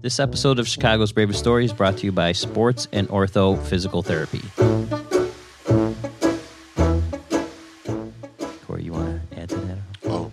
This 0.00 0.20
episode 0.20 0.58
of 0.58 0.68
Chicago's 0.68 1.12
Bravest 1.12 1.38
Stories 1.38 1.70
is 1.70 1.76
brought 1.76 1.96
to 1.98 2.04
you 2.06 2.12
by 2.12 2.32
Sports 2.32 2.88
and 2.92 3.08
Ortho 3.08 3.60
Physical 3.66 4.02
Therapy. 4.02 4.40
Corey, 8.66 8.82
you 8.84 8.92
want 8.92 9.30
to 9.30 9.40
add 9.40 9.48
to 9.48 9.56
that? 9.56 9.78
Oh, 10.06 10.30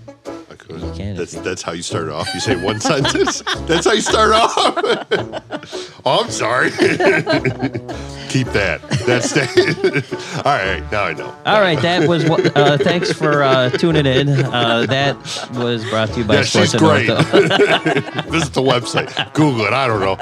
I 0.50 0.56
could. 0.56 0.82
You 0.82 0.92
can 0.94 1.16
That's 1.16 1.34
that's 1.34 1.62
how 1.62 1.72
you 1.72 1.82
start 1.82 2.10
off. 2.10 2.34
You 2.34 2.40
say 2.40 2.62
one 2.64 2.80
sentence. 2.82 3.42
That's 3.68 3.86
how 3.86 3.94
you 3.94 4.02
start 4.02 4.32
off. 4.34 4.54
oh, 6.06 6.24
I'm 6.24 6.32
sorry. 6.32 6.72
Keep 8.32 8.48
that. 8.54 8.82
That's 9.06 9.34
that. 9.34 10.42
All 10.46 10.54
right. 10.54 10.90
Now 10.92 11.04
I 11.04 11.14
know. 11.14 11.36
All 11.46 11.60
right, 11.60 11.80
that 11.82 12.08
was 12.08 12.24
what. 12.30 12.56
Uh, 12.56 12.78
thanks 12.78 13.12
for 13.12 13.44
uh, 13.44 13.70
tuning 13.72 14.06
in. 14.06 14.30
Uh, 14.30 14.86
that 14.88 15.18
was 15.54 15.84
brought 15.90 16.10
to 16.10 16.20
you 16.20 16.24
by 16.26 16.36
Yeah, 16.36 16.42
Sports 16.44 16.72
she's 16.72 16.80
great. 16.80 17.10
Ortho. 17.10 18.26
Visit 18.32 18.54
the 18.54 18.62
website. 18.62 19.34
Google 19.34 19.66
it. 19.66 19.74
I 19.74 19.88
don't 19.88 20.00
know. 20.00 20.16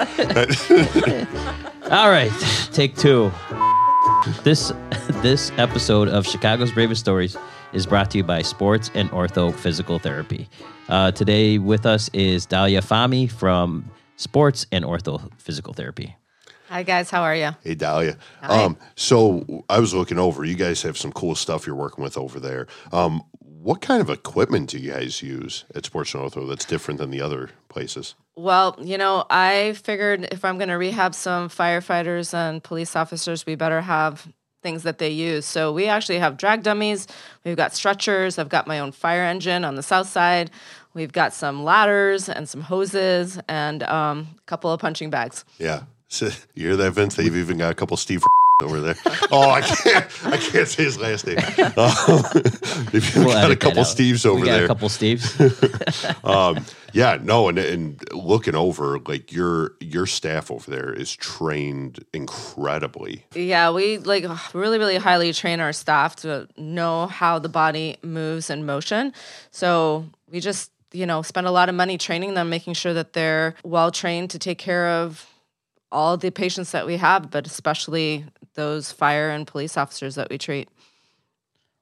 All 1.96 2.10
right, 2.10 2.32
take 2.74 2.96
two. 2.98 3.32
This 4.44 4.74
this 5.22 5.52
episode 5.58 6.08
of 6.08 6.26
Chicago's 6.26 6.72
Bravest 6.72 7.02
Stories 7.02 7.38
is 7.74 7.86
brought 7.86 8.10
to 8.12 8.18
you 8.18 8.24
by 8.24 8.42
Sports 8.42 8.90
and 8.96 9.10
Ortho 9.12 9.54
Physical 9.54 10.00
Therapy. 10.00 10.50
Uh, 10.88 11.12
today 11.12 11.60
with 11.60 11.86
us 11.86 12.10
is 12.14 12.48
Dahlia 12.48 12.82
Fami 12.82 13.30
from 13.32 13.90
Sports 14.18 14.66
and 14.72 14.84
Ortho 14.84 15.32
Physical 15.40 15.74
Therapy. 15.74 16.16
Hi 16.70 16.84
guys, 16.84 17.10
how 17.10 17.24
are 17.24 17.36
you? 17.36 17.50
Hey, 17.64 17.74
Dahlia. 17.74 18.16
Hi. 18.44 18.64
Um, 18.64 18.78
so 18.96 19.66
I 19.70 19.80
was 19.80 19.96
looking 19.96 20.20
over. 20.20 20.46
You 20.46 20.54
guys 20.54 20.84
have 20.84 21.00
some 21.00 21.12
cool 21.12 21.34
stuff 21.34 21.66
you're 21.66 21.76
working 21.76 22.04
with 22.04 22.16
over 22.16 22.40
there. 22.40 22.68
Um, 22.92 23.24
what 23.40 23.82
kind 23.82 24.04
of 24.04 24.10
equipment 24.12 24.70
do 24.70 24.78
you 24.78 24.92
guys 24.92 25.24
use 25.24 25.66
at 25.74 25.88
Sports 25.88 26.14
Ortho 26.14 26.48
that's 26.48 26.66
different 26.66 27.00
than 27.00 27.10
the 27.10 27.22
other 27.22 27.50
places? 27.70 28.14
Well, 28.36 28.76
you 28.80 29.00
know, 29.00 29.26
I 29.32 29.74
figured 29.82 30.28
if 30.32 30.46
I'm 30.46 30.60
going 30.60 30.70
to 30.70 30.76
rehab 30.76 31.16
some 31.16 31.50
firefighters 31.50 32.36
and 32.36 32.64
police 32.64 32.96
officers, 32.96 33.48
we 33.48 33.56
better 33.56 33.82
have 33.82 34.32
things 34.62 34.84
that 34.84 35.00
they 35.00 35.10
use. 35.10 35.48
So 35.48 35.74
we 35.74 35.88
actually 35.88 36.20
have 36.20 36.38
drag 36.38 36.62
dummies. 36.62 37.08
We've 37.44 37.58
got 37.58 37.74
stretchers. 37.74 38.38
I've 38.38 38.50
got 38.50 38.68
my 38.68 38.78
own 38.78 38.92
fire 38.92 39.24
engine 39.24 39.66
on 39.66 39.74
the 39.74 39.82
south 39.84 40.08
side. 40.08 40.52
We've 40.94 41.12
got 41.12 41.34
some 41.34 41.64
ladders 41.64 42.30
and 42.30 42.48
some 42.48 42.62
hoses 42.62 43.40
and 43.50 43.82
um, 43.82 44.28
a 44.38 44.42
couple 44.46 44.72
of 44.72 44.80
punching 44.80 45.10
bags. 45.10 45.46
Yeah. 45.58 45.86
So, 46.12 46.30
you 46.56 46.68
hear 46.68 46.76
that, 46.78 46.92
Vince? 46.92 47.16
They've 47.16 47.36
even 47.36 47.60
got 47.60 47.72
a 47.72 47.76
couple 47.76 47.96
Steve 47.96 48.24
over 48.64 48.82
there. 48.82 48.96
Oh, 49.32 49.50
I 49.52 49.62
can't. 49.62 50.06
I 50.26 50.38
can't 50.38 50.68
say 50.68 50.84
his 50.84 50.98
last 51.00 51.26
name. 51.28 51.38
Um, 51.78 52.24
they've 52.92 53.16
We'll 53.16 53.28
got 53.28 53.52
a 53.52 53.56
couple. 53.56 53.84
Steves 53.84 54.26
over 54.26 54.40
we 54.42 54.48
got 54.48 54.54
there. 54.54 54.66
a 54.66 54.68
couple 54.68 54.90
Steves. 54.90 56.26
um, 56.28 56.66
yeah, 56.94 57.20
no, 57.22 57.48
and 57.48 57.60
and 57.60 58.02
looking 58.12 58.56
over, 58.56 58.98
like 59.00 59.32
your 59.32 59.74
your 59.80 60.06
staff 60.08 60.50
over 60.52 60.70
there 60.70 60.92
is 60.92 61.16
trained 61.16 62.04
incredibly. 62.12 63.24
Yeah, 63.36 63.72
we 63.72 64.00
like 64.00 64.26
really, 64.54 64.80
really 64.80 64.98
highly 64.98 65.32
train 65.32 65.60
our 65.60 65.72
staff 65.74 66.16
to 66.18 66.48
know 66.58 67.06
how 67.08 67.38
the 67.40 67.50
body 67.50 67.98
moves 68.02 68.50
in 68.50 68.66
motion. 68.66 69.14
So 69.52 70.06
we 70.32 70.40
just, 70.40 70.72
you 70.92 71.06
know, 71.06 71.22
spend 71.22 71.46
a 71.48 71.52
lot 71.52 71.70
of 71.70 71.76
money 71.76 71.98
training 71.98 72.34
them, 72.34 72.50
making 72.50 72.74
sure 72.74 72.94
that 72.96 73.14
they're 73.14 73.54
well 73.64 73.92
trained 73.92 74.32
to 74.32 74.40
take 74.40 74.58
care 74.58 74.88
of 74.90 75.29
all 75.92 76.18
the 76.18 76.32
patients 76.32 76.72
that 76.72 76.86
we 76.86 76.98
have, 76.98 77.32
but 77.32 77.48
especially 77.48 78.26
those 78.54 78.92
fire 78.92 79.30
and 79.30 79.48
police 79.48 79.78
officers 79.78 80.16
that 80.16 80.30
we 80.30 80.38
treat. 80.38 80.70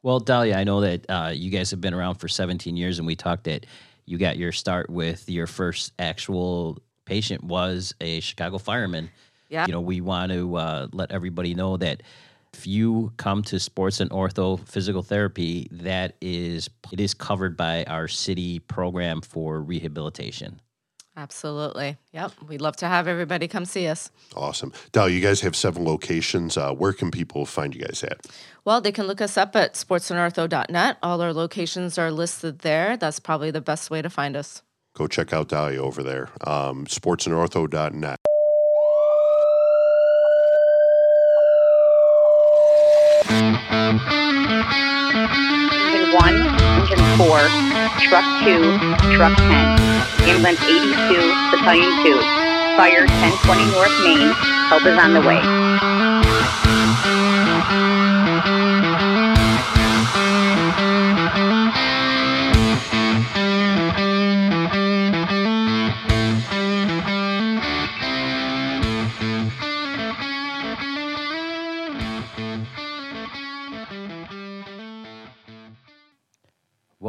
Well, 0.03 0.19
Dahlia, 0.19 0.55
I 0.55 0.63
know 0.63 0.81
that 0.81 1.05
uh, 1.09 1.31
you 1.33 1.49
guys 1.49 1.71
have 1.71 1.81
been 1.81 1.93
around 1.93 2.15
for 2.15 2.27
17 2.27 2.77
years, 2.77 2.99
and 2.99 3.07
we 3.07 3.15
talked 3.15 3.45
that 3.45 3.65
you 4.05 4.17
got 4.17 4.37
your 4.37 4.51
start 4.51 4.89
with 4.89 5.29
your 5.29 5.47
first 5.47 5.91
actual 5.99 6.77
patient 7.05 7.43
was 7.43 7.93
a 7.99 8.19
Chicago 8.19 8.57
fireman. 8.57 9.09
Yeah. 9.49 9.65
You 9.65 9.73
know, 9.73 9.81
we 9.81 10.01
want 10.01 10.31
to 10.31 10.55
uh, 10.55 10.87
let 10.91 11.11
everybody 11.11 11.53
know 11.55 11.77
that 11.77 12.03
if 12.53 12.65
you 12.65 13.11
come 13.17 13.43
to 13.43 13.59
Sports 13.59 13.99
and 13.99 14.09
Ortho 14.09 14.65
Physical 14.67 15.03
Therapy, 15.03 15.67
that 15.71 16.15
is 16.21 16.69
it 16.91 16.99
is 16.99 17.13
covered 17.13 17.55
by 17.57 17.83
our 17.85 18.07
city 18.07 18.59
program 18.59 19.21
for 19.21 19.61
rehabilitation. 19.61 20.59
Absolutely. 21.17 21.97
Yep. 22.13 22.31
We'd 22.47 22.61
love 22.61 22.77
to 22.77 22.87
have 22.87 23.07
everybody 23.07 23.47
come 23.47 23.65
see 23.65 23.87
us. 23.87 24.11
Awesome. 24.35 24.71
Dal, 24.91 25.09
you 25.09 25.19
guys 25.19 25.41
have 25.41 25.55
seven 25.55 25.83
locations. 25.83 26.57
Uh, 26.57 26.71
where 26.73 26.93
can 26.93 27.09
people 27.09 27.47
find 27.47 27.73
you 27.73 27.81
guys 27.81 28.03
at? 28.03 28.27
Well, 28.63 28.81
they 28.81 28.91
can 28.91 29.07
look 29.07 29.19
us 29.19 29.35
up 29.35 29.55
at 29.55 29.73
sportsandortho.net. 29.73 30.97
All 31.01 31.19
our 31.19 31.33
locations 31.33 31.97
are 31.97 32.11
listed 32.11 32.59
there. 32.59 32.97
That's 32.97 33.19
probably 33.19 33.49
the 33.49 33.61
best 33.61 33.89
way 33.89 34.03
to 34.03 34.11
find 34.11 34.37
us. 34.37 34.61
Go 34.93 35.07
check 35.07 35.33
out 35.33 35.49
Dahlia 35.49 35.81
over 35.81 36.03
there. 36.03 36.29
Um, 36.45 36.85
sportsandortho.net. 36.85 38.19
Engine 45.13 46.11
1, 46.13 46.35
Engine 46.83 47.03
4, 47.15 47.39
Truck 48.11 48.27
2, 48.43 48.59
Truck 49.15 49.35
10, 49.37 49.47
Ambulance 50.27 50.61
82, 50.63 51.23
Battalion 51.51 51.91
2, 52.03 52.19
Fire 52.75 53.05
1020 53.07 53.71
North 53.71 53.95
Main, 54.03 54.31
help 54.67 54.83
is 54.83 54.97
on 54.99 55.13
the 55.13 55.21
way. 55.21 55.96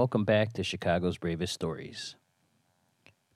Welcome 0.08 0.24
back 0.24 0.54
to 0.54 0.64
Chicago's 0.64 1.18
Bravest 1.18 1.52
Stories. 1.52 2.16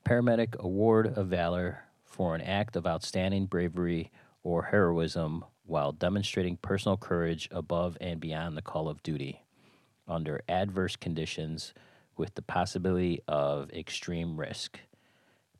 Paramedic 0.06 0.56
Award 0.56 1.19
of 1.19 1.27
Valor 1.27 1.84
for 2.03 2.34
an 2.34 2.41
act 2.41 2.77
of 2.77 2.87
outstanding 2.87 3.44
bravery 3.44 4.10
or 4.43 4.62
heroism 4.62 5.44
while 5.66 5.93
demonstrating 5.93 6.56
personal 6.56 6.97
courage 6.97 7.47
above 7.50 7.99
and 8.00 8.21
beyond 8.21 8.56
the 8.56 8.62
call 8.62 8.88
of 8.88 9.03
duty 9.03 9.44
under 10.09 10.41
adverse 10.49 10.97
conditions 10.97 11.75
with 12.16 12.37
the 12.37 12.43
possibility 12.43 13.21
of 13.28 13.71
extreme 13.72 14.41
risk. 14.41 14.81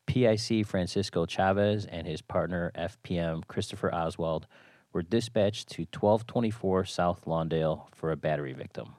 PIC 0.07 0.65
Francisco 0.65 1.27
Chavez 1.27 1.85
and 1.85 2.07
his 2.07 2.23
partner 2.23 2.73
FPM 2.75 3.47
Christopher 3.47 3.95
Oswald 3.95 4.47
were 4.95 5.03
dispatched 5.03 5.69
to 5.73 5.83
1224 5.83 6.87
South 6.87 7.27
Lawndale 7.27 7.89
for 7.93 8.11
a 8.11 8.17
battery 8.17 8.55
victim. 8.55 8.95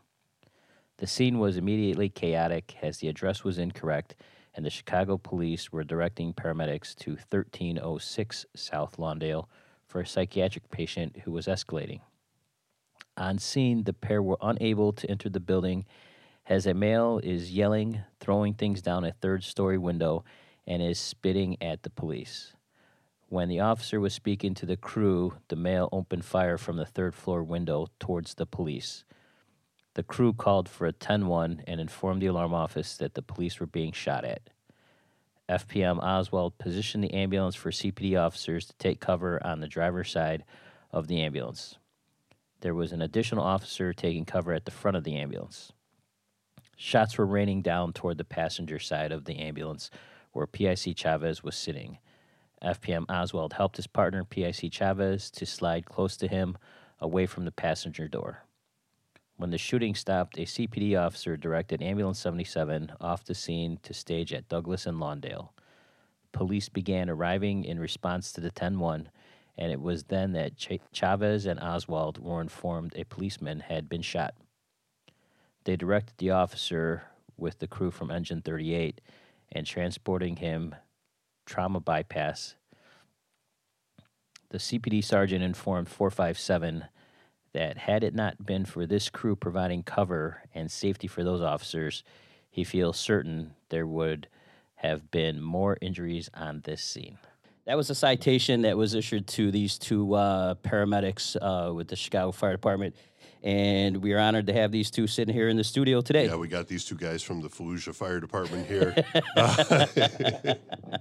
The 0.98 1.08
scene 1.08 1.40
was 1.40 1.58
immediately 1.58 2.10
chaotic 2.10 2.76
as 2.82 2.98
the 2.98 3.08
address 3.08 3.44
was 3.44 3.58
incorrect, 3.58 4.16
and 4.56 4.66
the 4.66 4.70
Chicago 4.70 5.18
police 5.18 5.72
were 5.72 5.84
directing 5.84 6.34
paramedics 6.34 6.96
to 6.96 7.12
1306 7.12 8.46
South 8.56 8.98
Lawndale 8.98 9.48
for 9.88 10.02
a 10.02 10.08
psychiatric 10.08 10.70
patient 10.70 11.18
who 11.24 11.32
was 11.32 11.48
escalating. 11.48 12.02
On 13.18 13.38
scene, 13.38 13.84
the 13.84 13.94
pair 13.94 14.22
were 14.22 14.38
unable 14.42 14.94
to 14.94 15.10
enter 15.10 15.30
the 15.30 15.40
building 15.40 15.86
as 16.46 16.66
a 16.66 16.74
male 16.74 17.20
is 17.24 17.52
yelling, 17.52 18.02
throwing 18.20 18.54
things 18.54 18.82
down 18.82 19.06
a 19.06 19.12
third 19.12 19.44
story 19.44 19.78
window, 19.78 20.24
and 20.68 20.82
is 20.82 21.00
spitting 21.00 21.58
at 21.62 21.84
the 21.84 21.90
police. 21.90 22.54
When 23.30 23.50
the 23.50 23.62
officer 23.62 24.00
was 24.00 24.14
speaking 24.14 24.54
to 24.56 24.66
the 24.66 24.78
crew, 24.78 25.38
the 25.48 25.56
male 25.56 25.90
opened 25.92 26.26
fire 26.26 26.58
from 26.58 26.78
the 26.78 26.86
third 26.86 27.16
floor 27.16 27.44
window 27.44 27.88
towards 28.00 28.36
the 28.36 28.46
police. 28.46 29.06
The 29.96 30.04
crew 30.04 30.34
called 30.34 30.68
for 30.68 30.88
a 30.88 30.92
10 30.92 31.28
1 31.28 31.64
and 31.68 31.80
informed 31.80 32.22
the 32.22 32.28
alarm 32.28 32.54
office 32.54 32.98
that 32.98 33.14
the 33.14 33.22
police 33.22 33.60
were 33.60 33.68
being 33.68 33.92
shot 33.92 34.26
at. 34.26 34.50
FPM 35.48 36.02
Oswald 36.02 36.58
positioned 36.58 37.04
the 37.04 37.14
ambulance 37.14 37.56
for 37.56 37.70
CPD 37.70 38.20
officers 38.20 38.66
to 38.66 38.74
take 38.78 39.00
cover 39.00 39.46
on 39.46 39.60
the 39.60 39.68
driver's 39.68 40.10
side 40.10 40.46
of 40.92 41.08
the 41.08 41.22
ambulance. 41.22 41.78
There 42.62 42.74
was 42.74 42.92
an 42.92 43.02
additional 43.02 43.44
officer 43.44 43.94
taking 43.94 44.26
cover 44.26 44.54
at 44.54 44.66
the 44.66 44.72
front 44.72 44.98
of 44.98 45.04
the 45.04 45.18
ambulance. 45.18 45.74
Shots 46.76 47.18
were 47.18 47.26
raining 47.26 47.62
down 47.62 47.94
toward 47.94 48.18
the 48.18 48.24
passenger 48.24 48.80
side 48.80 49.12
of 49.12 49.26
the 49.26 49.38
ambulance 49.38 49.92
where 50.32 50.48
PIC 50.48 50.98
Chavez 50.98 51.44
was 51.44 51.56
sitting. 51.56 52.00
FPM 52.64 53.06
Oswald 53.10 53.54
helped 53.54 53.76
his 53.76 53.88
partner, 53.88 54.24
PIC 54.24 54.72
Chavez, 54.72 55.30
to 55.32 55.46
slide 55.46 55.86
close 55.86 56.18
to 56.18 56.28
him 56.28 56.58
away 57.00 57.26
from 57.26 57.46
the 57.46 57.52
passenger 57.52 58.08
door. 58.08 58.46
When 59.38 59.50
the 59.50 59.58
shooting 59.58 59.96
stopped, 59.96 60.38
a 60.38 60.44
CPD 60.44 61.00
officer 61.00 61.36
directed 61.36 61.82
Ambulance 61.82 62.20
77 62.20 62.94
off 63.02 63.26
the 63.26 63.34
scene 63.36 63.80
to 63.84 63.94
stage 63.94 64.32
at 64.32 64.48
Douglas 64.48 64.86
and 64.86 64.98
Lawndale. 65.00 65.50
Police 66.32 66.70
began 66.70 67.10
arriving 67.10 67.64
in 67.64 67.80
response 67.80 68.32
to 68.32 68.42
the 68.42 68.52
10 68.52 68.80
1, 68.80 69.10
and 69.58 69.72
it 69.72 69.82
was 69.82 70.06
then 70.06 70.34
that 70.34 70.58
Ch- 70.58 70.80
Chavez 70.92 71.46
and 71.46 71.60
Oswald 71.60 72.20
were 72.20 72.42
informed 72.42 72.94
a 72.96 73.06
policeman 73.06 73.62
had 73.62 73.90
been 73.90 74.02
shot. 74.02 74.36
They 75.66 75.76
directed 75.76 76.18
the 76.18 76.32
officer 76.32 77.04
with 77.38 77.60
the 77.60 77.68
crew 77.68 77.92
from 77.92 78.12
Engine 78.12 78.42
38 78.42 79.02
and 79.52 79.66
transporting 79.66 80.38
him 80.38 80.76
trauma 81.46 81.80
bypass. 81.80 82.56
The 84.50 84.58
CPD 84.58 85.04
sergeant 85.04 85.44
informed 85.44 85.90
457 85.90 86.86
that 87.54 87.78
had 87.78 88.04
it 88.04 88.14
not 88.14 88.46
been 88.46 88.66
for 88.66 88.86
this 88.86 89.10
crew 89.10 89.36
providing 89.36 89.84
cover 89.84 90.44
and 90.54 90.72
safety 90.72 91.08
for 91.08 91.24
those 91.24 91.42
officers, 91.42 92.04
he 92.50 92.64
feels 92.64 92.98
certain 92.98 93.54
there 93.70 93.88
would 93.88 94.28
have 94.76 95.10
been 95.12 95.42
more 95.42 95.78
injuries 95.82 96.30
on 96.34 96.62
this 96.66 96.84
scene. 96.84 97.18
That 97.66 97.78
was 97.78 97.90
a 97.90 97.96
citation 97.96 98.64
that 98.64 98.76
was 98.76 98.94
issued 98.94 99.28
to 99.28 99.50
these 99.50 99.78
two 99.78 100.14
uh, 100.16 100.56
paramedics 100.56 101.38
uh, 101.42 101.74
with 101.74 101.88
the 101.88 101.96
Chicago 101.96 102.32
Fire 102.32 102.52
Department. 102.52 102.96
And 103.44 103.98
we 103.98 104.14
are 104.14 104.20
honored 104.20 104.48
to 104.48 104.54
have 104.54 104.72
these 104.72 104.90
two 104.90 105.06
sitting 105.06 105.34
here 105.34 105.50
in 105.50 105.58
the 105.58 105.66
studio 105.66 106.00
today. 106.00 106.28
Yeah, 106.28 106.38
we 106.38 106.48
got 106.48 106.68
these 106.68 106.86
two 106.86 106.96
guys 106.96 107.22
from 107.22 107.42
the 107.42 107.50
Fallujah 107.50 107.94
Fire 107.94 108.22
Department 108.22 108.68
here. 108.68 108.96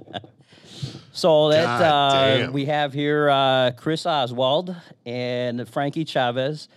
So 1.14 1.50
that 1.50 1.82
uh, 1.82 2.50
we 2.52 2.64
have 2.66 2.94
here 2.94 3.28
uh, 3.28 3.72
Chris 3.72 4.06
Oswald 4.06 4.74
and 5.04 5.68
Frankie 5.68 6.06
Chavez, 6.06 6.68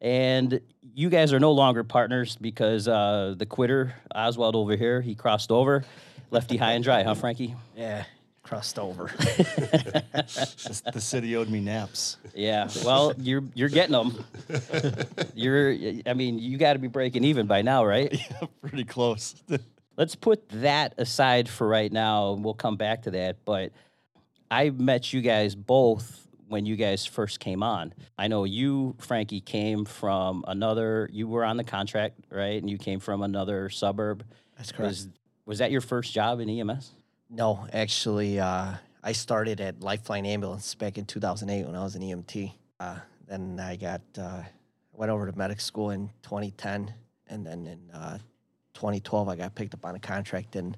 and 0.00 0.60
you 0.94 1.10
guys 1.10 1.32
are 1.32 1.40
no 1.40 1.50
longer 1.50 1.82
partners 1.82 2.36
because 2.40 2.86
uh, 2.86 3.34
the 3.36 3.44
quitter 3.44 3.94
Oswald 4.14 4.54
over 4.54 4.76
here 4.76 5.00
he 5.00 5.16
crossed 5.16 5.50
over, 5.50 5.84
left 6.30 6.52
you 6.52 6.60
high 6.60 6.72
and 6.72 6.84
dry, 6.84 7.02
huh, 7.02 7.14
Frankie? 7.14 7.56
Yeah, 7.76 8.04
crossed 8.42 8.78
over. 8.78 9.06
the 9.16 11.00
city 11.00 11.36
owed 11.36 11.48
me 11.48 11.60
naps. 11.60 12.16
Yeah. 12.34 12.68
Well, 12.84 13.12
you're 13.18 13.44
you're 13.54 13.68
getting 13.68 13.92
them. 13.92 14.24
You're. 15.34 15.70
I 16.06 16.14
mean, 16.14 16.38
you 16.38 16.58
got 16.58 16.74
to 16.74 16.78
be 16.78 16.88
breaking 16.88 17.24
even 17.24 17.46
by 17.46 17.62
now, 17.62 17.84
right? 17.84 18.12
Yeah, 18.30 18.46
Pretty 18.60 18.84
close. 18.84 19.34
Let's 19.96 20.14
put 20.14 20.48
that 20.50 20.94
aside 20.96 21.48
for 21.48 21.68
right 21.68 21.92
now, 21.92 22.32
and 22.32 22.44
we'll 22.44 22.54
come 22.54 22.76
back 22.76 23.02
to 23.02 23.10
that. 23.12 23.44
But 23.44 23.72
I 24.50 24.70
met 24.70 25.12
you 25.12 25.20
guys 25.20 25.54
both 25.54 26.26
when 26.48 26.66
you 26.66 26.76
guys 26.76 27.04
first 27.04 27.40
came 27.40 27.62
on. 27.62 27.92
I 28.18 28.28
know 28.28 28.44
you, 28.44 28.94
Frankie, 28.98 29.40
came 29.40 29.84
from 29.84 30.44
another. 30.46 31.08
You 31.12 31.28
were 31.28 31.44
on 31.44 31.56
the 31.56 31.64
contract, 31.64 32.20
right? 32.30 32.60
And 32.60 32.70
you 32.70 32.78
came 32.78 33.00
from 33.00 33.22
another 33.22 33.68
suburb. 33.70 34.24
That's 34.56 34.72
correct. 34.72 34.90
Was 34.90 35.08
was 35.44 35.58
that 35.58 35.70
your 35.70 35.80
first 35.80 36.12
job 36.12 36.40
in 36.40 36.48
EMS? 36.48 36.92
No, 37.34 37.66
actually, 37.72 38.38
uh, 38.38 38.74
I 39.02 39.12
started 39.12 39.62
at 39.62 39.80
Lifeline 39.80 40.26
Ambulance 40.26 40.74
back 40.74 40.98
in 40.98 41.06
2008 41.06 41.64
when 41.66 41.74
I 41.74 41.82
was 41.82 41.94
an 41.94 42.02
EMT. 42.02 42.52
Uh, 42.78 42.96
then 43.26 43.58
I 43.58 43.76
got 43.76 44.02
uh, 44.20 44.42
went 44.92 45.10
over 45.10 45.30
to 45.30 45.36
medic 45.38 45.58
school 45.58 45.90
in 45.92 46.10
2010, 46.24 46.92
and 47.28 47.46
then 47.46 47.66
in 47.66 47.90
uh, 47.90 48.18
2012 48.74 49.30
I 49.30 49.36
got 49.36 49.54
picked 49.54 49.72
up 49.72 49.86
on 49.86 49.94
a 49.94 49.98
contract 49.98 50.56
in 50.56 50.76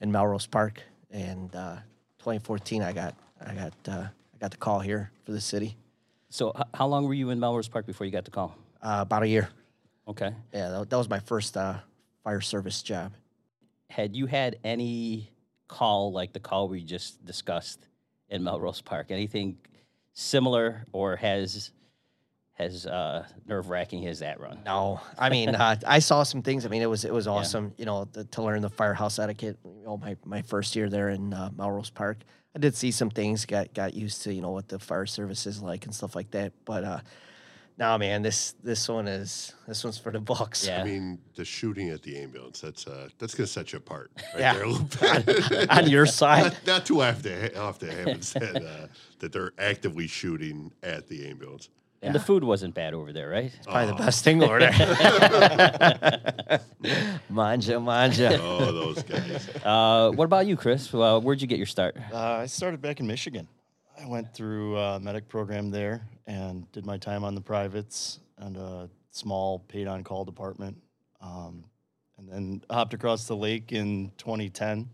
in 0.00 0.12
Melrose 0.12 0.46
Park, 0.46 0.80
and 1.10 1.52
uh, 1.56 1.74
2014 2.20 2.80
I 2.80 2.92
got 2.92 3.16
I 3.44 3.54
got 3.54 3.72
uh, 3.88 4.06
I 4.06 4.38
got 4.40 4.52
the 4.52 4.56
call 4.56 4.78
here 4.78 5.10
for 5.24 5.32
the 5.32 5.40
city. 5.40 5.76
So, 6.30 6.52
h- 6.56 6.62
how 6.74 6.86
long 6.86 7.06
were 7.08 7.14
you 7.14 7.30
in 7.30 7.40
Melrose 7.40 7.66
Park 7.66 7.86
before 7.86 8.06
you 8.06 8.12
got 8.12 8.24
the 8.24 8.30
call? 8.30 8.56
Uh, 8.80 8.98
about 9.00 9.24
a 9.24 9.28
year. 9.28 9.48
Okay. 10.06 10.32
Yeah, 10.54 10.68
that, 10.68 10.90
that 10.90 10.96
was 10.96 11.08
my 11.10 11.18
first 11.18 11.56
uh, 11.56 11.78
fire 12.22 12.40
service 12.40 12.82
job. 12.82 13.14
Had 13.90 14.14
you 14.14 14.26
had 14.26 14.58
any 14.62 15.30
call 15.68 16.12
like 16.12 16.32
the 16.32 16.40
call 16.40 16.68
we 16.68 16.82
just 16.82 17.24
discussed 17.24 17.86
in 18.28 18.42
Melrose 18.42 18.80
Park? 18.80 19.10
Anything 19.10 19.58
similar, 20.12 20.84
or 20.92 21.16
has 21.16 21.70
has 22.54 22.86
uh, 22.86 23.24
nerve 23.46 23.70
wracking 23.70 24.06
as 24.06 24.18
that 24.18 24.40
run? 24.40 24.58
No, 24.66 25.00
I 25.16 25.28
mean, 25.28 25.48
uh, 25.54 25.76
I 25.86 26.00
saw 26.00 26.24
some 26.24 26.42
things. 26.42 26.66
I 26.66 26.68
mean, 26.68 26.82
it 26.82 26.90
was 26.90 27.04
it 27.04 27.12
was 27.12 27.26
awesome, 27.26 27.72
you 27.78 27.84
know, 27.84 28.08
the, 28.12 28.24
to 28.24 28.42
learn 28.42 28.62
the 28.62 28.68
firehouse 28.68 29.18
etiquette. 29.18 29.56
You 29.64 29.84
know, 29.84 29.96
my, 29.96 30.16
my 30.24 30.42
first 30.42 30.74
year 30.74 30.88
there 30.88 31.10
in 31.10 31.32
uh, 31.32 31.50
Melrose 31.56 31.90
Park, 31.90 32.18
I 32.54 32.58
did 32.58 32.74
see 32.74 32.90
some 32.90 33.10
things. 33.10 33.46
Got 33.46 33.72
got 33.74 33.94
used 33.94 34.22
to 34.22 34.34
you 34.34 34.42
know 34.42 34.50
what 34.50 34.68
the 34.68 34.78
fire 34.78 35.06
service 35.06 35.46
is 35.46 35.62
like 35.62 35.84
and 35.84 35.94
stuff 35.94 36.16
like 36.16 36.30
that. 36.32 36.52
But 36.64 36.84
no, 37.78 37.96
man, 37.96 38.22
this 38.22 38.54
this 38.64 38.88
one 38.88 39.06
is 39.06 39.54
this 39.68 39.84
one's 39.84 39.98
for 39.98 40.10
the 40.10 40.18
books. 40.18 40.66
Yeah. 40.66 40.80
I 40.80 40.84
mean, 40.84 41.18
the 41.36 41.44
shooting 41.44 41.90
at 41.90 42.02
the 42.02 42.18
ambulance, 42.18 42.60
that's 42.60 42.86
uh, 42.86 43.08
that's 43.18 43.34
going 43.34 43.46
to 43.46 43.52
set 43.52 43.72
you 43.72 43.78
apart. 43.78 44.10
Right 44.34 44.40
Yeah. 44.40 44.54
There 44.54 44.64
a 44.64 44.68
little 44.68 45.22
bit. 45.22 45.70
on 45.78 45.88
your 45.88 46.04
side. 46.04 46.42
not, 46.44 46.66
not 46.66 46.86
too 46.86 47.02
often, 47.02 47.56
often 47.56 47.90
happens 47.90 48.32
that, 48.44 48.56
uh, 48.56 48.86
that 49.20 49.32
they're 49.32 49.52
actively 49.58 50.08
shooting 50.08 50.72
at 50.82 51.06
the 51.06 51.28
ambulance. 51.28 51.68
And 52.00 52.14
the 52.14 52.20
food 52.20 52.44
wasn't 52.44 52.74
bad 52.74 52.94
over 52.94 53.12
there, 53.12 53.28
right? 53.28 53.52
It's 53.52 53.66
probably 53.66 53.88
the 53.88 53.94
best 53.94 54.22
thing 54.22 54.40
over 54.40 54.60
there. 54.60 56.60
manja, 57.28 57.80
manja. 57.80 58.38
Oh, 58.40 58.70
those 58.70 59.02
guys. 59.02 59.48
Uh, 59.64 60.12
what 60.12 60.24
about 60.24 60.46
you, 60.46 60.56
Chris? 60.56 60.92
Well, 60.92 61.20
where'd 61.20 61.42
you 61.42 61.48
get 61.48 61.58
your 61.58 61.66
start? 61.66 61.96
Uh, 62.12 62.16
I 62.16 62.46
started 62.46 62.80
back 62.80 63.00
in 63.00 63.08
Michigan. 63.08 63.48
I 64.00 64.06
went 64.06 64.32
through 64.32 64.78
a 64.78 65.00
medic 65.00 65.28
program 65.28 65.70
there 65.70 66.06
and 66.26 66.70
did 66.72 66.86
my 66.86 66.98
time 66.98 67.24
on 67.24 67.34
the 67.34 67.40
privates 67.40 68.20
and 68.38 68.56
a 68.56 68.88
small 69.10 69.58
paid 69.60 69.88
on 69.88 70.04
call 70.04 70.24
department. 70.24 70.76
Um, 71.20 71.64
and 72.16 72.28
then 72.28 72.62
hopped 72.70 72.94
across 72.94 73.26
the 73.26 73.34
lake 73.34 73.72
in 73.72 74.12
2010. 74.18 74.88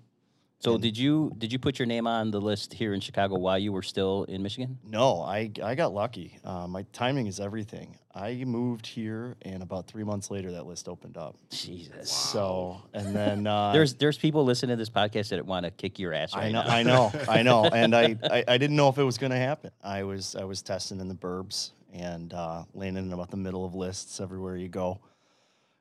So, 0.65 0.79
did 0.79 0.97
you 0.97 1.31
did 1.37 1.53
you 1.53 1.59
put 1.59 1.79
your 1.79 1.85
name 1.85 2.07
on 2.07 2.31
the 2.31 2.41
list 2.41 2.73
here 2.73 2.95
in 2.95 3.01
Chicago 3.01 3.39
while 3.39 3.59
you 3.59 3.71
were 3.71 3.83
still 3.83 4.25
in 4.25 4.43
Michigan? 4.43 4.79
No, 4.83 5.21
I, 5.21 5.51
I 5.63 5.75
got 5.75 5.93
lucky. 5.93 6.39
Uh, 6.43 6.67
my 6.67 6.87
timing 6.95 7.27
is 7.27 7.39
everything. 7.39 7.99
I 8.15 8.45
moved 8.45 8.87
here, 8.87 9.37
and 9.43 9.63
about 9.63 9.87
three 9.87 10.05
months 10.05 10.31
later, 10.31 10.53
that 10.53 10.67
list 10.67 10.89
opened 10.89 11.19
up. 11.19 11.37
Jesus. 11.51 12.11
So, 12.11 12.81
and 12.95 13.15
then 13.15 13.47
uh, 13.47 13.73
There's 13.73 13.95
there's 13.95 14.17
people 14.17 14.45
listening 14.45 14.77
to 14.77 14.81
this 14.81 14.89
podcast 14.89 15.29
that 15.31 15.45
want 15.45 15.65
to 15.67 15.71
kick 15.71 15.99
your 15.99 16.15
ass 16.15 16.35
right 16.35 16.47
I 16.47 16.51
know, 16.53 16.63
now. 16.63 16.71
I 16.71 16.83
know, 16.83 17.13
I 17.29 17.43
know, 17.43 17.65
and 17.65 17.95
I, 17.95 18.17
I, 18.23 18.45
I 18.49 18.57
didn't 18.57 18.77
know 18.77 18.89
if 18.89 18.97
it 18.97 19.05
was 19.05 19.19
going 19.19 19.33
to 19.33 19.39
happen. 19.39 19.71
I 19.83 20.05
was, 20.05 20.35
I 20.35 20.45
was 20.45 20.63
testing 20.63 20.99
in 20.99 21.09
the 21.09 21.15
burbs 21.15 21.73
and 21.93 22.33
uh, 22.33 22.65
landing 22.73 23.07
in 23.07 23.13
about 23.13 23.31
the 23.31 23.37
middle 23.37 23.67
of 23.67 23.75
lists 23.75 24.19
everywhere 24.19 24.57
you 24.57 24.69
go, 24.69 25.01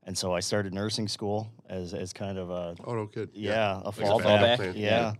and 0.05 0.17
so 0.17 0.33
I 0.33 0.39
started 0.39 0.73
nursing 0.73 1.07
school 1.07 1.51
as, 1.69 1.93
as 1.93 2.13
kind 2.13 2.37
of 2.37 2.49
a, 2.49 2.75
Oh, 2.85 2.93
no, 2.95 3.05
good. 3.05 3.29
yeah, 3.33 3.79
a 3.81 3.85
Like 3.85 3.95
fallback, 3.95 4.21
fallback, 4.23 4.55
plan. 4.57 4.75
yeah. 4.75 5.13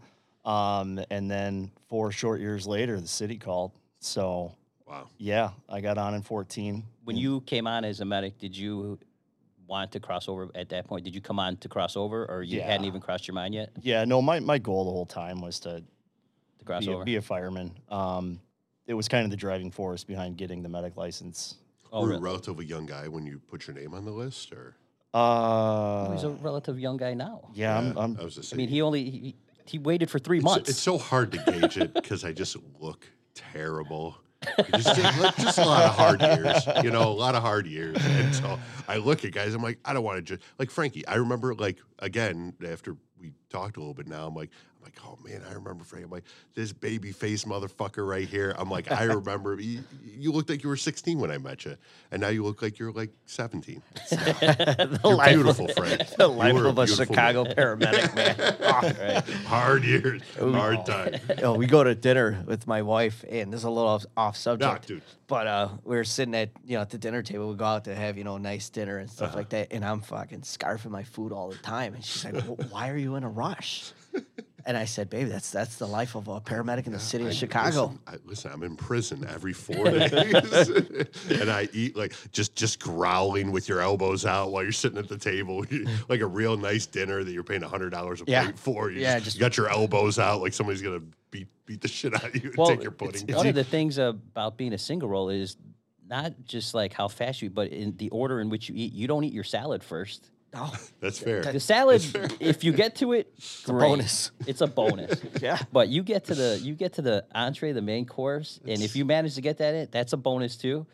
Um, 0.46 1.00
and 1.10 1.30
then 1.32 1.72
four 1.88 2.12
short 2.12 2.42
years 2.42 2.68
later, 2.68 3.00
the 3.00 3.08
city 3.08 3.38
called. 3.38 3.72
So 4.00 4.56
Wow. 4.88 5.08
yeah, 5.18 5.52
I 5.70 5.80
got 5.82 5.98
on 5.98 6.14
in 6.14 6.22
fourteen. 6.22 6.84
when 7.06 7.16
you 7.16 7.42
came 7.42 7.66
on 7.68 7.86
as 7.86 8.02
a 8.02 8.06
medic, 8.06 8.38
did 8.38 8.56
you 8.56 9.00
want 9.66 9.92
to 9.94 10.00
cross 10.02 10.28
over 10.28 10.50
at 10.56 10.68
that 10.70 10.86
point? 10.86 11.06
Did 11.06 11.16
you 11.16 11.22
come 11.22 11.40
on 11.40 11.56
to 11.58 11.70
cross 11.70 11.96
over, 11.96 12.26
or 12.30 12.44
you 12.44 12.62
hadn't 12.62 12.86
even 12.86 13.00
crossed 13.00 13.26
your 13.28 13.34
mind 13.36 13.54
yet 13.56 13.70
Yeah, 13.82 14.04
no, 14.04 14.22
my, 14.22 14.40
my 14.42 14.58
goal 14.58 14.84
the 14.84 14.92
whole 14.92 15.06
time 15.06 15.40
was 15.42 15.60
to 15.62 15.82
to 16.60 16.66
cross 16.66 16.86
be, 16.86 16.92
a- 16.92 16.96
over? 16.96 17.06
be 17.06 17.16
a 17.16 17.22
fireman. 17.22 17.72
Um, 17.90 18.42
it 18.86 18.94
was 18.94 19.08
kind 19.08 19.24
of 19.24 19.32
the 19.32 19.38
driving 19.38 19.72
force 19.72 20.04
behind 20.04 20.36
getting 20.38 20.62
the 20.62 20.68
medic 20.70 20.98
license. 20.98 21.56
oh, 21.94 22.02
Were 22.02 22.08
you 22.08 22.10
really? 22.16 22.20
a 22.20 22.24
relatively 22.24 22.66
young 22.66 22.86
guy 22.86 23.08
when 23.08 23.26
you 23.26 23.40
put 23.40 23.66
your 23.66 23.76
name 23.78 23.94
on 23.94 24.04
the 24.04 24.12
list, 24.12 24.52
or 24.52 24.76
Uh, 25.14 26.12
He's 26.12 26.24
a 26.24 26.30
relative 26.30 26.80
young 26.80 26.98
guy 26.98 27.14
now. 27.14 27.50
yeah, 27.54 27.78
I'm, 27.78 27.98
I'm 27.98 28.18
I 28.20 28.24
was 28.24 28.36
just 28.36 28.54
I 28.54 28.58
mean, 28.58 28.68
saying, 28.68 28.76
he 28.76 28.82
only 28.82 29.10
he, 29.10 29.36
he 29.66 29.78
waited 29.80 30.10
for 30.10 30.20
three 30.20 30.38
it's, 30.38 30.44
months. 30.46 30.70
it's 30.70 30.80
so 30.80 30.98
hard 30.98 31.32
to 31.34 31.38
gauge 31.38 31.78
it 31.78 31.94
because 31.94 32.24
I 32.24 32.32
just 32.32 32.58
look 32.80 33.08
terrible. 33.36 34.18
Just, 34.76 34.96
just 35.38 35.58
a 35.58 35.66
lot 35.66 35.84
of 35.84 35.96
hard 35.96 36.22
years, 36.22 36.68
you 36.84 36.92
know, 36.92 37.04
a 37.04 37.14
lot 37.14 37.34
of 37.34 37.42
hard 37.42 37.66
years. 37.66 37.96
And 38.02 38.36
so 38.36 38.60
I 38.90 38.98
look 38.98 39.24
at 39.24 39.32
guys, 39.32 39.54
I'm 39.54 39.64
like, 39.64 39.80
I 39.86 39.94
don't 39.94 40.04
want 40.04 40.18
to 40.18 40.22
just 40.22 40.42
like 40.60 40.70
Frankie. 40.70 41.08
I 41.08 41.16
remember 41.16 41.56
like 41.56 41.78
again 42.00 42.54
after 42.68 42.98
we 43.22 43.32
talked 43.50 43.78
a 43.78 43.80
little 43.80 43.94
bit 43.94 44.08
now, 44.08 44.28
I'm 44.28 44.36
like, 44.36 44.50
I'm 44.73 44.73
like, 44.84 44.98
oh 45.06 45.18
man, 45.28 45.42
I 45.50 45.54
remember 45.54 45.84
Frank. 45.84 46.06
I'm 46.06 46.12
like, 46.12 46.24
this 46.54 46.72
baby 46.74 47.12
face 47.12 47.46
motherfucker 47.46 48.08
right 48.08 48.28
here. 48.28 48.54
I'm 48.58 48.70
like, 48.70 48.92
I 48.92 49.04
remember 49.20 49.60
you, 49.60 49.84
you 50.06 50.32
looked 50.32 50.50
like 50.50 50.62
you 50.64 50.70
were 50.70 50.78
16 50.78 51.20
when 51.20 51.32
I 51.32 51.38
met 51.38 51.66
you, 51.66 51.76
and 52.12 52.22
now 52.22 52.28
you 52.30 52.44
look 52.44 52.62
like 52.62 52.78
you're 52.80 52.92
like 52.92 53.12
17. 53.26 53.82
the 54.10 55.00
You're 55.04 55.16
life, 55.16 55.34
beautiful, 55.34 55.68
Frank. 55.70 56.06
the 56.18 56.28
life 56.28 56.56
of 56.56 56.66
a 56.66 56.74
beautiful 56.86 57.06
Chicago 57.06 57.44
man. 57.44 57.56
paramedic, 57.56 58.16
man. 58.16 58.56
Oh, 58.62 59.48
Hard 59.48 59.84
years, 59.84 60.22
hard 60.40 60.86
time. 60.86 61.16
you 61.30 61.42
know, 61.42 61.54
we 61.56 61.66
go 61.68 61.84
to 61.84 61.96
dinner 61.96 62.44
with 62.46 62.68
my 62.68 62.82
wife, 62.82 63.24
and 63.30 63.52
this 63.52 63.60
is 63.62 63.64
a 63.66 63.70
little 63.70 63.90
off, 63.90 64.06
off 64.18 64.38
subject. 64.38 64.88
dude. 64.88 65.02
But 65.28 65.48
uh, 65.48 65.70
we 65.84 65.96
were 65.96 66.04
sitting 66.04 66.36
at 66.36 66.52
you 66.66 66.76
know 66.76 66.82
at 66.82 66.90
the 66.90 66.98
dinner 66.98 67.24
table. 67.24 67.50
We 67.50 67.56
go 67.56 67.66
out 67.66 67.86
to 67.86 67.96
have 67.96 68.18
you 68.18 68.24
know 68.24 68.38
nice 68.38 68.70
dinner 68.70 68.98
and 68.98 69.10
stuff 69.10 69.30
Uh-huh. 69.30 69.38
like 69.38 69.50
that. 69.50 69.70
And 69.72 69.84
I'm 69.84 70.02
fucking 70.02 70.42
scarfing 70.42 70.92
my 70.92 71.04
food 71.04 71.32
all 71.32 71.50
the 71.50 71.58
time. 71.58 71.94
And 71.96 72.04
she's 72.06 72.26
like, 72.26 72.44
"Wh- 72.44 72.72
"Why 72.72 72.90
are 72.90 72.98
you 72.98 73.16
in 73.16 73.24
a 73.24 73.30
rush?" 73.30 73.94
And 74.66 74.78
I 74.78 74.86
said, 74.86 75.10
"Baby, 75.10 75.30
that's 75.30 75.52
that's 75.52 75.76
the 75.76 75.86
life 75.88 76.16
of 76.16 76.28
a 76.30 76.40
paramedic 76.40 76.86
in 76.88 76.94
the 76.94 77.00
city 77.00 77.26
of 77.28 77.34
Chicago." 77.34 77.88
Listen, 77.88 78.00
I, 78.08 78.16
listen, 78.26 78.52
I'm 78.54 78.64
in 78.64 78.76
prison 78.78 79.26
every 79.30 79.52
four 79.52 79.90
days, 79.90 80.12
and 81.30 81.50
I 81.52 81.68
eat 81.74 81.96
like 81.98 82.14
just 82.32 82.56
just 82.56 82.80
growling 82.80 83.52
with 83.52 83.68
your 83.68 83.82
elbows 83.82 84.26
out 84.26 84.52
while 84.52 84.64
you're 84.64 84.72
sitting 84.72 84.98
at 84.98 85.10
the 85.10 85.18
table, 85.18 85.66
like 86.10 86.22
a 86.22 86.26
real 86.26 86.56
nice 86.56 86.86
dinner 86.86 87.24
that 87.24 87.32
you're 87.34 87.44
paying 87.44 87.62
hundred 87.62 87.90
dollars 87.90 88.22
a 88.22 88.26
Yeah. 88.28 88.44
plate 88.46 88.60
for. 88.60 88.90
You 88.90 89.02
Yeah, 89.02 89.16
just, 89.16 89.26
just- 89.26 89.36
you 89.38 89.42
got 89.42 89.58
your 89.58 89.70
elbows 89.70 90.18
out 90.20 90.42
like 90.42 90.54
somebody's 90.54 90.82
gonna 90.82 91.02
beat 91.30 91.48
beat 91.66 91.82
the 91.82 91.88
shit 91.90 92.14
out 92.14 92.24
of 92.24 92.36
you 92.36 92.50
and 92.50 92.58
well, 92.58 92.68
take 92.68 92.84
your 92.84 92.94
it's- 92.94 93.22
pudding. 93.22 93.36
one 93.36 93.48
of 93.48 93.56
the 93.56 93.64
things 93.66 93.98
about 93.98 94.58
being 94.58 94.74
a 94.74 94.78
single 94.78 95.10
role 95.10 95.30
is 95.30 95.58
not 96.08 96.34
just 96.46 96.74
like 96.74 96.94
how 96.94 97.08
fast 97.08 97.42
you, 97.42 97.50
but 97.50 97.70
in 97.70 97.96
the 97.98 98.10
order 98.10 98.40
in 98.40 98.50
which 98.50 98.70
you 98.70 98.76
eat. 98.78 98.94
You 98.94 99.08
don't 99.08 99.24
eat 99.24 99.34
your 99.34 99.44
salad 99.46 99.84
first. 99.84 100.30
No, 100.54 100.70
oh. 100.72 100.78
That's 101.00 101.20
fair. 101.20 101.42
The 101.42 101.60
salad, 101.60 102.04
if 102.40 102.64
you 102.64 102.72
get 102.72 102.96
to 102.98 103.14
it, 103.14 103.34
it's 103.38 103.68
a 103.68 103.74
bonus. 103.74 104.32
It's 104.46 104.62
a 104.62 104.68
bonus. 104.68 105.22
Yeah. 105.42 105.60
But 105.74 105.90
you 105.90 106.04
get 106.04 106.26
to 106.26 106.36
the 106.36 106.60
you 106.62 106.74
get 106.74 106.94
to 106.94 107.02
the 107.02 107.26
entree, 107.36 107.74
the 107.74 107.82
main 107.82 108.06
course, 108.06 108.60
and 108.66 108.82
if 108.82 108.96
you 108.96 109.04
manage 109.04 109.36
to 109.36 109.42
get 109.42 109.58
that 109.58 109.76
in, 109.76 109.88
that's 109.92 110.14
a 110.14 110.18
bonus 110.18 110.56
too. 110.56 110.86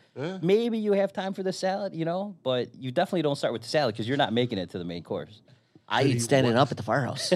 Maybe 0.42 0.78
you 0.78 0.92
have 0.92 1.12
time 1.12 1.34
for 1.34 1.42
the 1.42 1.52
salad, 1.52 1.94
you 1.94 2.04
know, 2.04 2.36
but 2.42 2.74
you 2.74 2.90
definitely 2.90 3.22
don't 3.22 3.36
start 3.36 3.52
with 3.52 3.62
the 3.62 3.68
salad 3.68 3.94
because 3.94 4.08
you're 4.08 4.18
not 4.18 4.32
making 4.32 4.58
it 4.58 4.70
to 4.70 4.78
the 4.78 4.84
main 4.84 5.02
course. 5.02 5.40
I 5.88 6.04
eat 6.04 6.20
standing 6.20 6.56
up 6.56 6.70
at 6.70 6.76
the 6.76 6.82
firehouse. 6.82 7.32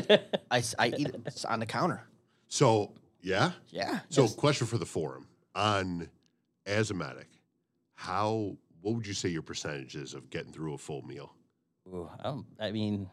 I, 0.51 0.63
I 0.79 0.89
eat 0.89 1.09
it 1.09 1.45
on 1.49 1.61
the 1.61 1.67
counter. 1.67 2.03
So 2.49 2.93
yeah. 3.21 3.53
Yeah. 3.71 4.01
So 4.09 4.29
question 4.29 4.67
for 4.67 4.79
the 4.79 4.87
forum 4.87 5.29
on 5.55 6.09
as 6.67 6.91
a 6.91 6.95
medic, 6.95 7.29
how 7.95 8.57
what 8.81 8.95
would 8.95 9.07
you 9.07 9.15
say 9.15 9.29
your 9.29 9.43
percentage 9.43 9.97
is 9.97 10.15
of 10.15 10.31
getting 10.31 10.53
through 10.53 10.75
a 10.75 10.79
full 10.79 11.03
meal? 11.03 11.33
Ooh, 11.89 12.09
I, 12.23 12.67
I 12.69 12.73
mean, 12.73 13.09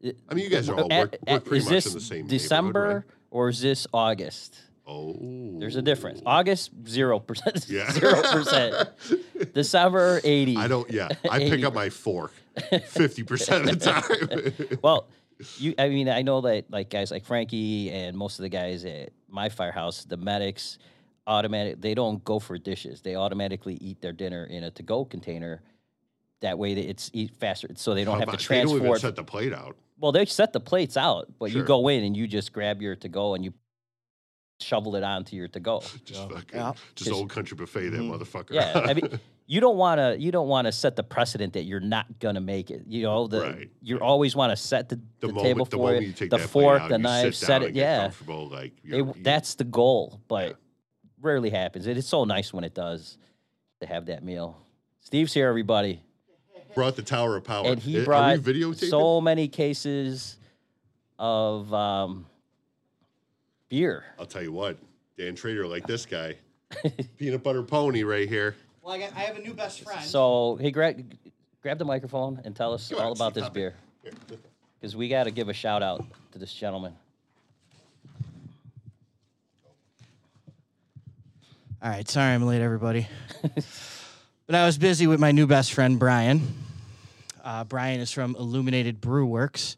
it- 0.00 0.18
I 0.28 0.34
mean, 0.34 0.44
you 0.44 0.50
guys 0.50 0.68
are 0.68 0.74
all 0.78 0.92
uh, 0.92 0.98
work, 1.00 1.14
at- 1.26 1.32
work 1.32 1.44
pretty 1.44 1.64
much 1.64 1.86
in 1.86 1.92
the 1.92 2.00
same 2.00 2.26
December 2.26 2.86
neighborhood, 2.86 3.04
or 3.30 3.48
is 3.48 3.60
this 3.60 3.86
August? 3.92 4.56
Oh, 4.86 5.56
There's 5.58 5.76
a 5.76 5.82
difference. 5.82 6.20
August 6.26 6.70
zero 6.86 7.18
percent, 7.18 7.62
zero 7.62 8.20
percent. 8.22 8.90
December 9.54 10.20
eighty. 10.24 10.56
I 10.58 10.68
don't. 10.68 10.90
Yeah, 10.90 11.08
I 11.30 11.38
pick 11.38 11.64
up 11.64 11.72
my 11.74 11.88
fork 11.88 12.32
fifty 12.88 13.22
percent 13.22 13.68
of 13.70 13.78
the 13.78 14.52
time. 14.62 14.78
Well, 14.82 15.08
you. 15.56 15.74
I 15.78 15.88
mean, 15.88 16.10
I 16.10 16.20
know 16.20 16.42
that 16.42 16.70
like 16.70 16.90
guys 16.90 17.10
like 17.10 17.24
Frankie 17.24 17.90
and 17.90 18.14
most 18.14 18.38
of 18.38 18.42
the 18.42 18.50
guys 18.50 18.84
at 18.84 19.10
my 19.26 19.48
firehouse, 19.48 20.04
the 20.04 20.18
medics, 20.18 20.76
automatic. 21.26 21.80
They 21.80 21.94
don't 21.94 22.22
go 22.22 22.38
for 22.38 22.58
dishes. 22.58 23.00
They 23.00 23.16
automatically 23.16 23.78
eat 23.80 24.02
their 24.02 24.12
dinner 24.12 24.44
in 24.44 24.64
a 24.64 24.70
to-go 24.70 25.06
container. 25.06 25.62
That 26.44 26.58
way, 26.58 26.74
that 26.74 26.88
it's 26.88 27.10
eat 27.14 27.34
faster, 27.40 27.68
so 27.74 27.94
they 27.94 28.04
don't 28.04 28.16
oh, 28.16 28.20
have 28.20 28.38
to 28.38 28.48
They 28.48 28.56
don't 28.56 28.68
even 28.68 28.80
transport. 28.80 29.00
set 29.00 29.16
the 29.16 29.24
plate 29.24 29.54
out. 29.54 29.76
well, 29.98 30.12
they 30.12 30.26
set 30.26 30.52
the 30.52 30.60
plates 30.60 30.94
out, 30.98 31.32
but 31.38 31.50
you 31.52 31.62
go 31.64 31.88
in 31.88 32.04
and 32.04 32.14
you 32.14 32.26
just 32.26 32.52
grab 32.52 32.82
your 32.82 32.94
to-go 32.96 33.34
and 33.34 33.42
you 33.42 33.54
shovel 34.60 34.94
it 34.94 35.02
onto 35.02 35.36
your 35.36 35.48
to-go. 35.48 35.80
Just 36.04 36.20
fucking, 36.30 36.44
Yeah. 36.52 36.72
just 36.94 37.08
Just- 37.08 37.10
old 37.18 37.30
country 37.30 37.56
buffet, 37.56 37.88
that 37.88 37.98
mm-hmm. 38.00 38.12
motherfucker. 38.12 38.50
Yeah, 38.50 38.78
I 38.78 38.92
mean, 38.92 39.18
you 39.46 39.60
don't 39.62 39.76
want 39.78 39.98
to 39.98 40.16
you 40.18 40.30
don't 40.30 40.48
want 40.48 40.66
to 40.66 40.72
set 40.72 40.96
the 40.96 41.02
precedent 41.02 41.54
that 41.54 41.62
you're 41.64 41.80
not 41.80 42.18
gonna 42.20 42.40
make 42.42 42.70
it. 42.70 42.82
You 42.86 43.02
know, 43.04 43.26
the 43.26 43.40
Right, 43.40 43.70
you 43.80 43.96
right. 43.96 44.02
always 44.02 44.36
want 44.36 44.52
to 44.52 44.56
set 44.56 44.90
the, 44.90 44.96
the, 44.96 45.02
the, 45.20 45.26
moment, 45.28 45.44
table 45.46 45.64
for 45.64 45.76
moment 45.78 46.02
it, 46.04 46.06
you 46.08 46.12
take 46.12 46.30
the 46.30 46.38
fork, 46.38 46.82
out, 46.82 46.88
the 46.90 46.96
you 46.96 47.02
knife, 47.02 47.34
sit 47.34 47.46
set 47.46 47.62
it. 47.62 47.66
and 47.66 47.74
get 47.74 47.80
Yeah, 47.80 48.02
comfortable, 48.02 48.48
like 48.48 48.72
It- 48.84 48.88
you're, 48.88 48.98
you- 48.98 49.14
that's 49.22 49.54
the 49.54 49.64
goal, 49.64 50.20
but 50.28 50.48
Yeah. 50.50 50.54
rarely 51.22 51.50
happens. 51.50 51.86
It 51.86 51.96
is 51.96 52.06
so 52.06 52.24
nice 52.24 52.52
when 52.52 52.64
it 52.64 52.74
does 52.74 53.16
to 53.80 53.86
have 53.86 54.06
that 54.06 54.22
meal. 54.22 54.56
Steve's 55.00 55.34
here, 55.34 55.48
everybody, 55.48 56.02
brought 56.74 56.96
the 56.96 57.02
Tower 57.02 57.36
of 57.36 57.44
Power. 57.44 57.66
and 57.66 57.80
he 57.80 57.96
Eh, 57.96 58.00
Are 58.00 58.04
brought 58.04 58.38
we 58.44 58.74
so 58.74 59.20
many 59.20 59.48
cases 59.48 60.36
of 61.18 61.72
um, 61.72 62.26
beer. 63.68 64.04
I'll 64.18 64.26
tell 64.26 64.42
you 64.42 64.52
what, 64.52 64.78
Dan 65.16 65.34
Trader, 65.34 65.66
like 65.66 65.86
this 65.86 66.06
guy, 66.06 66.36
peanut 67.18 67.42
butter 67.42 67.62
pony 67.62 68.02
right 68.02 68.28
here. 68.28 68.56
Well, 68.82 68.94
I, 68.94 68.98
got, 68.98 69.16
I 69.16 69.20
have 69.20 69.36
a 69.36 69.40
new 69.40 69.54
best 69.54 69.80
friend. 69.82 70.02
So, 70.04 70.56
hey, 70.60 70.70
grab 70.70 71.02
grab 71.62 71.78
the 71.78 71.84
microphone 71.84 72.40
and 72.44 72.54
tell 72.54 72.74
us 72.74 72.88
Come 72.90 72.98
on, 72.98 73.04
all 73.06 73.12
about 73.12 73.32
this 73.34 73.44
hop 73.44 73.54
beer. 73.54 73.74
Because 74.80 74.94
we 74.94 75.08
got 75.08 75.24
to 75.24 75.30
give 75.30 75.48
a 75.48 75.54
shout 75.54 75.82
out 75.82 76.04
to 76.32 76.38
this 76.38 76.52
gentleman. 76.52 76.92
All 81.82 81.90
right, 81.90 82.08
sorry 82.08 82.34
I'm 82.34 82.44
late, 82.46 82.62
everybody. 82.62 83.06
but 84.46 84.54
I 84.54 84.66
was 84.66 84.78
busy 84.78 85.06
with 85.06 85.20
my 85.20 85.32
new 85.32 85.46
best 85.46 85.72
friend, 85.72 85.98
Brian. 85.98 86.42
Uh, 87.42 87.64
Brian 87.64 88.00
is 88.00 88.10
from 88.10 88.36
Illuminated 88.36 89.00
Brew 89.00 89.26
Works 89.26 89.76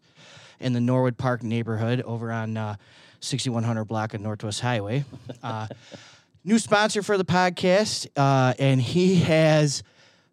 in 0.61 0.73
the 0.73 0.81
Norwood 0.81 1.17
Park 1.17 1.43
neighborhood 1.43 2.01
over 2.03 2.33
on 2.33 2.57
uh, 2.57 2.77
6100 3.21 3.85
block 3.85 4.15
of 4.15 4.21
Northwest 4.21 4.61
Highway. 4.61 5.05
Uh, 5.43 5.67
new 6.45 6.59
sponsor 6.59 7.03
for 7.03 7.17
the 7.19 7.25
podcast, 7.25 8.07
uh, 8.17 8.55
and 8.59 8.81
he 8.81 9.17
has 9.21 9.83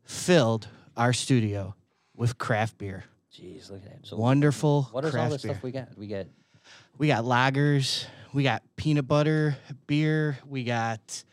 filled 0.04 0.68
our 0.98 1.13
studio 1.13 1.75
with 2.16 2.38
craft 2.38 2.78
beer. 2.78 3.04
Jeez, 3.36 3.70
look 3.70 3.84
at 3.84 4.02
that. 4.02 4.08
So, 4.08 4.18
Wonderful 4.18 4.90
what 4.92 5.06
is 5.06 5.16
all 5.16 5.30
beer. 5.30 5.38
stuff 5.38 5.63
we 5.63 5.72
got? 5.72 5.90
We 5.98 6.08
got 6.08 6.28
We 6.98 7.08
got 7.08 7.24
lagers. 7.24 8.06
We 8.32 8.44
got 8.44 8.63
peanut 8.75 9.08
butter 9.08 9.58
beer. 9.86 10.38
We 10.48 10.63
got 10.63 11.24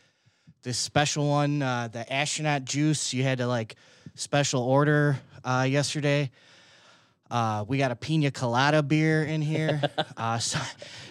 this 0.63 0.77
special 0.77 1.27
one, 1.27 1.61
uh, 1.61 1.89
the 1.91 2.11
astronaut 2.11 2.65
juice. 2.65 3.13
You 3.13 3.23
had 3.23 3.39
to 3.39 3.47
like 3.47 3.75
special 4.15 4.61
order 4.61 5.19
uh, 5.43 5.65
yesterday. 5.69 6.31
Uh, 7.29 7.63
we 7.67 7.77
got 7.77 7.91
a 7.91 7.95
pina 7.95 8.29
colada 8.29 8.83
beer 8.83 9.23
in 9.23 9.41
here. 9.41 9.81
uh, 10.17 10.37
so, 10.37 10.59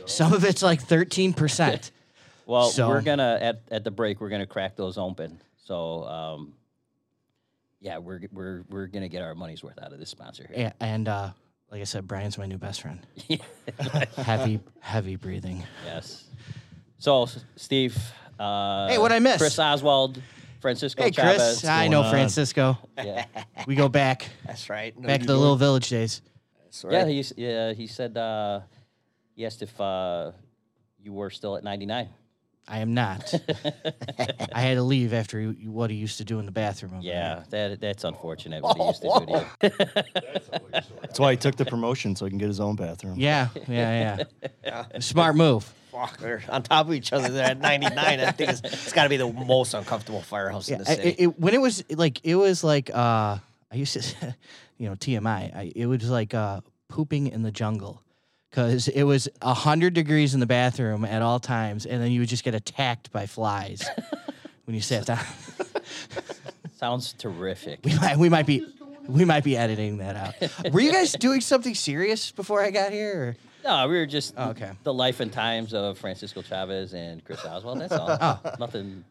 some 0.07 0.33
of 0.33 0.45
it's 0.45 0.63
like 0.63 0.81
thirteen 0.81 1.33
percent. 1.33 1.91
well. 2.47 2.69
So- 2.69 2.89
we're 2.89 3.03
gonna 3.03 3.39
at 3.41 3.63
at 3.71 3.85
the 3.85 3.91
break. 3.91 4.21
We're 4.21 4.29
gonna 4.29 4.47
crack 4.47 4.77
those 4.77 4.99
open. 4.99 5.41
So, 5.65 6.05
um, 6.05 6.55
yeah, 7.81 7.99
we're 7.99 8.21
we're 8.33 8.65
we're 8.69 8.87
gonna 8.87 9.09
get 9.09 9.23
our 9.23 9.35
money's 9.35 9.63
worth 9.63 9.79
out 9.83 9.93
of 9.93 9.99
this 9.99 10.11
sponsor 10.11 10.49
here. 10.53 10.73
And 10.81 11.09
uh, 11.09 11.31
like 11.71 11.81
I 11.81 11.85
said, 11.85 12.07
Brian's 12.07 12.37
my 12.37 12.47
new 12.47 12.59
best 12.59 12.83
friend. 12.83 13.01
heavy, 14.17 14.61
heavy 14.81 15.17
breathing. 15.17 15.65
Yes. 15.87 16.25
So, 16.99 17.29
Steve. 17.57 17.97
Uh, 18.41 18.89
Hey, 18.89 18.99
what'd 18.99 19.15
I 19.15 19.19
miss? 19.19 19.37
Chris 19.39 19.59
Oswald, 19.59 20.21
Francisco 20.61 21.03
Hey, 21.03 21.11
Chavez. 21.11 21.37
Chris. 21.61 21.65
I 21.65 21.89
know 21.89 22.03
on? 22.03 22.11
Francisco. 22.11 22.79
Yeah, 22.97 23.27
We 23.67 23.75
go 23.75 23.89
back, 23.89 24.29
That's 24.47 24.71
right. 24.71 24.99
No, 24.99 25.07
back 25.07 25.21
you 25.21 25.27
to 25.27 25.27
the 25.27 25.33
don't. 25.35 25.41
little 25.41 25.57
village 25.57 25.89
days. 25.91 26.23
That's 26.65 26.85
yeah. 26.89 26.99
right. 26.99 27.09
He's 27.09 27.33
yeah. 27.37 27.73
He 27.73 27.87
said 27.87 28.17
uh, 28.17 28.61
he 29.35 29.45
asked 29.45 29.61
if 29.63 29.79
uh, 29.81 30.33
you 30.99 31.13
were 31.13 31.31
still 31.31 31.57
at 31.57 31.65
ninety 31.65 31.85
nine. 31.87 32.09
I 32.69 32.79
am 32.81 32.95
not. 32.95 33.33
I 34.53 34.61
had 34.61 34.75
to 34.75 34.83
leave 34.83 35.13
after 35.13 35.41
he- 35.41 35.67
what 35.69 35.91
he 35.91 35.97
used 35.97 36.19
to 36.19 36.25
do 36.25 36.39
in 36.39 36.47
the 36.47 36.53
bathroom. 36.53 36.93
over 36.95 37.03
Yeah, 37.03 37.43
that 37.51 37.81
that's 37.81 38.05
unfortunate 38.05 38.63
what 38.63 38.77
he 38.77 38.85
used 38.85 39.03
to 39.03 39.09
do 39.09 39.27
to 39.27 39.47
you. 39.63 40.81
That's 41.03 41.19
why 41.19 41.33
he 41.33 41.37
took 41.37 41.57
the 41.57 41.65
promotion 41.65 42.15
so 42.15 42.25
he 42.27 42.31
can 42.31 42.39
get 42.39 42.47
his 42.49 42.61
own 42.61 42.77
bathroom. 42.77 43.15
Yeah, 43.19 43.49
yeah, 43.67 44.23
yeah. 44.65 44.85
Smart 45.01 45.35
move. 45.37 45.65
Fuck, 45.91 46.19
they're 46.19 46.43
on 46.49 46.63
top 46.63 46.87
of 46.87 46.95
each 46.95 47.13
other. 47.13 47.29
They're 47.29 47.47
at 47.51 47.59
99. 47.59 47.99
I 47.99 48.31
think 48.31 48.51
it's, 48.51 48.61
it's 48.63 48.93
got 48.93 49.03
to 49.05 49.09
be 49.09 49.17
the 49.17 49.27
most 49.33 49.75
uncomfortable 49.75 50.23
firehouse 50.23 50.69
in 50.69 50.79
the 50.79 50.89
I- 50.89 50.95
city. 50.95 51.09
it- 51.09 51.21
it- 51.21 51.41
when 51.41 51.53
it 51.55 51.61
was 51.61 51.83
like, 51.91 52.21
it 52.25 52.37
was 52.37 52.63
like, 52.63 52.91
uh, 52.91 53.39
I 53.73 53.75
used 53.75 53.95
to, 54.01 54.37
you 54.79 54.89
know, 54.89 54.95
TMI. 54.95 55.57
I, 55.57 55.73
it 55.75 55.87
was 55.87 56.09
like 56.09 56.33
uh, 56.35 56.61
pooping 56.89 57.27
in 57.27 57.43
the 57.43 57.51
jungle 57.51 58.03
because 58.51 58.89
it 58.89 59.05
was 59.05 59.29
100 59.43 59.95
degrees 59.95 60.35
in 60.35 60.41
the 60.41 60.47
bathroom 60.47 61.05
at 61.05 61.23
all 61.23 61.39
times, 61.41 61.87
and 61.87 62.03
then 62.03 62.11
you 62.11 62.21
would 62.21 62.29
just 62.29 62.45
get 62.45 62.55
attacked 62.55 63.13
by 63.13 63.27
flies 63.27 63.89
when 64.65 64.75
you 64.75 64.81
sat 64.81 65.07
down. 65.07 65.25
Sounds 66.77 67.13
terrific. 67.13 67.81
We 67.85 67.95
might, 67.97 68.17
we 68.19 68.29
might 68.29 68.47
be. 68.47 68.67
We 69.07 69.25
might 69.25 69.43
be 69.43 69.57
editing 69.57 69.99
that 69.99 70.15
out. 70.15 70.73
Were 70.73 70.81
you 70.81 70.93
guys 70.93 71.13
doing 71.15 71.41
something 71.41 71.75
serious 71.75 72.31
before 72.31 72.63
I 72.63 72.71
got 72.71 72.93
here? 72.93 73.15
Or? 73.17 73.37
No, 73.65 73.89
we 73.89 73.97
were 73.97 74.07
just 74.07 74.35
Oh, 74.37 74.51
okay. 74.51 74.71
the 74.85 74.95
life 74.95 75.19
and 75.19 75.33
times 75.33 75.75
of 75.75 75.99
Francisco 75.99 76.43
Chavez 76.43 76.95
and 76.95 77.25
Chris 77.25 77.45
Oswald. 77.45 77.81
That's 77.81 77.93
all. 77.93 78.17
Oh. 78.21 78.39
Nothing 78.61 79.05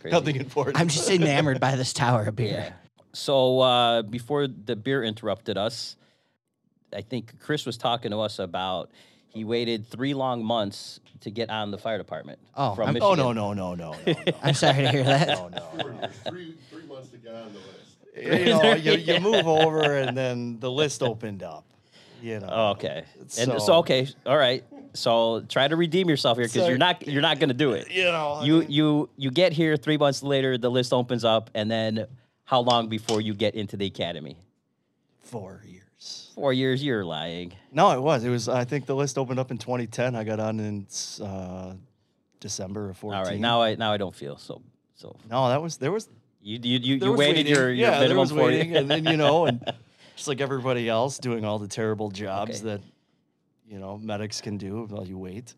crazy. 0.00 0.12
Nothing 0.14 0.36
important. 0.36 0.78
I'm 0.78 0.86
just 0.86 1.10
enamored 1.10 1.58
by 1.58 1.74
this 1.74 1.92
tower 1.92 2.24
of 2.24 2.36
beer. 2.36 2.52
Yeah. 2.52 2.72
So 3.14 3.60
uh, 3.60 4.02
before 4.02 4.46
the 4.46 4.76
beer 4.76 5.02
interrupted 5.02 5.58
us, 5.58 5.96
I 6.94 7.00
think 7.02 7.38
Chris 7.40 7.64
was 7.66 7.76
talking 7.76 8.10
to 8.10 8.18
us 8.20 8.38
about 8.38 8.90
he 9.28 9.44
waited 9.44 9.86
three 9.88 10.14
long 10.14 10.44
months 10.44 11.00
to 11.20 11.30
get 11.30 11.50
on 11.50 11.70
the 11.70 11.78
fire 11.78 11.98
department. 11.98 12.38
Oh, 12.54 12.74
from 12.74 12.84
I'm- 12.86 12.94
Michigan. 12.94 13.20
oh 13.20 13.32
no 13.32 13.32
no 13.32 13.52
no 13.52 13.74
no 13.74 13.92
no. 13.92 14.12
no. 14.12 14.32
I'm 14.42 14.54
sorry 14.54 14.82
to 14.82 14.88
hear 14.90 15.04
that. 15.04 15.28
No, 15.28 15.48
no. 15.48 16.08
three, 16.28 16.54
three 16.70 16.84
months 16.86 17.08
to 17.10 17.16
get 17.18 17.34
on 17.34 17.52
the 17.52 17.58
list. 17.58 18.38
you 18.40 18.44
know, 18.52 18.74
you, 18.74 18.92
you 18.92 19.20
move 19.20 19.46
over 19.46 19.96
and 19.96 20.16
then 20.16 20.58
the 20.60 20.70
list 20.70 21.02
opened 21.02 21.42
up. 21.42 21.64
You 22.20 22.40
know. 22.40 22.48
Oh, 22.50 22.70
okay. 22.72 23.04
And 23.20 23.30
so, 23.30 23.58
So- 23.58 23.74
okay, 23.78 24.08
all 24.26 24.36
right. 24.36 24.64
So 24.94 25.40
try 25.48 25.66
to 25.66 25.76
redeem 25.76 26.10
yourself 26.10 26.36
here 26.36 26.44
because 26.46 26.62
So- 26.62 26.68
you're 26.68 26.76
not 26.78 27.06
you're 27.08 27.22
not 27.22 27.38
going 27.38 27.48
to 27.48 27.54
do 27.54 27.72
it. 27.72 27.90
You 27.90 28.04
know. 28.04 28.32
I 28.40 28.44
You 28.44 28.58
mean, 28.60 28.70
you 28.70 29.10
you 29.16 29.30
get 29.30 29.52
here 29.54 29.76
three 29.76 29.96
months 29.96 30.22
later, 30.22 30.58
the 30.58 30.70
list 30.70 30.92
opens 30.92 31.24
up, 31.24 31.48
and 31.54 31.70
then 31.70 32.06
how 32.44 32.60
long 32.60 32.88
before 32.88 33.20
you 33.22 33.32
get 33.34 33.54
into 33.54 33.76
the 33.78 33.86
academy? 33.86 34.36
four 35.22 35.62
years. 35.66 35.81
Four 36.34 36.52
years. 36.52 36.82
You're 36.82 37.04
lying. 37.04 37.52
No, 37.72 37.90
it 37.92 38.00
was. 38.00 38.24
It 38.24 38.30
was. 38.30 38.48
I 38.48 38.64
think 38.64 38.86
the 38.86 38.94
list 38.96 39.18
opened 39.18 39.38
up 39.38 39.50
in 39.50 39.58
2010. 39.58 40.14
I 40.16 40.24
got 40.24 40.40
on 40.40 40.60
in 40.60 40.86
uh, 41.24 41.74
December 42.40 42.90
of 42.90 42.96
14. 42.98 43.18
All 43.18 43.24
right. 43.24 43.38
Now 43.40 43.62
I 43.62 43.74
now 43.74 43.92
I 43.92 43.96
don't 43.96 44.14
feel 44.14 44.36
so 44.38 44.62
so. 44.94 45.16
No, 45.30 45.48
that 45.48 45.60
was 45.62 45.76
there 45.76 45.92
was 45.92 46.08
You 46.40 46.58
you 46.62 46.78
you, 46.78 46.94
you 46.96 47.10
was 47.10 47.18
waited 47.18 47.36
waiting. 47.46 47.54
your, 47.54 47.64
your 47.70 47.90
yeah, 47.90 48.00
there 48.06 48.16
was 48.16 48.30
for 48.30 48.36
waiting, 48.44 48.76
and 48.76 48.90
then 48.90 49.04
you 49.04 49.16
know, 49.16 49.46
and 49.46 49.60
just 50.16 50.28
like 50.28 50.40
everybody 50.40 50.88
else, 50.88 51.18
doing 51.18 51.44
all 51.44 51.58
the 51.58 51.68
terrible 51.68 52.10
jobs 52.10 52.60
Okay. 52.60 52.68
that 52.76 52.80
you 53.68 53.78
know 53.78 53.98
medics 53.98 54.40
can 54.40 54.56
do 54.58 54.86
while 54.88 55.06
you 55.06 55.18
wait. 55.18 55.54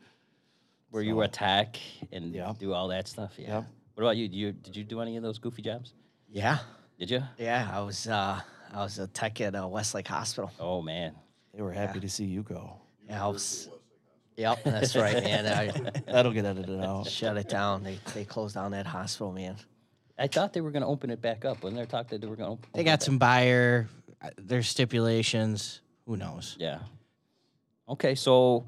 where 0.91 1.03
you 1.03 1.21
attack 1.23 1.79
and 2.13 2.35
Yeah. 2.35 2.53
do 2.59 2.73
all 2.73 2.89
that 2.89 3.09
stuff. 3.09 3.35
Yeah. 3.39 3.49
Yeah. 3.49 3.63
What 3.95 4.03
about 4.05 4.17
you? 4.17 4.29
Do 4.29 4.37
you 4.37 4.53
did 4.53 4.75
you 4.77 4.83
do 4.85 5.01
any 5.01 5.17
of 5.17 5.23
those 5.23 5.39
goofy 5.39 5.63
jobs? 5.63 5.93
yeah. 6.31 6.59
Did 6.99 7.11
you? 7.11 7.23
Yeah, 7.39 7.69
I 7.73 7.81
was 7.81 8.07
uh, 8.07 8.41
I 8.75 8.79
was 8.83 8.99
a 8.99 9.07
tech 9.07 9.41
at 9.41 9.55
uh, 9.55 9.67
Westlake 9.69 10.09
Hospital. 10.09 10.51
Oh 10.59 10.83
man. 10.83 11.15
They 11.55 11.63
were 11.63 11.73
happy 11.73 12.01
to 12.01 12.09
see 12.09 12.25
you 12.25 12.43
go. 12.43 12.77
Yeah, 13.09 13.25
I 13.25 13.29
was. 13.29 13.69
Yep, 14.37 14.65
that's 14.65 14.97
right, 14.97 15.23
man. 15.23 15.47
I 15.47 15.71
That'll 16.13 16.33
get 16.33 16.45
edited 16.45 16.81
out. 16.83 17.07
shut 17.09 17.37
it 17.37 17.49
down. 17.49 17.85
They 17.85 17.99
they 18.15 18.25
closed 18.25 18.57
down 18.57 18.73
that 18.73 18.87
hospital, 18.87 19.33
man. 19.33 19.57
I 20.19 20.27
thought 20.27 20.53
they 20.53 20.61
were 20.61 20.71
going 20.73 20.83
to 20.83 20.89
open 20.89 21.11
it 21.11 21.21
back 21.23 21.45
up. 21.45 21.63
Wasn't 21.63 21.77
there 21.77 21.87
talk 21.87 22.09
that 22.09 22.21
they 22.21 22.27
were 22.27 22.37
going 22.37 22.57
to? 22.57 22.63
They 22.75 22.83
got 22.85 23.03
some 23.03 23.19
buyer. 23.19 23.89
uh, 24.23 24.31
There's 24.37 24.69
stipulations. 24.69 25.81
Who 26.07 26.17
knows? 26.17 26.57
Yeah. 26.59 26.81
Okay, 27.89 28.15
so 28.15 28.67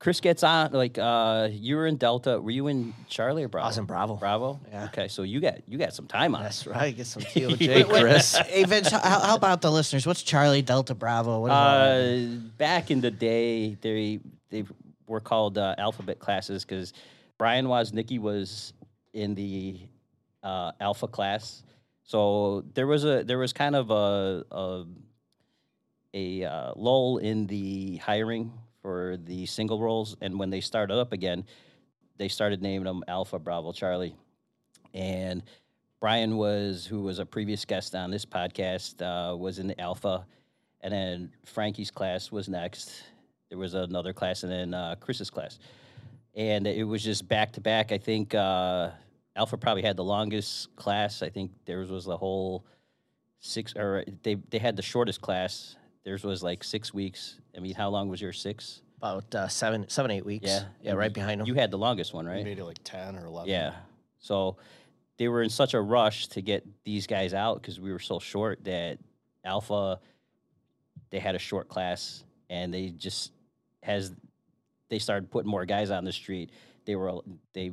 Chris 0.00 0.18
gets 0.20 0.42
on. 0.42 0.72
Like, 0.72 0.96
uh, 0.98 1.48
you 1.52 1.76
were 1.76 1.86
in 1.86 1.96
Delta. 1.96 2.40
Were 2.40 2.50
you 2.50 2.68
in 2.68 2.94
Charlie 3.06 3.44
or 3.44 3.48
Bravo? 3.48 3.66
I 3.66 3.68
was 3.68 3.78
in 3.78 3.84
Bravo. 3.84 4.16
Bravo. 4.16 4.58
Yeah. 4.72 4.84
Okay, 4.86 5.08
so 5.08 5.22
you 5.22 5.40
got 5.40 5.68
you 5.68 5.76
got 5.76 5.92
some 5.92 6.06
time 6.06 6.34
on. 6.34 6.42
That's 6.42 6.66
it. 6.66 6.70
right. 6.70 6.96
Get 6.96 7.06
some 7.06 7.22
TOJ, 7.34 7.86
Chris. 7.86 8.34
Hey, 8.34 8.64
Vince, 8.64 8.90
how, 8.90 8.98
how 8.98 9.36
about 9.36 9.60
the 9.60 9.70
listeners? 9.70 10.06
What's 10.06 10.22
Charlie 10.22 10.62
Delta 10.62 10.94
Bravo? 10.94 11.40
What 11.40 11.48
is 11.48 11.52
all 11.52 11.74
that? 11.74 12.24
Uh, 12.24 12.48
back 12.56 12.90
in 12.90 13.02
the 13.02 13.10
day, 13.10 13.76
they 13.82 14.20
they 14.48 14.64
were 15.06 15.20
called 15.20 15.58
uh, 15.58 15.74
alphabet 15.76 16.18
classes 16.18 16.64
because 16.64 16.94
Brian 17.36 17.68
was 17.68 17.92
Woznicki 17.92 18.18
was 18.18 18.72
in 19.12 19.34
the 19.34 19.80
uh, 20.42 20.72
alpha 20.80 21.08
class. 21.08 21.62
So 22.04 22.64
there 22.72 22.86
was 22.86 23.04
a 23.04 23.22
there 23.22 23.38
was 23.38 23.52
kind 23.52 23.76
of 23.76 23.90
a 23.90 24.44
a, 24.50 24.84
a 26.14 26.44
uh, 26.44 26.72
lull 26.74 27.18
in 27.18 27.46
the 27.48 27.98
hiring 27.98 28.52
for 28.82 29.16
the 29.24 29.46
single 29.46 29.80
roles, 29.80 30.16
and 30.20 30.38
when 30.38 30.50
they 30.50 30.60
started 30.60 30.98
up 30.98 31.12
again, 31.12 31.44
they 32.16 32.28
started 32.28 32.62
naming 32.62 32.84
them 32.84 33.02
Alpha, 33.08 33.38
Bravo, 33.38 33.72
Charlie, 33.72 34.14
and 34.94 35.42
Brian 36.00 36.36
was 36.36 36.86
who 36.86 37.02
was 37.02 37.18
a 37.18 37.26
previous 37.26 37.64
guest 37.64 37.94
on 37.94 38.10
this 38.10 38.24
podcast 38.24 39.02
uh, 39.02 39.36
was 39.36 39.58
in 39.58 39.66
the 39.66 39.78
Alpha, 39.80 40.26
and 40.80 40.92
then 40.92 41.32
Frankie's 41.44 41.90
class 41.90 42.32
was 42.32 42.48
next. 42.48 43.04
There 43.50 43.58
was 43.58 43.74
another 43.74 44.12
class, 44.12 44.42
and 44.42 44.50
then 44.52 44.74
uh, 44.74 44.94
Chris's 44.98 45.28
class, 45.28 45.58
and 46.34 46.66
it 46.66 46.84
was 46.84 47.04
just 47.04 47.28
back 47.28 47.52
to 47.52 47.60
back. 47.60 47.92
I 47.92 47.98
think 47.98 48.34
uh, 48.34 48.90
Alpha 49.36 49.56
probably 49.56 49.82
had 49.82 49.96
the 49.96 50.04
longest 50.04 50.74
class. 50.76 51.22
I 51.22 51.28
think 51.28 51.52
theirs 51.66 51.90
was 51.90 52.04
the 52.04 52.16
whole 52.16 52.64
six, 53.40 53.74
or 53.76 54.04
they 54.22 54.36
they 54.50 54.58
had 54.58 54.76
the 54.76 54.82
shortest 54.82 55.20
class. 55.20 55.76
Theirs 56.04 56.24
was 56.24 56.42
like 56.42 56.64
six 56.64 56.94
weeks. 56.94 57.36
I 57.56 57.60
mean, 57.60 57.74
how 57.74 57.88
long 57.90 58.08
was 58.08 58.20
your 58.20 58.32
Six. 58.32 58.82
About 58.98 59.34
uh, 59.34 59.48
seven, 59.48 59.88
seven, 59.88 60.10
eight 60.10 60.26
weeks. 60.26 60.46
Yeah. 60.48 60.64
yeah, 60.82 60.92
right 60.92 61.12
behind 61.12 61.40
them. 61.40 61.46
You 61.46 61.54
had 61.54 61.70
the 61.70 61.78
longest 61.78 62.12
one, 62.12 62.26
We 62.26 62.32
right? 62.32 62.44
made 62.44 62.58
it 62.58 62.64
like 62.64 62.78
10 62.84 63.16
or 63.16 63.24
11. 63.26 63.50
Yeah. 63.50 63.72
So 64.18 64.58
they 65.16 65.28
were 65.28 65.42
in 65.42 65.48
such 65.48 65.72
a 65.72 65.80
rush 65.80 66.26
to 66.28 66.42
get 66.42 66.66
these 66.84 67.06
guys 67.06 67.32
out 67.32 67.62
because 67.62 67.80
we 67.80 67.92
were 67.92 67.98
so 67.98 68.18
short 68.18 68.62
that 68.64 68.98
Alpha, 69.42 70.00
they 71.08 71.18
had 71.18 71.34
a 71.34 71.38
short 71.38 71.68
class 71.68 72.24
and 72.50 72.74
they 72.74 72.90
just 72.90 73.32
has 73.82 74.12
they 74.90 74.98
started 74.98 75.30
putting 75.30 75.50
more 75.50 75.64
guys 75.64 75.90
on 75.90 76.04
the 76.04 76.12
street. 76.12 76.50
They 76.84 76.94
were 76.94 77.20
they 77.54 77.72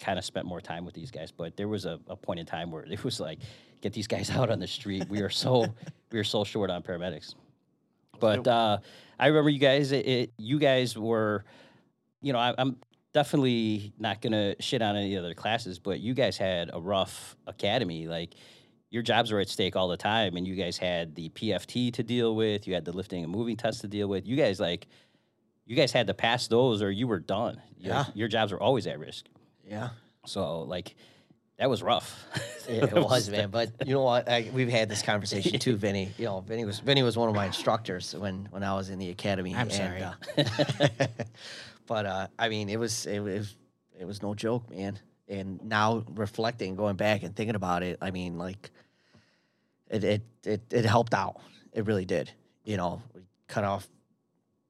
kind 0.00 0.18
of 0.18 0.24
spent 0.24 0.44
more 0.46 0.60
time 0.60 0.84
with 0.84 0.94
these 0.94 1.12
guys, 1.12 1.30
but 1.30 1.56
there 1.56 1.68
was 1.68 1.84
a, 1.84 2.00
a 2.08 2.16
point 2.16 2.40
in 2.40 2.46
time 2.46 2.72
where 2.72 2.82
it 2.82 3.04
was 3.04 3.20
like 3.20 3.38
get 3.80 3.92
these 3.92 4.08
guys 4.08 4.28
out 4.36 4.50
on 4.50 4.58
the 4.58 4.66
street. 4.66 5.08
We 5.08 5.20
are 5.20 5.30
so 5.30 5.66
we 6.10 6.18
were 6.18 6.24
so 6.24 6.42
short 6.42 6.68
on 6.70 6.82
paramedics. 6.82 7.34
But 8.20 8.46
uh, 8.46 8.78
I 9.18 9.26
remember 9.28 9.50
you 9.50 9.58
guys. 9.58 9.92
It, 9.92 10.06
it, 10.06 10.32
you 10.38 10.58
guys 10.58 10.96
were, 10.96 11.44
you 12.20 12.32
know, 12.32 12.38
I, 12.38 12.54
I'm 12.56 12.76
definitely 13.12 13.92
not 13.98 14.20
gonna 14.20 14.54
shit 14.60 14.82
on 14.82 14.96
any 14.96 15.16
other 15.16 15.34
classes, 15.34 15.78
but 15.78 16.00
you 16.00 16.14
guys 16.14 16.36
had 16.36 16.70
a 16.72 16.80
rough 16.80 17.36
academy. 17.46 18.06
Like 18.06 18.34
your 18.90 19.02
jobs 19.02 19.32
were 19.32 19.40
at 19.40 19.48
stake 19.48 19.76
all 19.76 19.88
the 19.88 19.96
time, 19.96 20.36
and 20.36 20.46
you 20.46 20.54
guys 20.54 20.78
had 20.78 21.14
the 21.14 21.28
PFT 21.30 21.92
to 21.94 22.02
deal 22.02 22.34
with. 22.36 22.66
You 22.66 22.74
had 22.74 22.84
the 22.84 22.92
lifting 22.92 23.22
and 23.24 23.32
moving 23.32 23.56
test 23.56 23.80
to 23.82 23.88
deal 23.88 24.08
with. 24.08 24.26
You 24.26 24.36
guys 24.36 24.60
like, 24.60 24.86
you 25.66 25.76
guys 25.76 25.92
had 25.92 26.06
to 26.08 26.14
pass 26.14 26.48
those, 26.48 26.82
or 26.82 26.90
you 26.90 27.06
were 27.06 27.18
done. 27.20 27.60
Yeah. 27.78 28.04
your 28.14 28.28
jobs 28.28 28.52
were 28.52 28.60
always 28.60 28.86
at 28.86 28.98
risk. 28.98 29.26
yeah. 29.68 29.90
So 30.26 30.60
like, 30.62 30.94
that 31.58 31.70
was 31.70 31.82
rough. 31.82 32.24
It 32.66 32.94
was, 32.94 33.28
man. 33.28 33.50
But 33.50 33.72
you 33.84 33.92
know 33.92 34.00
what? 34.04 34.26
I, 34.26 34.50
we've 34.54 34.70
had 34.70 34.88
this 34.88 35.02
conversation 35.02 35.58
too, 35.58 35.76
Vinny. 35.86 36.10
You 36.16 36.24
know, 36.24 36.40
Vinny 36.40 36.64
was 36.64 36.80
Vinny 36.80 37.02
was 37.02 37.14
one 37.14 37.28
of 37.28 37.34
my 37.34 37.44
instructors 37.44 38.14
when 38.14 38.48
when 38.50 38.62
I 38.62 38.72
was 38.72 38.88
in 38.88 38.98
the 38.98 39.10
academy. 39.10 39.54
I'm 39.54 39.68
and, 39.68 39.72
sorry. 39.72 40.02
uh, 40.02 40.96
but 41.86 42.06
uh, 42.06 42.26
I 42.38 42.48
mean, 42.48 42.70
it 42.70 42.78
was 42.78 43.04
it 43.04 43.20
was 43.20 43.54
it 44.00 44.06
was 44.06 44.22
no 44.22 44.34
joke, 44.34 44.70
man. 44.70 44.98
And 45.28 45.62
now 45.62 46.04
reflecting, 46.14 46.74
going 46.74 46.96
back 46.96 47.22
and 47.22 47.36
thinking 47.36 47.54
about 47.54 47.82
it, 47.82 47.98
I 48.00 48.10
mean, 48.12 48.38
like 48.38 48.70
it 49.90 50.04
it 50.04 50.22
it, 50.46 50.62
it 50.70 50.86
helped 50.86 51.12
out. 51.12 51.36
It 51.74 51.84
really 51.84 52.06
did. 52.06 52.30
You 52.64 52.78
know, 52.78 53.02
we 53.14 53.20
cut 53.46 53.64
off 53.64 53.86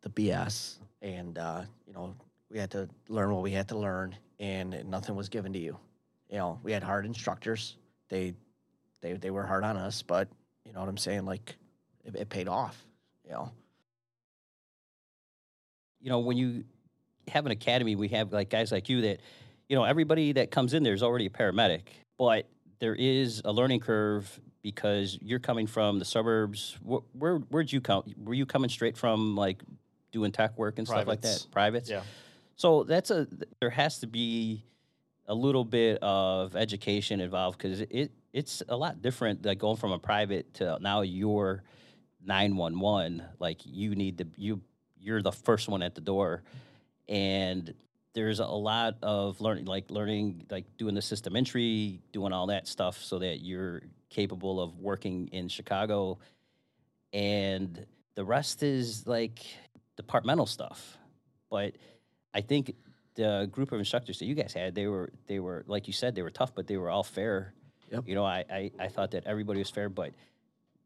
the 0.03 0.11
BS, 0.11 0.79
and 1.01 1.39
uh, 1.39 1.63
you 1.87 1.93
know, 1.93 2.13
we 2.51 2.59
had 2.59 2.73
to 2.73 2.89
learn 3.09 3.33
what 3.33 3.45
we 3.45 3.53
had 3.53 3.69
to 3.69 3.79
learn, 3.79 4.17
and 4.41 4.85
nothing 4.91 5.15
was 5.15 5.29
given 5.29 5.53
to 5.53 5.61
you. 5.61 5.79
You 6.35 6.41
know, 6.41 6.59
we 6.65 6.73
had 6.73 6.83
hard 6.83 7.07
instructors. 7.07 7.77
They 8.09 8.35
they 9.01 9.13
they 9.13 9.31
were 9.31 9.47
hard 9.47 9.63
on 9.63 9.77
us, 9.77 10.03
but 10.03 10.27
you 10.65 10.73
know 10.73 10.81
what 10.81 10.89
I'm 10.89 10.97
saying? 10.97 11.25
Like 11.27 11.55
it, 12.05 12.17
it 12.17 12.29
paid 12.29 12.49
off. 12.49 12.85
You 13.25 13.31
know. 13.31 13.53
you 16.01 16.11
know, 16.11 16.19
when 16.19 16.37
you 16.37 16.65
have 17.29 17.47
an 17.47 17.53
academy, 17.53 17.95
we 17.95 18.09
have 18.09 18.33
like 18.33 18.51
guys 18.51 18.73
like 18.73 18.89
you 18.89 19.03
that, 19.03 19.21
you 19.69 19.77
know, 19.77 19.85
everybody 19.85 20.33
that 20.33 20.51
comes 20.51 20.75
in 20.75 20.83
there 20.83 20.93
is 20.93 21.05
already 21.05 21.27
a 21.27 21.31
paramedic, 21.31 21.83
but 22.19 22.49
there 22.81 22.97
is 22.97 23.41
a 23.45 23.53
learning 23.53 23.79
curve 23.79 24.41
because 24.61 25.17
you're 25.23 25.39
coming 25.39 25.69
from 25.69 26.01
the 26.01 26.05
suburbs. 26.05 26.77
Where, 26.83 27.01
where 27.13 27.37
where'd 27.37 27.73
you 27.73 27.81
come? 27.81 28.03
Were 28.25 28.35
you 28.35 28.45
coming 28.45 28.71
straight 28.71 28.99
from 28.99 29.37
like 29.37 29.63
doing 30.11 30.33
tech 30.33 30.59
work 30.59 30.79
and 30.79 30.87
stuff 30.87 31.07
like 31.07 31.21
that? 31.21 31.47
Privates. 31.53 31.89
Yeah. 31.89 32.03
So 32.57 32.83
that's 32.83 33.13
a 33.13 33.29
there 33.61 33.71
has 33.71 34.01
to 34.01 34.09
be 34.09 34.65
a 35.27 35.35
little 35.35 35.65
bit 35.65 35.99
of 36.03 36.55
education 36.57 37.21
involved 37.21 37.59
because 37.59 37.81
it 37.81 38.13
it's 38.33 38.63
a 38.69 38.77
lot 38.77 39.01
different 39.01 39.45
like 39.45 39.59
going 39.59 39.77
from 39.77 39.93
a 39.93 39.99
private 39.99 40.53
to 40.55 40.79
now 40.81 41.03
you're 41.03 41.63
911 42.25 43.23
like 43.39 43.61
you 43.65 43.95
need 43.95 44.19
to 44.19 44.27
you 44.37 44.61
you're 45.05 45.23
the 45.23 45.33
first 45.33 45.69
one 45.69 45.83
at 45.83 45.95
the 45.95 46.01
door. 46.01 46.43
And 47.09 47.75
there's 48.15 48.41
a 48.41 48.47
lot 48.47 48.97
of 49.03 49.41
learning 49.41 49.67
like 49.67 49.91
learning 49.91 50.47
like 50.51 50.65
doing 50.79 50.95
the 50.95 51.03
system 51.03 51.37
entry 51.37 52.01
doing 52.13 52.33
all 52.33 52.47
that 52.47 52.67
stuff 52.67 53.03
so 53.03 53.19
that 53.19 53.41
you're 53.41 53.83
capable 54.09 54.61
of 54.61 54.79
working 54.79 55.29
in 55.33 55.49
chicago. 55.49 56.19
And 57.13 57.85
the 58.15 58.25
rest 58.25 58.63
is 58.63 59.07
like 59.07 59.45
departmental 59.97 60.47
stuff. 60.47 60.97
But 61.51 61.75
i 62.33 62.41
think 62.41 62.75
the 63.15 63.49
group 63.51 63.73
of 63.73 63.79
instructors 63.79 64.19
that 64.19 64.27
you 64.27 64.35
guys 64.35 64.53
had 64.53 64.75
they 64.75 64.87
were 64.87 65.11
they 65.27 65.39
were 65.39 65.65
like 65.67 65.87
you 65.87 65.93
said 65.93 66.15
they 66.15 66.23
were 66.23 66.31
tough 66.31 66.55
but 66.55 66.67
they 66.67 66.77
were 66.77 66.91
all 66.91 67.05
fair. 67.05 67.55
Yep. 67.91 68.05
you 68.07 68.15
know 68.15 68.25
i 68.25 68.45
i, 68.51 68.71
I 68.79 68.89
thought 68.89 69.11
that 69.11 69.25
everybody 69.27 69.59
was 69.59 69.71
fair 69.71 69.89
but 69.89 70.13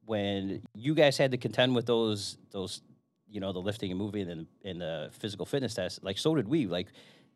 when 0.05 0.62
you 0.75 0.95
guys 0.95 1.17
had 1.17 1.31
to 1.31 1.37
contend 1.37 1.75
with 1.75 1.87
those 1.87 2.38
those 2.51 2.83
you 3.31 3.41
know 3.41 3.53
the 3.53 3.59
lifting 3.59 3.91
and 3.91 3.99
moving 3.99 4.29
and, 4.31 4.47
and 4.64 4.81
the 4.81 5.11
physical 5.12 5.47
fitness 5.47 5.75
test 5.75 6.03
like 6.03 6.19
so 6.19 6.35
did 6.35 6.49
we. 6.49 6.67
Like 6.67 6.87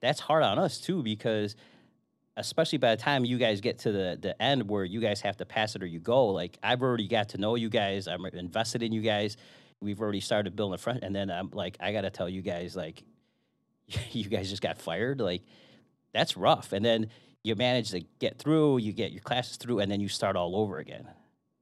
that's 0.01 0.21
hard 0.21 0.43
on 0.43 0.59
us 0.59 0.79
too 0.79 1.03
because 1.03 1.55
especially 2.37 2.79
by 2.79 2.95
the 2.97 3.03
time 3.03 3.25
you 3.25 3.37
guys 3.39 3.61
get 3.61 3.79
to 3.81 3.93
the 3.93 4.19
the 4.21 4.41
end 4.41 4.69
where 4.69 4.85
you 4.85 5.01
guys 5.01 5.21
have 5.21 5.37
to 5.37 5.45
pass 5.45 5.77
it 5.77 5.83
or 5.83 5.87
you 5.87 6.01
go 6.01 6.29
like 6.29 6.59
i've 6.63 6.81
already 6.83 7.07
got 7.07 7.31
to 7.31 7.39
know 7.39 7.55
you 7.55 7.69
guys. 7.69 8.09
I'm 8.09 8.25
invested 8.27 8.83
in 8.83 8.93
you 8.93 9.03
guys. 9.03 9.37
We've 9.81 10.01
already 10.01 10.21
started 10.21 10.57
building 10.57 10.75
a 10.75 10.79
front 10.79 11.03
and 11.03 11.15
then 11.15 11.29
i'm 11.31 11.51
like 11.53 11.77
i 11.81 11.93
gotta 11.93 12.11
tell 12.11 12.29
you 12.29 12.41
guys 12.41 12.77
like 12.77 13.03
you 14.13 14.25
guys 14.25 14.51
just 14.51 14.63
got 14.63 14.79
fired 14.79 15.21
like 15.21 15.43
that's 16.13 16.37
rough. 16.37 16.73
And 16.73 16.85
then 16.85 17.09
you 17.43 17.55
manage 17.57 17.91
to 17.91 18.03
get 18.21 18.39
through 18.39 18.79
you 18.79 18.93
get 18.93 19.13
your 19.13 19.23
classes 19.23 19.57
through 19.57 19.81
and 19.81 19.91
then 19.91 20.01
you 20.01 20.09
start 20.09 20.37
all 20.37 20.57
over 20.57 20.79
again. 20.79 21.09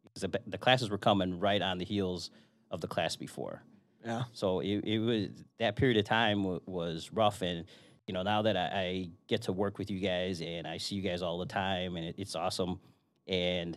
Because 0.04 0.30
the, 0.30 0.40
the 0.46 0.58
classes 0.58 0.90
were 0.90 0.98
coming 0.98 1.38
right 1.38 1.62
on 1.62 1.78
the 1.78 1.84
heels 1.84 2.30
of 2.70 2.80
the 2.80 2.88
class 2.88 3.16
before. 3.16 3.62
Yeah. 4.04 4.24
so 4.32 4.60
it, 4.60 4.82
it 4.84 4.98
was 4.98 5.28
that 5.58 5.76
period 5.76 5.98
of 5.98 6.04
time 6.04 6.42
w- 6.42 6.60
was 6.64 7.12
rough, 7.12 7.42
and 7.42 7.66
you 8.06 8.14
know 8.14 8.22
now 8.22 8.42
that 8.42 8.56
I, 8.56 8.60
I 8.62 9.10
get 9.28 9.42
to 9.42 9.52
work 9.52 9.76
with 9.76 9.90
you 9.90 10.00
guys 10.00 10.40
and 10.40 10.66
I 10.66 10.78
see 10.78 10.94
you 10.94 11.02
guys 11.02 11.20
all 11.20 11.38
the 11.38 11.46
time, 11.46 11.96
and 11.96 12.06
it, 12.06 12.14
it's 12.16 12.34
awesome, 12.34 12.80
and 13.28 13.76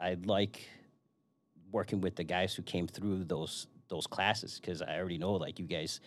I 0.00 0.16
like 0.24 0.66
working 1.70 2.00
with 2.00 2.16
the 2.16 2.24
guys 2.24 2.54
who 2.54 2.62
came 2.62 2.86
through 2.86 3.24
those 3.24 3.66
those 3.88 4.06
classes 4.06 4.58
because 4.58 4.80
I 4.80 4.96
already 4.96 5.18
know 5.18 5.32
like 5.32 5.58
you 5.58 5.66
guys 5.66 6.00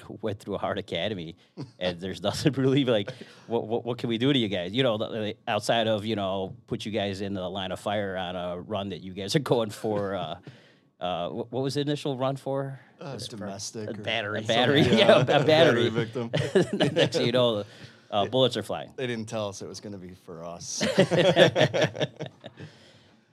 went 0.22 0.38
through 0.40 0.54
a 0.54 0.58
hard 0.58 0.78
academy, 0.78 1.36
and 1.78 2.00
there's 2.00 2.22
nothing 2.22 2.52
really 2.56 2.84
like 2.84 3.10
what, 3.46 3.66
what 3.66 3.84
what 3.84 3.98
can 3.98 4.08
we 4.08 4.18
do 4.18 4.32
to 4.32 4.38
you 4.38 4.48
guys? 4.48 4.72
You 4.72 4.82
know, 4.82 4.98
the- 4.98 5.08
the- 5.08 5.36
outside 5.48 5.86
of 5.88 6.04
you 6.04 6.16
know 6.16 6.54
put 6.66 6.84
you 6.84 6.92
guys 6.92 7.20
in 7.20 7.34
the 7.34 7.48
line 7.48 7.72
of 7.72 7.80
fire 7.80 8.16
on 8.16 8.36
a 8.36 8.60
run 8.60 8.90
that 8.90 9.00
you 9.02 9.12
guys 9.12 9.34
are 9.36 9.40
going 9.40 9.70
for. 9.70 10.14
Uh, 10.14 10.34
uh, 11.00 11.28
what 11.30 11.50
was 11.62 11.74
the 11.74 11.80
initial 11.80 12.16
run 12.16 12.36
for? 12.36 12.78
Uh, 13.00 13.16
domestic. 13.28 13.88
a 13.88 13.90
or 13.90 13.94
battery. 13.94 14.38
A 14.38 14.42
battery, 14.42 14.82
yeah, 14.82 15.20
a 15.20 15.24
battery. 15.44 15.88
victim. 15.88 16.30
Next 16.94 17.18
you 17.20 17.32
know, 17.32 17.64
uh, 18.12 18.26
bullets 18.26 18.56
are 18.56 18.62
flying. 18.62 18.92
They 18.94 19.08
didn't 19.08 19.28
tell 19.28 19.48
us 19.48 19.62
it 19.62 19.66
was 19.68 19.80
going 19.80 19.94
to 19.94 19.98
be 19.98 20.14
for 20.14 20.44
us. 20.44 20.84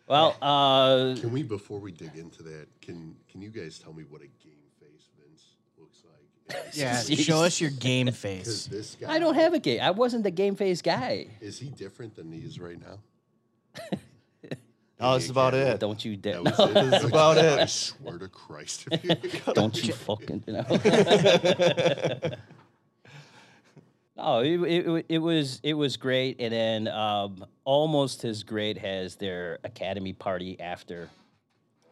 Well, 0.08 0.36
uh, 0.42 1.16
Can 1.20 1.32
we, 1.32 1.44
before 1.44 1.80
we 1.80 1.92
dig 1.92 2.16
into 2.16 2.42
that, 2.42 2.66
can 2.82 3.16
can 3.32 3.44
you 3.44 3.50
guys 3.52 3.78
tell 3.78 3.94
me 3.94 4.04
what 4.10 4.22
a 4.22 4.26
game 4.44 4.66
face 4.80 5.08
Vince 5.20 5.44
looks 5.78 6.02
like? 6.04 6.26
Yeah, 6.74 7.02
show 7.02 7.44
us 7.44 7.60
your 7.62 7.70
game 7.72 8.12
face. 8.12 8.66
this 8.66 8.96
guy, 9.00 9.12
I 9.14 9.20
don't 9.20 9.36
have 9.36 9.54
a 9.54 9.60
game. 9.60 9.82
I 9.82 9.92
wasn't 9.92 10.24
the 10.24 10.32
game 10.32 10.56
face 10.56 10.82
guy. 10.82 11.28
Is 11.42 11.60
he 11.60 11.70
different 11.70 12.16
than 12.16 12.32
he 12.32 12.40
is 12.40 12.60
right 12.60 12.78
now? 12.80 13.00
No, 15.02 15.14
that's 15.14 15.30
about 15.30 15.54
it. 15.54 15.80
Don't 15.80 16.04
you 16.04 16.18
dare. 16.18 16.44
That 16.44 16.58
was 16.58 16.60
it. 16.72 16.74
That's 16.92 17.04
about 17.06 17.38
I 17.38 17.66
swear 17.68 18.18
to 18.18 18.28
Christ. 18.28 18.86
if 18.92 19.06
you- 19.06 19.54
Don't 19.54 19.82
you 19.82 19.94
fucking 19.94 20.44
you 20.46 20.52
know. 20.52 20.66
no, 24.18 24.40
it, 24.40 24.58
it, 24.62 25.06
it 25.08 25.18
was 25.20 25.62
it 25.64 25.74
was 25.76 25.96
great, 25.96 26.42
and 26.42 26.52
then 26.52 26.88
um, 26.90 27.46
almost 27.64 28.26
as 28.26 28.44
great 28.44 28.78
as 28.78 29.16
their 29.16 29.60
academy 29.64 30.12
party 30.12 30.60
after. 30.60 31.10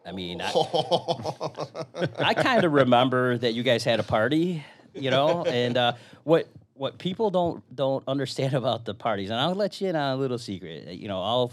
I 0.07 0.13
mean, 0.13 0.41
I, 0.41 0.53
I 2.19 2.33
kind 2.33 2.63
of 2.63 2.71
remember 2.71 3.37
that 3.37 3.53
you 3.53 3.61
guys 3.61 3.83
had 3.83 3.99
a 3.99 4.03
party, 4.03 4.63
you 4.93 5.11
know, 5.11 5.43
and 5.43 5.75
uh, 5.75 5.93
what 6.23 6.47
what 6.75 6.97
people 6.97 7.29
don't 7.29 7.63
don't 7.75 8.03
understand 8.07 8.53
about 8.61 8.85
the 8.85 8.93
parties, 8.93 9.29
and 9.29 9.39
I'll 9.39 9.53
let 9.53 9.81
you 9.81 9.89
in 9.89 9.95
on 9.97 10.13
a 10.13 10.15
little 10.15 10.37
secret. 10.37 10.87
You 10.93 11.09
know, 11.09 11.17
all 11.17 11.51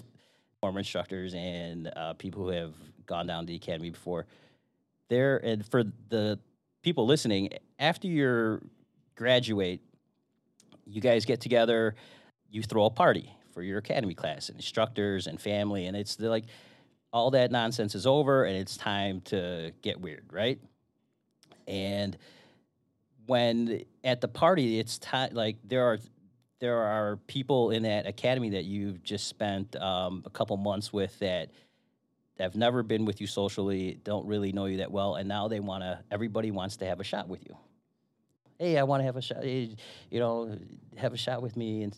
former 0.60 0.78
instructors 0.78 1.34
and 1.34 1.90
uh, 1.96 2.14
people 2.14 2.44
who 2.44 2.50
have 2.50 2.74
gone 3.06 3.26
down 3.26 3.44
to 3.44 3.48
the 3.48 3.56
academy 3.56 3.90
before, 3.90 4.26
there 5.08 5.38
and 5.38 5.66
for 5.66 5.82
the 6.08 6.38
people 6.82 7.06
listening, 7.06 7.50
after 7.80 8.06
you 8.06 8.60
graduate, 9.16 9.80
you 10.86 11.00
guys 11.00 11.24
get 11.24 11.40
together, 11.40 11.96
you 12.50 12.62
throw 12.62 12.84
a 12.84 12.90
party 12.90 13.34
for 13.52 13.62
your 13.62 13.78
academy 13.78 14.14
class 14.14 14.48
and 14.48 14.58
instructors 14.58 15.26
and 15.26 15.40
family, 15.40 15.86
and 15.86 15.96
it's 15.96 16.14
the, 16.14 16.28
like 16.28 16.44
all 17.14 17.30
that 17.30 17.52
nonsense 17.52 17.94
is 17.94 18.06
over 18.06 18.44
and 18.44 18.56
it's 18.56 18.76
time 18.76 19.20
to 19.20 19.70
get 19.82 20.00
weird, 20.00 20.24
right? 20.32 20.58
And 21.68 22.18
when 23.26 23.84
at 24.02 24.20
the 24.20 24.26
party, 24.26 24.80
it's 24.80 24.98
time 24.98 25.30
like 25.32 25.56
there 25.64 25.84
are 25.84 25.98
there 26.58 26.76
are 26.76 27.16
people 27.28 27.70
in 27.70 27.84
that 27.84 28.06
academy 28.06 28.50
that 28.50 28.64
you've 28.64 29.02
just 29.04 29.28
spent 29.28 29.76
um, 29.76 30.24
a 30.26 30.30
couple 30.30 30.56
months 30.56 30.92
with 30.92 31.16
that 31.20 31.50
have 32.40 32.56
never 32.56 32.82
been 32.82 33.04
with 33.04 33.20
you 33.20 33.28
socially, 33.28 34.00
don't 34.02 34.26
really 34.26 34.50
know 34.50 34.66
you 34.66 34.78
that 34.78 34.90
well, 34.90 35.14
and 35.14 35.28
now 35.28 35.46
they 35.46 35.60
want 35.60 35.84
to. 35.84 36.00
Everybody 36.10 36.50
wants 36.50 36.76
to 36.78 36.86
have 36.86 36.98
a 36.98 37.04
shot 37.04 37.28
with 37.28 37.44
you. 37.46 37.56
Hey, 38.58 38.76
I 38.76 38.82
want 38.82 39.02
to 39.02 39.04
have 39.04 39.16
a 39.16 39.22
shot. 39.22 39.44
You 39.44 39.76
know, 40.10 40.58
have 40.96 41.12
a 41.12 41.16
shot 41.16 41.42
with 41.42 41.56
me, 41.56 41.84
and 41.84 41.96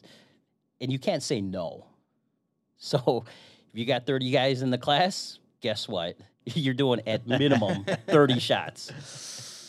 and 0.79 0.93
you 0.93 0.99
can't 0.99 1.23
say 1.23 1.41
no. 1.41 1.87
So 2.79 3.25
if 3.77 3.81
you 3.81 3.85
got 3.85 4.07
thirty 4.07 4.31
guys 4.31 4.63
in 4.63 4.71
the 4.71 4.79
class, 4.79 5.39
guess 5.61 5.87
what? 5.87 6.17
You're 6.47 6.73
doing 6.73 7.03
at 7.07 7.27
minimum 7.27 7.85
thirty 8.07 8.39
shots. 8.39 8.91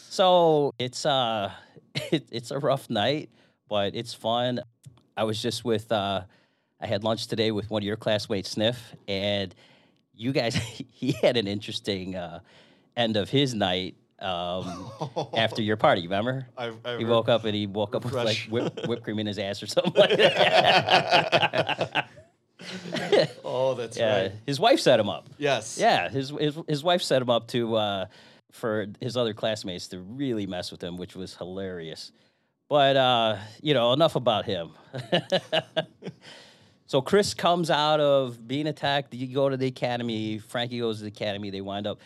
So 0.09 0.73
it's 0.79 1.05
uh, 1.05 1.51
it, 1.95 2.25
it's 2.31 2.51
a 2.51 2.57
rough 2.57 2.89
night, 2.89 3.29
but 3.67 3.95
it's 3.95 4.13
fun. 4.13 4.61
I 5.17 5.25
was 5.25 5.41
just 5.41 5.65
with 5.65 5.91
uh, 5.91 6.21
I 6.79 6.87
had 6.87 7.03
lunch 7.03 7.27
today 7.27 7.51
with 7.51 7.69
one 7.69 7.81
of 7.81 7.85
your 7.85 7.97
classmates, 7.97 8.51
Sniff, 8.51 8.95
and 9.09 9.53
you 10.15 10.31
guys 10.31 10.55
he 10.55 11.11
had 11.11 11.35
an 11.35 11.45
interesting 11.45 12.15
uh, 12.15 12.39
end 12.95 13.17
of 13.17 13.29
his 13.29 13.53
night 13.53 13.97
um, 14.19 14.89
after 15.33 15.61
your 15.61 15.75
party. 15.75 16.03
Remember? 16.03 16.47
I, 16.57 16.71
I 16.85 16.95
He 16.95 17.03
woke 17.03 17.27
up 17.27 17.43
and 17.43 17.53
he 17.53 17.67
woke 17.67 17.93
up 17.93 18.05
with 18.05 18.13
like 18.13 18.47
whip, 18.49 18.87
whipped 18.87 19.03
cream 19.03 19.19
in 19.19 19.27
his 19.27 19.37
ass 19.37 19.61
or 19.61 19.67
something 19.67 19.91
like 19.97 20.15
that. 20.15 22.07
Oh, 23.43 23.73
that's 23.75 23.97
yeah, 23.97 24.21
right. 24.21 24.31
his 24.45 24.59
wife 24.59 24.79
set 24.79 24.99
him 24.99 25.09
up. 25.09 25.29
Yes. 25.37 25.77
Yeah, 25.79 26.09
his 26.09 26.29
his, 26.29 26.57
his 26.67 26.83
wife 26.83 27.01
set 27.01 27.21
him 27.21 27.29
up 27.29 27.47
to 27.49 27.75
uh, 27.75 28.05
for 28.51 28.87
his 28.99 29.15
other 29.17 29.33
classmates 29.33 29.87
to 29.89 29.99
really 29.99 30.45
mess 30.45 30.71
with 30.71 30.83
him, 30.83 30.97
which 30.97 31.15
was 31.15 31.35
hilarious. 31.35 32.11
But 32.69 32.97
uh, 32.97 33.37
you 33.61 33.73
know, 33.73 33.93
enough 33.93 34.15
about 34.15 34.45
him. 34.45 34.71
so 36.85 37.01
Chris 37.01 37.33
comes 37.33 37.69
out 37.69 37.99
of 37.99 38.47
being 38.47 38.67
attacked. 38.67 39.13
You 39.13 39.33
go 39.33 39.49
to 39.49 39.57
the 39.57 39.67
academy. 39.67 40.39
Frankie 40.39 40.79
goes 40.79 40.97
to 40.97 41.03
the 41.03 41.09
academy. 41.09 41.49
They 41.49 41.61
wind 41.61 41.87
up. 41.87 41.99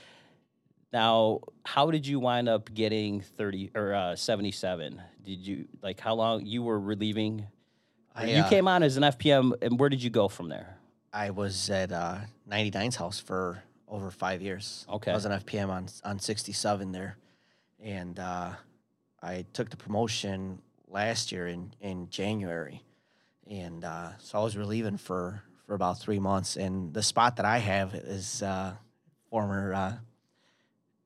Now, 0.93 1.39
how 1.65 1.89
did 1.89 2.05
you 2.05 2.19
wind 2.19 2.49
up 2.49 2.71
getting 2.73 3.21
thirty 3.21 3.71
or 3.73 3.93
uh, 3.93 4.15
seventy-seven? 4.15 5.01
Did 5.23 5.39
you 5.47 5.67
like 5.81 5.99
how 5.99 6.15
long 6.15 6.45
you 6.45 6.63
were 6.63 6.79
relieving? 6.79 7.47
I, 8.15 8.25
you 8.25 8.41
uh, 8.41 8.49
came 8.49 8.67
on 8.67 8.83
as 8.83 8.97
an 8.97 9.03
FPM, 9.03 9.53
and 9.61 9.79
where 9.79 9.89
did 9.89 10.03
you 10.03 10.09
go 10.09 10.27
from 10.27 10.49
there? 10.49 10.77
I 11.13 11.29
was 11.29 11.69
at 11.69 11.91
uh, 11.91 12.17
99's 12.49 12.95
house 12.95 13.19
for 13.19 13.63
over 13.87 14.11
five 14.11 14.41
years. 14.41 14.85
Okay. 14.89 15.11
I 15.11 15.13
was 15.13 15.25
an 15.25 15.33
FPM 15.33 15.69
on 15.69 15.87
on 16.03 16.19
67 16.19 16.91
there, 16.91 17.17
and 17.83 18.17
uh, 18.19 18.51
I 19.21 19.45
took 19.53 19.69
the 19.69 19.77
promotion 19.77 20.59
last 20.87 21.31
year 21.31 21.47
in 21.47 21.73
in 21.81 22.09
January, 22.09 22.81
and 23.49 23.83
uh, 23.83 24.09
so 24.19 24.39
I 24.39 24.43
was 24.43 24.57
relieving 24.57 24.97
for 24.97 25.43
for 25.65 25.75
about 25.75 25.99
three 25.99 26.19
months. 26.19 26.57
And 26.57 26.93
the 26.93 27.03
spot 27.03 27.37
that 27.37 27.45
I 27.45 27.57
have 27.57 27.93
is 27.93 28.41
uh, 28.43 28.73
former 29.29 29.73
uh, 29.73 29.93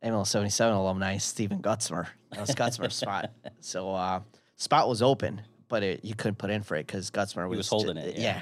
ML 0.03 0.25
77 0.25 0.73
alumni 0.73 1.17
Stephen 1.17 1.61
Gutzmer. 1.61 2.07
That 2.31 2.41
was 2.41 2.51
Gutzmer's 2.51 2.95
spot. 3.05 3.31
So 3.59 3.93
uh, 3.93 4.21
spot 4.55 4.87
was 4.87 5.01
open, 5.01 5.41
but 5.67 5.83
it, 5.83 6.03
you 6.05 6.15
couldn't 6.15 6.37
put 6.37 6.49
in 6.49 6.63
for 6.63 6.75
it 6.75 6.85
because 6.87 7.11
Gutsmer 7.11 7.47
was, 7.49 7.57
was 7.57 7.67
ju- 7.69 7.75
holding 7.75 7.97
it, 7.97 8.17
yeah. 8.17 8.41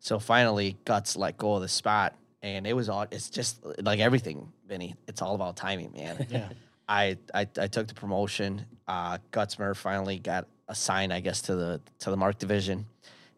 So 0.00 0.18
finally, 0.18 0.76
Guts 0.84 1.16
let 1.16 1.36
go 1.38 1.54
of 1.54 1.62
the 1.62 1.68
spot, 1.68 2.14
and 2.42 2.66
it 2.66 2.74
was 2.74 2.88
all. 2.88 3.06
It's 3.10 3.30
just 3.30 3.60
like 3.82 4.00
everything, 4.00 4.52
Vinny. 4.68 4.94
It's 5.08 5.22
all 5.22 5.34
about 5.34 5.56
timing, 5.56 5.92
man. 5.92 6.26
Yeah. 6.30 6.48
I, 6.86 7.16
I 7.32 7.48
I 7.58 7.66
took 7.66 7.86
the 7.86 7.94
promotion. 7.94 8.66
Uh, 8.86 9.16
Gutsmer 9.32 9.74
finally 9.74 10.18
got 10.18 10.46
assigned, 10.68 11.14
I 11.14 11.20
guess, 11.20 11.40
to 11.42 11.56
the 11.56 11.80
to 12.00 12.10
the 12.10 12.16
Mark 12.18 12.38
division, 12.38 12.84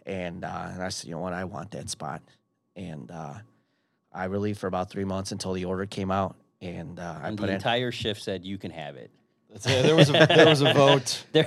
and 0.05 0.45
uh, 0.45 0.69
and 0.73 0.83
I 0.83 0.89
said, 0.89 1.07
you 1.09 1.15
know 1.15 1.21
what, 1.21 1.33
I 1.33 1.45
want 1.45 1.71
that 1.71 1.89
spot, 1.89 2.23
and 2.75 3.09
uh, 3.11 3.35
I 4.13 4.25
relieved 4.25 4.59
for 4.59 4.67
about 4.67 4.91
three 4.91 5.05
months 5.05 5.31
until 5.31 5.53
the 5.53 5.65
order 5.65 5.87
came 5.87 6.11
out, 6.11 6.35
and 6.61 6.99
uh, 6.99 7.21
I 7.23 7.29
And 7.29 7.39
put 7.39 7.47
the 7.47 7.53
in. 7.53 7.57
entire 7.57 7.93
shift 7.93 8.21
said 8.21 8.45
you 8.45 8.59
can 8.59 8.73
have 8.73 8.97
it. 8.97 9.13
That's 9.63 9.67
it. 9.67 9.83
There 9.85 9.97
was 9.97 10.09
a, 10.11 10.13
there 10.13 10.47
was 10.47 10.61
a 10.61 10.73
vote. 10.75 11.25
There, 11.33 11.47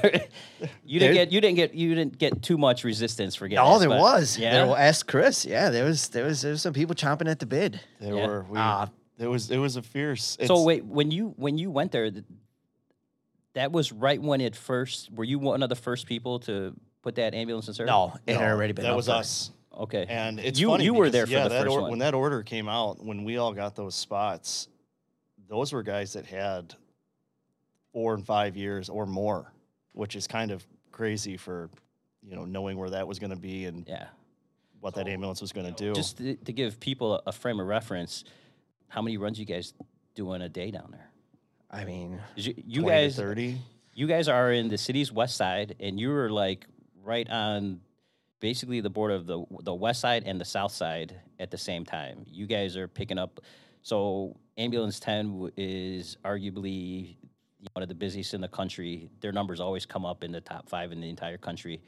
you 0.83 0.99
didn't 0.99 1.15
There- 1.15 1.25
get 1.25 1.31
you 1.31 1.41
didn't 1.41 1.55
get 1.55 1.73
you 1.75 1.95
didn't 1.95 2.17
get 2.17 2.41
too 2.41 2.57
much 2.57 2.83
resistance 2.83 3.35
for 3.35 3.47
getting. 3.47 3.63
Oh, 3.65 3.73
this, 3.73 3.81
there 3.81 3.89
but- 3.89 3.99
was. 3.99 4.37
Yeah. 4.37 4.51
There, 4.53 4.67
wa- 4.67 4.75
ask 4.75 5.07
Chris. 5.07 5.45
Yeah, 5.45 5.69
there 5.69 5.85
was 5.85 6.09
there 6.09 6.25
was 6.25 6.41
there 6.41 6.51
was 6.51 6.61
some 6.61 6.73
people 6.73 6.95
chomping 6.95 7.29
at 7.29 7.39
the 7.39 7.45
bid. 7.45 7.79
There 8.01 8.15
Yeah. 8.15 8.27
were. 8.27 8.45
We, 8.49 8.57
Ah. 8.57 8.89
it 9.19 9.27
was 9.27 9.51
it 9.51 9.57
was 9.57 9.75
a 9.75 9.81
fierce. 9.81 10.37
so 10.45 10.63
wait, 10.63 10.83
when 10.85 11.11
you 11.11 11.33
when 11.37 11.57
you 11.57 11.71
went 11.71 11.91
there, 11.91 12.09
that 13.53 13.71
was 13.71 13.91
right 13.91 14.21
when 14.21 14.41
it 14.41 14.55
first. 14.55 15.11
Were 15.11 15.23
you 15.23 15.39
one 15.39 15.63
of 15.63 15.69
the 15.69 15.75
first 15.75 16.05
people 16.07 16.39
to 16.41 16.73
put 17.01 17.15
that 17.15 17.33
ambulance 17.33 17.67
in 17.67 17.73
service? 17.73 17.89
No, 17.89 18.13
it 18.27 18.35
had 18.37 18.49
already 18.51 18.73
been. 18.73 18.85
That 18.85 18.95
was 18.95 19.05
for- 19.07 19.13
us. 19.13 19.51
Okay. 19.77 20.05
And 20.09 20.39
it's 20.41 20.59
you 20.59 20.67
funny 20.67 20.83
you 20.83 20.93
were 20.93 21.05
because, 21.05 21.13
there 21.13 21.25
for 21.25 21.31
yeah, 21.31 21.43
the 21.43 21.49
that 21.49 21.63
first 21.63 21.73
or- 21.75 21.81
one. 21.83 21.89
When 21.91 21.99
that 21.99 22.13
order 22.13 22.43
came 22.43 22.67
out, 22.67 23.03
when 23.03 23.23
we 23.23 23.37
all 23.37 23.53
got 23.53 23.75
those 23.75 23.95
spots, 23.95 24.67
those 25.47 25.71
were 25.71 25.83
guys 25.83 26.13
that 26.13 26.25
had 26.25 26.75
four 27.93 28.13
and 28.13 28.25
five 28.25 28.55
years 28.57 28.89
or 28.89 29.05
more, 29.05 29.51
which 29.93 30.15
is 30.15 30.27
kind 30.27 30.51
of 30.51 30.65
crazy 30.91 31.37
for 31.37 31.69
you 32.23 32.35
know 32.35 32.45
knowing 32.45 32.77
where 32.77 32.89
that 32.89 33.07
was 33.07 33.19
going 33.19 33.29
to 33.31 33.35
be 33.39 33.65
and 33.65 33.87
yeah. 33.87 34.07
what 34.79 34.95
that 34.95 35.07
ambulance 35.07 35.41
was 35.41 35.51
going 35.51 35.65
to 35.73 35.83
do. 35.83 35.93
Just 35.93 36.17
to, 36.17 36.35
to 36.35 36.53
give 36.53 36.79
people 36.79 37.15
a, 37.15 37.21
a 37.27 37.31
frame 37.31 37.59
of 37.59 37.67
reference, 37.67 38.23
how 38.87 39.01
many 39.01 39.17
runs 39.17 39.39
you 39.39 39.45
guys 39.45 39.73
do 40.15 40.33
in 40.33 40.41
a 40.41 40.49
day 40.49 40.71
down 40.71 40.89
there? 40.91 41.09
I 41.71 41.85
mean, 41.85 42.19
You, 42.35 42.53
you 42.65 42.83
guys 42.83 43.15
thirty. 43.15 43.57
you 43.93 44.07
guys 44.07 44.27
are 44.27 44.51
in 44.51 44.69
the 44.69 44.77
city's 44.77 45.11
west 45.11 45.35
side, 45.37 45.75
and 45.79 45.99
you 45.99 46.09
were 46.09 46.29
like 46.29 46.65
right 47.03 47.29
on 47.29 47.81
basically 48.39 48.81
the 48.81 48.89
border 48.89 49.13
of 49.15 49.27
the 49.27 49.43
the 49.61 49.73
west 49.73 50.01
side 50.01 50.23
and 50.25 50.39
the 50.41 50.45
south 50.45 50.71
side 50.71 51.15
at 51.39 51.51
the 51.51 51.57
same 51.57 51.85
time. 51.85 52.25
You 52.27 52.47
guys 52.47 52.75
are 52.75 52.87
picking 52.87 53.17
up. 53.19 53.39
So 53.81 54.35
ambulance 54.57 54.99
ten 54.99 55.51
is 55.55 56.17
arguably 56.25 57.15
one 57.73 57.83
of 57.83 57.89
the 57.89 57.95
busiest 57.95 58.33
in 58.33 58.41
the 58.41 58.47
country. 58.47 59.09
Their 59.21 59.31
numbers 59.31 59.59
always 59.59 59.85
come 59.85 60.05
up 60.05 60.23
in 60.23 60.31
the 60.31 60.41
top 60.41 60.69
five 60.69 60.91
in 60.91 61.01
the 61.01 61.09
entire 61.09 61.37
country, 61.37 61.81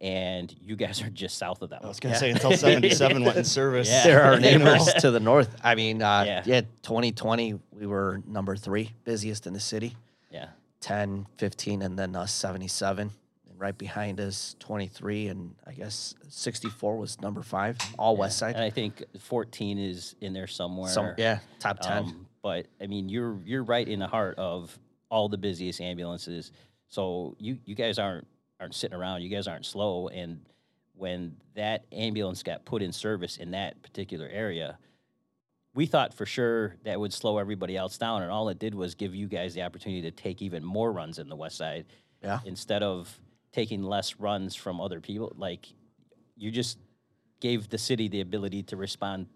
and 0.00 0.54
you 0.60 0.74
guys 0.76 1.00
are 1.02 1.10
just 1.10 1.38
south 1.38 1.62
of 1.62 1.70
them. 1.70 1.80
I 1.84 1.86
was 1.88 2.00
going 2.00 2.12
to 2.12 2.18
say 2.18 2.30
until 2.30 2.52
seventy 2.56 2.90
seven 2.90 3.24
went 3.24 3.36
in 3.36 3.44
service. 3.60 3.88
Yeah. 3.88 4.02
there 4.04 4.22
are 4.22 4.34
You 4.40 4.40
neighbors 4.40 4.92
to 5.00 5.10
the 5.10 5.20
north. 5.20 5.54
I 5.62 5.74
mean, 5.74 6.02
uh, 6.02 6.24
Yeah. 6.26 6.42
yeah. 6.44 6.60
2020, 6.82 7.58
we 7.72 7.86
were 7.86 8.20
number 8.26 8.56
three 8.56 8.90
busiest 9.04 9.46
in 9.46 9.52
the 9.52 9.60
city, 9.60 9.96
Yeah. 10.30 10.48
10, 10.80 11.26
15, 11.38 11.82
and 11.82 11.96
then 11.96 12.16
us 12.16 12.32
77. 12.32 13.10
And 13.48 13.60
right 13.60 13.76
behind 13.78 14.18
us, 14.18 14.56
23, 14.58 15.28
and 15.28 15.54
I 15.64 15.72
guess 15.72 16.14
64 16.28 16.96
was 16.96 17.20
number 17.20 17.42
five, 17.42 17.78
all 17.96 18.16
west 18.16 18.38
side. 18.38 18.56
And 18.56 18.64
I 18.64 18.70
think 18.70 19.04
14 19.20 19.78
is 19.78 20.16
in 20.20 20.32
there 20.32 20.48
somewhere. 20.48 20.90
Some, 20.90 21.14
yeah, 21.16 21.38
top 21.60 21.78
10. 21.78 21.92
Um, 21.98 22.26
but 22.42 22.66
I 22.80 22.88
mean, 22.88 23.08
you're 23.08 23.38
you're 23.44 23.62
right 23.62 23.86
in 23.86 24.00
the 24.00 24.08
heart 24.08 24.36
of 24.36 24.76
all 25.12 25.28
the 25.28 25.36
busiest 25.36 25.80
ambulances. 25.80 26.50
So 26.88 27.36
you 27.38 27.58
you 27.66 27.76
guys 27.76 27.98
aren't 27.98 28.26
aren't 28.58 28.74
sitting 28.74 28.96
around. 28.96 29.20
You 29.20 29.28
guys 29.28 29.46
aren't 29.46 29.66
slow. 29.66 30.08
And 30.08 30.40
when 30.94 31.36
that 31.54 31.84
ambulance 31.92 32.42
got 32.42 32.64
put 32.64 32.80
in 32.80 32.92
service 32.92 33.36
in 33.36 33.50
that 33.50 33.82
particular 33.82 34.26
area, 34.26 34.78
we 35.74 35.84
thought 35.84 36.14
for 36.14 36.24
sure 36.24 36.76
that 36.84 36.98
would 36.98 37.12
slow 37.12 37.38
everybody 37.38 37.76
else 37.76 37.98
down, 37.98 38.22
and 38.22 38.30
all 38.30 38.48
it 38.48 38.58
did 38.58 38.74
was 38.74 38.94
give 38.94 39.14
you 39.14 39.28
guys 39.28 39.54
the 39.54 39.62
opportunity 39.62 40.02
to 40.02 40.10
take 40.10 40.40
even 40.40 40.64
more 40.64 40.92
runs 40.92 41.18
in 41.18 41.28
the 41.28 41.36
West 41.36 41.56
Side. 41.58 41.86
Yeah. 42.22 42.40
Instead 42.44 42.82
of 42.82 43.20
taking 43.52 43.82
less 43.82 44.16
runs 44.18 44.54
from 44.54 44.80
other 44.80 45.00
people, 45.00 45.32
like 45.36 45.66
you 46.36 46.50
just 46.50 46.78
gave 47.40 47.68
the 47.68 47.78
city 47.78 48.08
the 48.08 48.20
ability 48.20 48.62
to 48.62 48.76
respond 48.76 49.26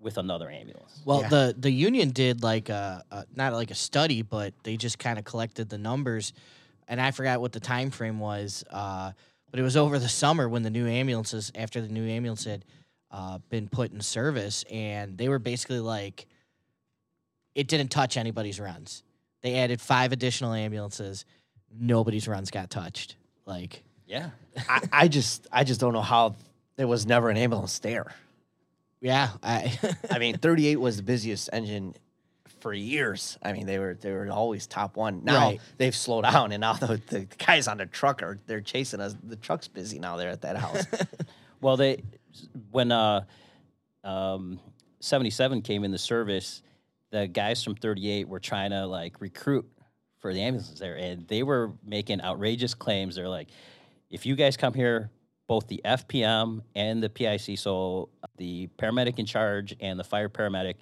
with 0.00 0.18
another 0.18 0.50
ambulance. 0.50 1.00
Well, 1.04 1.22
Yeah. 1.22 1.28
the 1.28 1.54
the 1.58 1.70
union 1.70 2.10
did 2.10 2.42
like 2.42 2.68
a, 2.68 3.02
a 3.10 3.24
not 3.34 3.52
like 3.54 3.70
a 3.70 3.74
study, 3.74 4.22
but 4.22 4.52
they 4.62 4.76
just 4.76 4.98
kind 4.98 5.18
of 5.18 5.24
collected 5.24 5.68
the 5.68 5.78
numbers, 5.78 6.32
and 6.88 7.00
I 7.00 7.10
forgot 7.10 7.40
what 7.40 7.52
the 7.52 7.60
time 7.60 7.90
frame 7.90 8.18
was. 8.20 8.64
Uh, 8.70 9.12
but 9.50 9.60
it 9.60 9.62
was 9.62 9.76
over 9.76 9.98
the 9.98 10.08
summer 10.08 10.48
when 10.48 10.62
the 10.62 10.70
new 10.70 10.86
ambulances, 10.86 11.50
after 11.54 11.80
the 11.80 11.88
new 11.88 12.06
ambulance 12.06 12.44
had 12.44 12.64
uh, 13.10 13.38
been 13.48 13.68
put 13.68 13.92
in 13.92 14.00
service, 14.00 14.64
and 14.70 15.16
they 15.16 15.28
were 15.28 15.38
basically 15.38 15.80
like, 15.80 16.26
it 17.54 17.68
didn't 17.68 17.88
touch 17.88 18.16
anybody's 18.16 18.60
runs. 18.60 19.02
They 19.42 19.54
added 19.56 19.80
five 19.80 20.12
additional 20.12 20.52
ambulances. 20.52 21.24
Nobody's 21.78 22.26
runs 22.28 22.50
got 22.50 22.70
touched. 22.70 23.16
Like, 23.46 23.82
Yeah. 24.06 24.30
I, 24.68 24.80
I 24.92 25.08
just 25.08 25.46
I 25.52 25.64
just 25.64 25.80
don't 25.80 25.92
know 25.92 26.02
how 26.02 26.34
there 26.76 26.88
was 26.88 27.06
never 27.06 27.30
an 27.30 27.36
ambulance 27.36 27.78
there. 27.78 28.14
Yeah, 29.00 29.30
I 29.42 29.78
I 30.10 30.18
mean, 30.18 30.38
38 30.38 30.76
was 30.76 30.96
the 30.98 31.02
busiest 31.02 31.50
engine 31.52 31.94
for 32.60 32.72
years. 32.72 33.38
I 33.42 33.52
mean, 33.52 33.66
they 33.66 33.78
were 33.78 33.94
they 34.00 34.10
were 34.12 34.28
always 34.30 34.66
top 34.66 34.96
one. 34.96 35.22
Now 35.24 35.48
Right. 35.50 35.60
they've 35.78 35.94
slowed 35.94 36.24
down, 36.24 36.52
and 36.52 36.60
now 36.60 36.72
the, 36.74 37.00
the 37.08 37.26
guys 37.44 37.68
on 37.68 37.78
the 37.78 37.86
truck 37.86 38.22
are 38.22 38.38
they're 38.46 38.60
chasing 38.60 39.00
us. 39.00 39.14
The 39.22 39.36
truck's 39.36 39.68
busy 39.68 39.98
now. 39.98 40.16
They're 40.16 40.30
at 40.30 40.42
that 40.42 40.56
house. 40.56 40.84
Well, 41.60 41.76
they 41.78 42.02
when 42.70 42.92
uh, 42.92 43.24
um, 44.04 44.60
seventy 45.00 45.30
seven 45.30 45.62
came 45.62 45.84
into 45.84 45.96
service, 45.98 46.62
the 47.10 47.26
guys 47.26 47.64
from 47.64 47.74
thirty 47.76 48.08
eight 48.10 48.28
were 48.28 48.40
trying 48.40 48.70
to 48.70 48.86
like 48.86 49.20
recruit 49.20 49.66
for 50.18 50.32
the 50.34 50.42
ambulances 50.42 50.78
there, 50.78 50.96
and 50.96 51.26
they 51.28 51.42
were 51.42 51.72
making 51.84 52.20
outrageous 52.20 52.74
claims. 52.74 53.16
They're 53.16 53.28
like, 53.28 53.48
if 54.10 54.26
you 54.26 54.36
guys 54.36 54.56
come 54.58 54.74
here, 54.74 55.10
both 55.46 55.68
the 55.68 55.80
FPM 55.84 56.62
and 56.74 57.02
the 57.02 57.08
PIC, 57.08 57.58
so 57.58 58.08
the 58.36 58.68
paramedic 58.78 59.18
in 59.18 59.26
charge 59.26 59.74
and 59.80 59.98
the 59.98 60.04
fire 60.04 60.28
paramedic, 60.28 60.76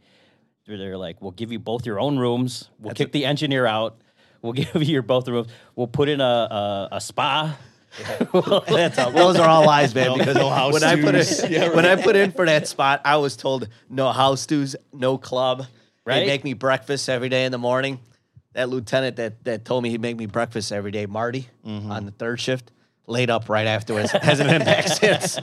they're, 0.66 0.78
they're 0.78 0.96
like, 0.96 1.20
we'll 1.20 1.32
give 1.32 1.52
you 1.52 1.58
both 1.58 1.84
your 1.84 2.00
own 2.00 2.18
rooms. 2.18 2.70
We'll 2.78 2.94
kick 2.94 3.12
the 3.12 3.26
engineer 3.26 3.66
out. 3.66 4.00
We'll 4.42 4.52
give 4.54 4.74
you 4.74 4.92
your 4.92 5.02
both 5.02 5.28
rooms. 5.28 5.48
We'll 5.76 5.86
put 5.86 6.08
in 6.08 6.20
a 6.20 6.24
a, 6.24 6.88
a 6.92 7.00
spa. 7.00 7.56
That's 8.32 8.98
all, 8.98 9.12
those 9.12 9.36
are 9.36 9.48
all 9.48 9.64
lies, 9.66 9.94
man. 9.94 10.18
Because 10.18 10.34
no 10.34 10.50
house 10.50 10.72
when 10.72 10.82
I 10.82 11.00
put 11.00 11.14
in, 11.14 11.72
when 11.72 11.86
I 11.86 11.94
put 11.94 12.16
in 12.16 12.32
for 12.32 12.44
that 12.44 12.66
spot, 12.66 13.00
I 13.04 13.16
was 13.16 13.36
told 13.36 13.68
no 13.88 14.10
house 14.10 14.40
stews, 14.40 14.74
no 14.92 15.16
club. 15.16 15.66
Right? 16.04 16.20
They 16.20 16.26
make 16.26 16.44
me 16.44 16.54
breakfast 16.54 17.08
every 17.08 17.28
day 17.28 17.44
in 17.44 17.52
the 17.52 17.58
morning. 17.58 18.00
That 18.52 18.68
lieutenant 18.68 19.16
that 19.16 19.44
that 19.44 19.64
told 19.64 19.82
me 19.82 19.90
he'd 19.90 20.00
make 20.00 20.16
me 20.16 20.26
breakfast 20.26 20.72
every 20.72 20.90
day, 20.90 21.06
Marty, 21.06 21.48
mm-hmm. 21.64 21.90
on 21.90 22.04
the 22.04 22.10
third 22.12 22.40
shift, 22.40 22.70
laid 23.06 23.30
up 23.30 23.48
right 23.48 23.66
afterwards. 23.66 24.10
Hasn't 24.12 24.48
been 24.48 24.64
back 24.64 24.88
since. 24.88 25.38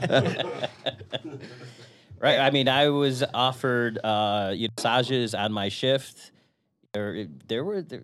Right. 2.19 2.37
I 2.39 2.51
mean, 2.51 2.67
I 2.67 2.89
was 2.89 3.23
offered 3.33 3.97
uh, 4.03 4.51
you 4.55 4.67
know, 4.67 4.73
massages 4.77 5.33
on 5.33 5.51
my 5.51 5.69
shift. 5.69 6.31
There, 6.93 7.25
there 7.47 7.63
were 7.63 7.81
there, 7.81 8.03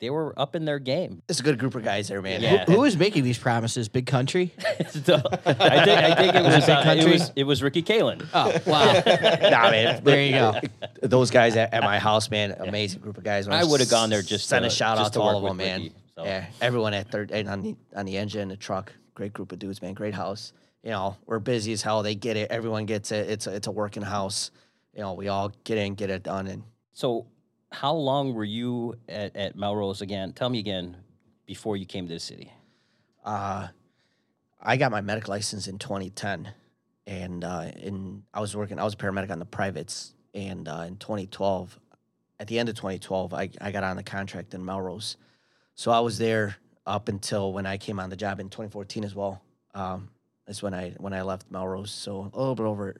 they 0.00 0.08
were 0.10 0.32
up 0.38 0.54
in 0.54 0.64
their 0.64 0.78
game. 0.78 1.22
It's 1.28 1.40
a 1.40 1.42
good 1.42 1.58
group 1.58 1.74
of 1.74 1.84
guys 1.84 2.08
there, 2.08 2.22
man. 2.22 2.40
Yeah. 2.40 2.64
who 2.64 2.80
was 2.80 2.96
making 2.96 3.24
these 3.24 3.36
promises? 3.36 3.88
Big 3.88 4.06
Country. 4.06 4.54
So, 4.88 5.20
I 5.44 5.84
think 5.84 5.98
I 5.98 6.14
think 6.14 6.34
it 6.34 6.42
was, 6.42 6.54
Was 6.54 6.66
Big 6.66 6.76
uh, 6.76 6.80
it 6.80 6.84
Country? 6.84 7.12
was 7.12 7.32
it 7.36 7.44
was 7.44 7.62
Ricky 7.62 7.82
Kalen. 7.82 8.26
Oh 8.32 8.52
wow! 8.64 8.92
nah, 9.50 9.70
man. 9.70 10.02
There 10.04 10.22
you 10.22 10.32
go. 10.32 10.60
Those 11.02 11.30
guys 11.30 11.56
at, 11.56 11.74
at 11.74 11.82
my 11.82 11.98
house, 11.98 12.30
man, 12.30 12.52
amazing 12.52 13.00
group 13.00 13.18
of 13.18 13.24
guys. 13.24 13.48
I 13.48 13.64
would 13.64 13.80
have 13.80 13.90
gone 13.90 14.08
there 14.08 14.22
just 14.22 14.44
to 14.44 14.48
send 14.48 14.62
to- 14.62 14.68
a 14.68 14.70
shout 14.70 14.98
out 14.98 15.06
to 15.12 15.18
to 15.18 15.20
all 15.20 15.36
of 15.36 15.42
them, 15.42 15.58
with 15.58 15.66
man. 15.66 15.90
So. 16.18 16.24
Yeah, 16.24 16.46
everyone 16.60 16.94
at 16.94 17.12
third 17.12 17.30
and 17.30 17.48
on 17.48 17.62
the 17.62 17.76
on 17.94 18.04
the 18.04 18.16
engine, 18.16 18.48
the 18.48 18.56
truck, 18.56 18.92
great 19.14 19.32
group 19.32 19.52
of 19.52 19.60
dudes, 19.60 19.80
man. 19.80 19.94
Great 19.94 20.14
house. 20.14 20.52
You 20.82 20.90
know, 20.90 21.16
we're 21.26 21.38
busy 21.38 21.72
as 21.72 21.82
hell. 21.82 22.02
They 22.02 22.16
get 22.16 22.36
it. 22.36 22.50
Everyone 22.50 22.86
gets 22.86 23.12
it. 23.12 23.30
It's 23.30 23.46
a, 23.46 23.54
it's 23.54 23.68
a 23.68 23.70
working 23.70 24.02
house. 24.02 24.50
You 24.94 25.02
know, 25.02 25.12
we 25.12 25.28
all 25.28 25.52
get 25.62 25.78
in, 25.78 25.94
get 25.94 26.10
it 26.10 26.24
done, 26.24 26.48
and 26.48 26.64
So, 26.92 27.28
how 27.70 27.94
long 27.94 28.34
were 28.34 28.42
you 28.42 28.96
at, 29.08 29.36
at 29.36 29.54
Melrose 29.54 30.00
again? 30.02 30.32
Tell 30.32 30.48
me 30.48 30.58
again 30.58 30.96
before 31.46 31.76
you 31.76 31.86
came 31.86 32.08
to 32.08 32.14
the 32.14 32.18
city. 32.18 32.52
uh, 33.24 33.68
I 34.60 34.76
got 34.76 34.90
my 34.90 35.00
medic 35.00 35.28
license 35.28 35.68
in 35.68 35.78
2010, 35.78 36.52
and 37.06 37.44
uh, 37.44 37.70
in 37.76 38.24
I 38.34 38.40
was 38.40 38.56
working. 38.56 38.80
I 38.80 38.82
was 38.82 38.94
a 38.94 38.96
paramedic 38.96 39.30
on 39.30 39.38
the 39.38 39.44
privates, 39.44 40.14
and 40.34 40.66
uh, 40.66 40.84
in 40.88 40.96
2012, 40.96 41.78
at 42.40 42.48
the 42.48 42.58
end 42.58 42.68
of 42.68 42.74
2012, 42.74 43.32
I, 43.34 43.50
I 43.60 43.70
got 43.70 43.84
on 43.84 43.96
the 43.96 44.02
contract 44.02 44.52
in 44.52 44.64
Melrose, 44.64 45.16
so 45.78 45.92
I 45.92 46.00
was 46.00 46.18
there 46.18 46.56
up 46.86 47.08
until 47.08 47.52
when 47.52 47.64
I 47.64 47.76
came 47.76 48.00
on 48.00 48.10
the 48.10 48.16
job 48.16 48.40
in 48.40 48.48
2014 48.48 49.04
as 49.04 49.14
well. 49.14 49.40
Um, 49.74 50.08
that's 50.44 50.60
when 50.60 50.74
I 50.74 50.90
when 50.98 51.12
I 51.12 51.22
left 51.22 51.48
Melrose. 51.52 51.92
So 51.92 52.28
a 52.34 52.36
little 52.36 52.56
bit 52.56 52.64
over 52.64 52.96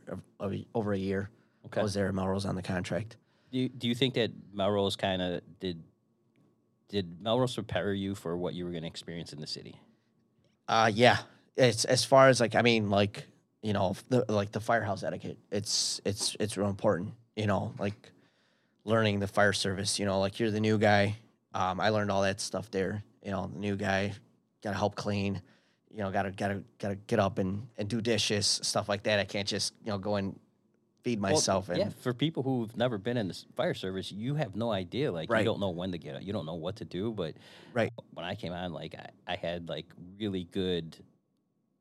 over 0.77 0.93
a 0.93 0.97
year. 0.97 1.29
Okay. 1.67 1.81
I 1.81 1.83
was 1.83 1.93
there 1.93 2.07
at 2.07 2.15
Melrose 2.15 2.47
on 2.47 2.55
the 2.55 2.63
contract. 2.63 3.17
Do 3.51 3.59
you, 3.59 3.69
do 3.69 3.89
you 3.89 3.97
think 3.97 4.15
that 4.15 4.31
Melrose 4.55 4.95
kind 4.95 5.21
of 5.21 5.41
did 5.59 5.83
did 6.89 7.21
Melrose 7.21 7.55
prepare 7.55 7.93
you 7.93 8.15
for 8.15 8.37
what 8.37 8.55
you 8.55 8.65
were 8.65 8.71
going 8.71 8.85
to 8.85 8.89
experience 8.89 9.33
in 9.33 9.41
the 9.41 9.47
city? 9.49 9.81
Uh, 10.69 10.89
yeah. 10.95 11.19
It's 11.57 11.85
as 11.85 12.05
far 12.05 12.29
as 12.29 12.39
like 12.39 12.55
I 12.55 12.63
mean 12.63 12.91
like 12.91 13.25
you 13.61 13.73
know 13.73 13.97
the, 14.09 14.25
like 14.29 14.53
the 14.53 14.61
firehouse 14.61 15.03
etiquette. 15.03 15.39
It's 15.51 16.01
it's 16.05 16.37
it's 16.39 16.57
real 16.57 16.69
important. 16.69 17.15
You 17.35 17.49
know 17.49 17.75
like 17.77 18.13
learning 18.85 19.19
the 19.19 19.27
fire 19.27 19.53
service. 19.53 19.99
You 19.99 20.07
know 20.07 20.21
like 20.21 20.39
you're 20.39 20.53
the 20.53 20.61
new 20.61 20.79
guy. 20.79 21.17
Um, 21.59 21.81
I 21.81 21.89
learned 21.89 22.11
all 22.11 22.23
that 22.23 22.41
stuff 22.41 22.71
there. 22.71 23.03
You 23.25 23.33
know 23.33 23.51
new 23.55 23.77
guy 23.77 24.13
got 24.63 24.71
to 24.71 24.77
help 24.77 24.95
clean. 24.95 25.43
You 25.91 25.99
know 25.99 26.11
gotta 26.13 26.31
gotta 26.31 26.63
gotta 26.79 26.95
get 26.95 27.19
up 27.19 27.39
and 27.39 27.67
and 27.77 27.89
do 27.89 28.01
dishes 28.01 28.61
stuff 28.63 28.89
like 28.89 29.03
that. 29.05 29.19
I 29.19 29.25
can't 29.25 29.49
just 29.49 29.75
you 29.85 29.91
know 29.91 29.99
go 29.99 30.15
and 30.17 30.39
feed 31.03 31.21
Well, 31.21 31.33
myself 31.33 31.69
and 31.69 31.79
yeah, 31.79 31.89
for 32.01 32.15
people 32.15 32.43
who've 32.43 32.75
never 32.77 32.97
been 32.99 33.17
in 33.17 33.29
the 33.29 33.39
fire 33.57 33.75
service, 33.75 34.13
you 34.13 34.35
have 34.37 34.55
no 34.55 34.71
idea. 34.71 35.11
Like 35.11 35.29
Right. 35.31 35.41
you 35.41 35.45
don't 35.45 35.59
know 35.61 35.71
when 35.71 35.91
to 35.93 35.99
get 35.99 36.15
up, 36.15 36.23
you 36.23 36.33
don't 36.33 36.47
know 36.47 36.55
what 36.55 36.77
to 36.77 36.85
do. 36.85 37.11
But 37.13 37.35
Right. 37.73 37.93
when 38.15 38.25
I 38.25 38.35
came 38.35 38.53
on, 38.53 38.73
like 38.73 38.95
I, 38.95 39.09
I 39.27 39.37
had 39.37 39.69
like 39.69 39.87
really 40.19 40.45
good 40.45 40.97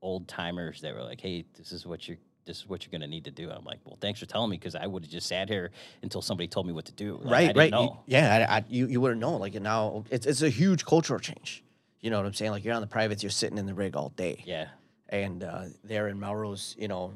old 0.01 0.27
timers 0.27 0.81
that 0.81 0.93
were 0.95 1.03
like, 1.03 1.21
"Hey, 1.21 1.45
this 1.55 1.71
is 1.71 1.85
what 1.85 2.07
you're." 2.07 2.17
This 2.47 2.57
is 2.57 2.67
what 2.67 2.83
you're 2.83 2.91
gonna 2.91 3.07
need 3.07 3.25
to 3.25 3.31
do. 3.31 3.51
I'm 3.51 3.63
like, 3.63 3.79
well, 3.85 3.97
thanks 4.01 4.19
for 4.19 4.25
telling 4.25 4.49
me 4.49 4.57
because 4.57 4.73
I 4.73 4.87
would 4.87 5.03
have 5.03 5.11
just 5.11 5.27
sat 5.27 5.47
here 5.49 5.69
until 6.01 6.21
somebody 6.23 6.47
told 6.47 6.65
me 6.65 6.73
what 6.73 6.85
to 6.85 6.91
do. 6.93 7.19
Like, 7.21 7.27
I 7.27 7.47
right, 7.61 7.71
right. 7.71 7.73
You- 7.81 7.97
yeah, 8.07 8.47
I, 8.49 8.57
I, 8.57 8.63
you 8.67 8.87
you 8.87 8.99
wouldn't 8.99 9.21
know. 9.21 9.35
Like 9.37 9.53
now, 9.61 10.03
it's 10.09 10.25
it's 10.25 10.41
a 10.41 10.49
huge 10.49 10.85
cultural 10.85 11.19
change. 11.19 11.63
You 11.99 12.09
know 12.09 12.17
what 12.17 12.25
I'm 12.25 12.33
saying? 12.33 12.51
Like 12.51 12.63
you're 12.65 12.73
on 12.75 12.81
the 12.81 12.87
privates, 12.87 13.21
you're 13.21 13.29
sitting 13.29 13.57
in 13.59 13.65
the 13.67 13.73
rig 13.75 13.95
all 13.95 14.09
day. 14.15 14.41
Yeah. 14.45 14.67
and 15.09 15.43
uh, 15.43 15.65
there 15.83 16.07
in 16.07 16.19
Melrose, 16.19 16.75
you 16.79 16.87
know, 16.87 17.13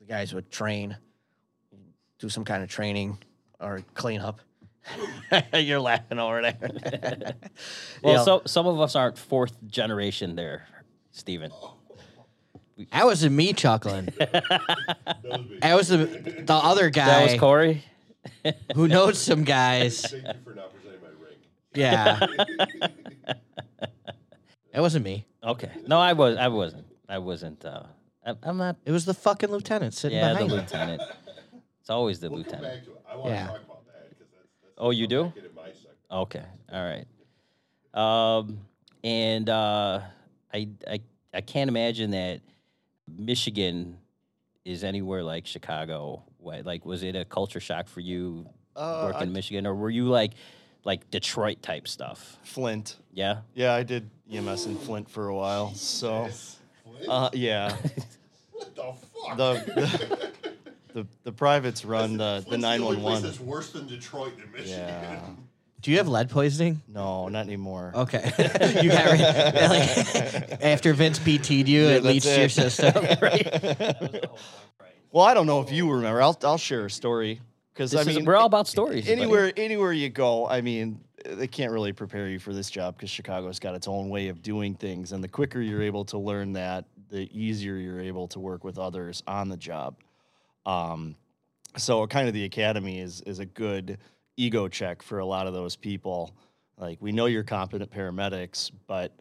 the 0.00 0.06
guys 0.06 0.32
would 0.34 0.50
train, 0.50 0.96
do 2.18 2.28
some 2.28 2.44
kind 2.44 2.62
of 2.62 2.68
training 2.68 3.18
or 3.60 3.82
clean 3.94 4.20
up. 4.20 4.40
You're 5.54 5.80
laughing 5.80 6.18
over 6.18 6.42
there. 6.42 6.54
Well, 8.02 8.12
You 8.12 8.18
know, 8.18 8.24
so 8.24 8.42
some 8.46 8.66
of 8.66 8.78
us 8.80 8.94
aren't 8.94 9.16
fourth 9.18 9.56
generation 9.66 10.36
there, 10.36 10.66
Stephen. 11.10 11.50
That 12.92 13.04
wasn't 13.04 13.34
me 13.36 13.52
chuckling. 13.52 14.08
That 15.60 15.74
was 15.76 15.88
the 15.88 15.96
the 16.46 16.54
other 16.54 16.90
guy 16.90 17.06
That 17.06 17.30
was 17.32 17.40
Corey. 17.40 17.82
who 18.74 18.88
knows 18.88 19.18
some 19.18 19.44
guys. 19.44 20.00
Thank 20.02 20.24
you 20.26 20.32
for 20.44 20.54
not 20.54 20.72
presenting 20.74 21.00
my 21.00 21.08
ring. 21.24 21.38
Yeah. 21.74 22.26
That 24.72 24.80
wasn't 24.80 25.04
me. 25.04 25.24
Okay. 25.42 25.70
No, 25.86 26.00
I 26.00 26.14
was. 26.14 26.36
I 26.36 26.48
wasn't. 26.48 26.86
I 27.08 27.18
wasn't. 27.18 27.64
Uh, 27.64 27.84
I, 28.26 28.34
I'm 28.42 28.56
not. 28.56 28.76
It 28.84 28.90
was 28.90 29.04
the 29.04 29.14
fucking 29.14 29.50
lieutenant 29.50 29.94
sitting 29.94 30.18
Yeah, 30.18 30.30
the 30.32 30.34
behind 30.34 30.50
me. 30.50 30.56
lieutenant. 30.58 31.02
It's 31.80 31.90
always 31.90 32.18
the 32.18 32.28
We'll 32.30 32.42
come 32.42 32.60
lieutenant. 32.60 32.74
back 32.74 32.84
to 32.86 32.90
it. 32.90 33.02
I 33.08 33.16
want 33.16 33.30
Yeah. 33.30 33.42
to 33.46 33.52
talk 33.52 33.62
about 33.62 33.86
that 33.86 34.08
because 34.08 34.26
that's, 34.34 34.48
that's 34.62 34.74
Oh, 34.78 34.90
you 34.90 35.06
do? 35.06 35.32
get 35.34 35.44
in 35.44 35.54
my 35.54 35.66
section. 35.66 35.90
Okay. 36.10 36.42
All 36.72 36.82
right. 36.84 37.06
Um, 37.94 38.58
and 39.04 39.48
uh, 39.48 40.00
I, 40.52 40.68
I, 40.90 41.00
I 41.32 41.40
can't 41.42 41.68
imagine 41.68 42.10
that 42.10 42.40
Michigan 43.18 43.98
is 44.64 44.84
anywhere 44.84 45.22
like 45.22 45.46
Chicago. 45.46 46.24
What, 46.38 46.64
like, 46.64 46.84
was 46.84 47.02
it 47.02 47.16
a 47.16 47.24
culture 47.24 47.60
shock 47.60 47.88
for 47.88 48.00
you 48.00 48.46
Uh, 48.76 49.02
working 49.04 49.20
I- 49.20 49.24
in 49.24 49.32
Michigan, 49.32 49.66
or 49.66 49.74
were 49.74 49.90
you 49.90 50.08
like, 50.08 50.32
like 50.84 51.10
Detroit 51.10 51.62
type 51.62 51.86
stuff? 51.88 52.38
Flint. 52.42 52.96
Yeah. 53.12 53.40
Yeah, 53.54 53.72
I 53.74 53.82
did 53.82 54.10
EMS 54.30 54.66
in 54.66 54.76
Flint 54.76 55.08
for 55.08 55.28
a 55.28 55.34
while. 55.34 55.74
So, 55.74 56.28
uh, 57.08 57.30
yeah, 57.32 57.76
What 58.52 58.74
the 58.74 58.92
fuck? 59.26 59.36
the, 59.36 59.52
the 59.74 60.52
the 61.02 61.06
the 61.24 61.32
privates 61.32 61.84
run 61.84 62.16
the 62.16 62.36
the 62.36 62.42
Flint's 62.46 62.62
nine 62.62 62.80
only 62.82 62.96
one 62.96 63.02
place 63.02 63.12
one. 63.14 63.22
That's 63.22 63.40
worse 63.40 63.70
than 63.72 63.86
Detroit 63.86 64.32
in 64.42 64.50
Michigan. 64.52 64.78
Yeah. 64.78 65.20
Do 65.84 65.90
you 65.90 65.98
have 65.98 66.08
lead 66.08 66.30
poisoning? 66.30 66.80
No, 66.88 67.28
not 67.28 67.44
anymore. 67.44 67.92
Okay. 67.94 68.24
you 68.82 68.88
got 68.88 69.06
like, 69.68 70.62
after 70.62 70.94
Vince 70.94 71.18
PT'd 71.18 71.68
you, 71.68 71.82
it 71.88 72.02
leached 72.02 72.24
your 72.24 72.48
system. 72.48 72.94
right? 73.20 74.24
Well, 75.12 75.26
I 75.26 75.34
don't 75.34 75.46
know 75.46 75.60
if 75.60 75.70
you 75.70 75.92
remember. 75.92 76.22
I'll 76.22 76.38
I'll 76.42 76.56
share 76.56 76.86
a 76.86 76.90
story. 76.90 77.42
because 77.74 77.94
I 77.94 78.00
is- 78.00 78.06
mean, 78.06 78.24
we're 78.24 78.34
all 78.34 78.46
about 78.46 78.66
stories. 78.66 79.04
buddy. 79.04 79.20
anywhere 79.20 79.52
anywhere 79.58 79.92
you 79.92 80.08
go 80.08 80.48
i 80.48 80.62
mean 80.62 81.00
they 81.26 81.46
can't 81.46 81.70
really 81.70 81.92
prepare 81.92 82.28
you 82.28 82.38
for 82.38 82.54
this 82.54 82.70
job 82.70 82.96
because 82.96 83.10
chicago's 83.10 83.58
got 83.58 83.74
its 83.74 83.86
own 83.86 84.08
way 84.08 84.28
of 84.28 84.40
doing 84.40 84.74
things 84.74 85.12
and 85.12 85.22
the 85.22 85.28
quicker 85.28 85.60
you're 85.60 85.82
able 85.82 86.06
to 86.06 86.16
learn 86.16 86.54
that 86.54 86.86
the 87.10 87.28
easier 87.38 87.76
you're 87.76 88.00
able 88.00 88.26
to 88.28 88.40
work 88.40 88.64
with 88.64 88.78
others 88.78 89.22
on 89.26 89.50
the 89.50 89.56
job 89.58 89.96
um, 90.64 91.14
so 91.76 92.06
kind 92.06 92.26
of 92.26 92.32
the 92.32 92.44
academy 92.44 93.00
is 93.00 93.20
is 93.26 93.38
a 93.38 93.44
good 93.46 93.98
ego 94.36 94.68
check 94.68 95.02
for 95.02 95.18
a 95.18 95.26
lot 95.26 95.46
of 95.46 95.52
those 95.52 95.76
people. 95.76 96.34
Like 96.78 96.98
we 97.00 97.12
know 97.12 97.26
you're 97.26 97.44
competent 97.44 97.90
paramedics 97.90 98.70
but 98.86 99.12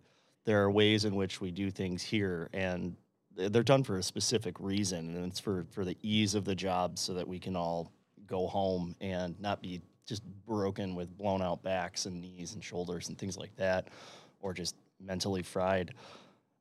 there 0.46 0.62
are 0.64 0.72
ways 0.72 1.06
in 1.06 1.16
which 1.16 1.40
we 1.40 1.52
do 1.52 1.72
things 1.72 2.02
here 2.02 2.50
and 2.54 2.96
they're 3.36 3.64
done 3.64 3.84
for 3.84 3.98
a 3.98 4.04
specific 4.04 4.60
reason 4.60 5.16
and 5.16 5.26
it's 5.26 5.40
for 5.40 5.66
for 5.72 5.86
the 5.86 5.98
ease 6.02 6.36
of 6.36 6.46
the 6.46 6.56
job 6.56 6.98
so 6.98 7.14
that 7.14 7.28
we 7.28 7.40
can 7.40 7.56
all 7.56 7.92
go 8.28 8.48
home 8.48 8.96
and 9.02 9.40
not 9.40 9.62
be 9.62 9.82
just 10.06 10.24
broken 10.46 10.96
with 10.96 11.16
blown 11.18 11.42
out 11.42 11.64
backs 11.64 12.06
and 12.06 12.22
knees 12.22 12.54
and 12.54 12.64
shoulders 12.64 13.10
and 13.10 13.18
things 13.18 13.38
like 13.38 13.56
that 13.56 13.88
or 14.42 14.54
just 14.54 14.76
mentally 15.00 15.44
fried. 15.44 15.94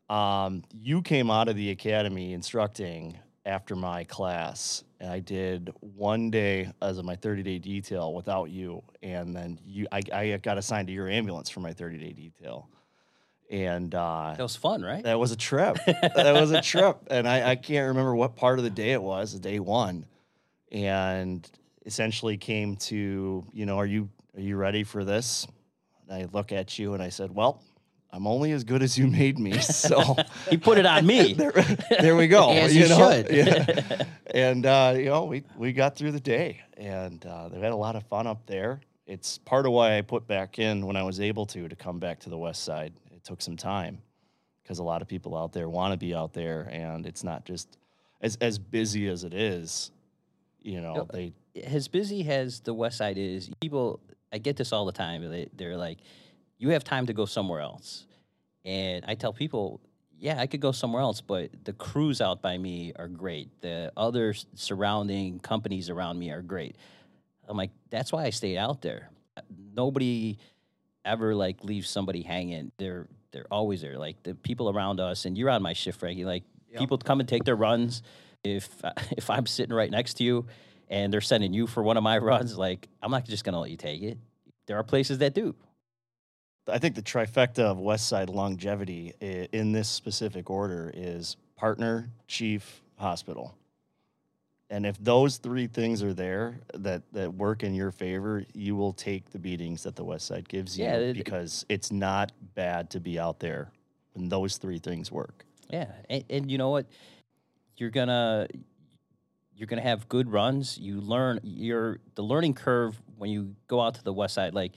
Um, 0.08 0.62
you 0.72 1.02
came 1.02 1.30
out 1.30 1.48
of 1.48 1.56
the 1.56 1.70
academy 1.70 2.32
instructing 2.32 3.18
after 3.44 3.74
my 3.74 4.04
class 4.04 4.84
and 5.00 5.10
i 5.10 5.18
did 5.18 5.72
one 5.80 6.30
day 6.30 6.70
as 6.80 6.98
of 6.98 7.04
my 7.04 7.16
30 7.16 7.42
day 7.42 7.58
detail 7.58 8.14
without 8.14 8.50
you 8.50 8.82
and 9.02 9.34
then 9.34 9.58
you 9.66 9.86
I, 9.90 10.02
I 10.12 10.36
got 10.36 10.58
assigned 10.58 10.88
to 10.88 10.94
your 10.94 11.08
ambulance 11.08 11.50
for 11.50 11.60
my 11.60 11.72
30 11.72 11.98
day 11.98 12.12
detail 12.12 12.68
and 13.50 13.94
uh, 13.94 14.32
that 14.34 14.42
was 14.42 14.56
fun, 14.56 14.82
right? 14.82 15.04
that 15.04 15.18
was 15.18 15.30
a 15.30 15.36
trip. 15.36 15.76
that 15.86 16.32
was 16.32 16.52
a 16.52 16.62
trip, 16.62 16.96
and 17.10 17.28
I, 17.28 17.50
I 17.50 17.56
can't 17.56 17.88
remember 17.88 18.16
what 18.16 18.34
part 18.34 18.58
of 18.58 18.64
the 18.64 18.70
day 18.70 18.92
it 18.92 19.02
was. 19.02 19.34
Day 19.34 19.58
one, 19.58 20.06
and 20.72 21.46
essentially 21.84 22.38
came 22.38 22.76
to 22.76 23.44
you 23.52 23.66
know, 23.66 23.76
are 23.76 23.86
you 23.86 24.08
are 24.34 24.40
you 24.40 24.56
ready 24.56 24.84
for 24.84 25.04
this? 25.04 25.46
And 26.08 26.22
I 26.22 26.28
look 26.32 26.50
at 26.50 26.78
you 26.78 26.94
and 26.94 27.02
I 27.02 27.10
said, 27.10 27.34
well, 27.34 27.62
I'm 28.12 28.26
only 28.26 28.52
as 28.52 28.62
good 28.62 28.82
as 28.82 28.98
you 28.98 29.06
made 29.06 29.38
me. 29.38 29.58
So 29.60 30.16
he 30.50 30.56
put 30.58 30.78
it 30.78 30.84
on 30.84 31.06
me. 31.06 31.32
there, 31.34 31.52
there 32.00 32.16
we 32.16 32.28
go. 32.28 32.50
As 32.52 32.76
you 32.76 32.86
know? 32.88 33.10
should. 33.10 33.30
Yeah. 33.30 34.04
And 34.34 34.66
uh, 34.66 34.94
you 34.96 35.06
know, 35.06 35.24
we 35.24 35.44
we 35.56 35.72
got 35.72 35.96
through 35.96 36.12
the 36.12 36.20
day, 36.20 36.60
and 36.76 37.24
uh, 37.24 37.48
they 37.48 37.58
had 37.58 37.72
a 37.72 37.76
lot 37.76 37.96
of 37.96 38.04
fun 38.04 38.26
up 38.26 38.46
there. 38.46 38.80
It's 39.06 39.38
part 39.38 39.66
of 39.66 39.72
why 39.72 39.96
I 39.96 40.02
put 40.02 40.26
back 40.26 40.58
in 40.58 40.86
when 40.86 40.96
I 40.96 41.02
was 41.02 41.20
able 41.20 41.46
to 41.46 41.68
to 41.68 41.76
come 41.76 41.98
back 41.98 42.20
to 42.20 42.30
the 42.30 42.38
west 42.38 42.64
side. 42.64 42.92
It 43.10 43.24
took 43.24 43.40
some 43.40 43.56
time 43.56 44.02
because 44.62 44.78
a 44.78 44.82
lot 44.84 45.00
of 45.02 45.08
people 45.08 45.36
out 45.36 45.52
there 45.52 45.68
want 45.68 45.92
to 45.92 45.96
be 45.98 46.14
out 46.14 46.34
there, 46.34 46.68
and 46.70 47.06
it's 47.06 47.24
not 47.24 47.46
just 47.46 47.78
as 48.20 48.36
as 48.40 48.58
busy 48.58 49.08
as 49.08 49.24
it 49.24 49.32
is. 49.32 49.90
You 50.60 50.80
know, 50.80 50.96
Yep. 50.96 51.12
they 51.12 51.32
as 51.64 51.88
busy 51.88 52.28
as 52.28 52.60
the 52.60 52.74
West 52.74 52.98
Side 52.98 53.18
is, 53.18 53.50
people, 53.60 54.00
I 54.32 54.38
get 54.38 54.56
this 54.56 54.72
all 54.72 54.86
the 54.86 54.92
time. 54.92 55.28
They, 55.28 55.48
they're 55.54 55.76
like, 55.76 55.98
you 56.62 56.68
have 56.68 56.84
time 56.84 57.06
to 57.06 57.12
go 57.12 57.26
somewhere 57.26 57.60
else. 57.60 58.06
And 58.64 59.04
I 59.08 59.16
tell 59.16 59.32
people, 59.32 59.80
yeah, 60.16 60.38
I 60.38 60.46
could 60.46 60.60
go 60.60 60.70
somewhere 60.70 61.02
else, 61.02 61.20
but 61.20 61.50
the 61.64 61.72
crews 61.72 62.20
out 62.20 62.40
by 62.40 62.56
me 62.56 62.92
are 62.94 63.08
great. 63.08 63.48
The 63.62 63.92
other 63.96 64.32
surrounding 64.54 65.40
companies 65.40 65.90
around 65.90 66.20
me 66.20 66.30
are 66.30 66.40
great. 66.40 66.76
I'm 67.48 67.56
like, 67.56 67.72
that's 67.90 68.12
why 68.12 68.26
I 68.26 68.30
stayed 68.30 68.58
out 68.58 68.80
there. 68.80 69.10
Nobody 69.74 70.38
ever 71.04 71.34
like 71.34 71.64
leaves 71.64 71.90
somebody 71.90 72.22
hanging. 72.22 72.70
They're 72.78 73.08
they're 73.32 73.48
always 73.50 73.80
there. 73.80 73.98
Like 73.98 74.22
the 74.22 74.36
people 74.36 74.70
around 74.70 75.00
us, 75.00 75.24
and 75.24 75.36
you're 75.36 75.50
on 75.50 75.62
my 75.62 75.72
shift, 75.72 76.00
Reggie. 76.00 76.24
Like 76.24 76.44
people 76.78 76.96
come 76.96 77.18
and 77.18 77.28
take 77.28 77.42
their 77.42 77.56
runs. 77.56 78.02
If 78.44 78.68
if 79.10 79.30
I'm 79.30 79.46
sitting 79.46 79.74
right 79.74 79.90
next 79.90 80.14
to 80.18 80.24
you, 80.24 80.46
and 80.88 81.12
they're 81.12 81.20
sending 81.20 81.52
you 81.52 81.66
for 81.66 81.82
one 81.82 81.96
of 81.96 82.04
my 82.04 82.18
runs, 82.30 82.56
like 82.56 82.88
I'm 83.02 83.10
not 83.10 83.24
just 83.24 83.42
gonna 83.42 83.58
let 83.58 83.70
you 83.72 83.76
take 83.76 84.02
it. 84.02 84.18
There 84.66 84.78
are 84.78 84.84
places 84.84 85.18
that 85.18 85.34
do. 85.34 85.56
I 86.68 86.78
think 86.78 86.94
the 86.94 87.02
trifecta 87.02 87.60
of 87.60 87.78
West 87.78 88.06
Side 88.08 88.28
longevity 88.28 89.12
in 89.20 89.72
this 89.72 89.88
specific 89.88 90.48
order 90.50 90.90
is 90.94 91.36
partner, 91.56 92.10
chief, 92.28 92.82
hospital. 92.96 93.56
And 94.70 94.86
if 94.86 94.96
those 95.02 95.36
three 95.36 95.66
things 95.66 96.02
are 96.02 96.14
there 96.14 96.60
that, 96.74 97.02
that 97.12 97.34
work 97.34 97.62
in 97.62 97.74
your 97.74 97.90
favor, 97.90 98.44
you 98.54 98.74
will 98.74 98.92
take 98.92 99.30
the 99.30 99.38
beatings 99.38 99.82
that 99.82 99.96
the 99.96 100.04
West 100.04 100.26
Side 100.26 100.48
gives 100.48 100.78
you 100.78 100.84
Yeah, 100.84 100.96
it- 100.96 101.14
because 101.14 101.66
it's 101.68 101.90
not 101.92 102.32
bad 102.54 102.90
to 102.90 103.00
be 103.00 103.18
out 103.18 103.38
there 103.40 103.70
when 104.14 104.28
those 104.28 104.56
three 104.56 104.78
things 104.78 105.10
work. 105.10 105.44
Yeah, 105.68 105.90
and, 106.08 106.24
and 106.30 106.50
you 106.50 106.58
know 106.58 106.70
what? 106.70 106.86
You're 107.76 107.90
gonna 107.90 108.46
you're 109.56 109.66
gonna 109.66 109.80
have 109.82 110.08
good 110.08 110.30
runs. 110.30 110.76
You 110.78 111.00
learn 111.00 111.40
your 111.42 111.98
the 112.14 112.22
learning 112.22 112.54
curve 112.54 113.00
when 113.16 113.30
you 113.30 113.54
go 113.68 113.80
out 113.80 113.94
to 113.94 114.04
the 114.04 114.12
west 114.12 114.34
side. 114.34 114.52
Like 114.54 114.72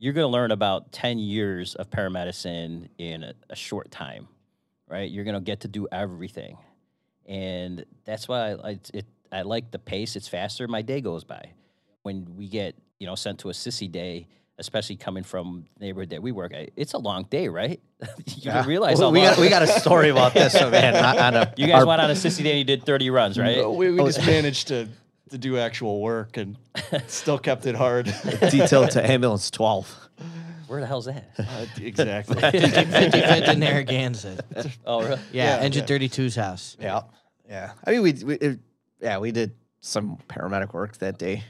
you're 0.00 0.12
gonna 0.14 0.26
learn 0.26 0.50
about 0.50 0.90
ten 0.90 1.18
years 1.20 1.76
of 1.76 1.88
paramedicine 1.90 2.88
in 2.98 3.22
a, 3.22 3.34
a 3.50 3.54
short 3.56 3.92
time, 3.92 4.26
right? 4.88 5.08
You're 5.08 5.24
gonna 5.24 5.40
get 5.40 5.60
to 5.60 5.68
do 5.68 5.86
everything, 5.92 6.58
and 7.26 7.84
that's 8.04 8.26
why 8.26 8.52
I, 8.52 8.68
I 8.70 8.78
it 8.92 9.06
I 9.30 9.42
like 9.42 9.70
the 9.70 9.78
pace. 9.78 10.16
It's 10.16 10.26
faster. 10.28 10.66
My 10.66 10.82
day 10.82 11.00
goes 11.00 11.22
by. 11.24 11.52
When 12.02 12.34
we 12.36 12.48
get 12.48 12.74
you 12.98 13.06
know 13.06 13.14
sent 13.14 13.38
to 13.40 13.50
a 13.50 13.52
sissy 13.52 13.90
day. 13.90 14.26
Especially 14.58 14.96
coming 14.96 15.24
from 15.24 15.64
the 15.78 15.86
neighborhood 15.86 16.10
that 16.10 16.20
we 16.20 16.32
work 16.32 16.52
at, 16.52 16.68
it's 16.76 16.92
a 16.92 16.98
long 16.98 17.24
day, 17.30 17.48
right? 17.48 17.80
you 18.02 18.06
Yeah. 18.42 18.56
don't 18.56 18.66
realize 18.66 19.00
we, 19.00 19.06
we 19.08 19.20
got 19.22 19.38
we 19.38 19.48
got 19.48 19.62
a 19.62 19.66
story 19.66 20.10
about 20.10 20.34
this, 20.34 20.52
so 20.52 20.68
man. 20.70 20.94
on- 21.02 21.18
on 21.18 21.34
a- 21.34 21.54
you 21.56 21.66
guys 21.66 21.80
our- 21.80 21.86
went 21.86 22.02
on 22.02 22.10
a 22.10 22.12
sissy 22.12 22.42
day 22.42 22.50
and 22.50 22.58
you 22.58 22.64
did 22.64 22.84
30 22.84 23.08
runs, 23.08 23.38
right? 23.38 23.56
No, 23.56 23.70
we, 23.72 23.90
we 23.90 23.98
oh, 24.00 24.04
just 24.04 24.18
managed 24.26 24.68
to, 24.68 24.86
to 25.30 25.38
do 25.38 25.58
actual 25.58 26.00
work 26.00 26.36
and 26.36 26.56
still 27.06 27.38
kept 27.38 27.66
it 27.66 27.74
hard. 27.74 28.06
detail 28.50 28.86
to 28.88 29.10
ambulance 29.10 29.50
twelve. 29.50 29.94
Where 30.66 30.80
the 30.80 30.86
hell's 30.86 31.06
that? 31.06 31.30
Uh, 31.36 31.66
exactly. 31.80 32.36
55th 32.40 33.52
in 33.54 33.58
Narragansett. 33.58 34.40
oh, 34.86 35.00
really? 35.02 35.20
Yeah, 35.32 35.56
Yeah, 35.56 35.62
Engine 35.64 35.84
yeah. 35.88 35.96
32's 35.98 36.36
house. 36.36 36.76
Yeah, 36.80 37.00
yeah. 37.48 37.72
I 37.84 37.90
mean, 37.90 38.02
we, 38.02 38.12
we 38.24 38.34
it, 38.36 38.60
yeah, 39.00 39.18
we 39.18 39.32
did 39.32 39.50
some 39.80 40.16
paramedic 40.28 40.72
work 40.72 40.96
that 40.98 41.18
day. 41.18 41.42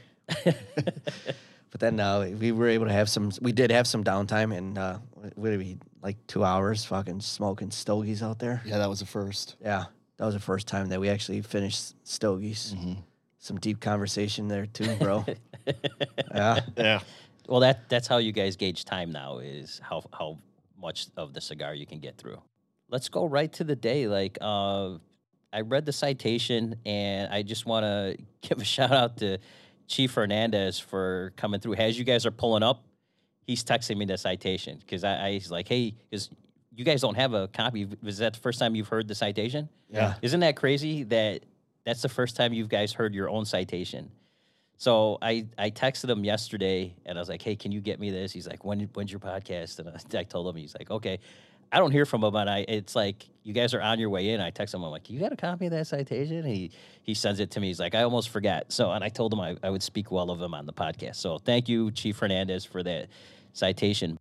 but 0.43 1.79
then 1.79 1.99
uh, 1.99 2.31
we 2.39 2.51
were 2.51 2.67
able 2.67 2.85
to 2.87 2.91
have 2.93 3.09
some. 3.09 3.31
We 3.41 3.51
did 3.51 3.71
have 3.71 3.85
some 3.85 4.03
downtime, 4.03 4.57
and 4.57 4.77
uh, 4.77 4.97
what 5.35 5.49
did 5.51 5.59
we 5.59 5.77
like 6.01 6.17
two 6.25 6.43
hours 6.43 6.83
fucking 6.85 7.21
smoking 7.21 7.69
stogies 7.69 8.23
out 8.23 8.39
there? 8.39 8.63
yeah, 8.65 8.79
that 8.79 8.89
was 8.89 9.01
the 9.01 9.05
first. 9.05 9.55
Yeah, 9.61 9.85
that 10.17 10.25
was 10.25 10.33
the 10.33 10.39
first 10.41 10.67
time 10.67 10.89
that 10.89 10.99
we 10.99 11.09
actually 11.09 11.41
finished 11.41 11.93
stogies. 12.07 12.75
Some 13.41 13.57
deep 13.59 13.79
conversation 13.79 14.47
there 14.47 14.67
too, 14.67 14.95
bro. 14.99 15.25
yeah, 16.33 16.59
Yeah. 16.77 16.99
Well, 17.47 17.59
that 17.61 17.89
that's 17.89 18.07
how 18.07 18.17
you 18.17 18.31
guys 18.31 18.55
gauge 18.55 18.85
time 18.85 19.11
now 19.11 19.39
is 19.39 19.81
how 19.83 20.03
how 20.13 20.37
much 20.79 21.07
of 21.17 21.33
the 21.33 21.41
cigar 21.41 21.73
you 21.73 21.85
can 21.85 21.99
get 21.99 22.17
through. 22.17 22.39
Let's 22.89 23.09
go 23.09 23.25
right 23.25 23.51
to 23.53 23.63
the 23.63 23.75
day. 23.75 24.07
Like, 24.07 24.37
uh, 24.41 24.97
I 25.51 25.61
read 25.61 25.85
the 25.85 25.91
citation, 25.91 26.75
and 26.85 27.33
I 27.33 27.41
just 27.41 27.65
want 27.65 27.83
to 27.83 28.17
give 28.47 28.59
a 28.59 28.63
shout 28.63 28.91
out 28.91 29.17
to 29.17 29.39
Chief 29.87 30.13
Hernandez 30.13 30.79
for 30.79 31.33
coming 31.35 31.59
through. 31.59 31.75
As 31.75 31.97
you 31.97 32.05
guys 32.05 32.25
are 32.27 32.31
pulling 32.31 32.63
up, 32.63 32.83
he's 33.47 33.63
texting 33.63 33.97
me 33.97 34.05
the 34.05 34.17
citation 34.17 34.77
because 34.77 35.03
I, 35.03 35.27
I 35.27 35.31
he's 35.31 35.49
like, 35.49 35.67
hey, 35.67 35.95
because 36.09 36.29
you 36.75 36.85
guys 36.85 37.01
don't 37.01 37.15
have 37.15 37.33
a 37.33 37.47
copy. 37.47 37.87
Was 38.03 38.19
that 38.19 38.33
the 38.33 38.39
first 38.39 38.59
time 38.59 38.75
you've 38.75 38.87
heard 38.87 39.07
the 39.07 39.15
citation? 39.15 39.67
Yeah. 39.89 40.13
Isn't 40.21 40.41
that 40.41 40.55
crazy 40.55 41.03
that 41.03 41.43
that's 41.85 42.01
the 42.01 42.09
first 42.09 42.35
time 42.35 42.53
you 42.53 42.67
guys 42.67 42.93
heard 42.93 43.13
your 43.13 43.29
own 43.29 43.45
citation? 43.45 44.11
So 44.77 45.19
I, 45.21 45.45
I 45.57 45.69
texted 45.69 46.09
him 46.09 46.23
yesterday 46.23 46.95
and 47.05 47.17
I 47.17 47.21
was 47.21 47.29
like, 47.29 47.41
hey, 47.41 47.55
can 47.55 47.71
you 47.71 47.81
get 47.81 47.99
me 47.99 48.09
this? 48.09 48.31
He's 48.31 48.47
like, 48.47 48.65
when, 48.65 48.79
when's 48.93 49.11
your 49.11 49.19
podcast? 49.19 49.77
And 49.79 49.89
I, 49.89 50.19
I 50.19 50.23
told 50.23 50.47
him, 50.47 50.59
he's 50.59 50.75
like, 50.77 50.89
okay. 50.89 51.19
I 51.71 51.77
don't 51.77 51.91
hear 51.91 52.05
from 52.05 52.23
him, 52.23 52.35
and 52.35 52.49
I 52.49 52.65
it's 52.67 52.95
like 52.97 53.29
you 53.43 53.53
guys 53.53 53.73
are 53.73 53.81
on 53.81 53.97
your 53.97 54.09
way 54.09 54.31
in. 54.31 54.41
I 54.41 54.49
text 54.49 54.73
him, 54.73 54.83
I'm 54.83 54.91
like, 54.91 55.09
you 55.09 55.19
got 55.19 55.31
a 55.31 55.37
copy 55.37 55.67
of 55.67 55.71
that 55.71 55.87
citation? 55.87 56.43
He 56.43 56.71
he 57.03 57.13
sends 57.13 57.39
it 57.39 57.51
to 57.51 57.61
me. 57.61 57.67
He's 57.67 57.79
like, 57.79 57.95
I 57.95 58.03
almost 58.03 58.29
forgot. 58.29 58.73
So 58.73 58.91
and 58.91 59.03
I 59.03 59.09
told 59.09 59.31
him 59.31 59.39
I, 59.39 59.55
I 59.63 59.69
would 59.69 59.81
speak 59.81 60.11
well 60.11 60.31
of 60.31 60.41
him 60.41 60.53
on 60.53 60.65
the 60.65 60.73
podcast. 60.73 61.15
So 61.15 61.37
thank 61.37 61.69
you, 61.69 61.89
Chief 61.91 62.19
Hernandez, 62.19 62.65
for 62.65 62.83
that 62.83 63.07
citation. 63.53 64.19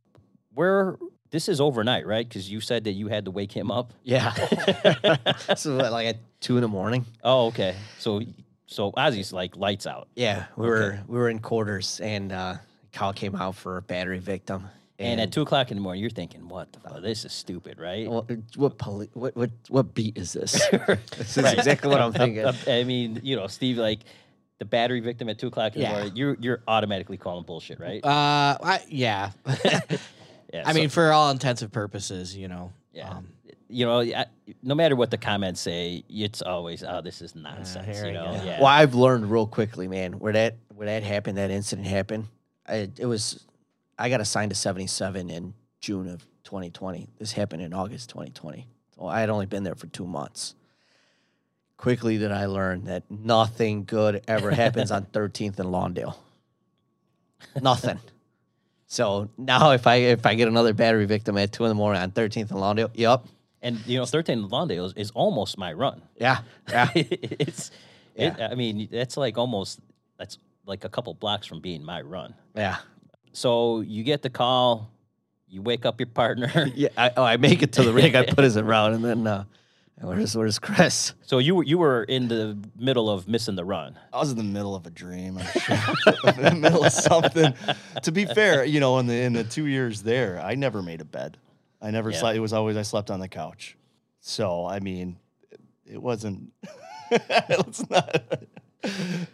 Where 0.55 0.97
this 1.31 1.49
is 1.49 1.61
overnight, 1.61 2.07
right? 2.07 2.27
Because 2.29 2.51
you 2.51 2.61
said 2.61 2.85
that 2.85 2.93
you 2.93 3.09
had 3.09 3.25
to 3.27 3.31
wake 3.31 3.53
him 3.53 3.71
up. 3.71 3.93
yeah. 4.05 4.33
so 5.57 5.77
like 5.77 6.07
at 6.09 6.17
two 6.41 6.57
in 6.57 6.63
the 6.63 6.69
morning. 6.69 7.05
Oh, 7.23 7.47
okay. 7.47 7.77
So 7.99 8.21
so 8.67 8.93
Ozzy's 8.93 9.33
like 9.33 9.57
lights 9.57 9.87
out. 9.87 10.09
Yeah, 10.15 10.47
we 10.57 10.67
were 10.69 11.01
we 11.07 11.19
were 11.19 11.29
in 11.29 11.39
quarters, 11.41 12.01
and 12.01 12.33
uh, 12.33 12.55
call 12.93 13.13
came 13.13 13.35
out 13.37 13.57
for 13.57 13.77
a 13.79 13.83
battery 13.83 14.19
victim. 14.19 14.69
And 14.99 15.19
at 15.19 15.33
two 15.33 15.41
o'clock 15.41 15.71
in 15.71 15.79
the 15.79 15.81
morning, 15.83 16.03
you're 16.03 16.11
thinking, 16.11 16.47
"What 16.49 16.73
the 16.75 16.81
fuck? 16.81 17.01
This 17.01 17.25
is 17.25 17.33
stupid, 17.33 17.79
right?" 17.81 18.07
What 18.07 18.31
what, 18.57 18.77
poli- 18.77 19.09
what 19.15 19.35
what 19.35 19.51
what 19.69 19.95
beat 19.95 20.19
is 20.19 20.35
this? 20.35 20.53
this 21.17 21.39
is 21.39 21.43
Right. 21.43 21.57
exactly 21.57 21.89
what 21.89 22.03
I'm 22.03 22.13
thinking. 22.23 22.45
Uh, 22.45 22.53
I 22.67 22.85
mean, 22.85 23.19
you 23.23 23.35
know, 23.35 23.47
Steve, 23.47 23.79
like 23.79 24.01
the 24.59 24.67
battery 24.67 25.01
victim 25.01 25.31
at 25.31 25.39
two 25.39 25.47
o'clock 25.47 25.75
in 25.75 25.81
the 25.81 25.87
Yeah. 25.89 25.93
morning, 25.95 26.17
you're 26.17 26.37
you're 26.39 26.63
automatically 26.69 27.17
calling 27.17 27.45
bullshit, 27.47 27.81
right? 27.81 28.05
Uh, 28.05 28.59
I, 28.63 28.81
yeah. 28.89 29.31
Yeah. 30.53 30.63
I 30.67 30.73
so- 30.73 30.79
mean, 30.79 30.89
for 30.89 31.13
all 31.13 31.31
intensive 31.31 31.73
purposes, 31.73 32.37
you 32.37 32.49
know, 32.49 32.73
Yeah. 32.93 33.11
Um, 33.11 33.29
you 33.73 33.87
know, 33.87 34.01
I, 34.01 34.27
no 34.65 34.75
matter 34.75 34.97
what 34.97 35.13
the 35.13 35.17
comments 35.17 35.61
say, 35.61 36.03
it's 36.09 36.43
always, 36.43 36.83
oh, 36.83 37.01
this 37.03 37.23
is 37.23 37.37
nonsense. 37.37 37.87
here 37.87 38.07
you 38.09 38.13
know, 38.15 38.33
yeah. 38.45 38.59
Well, 38.59 38.67
I've 38.67 38.95
learned 38.97 39.31
real 39.31 39.47
quickly, 39.47 39.87
man. 39.87 40.15
Where 40.15 40.33
that 40.33 40.57
where 40.75 40.87
that 40.87 41.05
happened, 41.05 41.39
that 41.39 41.53
incident 41.53 41.87
happened. 41.87 42.27
I, 42.67 42.91
it 42.99 43.07
was 43.07 43.47
I 43.97 44.09
got 44.09 44.21
assigned 44.21 44.51
to 44.51 44.57
77 44.57 45.31
in 45.31 45.55
June 45.81 46.09
of 46.09 46.27
2020. 46.45 47.07
This 47.19 47.33
happened 47.33 47.63
in 47.63 47.73
August 47.73 48.09
2020. 48.11 48.67
So 48.97 49.07
I 49.07 49.21
had 49.21 49.31
only 49.31 49.47
been 49.47 49.63
there 49.63 49.75
for 49.75 49.87
two 49.87 50.07
months. 50.07 50.55
Quickly 51.77 52.19
did 52.19 52.33
I 52.33 52.47
learn 52.47 52.87
that 52.87 53.05
nothing 53.11 53.85
good 53.85 54.23
ever 54.27 54.51
happens 54.51 54.91
on 54.91 55.05
13th 55.13 55.59
and 55.59 55.69
Lawndale. 55.69 56.17
Nothing. 57.61 57.99
So 58.91 59.29
now 59.39 59.71
if 59.71 59.87
I 59.87 59.95
if 59.97 60.27
I 60.27 60.35
get 60.35 60.49
another 60.49 60.73
battery 60.75 61.07
victim 61.07 61.39
at 61.39 61.53
two 61.53 61.65
in 61.65 61.69
the 61.69 61.77
morning 61.77 62.03
on 62.03 62.11
13th 62.11 62.51
and 62.51 62.59
Lawndale, 62.59 62.91
yep, 62.95 63.25
And, 63.63 63.79
you 63.87 63.99
know, 63.99 64.05
13 64.05 64.49
Lawndale 64.49 64.87
is, 64.87 64.93
is 64.97 65.11
almost 65.13 65.57
my 65.57 65.73
run. 65.73 66.03
yeah, 66.17 66.39
yeah, 66.69 66.89
it's, 66.95 67.71
it, 68.17 68.35
Yeah. 68.37 68.49
I 68.51 68.57
mean, 68.57 68.89
that's 68.91 69.17
like 69.17 69.39
almost, 69.39 69.79
that's 70.19 70.39
like 70.67 70.85
a 70.85 70.89
couple 70.89 71.15
blocks 71.15 71.47
from 71.47 71.61
being 71.61 71.85
my 71.85 72.01
run. 72.01 72.35
yeah. 72.57 72.79
So 73.33 73.81
you 73.83 74.03
get 74.03 74.23
the 74.23 74.31
call, 74.31 74.91
you 75.47 75.63
wake 75.63 75.87
up 75.87 76.01
your 76.01 76.09
partner. 76.09 76.51
Yeah, 76.75 76.89
I, 76.97 77.13
oh, 77.17 77.23
I 77.23 77.37
make 77.37 77.63
it 77.63 77.71
to 77.75 77.85
the 77.85 77.93
rig. 77.93 78.17
I 78.17 78.25
put 78.27 78.43
his 78.43 78.57
around, 78.57 78.95
and 78.95 79.05
then 79.05 79.25
uh, 79.25 79.45
where's 80.01 80.37
where's 80.37 80.59
Chris? 80.59 81.15
so 81.23 81.39
you 81.39 81.55
were, 81.57 81.65
you 81.65 81.79
were 81.79 82.05
in 82.05 82.29
the 82.29 82.59
middle 82.79 83.09
of 83.11 83.29
missing 83.29 83.55
the 83.57 83.65
run. 83.65 83.99
I 84.13 84.19
was 84.19 84.31
in 84.31 84.37
the 84.37 84.43
middle 84.45 84.75
of 84.75 84.87
a 84.87 84.91
dream. 84.91 85.39
I'm 85.39 85.47
sure. 85.61 85.77
in 86.37 86.43
the 86.45 86.55
middle 86.57 86.85
of 86.85 86.93
something. 86.93 87.55
To 88.03 88.13
be 88.13 88.25
fair, 88.25 88.65
you 88.65 88.81
know, 88.81 88.99
in 88.99 89.07
the 89.07 89.15
in 89.23 89.33
the 89.33 89.45
two 89.45 89.67
years 89.67 90.03
there, 90.03 90.41
I 90.41 90.55
never 90.55 90.83
made 90.83 91.01
a 91.01 91.05
bed. 91.05 91.37
I 91.83 91.91
never 91.91 92.11
Yeah. 92.11 92.19
slept. 92.19 92.37
It 92.37 92.41
was 92.41 92.53
always 92.53 92.77
I 92.77 92.83
slept 92.83 93.11
on 93.11 93.21
the 93.21 93.29
couch. 93.29 93.77
So 94.21 94.67
I 94.67 94.81
mean, 94.81 95.19
it, 95.51 95.61
it 95.95 96.03
wasn't. 96.03 96.53
it's 97.11 97.89
not. 97.91 98.23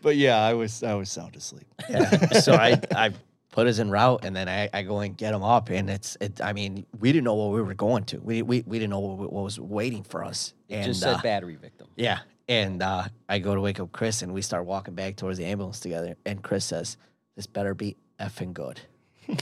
But 0.03 0.17
yeah, 0.17 0.39
I 0.39 0.55
was 0.55 0.83
I 0.83 0.95
was 0.95 1.11
sound 1.11 1.37
asleep. 1.37 1.67
Yeah. 1.89 2.11
so 2.41 2.55
I 2.55 2.81
I 2.95 3.13
put 3.57 3.67
us 3.67 3.79
in 3.79 3.91
route, 3.91 4.23
and 4.23 4.37
then 4.37 4.51
I, 4.51 4.69
I 4.75 4.83
go 4.83 5.01
and 5.01 5.17
get 5.17 5.33
him 5.33 5.43
up, 5.43 5.71
and 5.71 5.89
it's 5.89 6.15
it. 6.21 6.43
I 6.43 6.53
mean, 6.53 6.85
we 7.01 7.11
didn't 7.11 7.25
know 7.25 7.35
what 7.35 7.55
we 7.55 7.63
were 7.63 7.73
going 7.73 8.05
to. 8.05 8.19
We 8.19 8.43
we, 8.43 8.63
we 8.67 8.79
didn't 8.79 8.91
know 8.91 9.01
what, 9.01 9.33
what 9.33 9.45
was 9.45 9.59
waiting 9.59 10.03
for 10.03 10.23
us. 10.23 10.53
It 10.69 10.75
and 10.75 10.85
just 10.85 11.01
said 11.01 11.15
uh, 11.15 11.23
battery 11.23 11.57
victim. 11.57 11.87
yeah, 11.97 12.19
and 12.49 12.83
uh, 12.83 13.05
I 13.31 13.39
go 13.39 13.55
to 13.55 13.61
wake 13.63 13.81
up 13.81 13.93
Chris, 13.93 14.21
and 14.21 14.35
we 14.35 14.43
start 14.43 14.67
walking 14.67 14.95
back 14.95 15.17
towards 15.17 15.39
the 15.39 15.47
ambulance 15.47 15.81
together, 15.81 16.17
and 16.27 16.43
Chris 16.43 16.67
says, 16.67 16.99
"This 17.35 17.47
better 17.47 17.73
be 17.73 17.97
effing 18.21 18.53
good." 18.53 18.79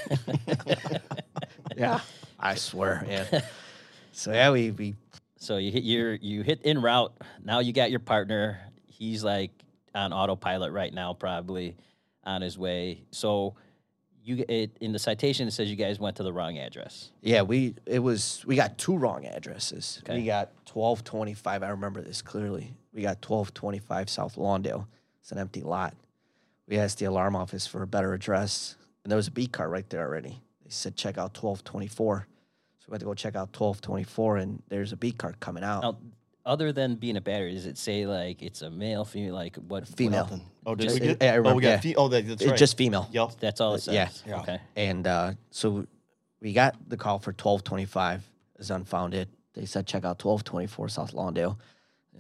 yeah, 1.77 1.99
I 2.39 2.55
swear. 2.55 3.05
Yeah. 3.09 3.41
So 4.17 4.33
yeah, 4.33 4.53
we 4.53 4.71
we 4.71 4.95
So 5.39 5.57
you 5.57 5.73
hit 5.73 5.83
your 5.83 6.15
you 6.15 6.43
hit 6.43 6.63
in 6.63 6.81
route. 6.81 7.13
Now 7.43 7.59
you 7.59 7.73
got 7.73 7.91
your 7.91 7.99
partner. 7.99 8.61
He's 8.87 9.25
like 9.25 9.51
on 9.93 10.13
autopilot 10.13 10.71
right 10.71 10.95
now, 10.95 11.15
probably 11.15 11.77
on 12.23 12.41
his 12.41 12.57
way. 12.57 13.03
So 13.11 13.57
you 14.25 14.45
it 14.49 14.77
in 14.81 14.93
the 14.93 14.99
citation 14.99 15.47
it 15.47 15.51
says 15.53 15.71
you 15.71 15.77
guys 15.77 16.01
went 16.01 16.17
to 16.17 16.23
the 16.23 16.33
wrong 16.33 16.59
address. 16.59 17.11
Yeah, 17.21 17.43
we 17.43 17.75
it 17.87 17.99
was 17.99 18.43
we 18.47 18.57
got 18.57 18.79
two 18.79 18.97
wrong 18.97 19.27
addresses. 19.27 20.01
Okay. 20.05 20.19
We 20.19 20.25
got 20.25 20.51
twelve 20.65 21.05
twenty 21.05 21.35
five. 21.35 21.63
I 21.63 21.69
remember 21.69 22.01
this 22.01 22.23
clearly. 22.23 22.73
We 22.93 23.03
got 23.03 23.21
twelve 23.21 23.53
twenty 23.53 23.79
five 23.79 24.09
South 24.09 24.37
Lawndale. 24.37 24.87
It's 25.21 25.31
an 25.31 25.39
empty 25.39 25.61
lot. 25.61 25.95
We 26.67 26.79
asked 26.79 26.99
the 26.99 27.05
alarm 27.05 27.37
office 27.37 27.67
for 27.67 27.83
a 27.83 27.87
better 27.87 28.15
address, 28.15 28.77
and 29.05 29.11
there 29.11 29.17
was 29.17 29.29
a 29.29 29.31
beat 29.31 29.53
car 29.53 29.69
right 29.69 29.89
there 29.91 30.07
already. 30.07 30.41
They 30.65 30.71
said 30.71 30.97
check 30.97 31.19
out 31.19 31.35
twelve 31.35 31.63
twenty 31.63 31.89
four. 31.89 32.27
So 32.79 32.87
we 32.89 32.93
went 32.93 33.01
to 33.01 33.07
go 33.07 33.15
check 33.15 33.37
out 33.37 33.53
twelve 33.53 33.83
twenty 33.83 34.05
four, 34.05 34.39
and 34.39 34.63
there's 34.69 34.93
a 34.93 34.97
beat 34.97 35.19
car 35.19 35.35
coming 35.41 35.65
out. 35.65 35.83
Now, 35.83 35.99
other 36.47 36.73
than 36.73 36.97
being 36.97 37.17
a 37.17 37.21
battery, 37.21 37.55
does 37.55 37.67
it 37.67 37.79
say 37.79 38.07
like 38.07 38.43
it's 38.43 38.63
a 38.63 38.71
male, 38.71 39.05
female, 39.05 39.35
like 39.35 39.57
what? 39.57 39.87
Female. 39.89 40.25
Nothing. 40.25 40.43
Oh, 40.67 40.75
did 40.75 40.85
Just- 40.85 41.01
we 41.01 41.07
get? 41.09 41.23
yeah, 41.23 41.35
I 41.35 41.39
oh, 41.39 41.55
we 41.55 41.63
got. 41.63 41.69
yeah. 41.69 41.81
Fe- 41.81 41.95
oh, 41.97 42.09
that, 42.09 42.27
that's 42.27 42.43
It's 42.43 42.51
right. 42.51 42.59
just 42.59 42.77
female. 42.77 43.09
Yep. 43.13 43.33
That's 43.41 43.61
all 43.61 43.75
it 43.75 43.81
says. 43.81 43.95
yeah. 43.95 44.09
Yeah. 44.27 44.41
Okay. 44.41 44.61
And 44.77 45.07
uh, 45.07 45.33
so 45.51 45.87
we 46.41 46.53
got 46.53 46.77
the 46.89 46.97
call 46.97 47.19
for 47.19 47.31
1225 47.31 48.23
is 48.59 48.71
unfounded. 48.71 49.29
They 49.55 49.67
said 49.67 49.87
check 49.87 50.05
out 50.05 50.23
1224 50.25 50.89
South 50.89 51.13
Lawndale. 51.13 51.57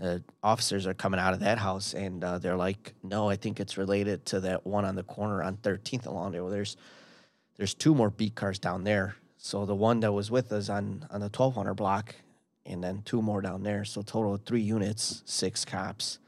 Uh, 0.02 0.18
officers 0.42 0.86
are 0.88 0.94
coming 0.94 1.20
out 1.20 1.34
of 1.34 1.40
that 1.40 1.56
house 1.58 1.94
and 1.94 2.24
uh, 2.24 2.38
they're 2.38 2.56
like, 2.56 2.94
no, 3.04 3.28
I 3.28 3.36
think 3.36 3.60
it's 3.60 3.76
related 3.78 4.24
to 4.26 4.40
that 4.40 4.66
one 4.66 4.84
on 4.84 4.96
the 4.96 5.04
corner 5.04 5.42
on 5.42 5.56
13th 5.58 6.06
and 6.06 6.14
Lawndale. 6.16 6.50
There's 6.50 6.76
there's 7.56 7.74
two 7.74 7.94
more 7.94 8.10
beat 8.10 8.34
cars 8.34 8.58
down 8.58 8.82
there. 8.82 9.14
So 9.36 9.64
the 9.66 9.74
one 9.74 10.00
that 10.00 10.12
was 10.12 10.30
with 10.30 10.50
us 10.52 10.68
on 10.68 11.06
on 11.10 11.20
the 11.20 11.26
1200 11.26 11.74
block, 11.74 12.14
and 12.66 12.82
then 12.82 13.02
two 13.04 13.20
more 13.20 13.40
down 13.40 13.62
there. 13.62 13.84
So 13.84 14.02
total 14.02 14.34
of 14.34 14.42
three 14.44 14.60
units, 14.60 15.22
six 15.26 15.64
cops, 15.64 16.18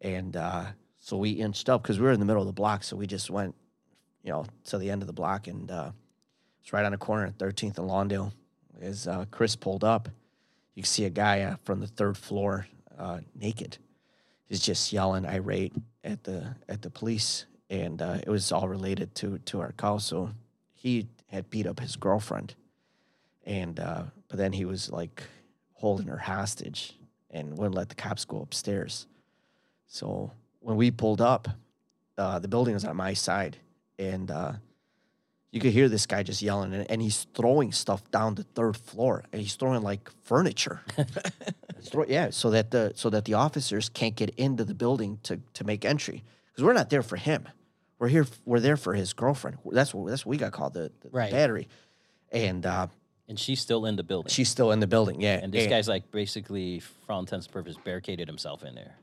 and 0.00 0.36
uh, 0.36 0.66
so 0.98 1.16
we 1.16 1.30
inched 1.30 1.68
up 1.68 1.82
because 1.82 1.98
we 1.98 2.06
were 2.06 2.12
in 2.12 2.20
the 2.20 2.26
middle 2.26 2.42
of 2.42 2.46
the 2.46 2.52
block. 2.52 2.82
So 2.82 2.96
we 2.96 3.06
just 3.06 3.30
went, 3.30 3.54
you 4.22 4.30
know, 4.30 4.46
to 4.64 4.78
the 4.78 4.90
end 4.90 5.02
of 5.02 5.06
the 5.06 5.12
block, 5.12 5.46
and 5.46 5.70
uh, 5.70 5.90
it's 6.62 6.72
right 6.72 6.84
on 6.84 6.92
the 6.92 6.98
corner 6.98 7.26
at 7.26 7.38
13th 7.38 7.78
and 7.78 7.88
Lawndale. 7.88 8.32
As 8.80 9.06
uh, 9.06 9.26
Chris 9.30 9.56
pulled 9.56 9.84
up, 9.84 10.08
you 10.74 10.82
can 10.82 10.88
see 10.88 11.04
a 11.04 11.10
guy 11.10 11.42
uh, 11.42 11.56
from 11.64 11.80
the 11.80 11.86
third 11.86 12.16
floor, 12.16 12.66
uh, 12.98 13.20
naked. 13.34 13.76
He's 14.46 14.60
just 14.60 14.92
yelling 14.92 15.26
irate 15.26 15.74
at 16.02 16.24
the 16.24 16.54
at 16.68 16.82
the 16.82 16.90
police, 16.90 17.44
and 17.68 18.00
uh, 18.00 18.18
it 18.22 18.28
was 18.28 18.50
all 18.52 18.68
related 18.68 19.14
to 19.16 19.38
to 19.38 19.60
our 19.60 19.72
call. 19.72 20.00
So 20.00 20.30
he 20.72 21.08
had 21.26 21.50
beat 21.50 21.66
up 21.66 21.78
his 21.78 21.96
girlfriend, 21.96 22.54
and 23.44 23.76
but 23.76 24.38
then 24.38 24.52
he 24.52 24.64
was 24.64 24.90
like 24.90 25.22
holding 25.80 26.06
her 26.08 26.18
hostage 26.18 26.94
and 27.30 27.56
wouldn't 27.56 27.74
let 27.74 27.88
the 27.88 27.94
cops 27.94 28.24
go 28.24 28.40
upstairs. 28.42 29.06
So 29.86 30.30
when 30.60 30.76
we 30.76 30.90
pulled 30.90 31.20
up, 31.20 31.48
uh, 32.18 32.38
the 32.38 32.48
building 32.48 32.74
was 32.74 32.84
on 32.84 32.96
my 32.96 33.14
side, 33.14 33.56
and 33.98 34.30
uh, 34.30 34.52
you 35.52 35.60
could 35.60 35.72
hear 35.72 35.88
this 35.88 36.06
guy 36.06 36.22
just 36.22 36.42
yelling, 36.42 36.74
and, 36.74 36.88
and 36.90 37.00
he's 37.00 37.26
throwing 37.34 37.72
stuff 37.72 38.08
down 38.10 38.34
the 38.34 38.42
third 38.42 38.76
floor, 38.76 39.24
and 39.32 39.40
he's 39.40 39.54
throwing 39.54 39.82
like 39.82 40.10
furniture. 40.22 40.80
Throw- 41.82 42.04
yeah, 42.06 42.28
so 42.28 42.50
that 42.50 42.70
the 42.70 42.92
so 42.94 43.08
that 43.08 43.24
the 43.24 43.34
officers 43.34 43.88
can't 43.88 44.14
get 44.14 44.30
into 44.36 44.64
the 44.64 44.74
building 44.74 45.18
to 45.22 45.40
to 45.54 45.64
make 45.64 45.86
entry 45.86 46.22
because 46.52 46.62
we're 46.62 46.74
not 46.74 46.90
there 46.90 47.02
for 47.02 47.16
him. 47.16 47.48
We're 47.98 48.08
here. 48.08 48.26
We're 48.44 48.60
there 48.60 48.76
for 48.76 48.92
his 48.92 49.14
girlfriend. 49.14 49.56
That's 49.72 49.94
what 49.94 50.10
that's 50.10 50.26
what 50.26 50.30
we 50.30 50.36
got 50.36 50.52
called 50.52 50.74
the, 50.74 50.92
the 51.00 51.08
Right. 51.08 51.30
battery, 51.30 51.68
and 52.32 52.66
uh, 52.66 52.88
And 53.30 53.38
she's 53.38 53.60
still 53.60 53.86
in 53.86 53.96
the 53.96 54.02
building. 54.02 54.28
she's 54.30 54.48
still 54.50 54.72
in 54.72 54.80
the 54.80 54.86
building. 54.86 55.20
Yeah, 55.22 55.38
and 55.42 55.50
this 55.52 55.66
guy's 55.68 55.88
like 55.88 56.10
basically, 56.10 56.80
for 56.80 57.12
all 57.12 57.20
intents 57.20 57.46
and 57.46 57.52
purposes, 57.54 57.78
barricaded 57.82 58.26
himself 58.28 58.64
in 58.64 58.74
there. 58.74 58.96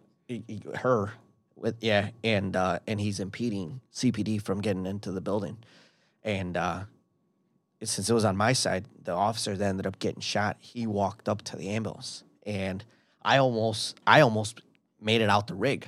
her 0.75 1.13
with 1.55 1.75
yeah 1.81 2.09
and 2.23 2.55
uh 2.55 2.77
and 2.85 3.01
he's 3.01 3.19
impeding 3.19 3.81
cpd 3.91 4.39
from 4.39 4.61
getting 4.61 4.85
into 4.85 5.11
the 5.11 5.21
building 5.21 5.57
and 6.23 6.55
uh 6.55 6.81
since 7.81 8.07
it 8.09 8.13
was 8.13 8.25
on 8.25 8.37
my 8.37 8.53
side 8.53 8.85
the 9.03 9.11
officer 9.11 9.55
that 9.57 9.65
ended 9.65 9.87
up 9.87 9.97
getting 9.97 10.21
shot 10.21 10.55
he 10.59 10.85
walked 10.85 11.27
up 11.27 11.41
to 11.41 11.55
the 11.55 11.69
ambulance 11.69 12.23
and 12.45 12.85
i 13.23 13.37
almost 13.37 13.99
i 14.05 14.21
almost 14.21 14.61
made 15.01 15.19
it 15.21 15.29
out 15.31 15.47
the 15.47 15.55
rig 15.55 15.87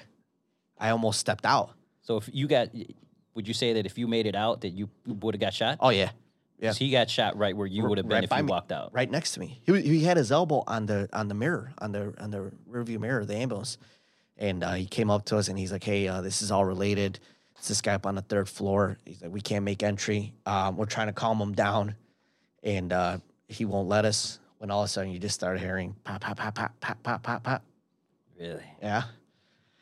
i 0.79 0.89
almost 0.89 1.19
stepped 1.19 1.45
out 1.45 1.69
So 2.01 2.17
if 2.17 2.27
you 2.33 2.47
got, 2.47 2.69
would 3.35 3.47
you 3.47 3.53
say 3.53 3.73
that 3.73 3.85
if 3.85 3.95
you 3.99 4.07
made 4.07 4.25
it 4.25 4.35
out, 4.35 4.61
that 4.61 4.69
you 4.69 4.89
would 5.05 5.35
have 5.35 5.41
got 5.41 5.53
shot? 5.53 5.77
oh 5.81 5.89
yeah 5.89 6.09
yeah. 6.59 6.73
He 6.73 6.89
got 6.91 7.09
shot 7.09 7.37
right 7.37 7.55
where 7.55 7.67
you 7.67 7.85
would 7.87 7.97
have 7.97 8.07
been 8.07 8.15
right 8.15 8.23
if 8.23 8.37
you 8.37 8.45
walked 8.45 8.71
out. 8.71 8.93
Right 8.93 9.09
next 9.09 9.33
to 9.33 9.39
me. 9.39 9.61
He, 9.65 9.81
he 9.81 10.03
had 10.03 10.17
his 10.17 10.31
elbow 10.31 10.63
on 10.67 10.85
the 10.85 11.07
on 11.13 11.29
the 11.29 11.33
mirror, 11.33 11.73
on 11.79 11.91
the 11.91 12.13
on 12.19 12.31
the 12.31 12.51
rearview 12.69 12.99
mirror 12.99 13.21
of 13.21 13.27
the 13.27 13.35
ambulance. 13.35 13.77
And 14.37 14.63
uh, 14.63 14.73
he 14.73 14.85
came 14.85 15.09
up 15.09 15.25
to 15.25 15.37
us 15.37 15.47
and 15.47 15.57
he's 15.57 15.71
like, 15.71 15.83
"Hey, 15.83 16.07
uh, 16.07 16.21
this 16.21 16.41
is 16.41 16.51
all 16.51 16.65
related. 16.65 17.19
It's 17.57 17.67
this 17.67 17.81
guy 17.81 17.93
up 17.93 18.05
on 18.05 18.15
the 18.15 18.21
third 18.21 18.47
floor. 18.47 18.97
He's 19.05 19.21
like, 19.21 19.31
we 19.31 19.41
can't 19.41 19.65
make 19.65 19.83
entry. 19.83 20.33
Um, 20.45 20.77
we're 20.77 20.85
trying 20.85 21.07
to 21.07 21.13
calm 21.13 21.39
him 21.41 21.53
down, 21.53 21.95
and 22.63 22.91
uh, 22.91 23.17
he 23.47 23.65
won't 23.65 23.87
let 23.87 24.05
us." 24.05 24.39
When 24.59 24.71
all 24.71 24.81
of 24.81 24.87
a 24.87 24.89
sudden 24.89 25.11
you 25.11 25.19
just 25.19 25.35
start 25.35 25.57
hearing 25.57 25.95
pop, 26.03 26.19
pop, 26.19 26.35
pop, 26.35 26.53
pop, 26.53 26.77
pop, 26.81 27.01
pop, 27.01 27.23
pop, 27.23 27.43
pop. 27.43 27.63
Really? 28.37 28.63
Yeah. 28.81 29.03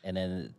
And 0.04 0.16
then 0.16 0.54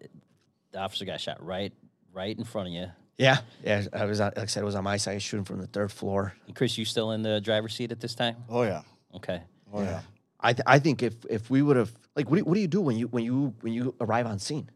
the 0.74 0.80
officer 0.80 1.06
got 1.06 1.22
shot 1.22 1.42
right, 1.42 1.72
right 2.12 2.38
in 2.38 2.44
front 2.44 2.68
of 2.68 2.74
you 2.74 2.88
yeah, 3.20 3.38
yeah. 3.64 3.84
I 3.94 4.06
was 4.06 4.20
on, 4.20 4.32
like 4.36 4.40
I 4.40 4.46
said, 4.48 4.62
it 4.62 4.66
was 4.66 4.74
on 4.76 4.84
my 4.84 4.98
side, 4.98 5.22
shooting 5.22 5.46
from 5.46 5.60
the 5.62 5.68
third 5.68 5.92
floor. 5.92 6.34
And 6.48 6.56
Chris, 6.56 6.76
you 6.78 6.86
still 6.86 7.12
in 7.12 7.22
the 7.22 7.40
driver's 7.40 7.76
seat 7.76 7.92
at 7.92 8.00
this 8.00 8.16
time? 8.16 8.38
Oh 8.50 8.64
yeah. 8.64 8.82
Okay. 9.16 9.42
Oh 9.72 9.84
yeah. 9.84 10.02
I 10.40 10.54
th- 10.54 10.64
I 10.66 10.80
think 10.80 11.04
if 11.04 11.14
if 11.30 11.50
we 11.52 11.62
would 11.62 11.76
have 11.78 11.92
like 12.16 12.30
what 12.32 12.38
do, 12.38 12.44
what 12.46 12.56
do 12.56 12.62
you 12.62 12.68
do 12.68 12.82
when 12.82 12.98
you 12.98 13.08
when 13.08 13.24
you 13.24 13.54
when 13.62 13.74
you 13.74 13.94
arrive 14.02 14.26
on 14.26 14.40
scene? 14.40 14.70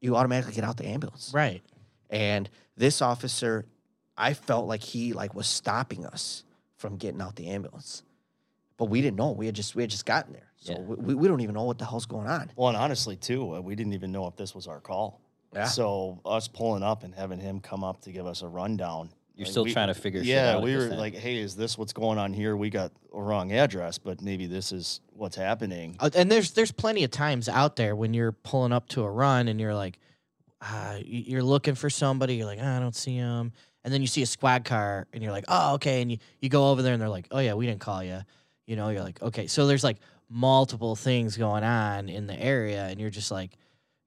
You 0.00 0.16
automatically 0.16 0.54
get 0.54 0.64
out 0.64 0.76
the 0.78 0.86
ambulance. 0.86 1.32
Right. 1.34 1.60
And 2.08 2.48
this 2.76 3.02
officer, 3.02 3.66
I 4.16 4.34
felt 4.34 4.66
like 4.66 4.82
he 4.82 5.12
like 5.12 5.34
was 5.34 5.46
stopping 5.46 6.06
us 6.06 6.44
from 6.76 6.96
getting 6.96 7.20
out 7.20 7.36
the 7.36 7.48
ambulance, 7.48 8.02
but 8.76 8.86
we 8.86 9.00
didn't 9.00 9.16
know. 9.16 9.32
We 9.32 9.46
had 9.46 9.54
just 9.54 9.74
we 9.74 9.82
had 9.82 9.90
just 9.90 10.06
gotten 10.06 10.32
there, 10.34 10.50
so 10.56 10.72
Yeah. 10.72 10.78
we, 10.80 11.14
we 11.14 11.28
don't 11.28 11.40
even 11.40 11.54
know 11.54 11.64
what 11.64 11.78
the 11.78 11.84
hell's 11.86 12.06
going 12.06 12.26
on. 12.28 12.50
Well, 12.56 12.68
and 12.68 12.76
honestly, 12.76 13.16
too, 13.16 13.56
uh, 13.56 13.60
we 13.60 13.74
didn't 13.74 13.94
even 13.94 14.12
know 14.12 14.26
if 14.26 14.36
this 14.36 14.54
was 14.54 14.66
our 14.66 14.80
call. 14.80 15.20
Yeah. 15.54 15.66
So 15.66 16.20
us 16.24 16.48
pulling 16.48 16.82
up 16.82 17.02
and 17.04 17.14
having 17.14 17.38
him 17.40 17.60
come 17.60 17.84
up 17.84 18.00
to 18.02 18.12
give 18.12 18.26
us 18.26 18.42
a 18.42 18.48
rundown, 18.48 19.10
You're 19.34 19.46
Like, 19.46 19.50
still 19.50 19.64
we- 19.64 19.72
trying 19.72 19.88
to 19.88 19.94
figure 19.94 20.20
shit 20.20 20.28
Yeah, 20.28 20.50
out 20.50 20.56
at 20.58 20.62
we 20.62 20.76
were 20.76 20.90
time. 20.90 20.98
like, 20.98 21.14
hey, 21.14 21.38
is 21.38 21.56
this 21.56 21.78
what's 21.78 21.94
going 21.94 22.18
on 22.18 22.34
here? 22.34 22.54
We 22.56 22.68
got 22.68 22.92
a 23.14 23.20
wrong 23.22 23.50
address, 23.52 23.96
but 23.98 24.20
maybe 24.20 24.46
this 24.46 24.72
is 24.72 25.00
what's 25.14 25.36
happening. 25.36 25.96
Uh, 26.00 26.10
and 26.14 26.30
there's 26.30 26.50
there's 26.52 26.70
plenty 26.70 27.02
of 27.02 27.10
times 27.10 27.48
out 27.48 27.76
there 27.76 27.96
when 27.96 28.12
you're 28.12 28.32
pulling 28.32 28.72
up 28.72 28.88
to 28.90 29.02
a 29.02 29.10
run 29.10 29.48
and 29.48 29.58
you're 29.58 29.74
like, 29.74 29.98
uh, 30.60 30.98
you're 31.04 31.42
looking 31.42 31.74
for 31.74 31.88
somebody. 31.90 32.34
You're 32.36 32.46
like, 32.46 32.58
"Ah, 32.62 32.76
I 32.76 32.80
don't 32.80 32.94
see 32.94 33.16
him, 33.16 33.52
And 33.84 33.92
then 33.92 34.00
you 34.02 34.06
see 34.06 34.22
a 34.22 34.26
squad 34.26 34.64
car 34.64 35.08
and 35.12 35.22
you're 35.22 35.32
like, 35.32 35.46
oh, 35.48 35.74
okay. 35.74 36.02
And 36.02 36.12
you, 36.12 36.18
you 36.40 36.48
go 36.48 36.70
over 36.70 36.82
there 36.82 36.92
and 36.92 37.00
they're 37.02 37.08
like, 37.08 37.26
oh, 37.32 37.40
yeah, 37.40 37.54
we 37.54 37.66
didn't 37.66 37.80
call 37.80 38.04
you. 38.04 38.20
You 38.66 38.76
know, 38.76 38.90
you're 38.90 39.02
like, 39.02 39.20
okay. 39.22 39.46
So 39.48 39.66
there's 39.66 39.82
like 39.82 39.96
multiple 40.28 40.94
things 40.94 41.36
going 41.36 41.64
on 41.64 42.08
in 42.08 42.26
the 42.26 42.38
area. 42.40 42.84
And 42.86 43.00
you're 43.00 43.10
just 43.10 43.30
like, 43.32 43.56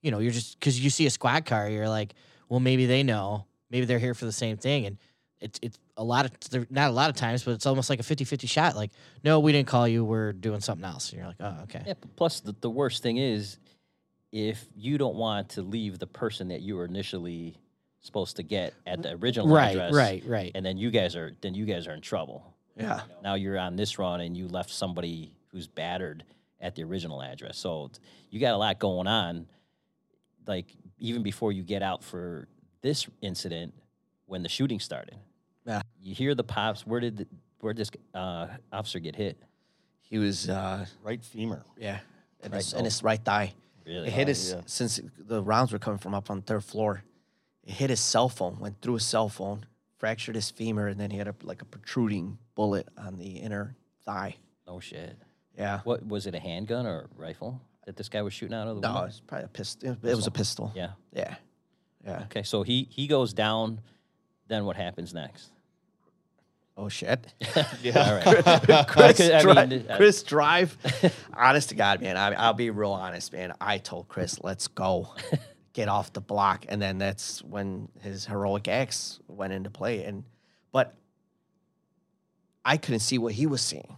you 0.05 0.11
know, 0.11 0.19
you're 0.19 0.31
just, 0.31 0.59
because 0.59 0.79
you 0.79 0.91
see 0.91 1.07
a 1.07 1.09
squad 1.09 1.45
car, 1.45 1.67
you're 1.67 1.89
like, 1.89 2.13
well, 2.47 2.59
maybe 2.59 2.85
they 2.85 3.01
know. 3.01 3.45
Maybe 3.71 3.87
they're 3.87 3.97
here 3.99 4.13
for 4.13 4.25
the 4.25 4.31
same 4.31 4.55
thing. 4.55 4.85
And 4.85 4.97
it's, 5.39 5.59
it's 5.63 5.79
a 5.97 6.03
lot 6.03 6.25
of, 6.25 6.31
they're- 6.51 6.67
not 6.69 6.91
a 6.91 6.93
lot 6.93 7.09
of 7.09 7.15
times, 7.15 7.43
but 7.43 7.51
it's 7.55 7.65
almost 7.65 7.89
like 7.89 7.99
a 7.99 8.03
50 8.03 8.23
50 8.23 8.45
shot. 8.45 8.75
Like, 8.75 8.91
no, 9.23 9.39
we 9.39 9.51
didn't 9.51 9.67
call 9.67 9.87
you. 9.87 10.05
We're 10.05 10.31
doing 10.31 10.59
something 10.61 10.85
else. 10.85 11.09
And 11.09 11.17
you're 11.17 11.27
like, 11.27 11.37
oh, 11.39 11.57
okay. 11.63 11.81
Yeah, 11.87 11.93
plus 12.15 12.39
the, 12.41 12.53
the 12.61 12.69
worst 12.69 13.01
thing 13.01 13.17
is 13.17 13.57
if 14.31 14.63
you 14.75 14.99
don't 14.99 15.15
want 15.15 15.49
to 15.49 15.63
leave 15.63 15.97
the 15.97 16.05
person 16.07 16.49
that 16.49 16.61
you 16.61 16.75
were 16.75 16.85
initially 16.85 17.57
supposed 18.01 18.35
to 18.35 18.43
get 18.43 18.75
at 18.85 19.01
the 19.01 19.13
original 19.13 19.47
Right, 19.47 19.71
address, 19.75 19.91
right, 19.93 20.23
right. 20.27 20.51
and 20.53 20.63
then 20.63 20.77
you 20.77 20.91
guys 20.91 21.15
are 21.15 21.31
then 21.41 21.55
you 21.55 21.65
guys 21.65 21.87
are 21.87 21.93
in 21.93 22.01
trouble. 22.01 22.53
Yeah. 22.77 23.01
Now 23.23 23.33
you're 23.33 23.57
on 23.57 23.75
this 23.75 23.97
run 23.97 24.21
and 24.21 24.37
you 24.37 24.47
left 24.47 24.69
somebody 24.69 25.31
who's 25.47 25.65
battered 25.67 26.23
at 26.61 26.75
the 26.75 26.83
original 26.83 27.23
address. 27.23 27.57
So 27.57 27.89
you 28.29 28.39
got 28.39 28.53
a 28.53 28.57
lot 28.57 28.77
going 28.79 29.07
on. 29.07 29.47
Like 30.47 30.67
even 30.99 31.23
before 31.23 31.51
you 31.51 31.63
get 31.63 31.81
out 31.81 32.03
for 32.03 32.47
this 32.81 33.07
incident, 33.21 33.73
when 34.27 34.43
the 34.43 34.49
shooting 34.49 34.79
started, 34.79 35.15
Yeah. 35.65 35.81
you 36.01 36.13
hear 36.15 36.35
the 36.35 36.43
pops. 36.43 36.85
Where 36.85 36.99
did 36.99 37.17
the, 37.17 37.27
where 37.59 37.73
did 37.73 37.81
this 37.81 37.91
uh, 38.13 38.47
officer 38.71 38.99
get 38.99 39.15
hit? 39.15 39.37
He 40.01 40.17
was, 40.19 40.49
uh, 40.49 40.85
Right 41.03 41.23
femur. 41.23 41.63
yeah, 41.77 41.99
and, 42.43 42.53
Right 42.53 42.63
his, 42.63 42.73
in 42.73 42.85
his 42.85 43.01
right 43.03 43.23
thigh. 43.23 43.53
Really? 43.85 44.07
It 44.07 44.13
hit 44.13 44.25
Oh, 44.25 44.29
his, 44.29 44.51
yeah. 44.53 44.61
since 44.65 44.99
the 45.17 45.43
rounds 45.43 45.71
were 45.73 45.79
coming 45.79 45.99
from 45.99 46.13
up 46.15 46.29
on 46.29 46.37
the 46.37 46.43
third 46.43 46.63
floor, 46.63 47.03
it 47.63 47.71
hit 47.73 47.89
his 47.89 47.99
cell 47.99 48.29
phone, 48.29 48.59
went 48.59 48.81
through 48.81 48.95
his 48.95 49.05
cell 49.05 49.29
phone, 49.29 49.65
fractured 49.97 50.35
his 50.35 50.49
femur, 50.51 50.87
and 50.87 50.99
then 50.99 51.09
he 51.11 51.17
had 51.17 51.27
a, 51.27 51.35
like 51.43 51.61
a 51.61 51.65
protruding 51.65 52.37
bullet 52.55 52.87
on 52.97 53.17
the 53.17 53.37
inner 53.37 53.75
thigh. 54.05 54.35
No 54.67 54.79
shit. 54.79 55.17
Yeah. 55.57 55.81
What 55.83 56.05
was 56.05 56.27
it? 56.27 56.35
A 56.35 56.39
handgun 56.39 56.85
or 56.85 57.01
a 57.01 57.07
rifle 57.15 57.61
that 57.85 57.95
this 57.95 58.09
guy 58.09 58.21
was 58.21 58.33
shooting 58.33 58.55
out 58.55 58.67
of 58.67 58.75
the 58.75 58.81
No, 58.81 58.93
window? 58.93 59.07
it's 59.07 59.19
probably 59.21 59.45
a 59.45 59.47
pistol. 59.49 59.89
It 60.03 60.15
was 60.15 60.27
a 60.27 60.31
pistol. 60.31 60.71
Yeah. 60.75 60.91
Yeah. 61.13 61.35
Yeah. 62.05 62.23
Okay, 62.25 62.43
so 62.43 62.61
he 62.63 62.87
he 62.91 63.07
goes 63.07 63.33
down. 63.33 63.81
Then 64.47 64.65
what 64.65 64.75
happens 64.75 65.13
next? 65.13 65.49
Oh 66.77 66.89
shit. 66.89 67.25
Yeah. 67.81 68.21
All 68.25 68.31
right. 68.33 68.87
Chris, 68.87 69.21
I 69.21 69.41
Dri- 69.41 69.53
mean, 69.67 69.85
uh, 69.89 69.95
Chris 69.97 70.21
Drive. 70.23 70.77
honest 71.33 71.69
to 71.69 71.75
God, 71.75 72.01
man. 72.01 72.17
I, 72.17 72.33
I'll 72.33 72.53
be 72.53 72.69
real 72.69 72.91
honest, 72.91 73.31
man. 73.33 73.53
I 73.61 73.77
told 73.79 74.07
Chris, 74.07 74.39
let's 74.43 74.67
go. 74.67 75.13
Get 75.73 75.89
off 75.89 76.13
the 76.13 76.21
block. 76.21 76.65
And 76.69 76.81
then 76.81 76.97
that's 76.99 77.43
when 77.43 77.89
his 78.01 78.25
heroic 78.25 78.67
acts 78.67 79.19
went 79.27 79.51
into 79.53 79.69
play. 79.69 80.03
And 80.05 80.23
but 80.71 80.93
I 82.63 82.77
couldn't 82.77 82.99
see 83.01 83.17
what 83.17 83.33
he 83.33 83.45
was 83.45 83.61
seeing. 83.61 83.97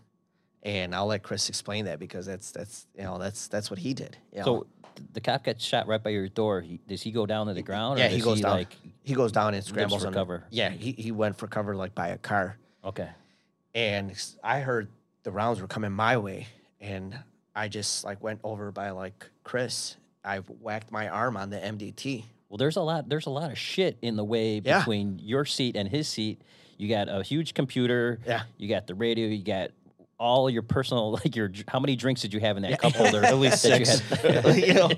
And 0.68 0.94
I'll 0.94 1.06
let 1.08 1.24
Chris 1.24 1.48
explain 1.48 1.86
that 1.86 1.98
because 1.98 2.26
that's 2.26 2.52
that's 2.52 2.88
you 2.96 3.04
know, 3.04 3.18
that's 3.18 3.48
that's 3.48 3.70
what 3.72 3.80
he 3.80 3.94
did. 3.94 4.18
you 4.34 4.40
know. 4.40 4.44
So 4.46 4.68
the 5.14 5.22
cop 5.22 5.44
got 5.46 5.62
shot 5.62 5.88
right 5.88 6.02
by 6.04 6.10
your 6.10 6.28
door. 6.28 6.60
He, 6.60 6.80
does 6.88 7.02
he 7.02 7.12
go 7.12 7.26
down 7.26 7.48
to 7.48 7.54
the 7.54 7.62
ground? 7.62 8.00
or 8.00 8.04
yeah, 8.04 8.10
he 8.10 8.20
goes 8.20 8.42
down. 8.42 8.52
Like, 8.58 8.76
he 9.04 9.14
goes 9.14 9.32
down 9.32 9.54
and 9.54 9.64
scrambles 9.64 10.02
for 10.02 10.08
under- 10.08 10.20
cover. 10.20 10.44
Yeah, 10.50 10.70
he, 10.70 10.92
he 10.92 11.12
went 11.12 11.38
for 11.38 11.48
cover 11.48 11.76
like 11.76 11.96
by 11.96 12.10
a 12.10 12.18
car. 12.18 12.58
okay. 12.84 13.10
and 13.74 14.12
I 14.44 14.60
heard 14.60 14.90
the 15.24 15.32
rounds 15.32 15.62
were 15.62 15.68
coming 15.68 15.92
my 15.92 16.18
way, 16.18 16.48
and 16.82 17.18
I 17.56 17.68
just 17.70 18.04
like 18.04 18.22
went 18.22 18.40
over 18.44 18.72
by 18.72 18.90
like 18.90 19.26
Chris. 19.44 19.96
I 20.26 20.40
whacked 20.40 20.92
my 20.92 21.08
arm 21.08 21.38
on 21.38 21.50
the 21.50 21.58
MDT. 21.58 22.26
Well, 22.50 22.58
there's 22.58 22.76
a 22.76 22.82
lot. 22.82 23.08
There's 23.08 23.26
a 23.28 23.30
lot 23.32 23.52
of 23.52 23.58
shit 23.58 23.98
in 24.02 24.16
the 24.18 24.26
way 24.26 24.62
Yeah. 24.64 24.80
between 24.80 25.20
your 25.20 25.46
seat 25.46 25.76
and 25.78 25.88
his 25.88 26.08
seat. 26.10 26.42
You 26.78 26.90
got 26.90 27.08
a 27.08 27.24
huge 27.24 27.54
computer. 27.54 28.20
Yeah. 28.26 28.44
You 28.58 28.68
got 28.68 28.88
the 28.88 28.96
radio. 28.96 29.28
You 29.28 29.44
got 29.44 29.70
all 30.20 30.50
your 30.50 30.62
personal 30.64 31.12
like 31.24 31.36
your. 31.36 31.52
How 31.68 31.80
many 31.80 31.96
drinks 31.96 32.22
did 32.22 32.34
you 32.34 32.40
have 32.40 32.58
in 32.58 32.64
that 32.64 32.80
cup 32.82 32.94
holder? 32.94 33.24
At 33.26 33.38
least 33.38 33.64
that 33.64 33.80
you 33.80 33.86
six. 33.86 34.00
had? 34.22 34.46
you 34.58 34.74
know, 34.74 34.90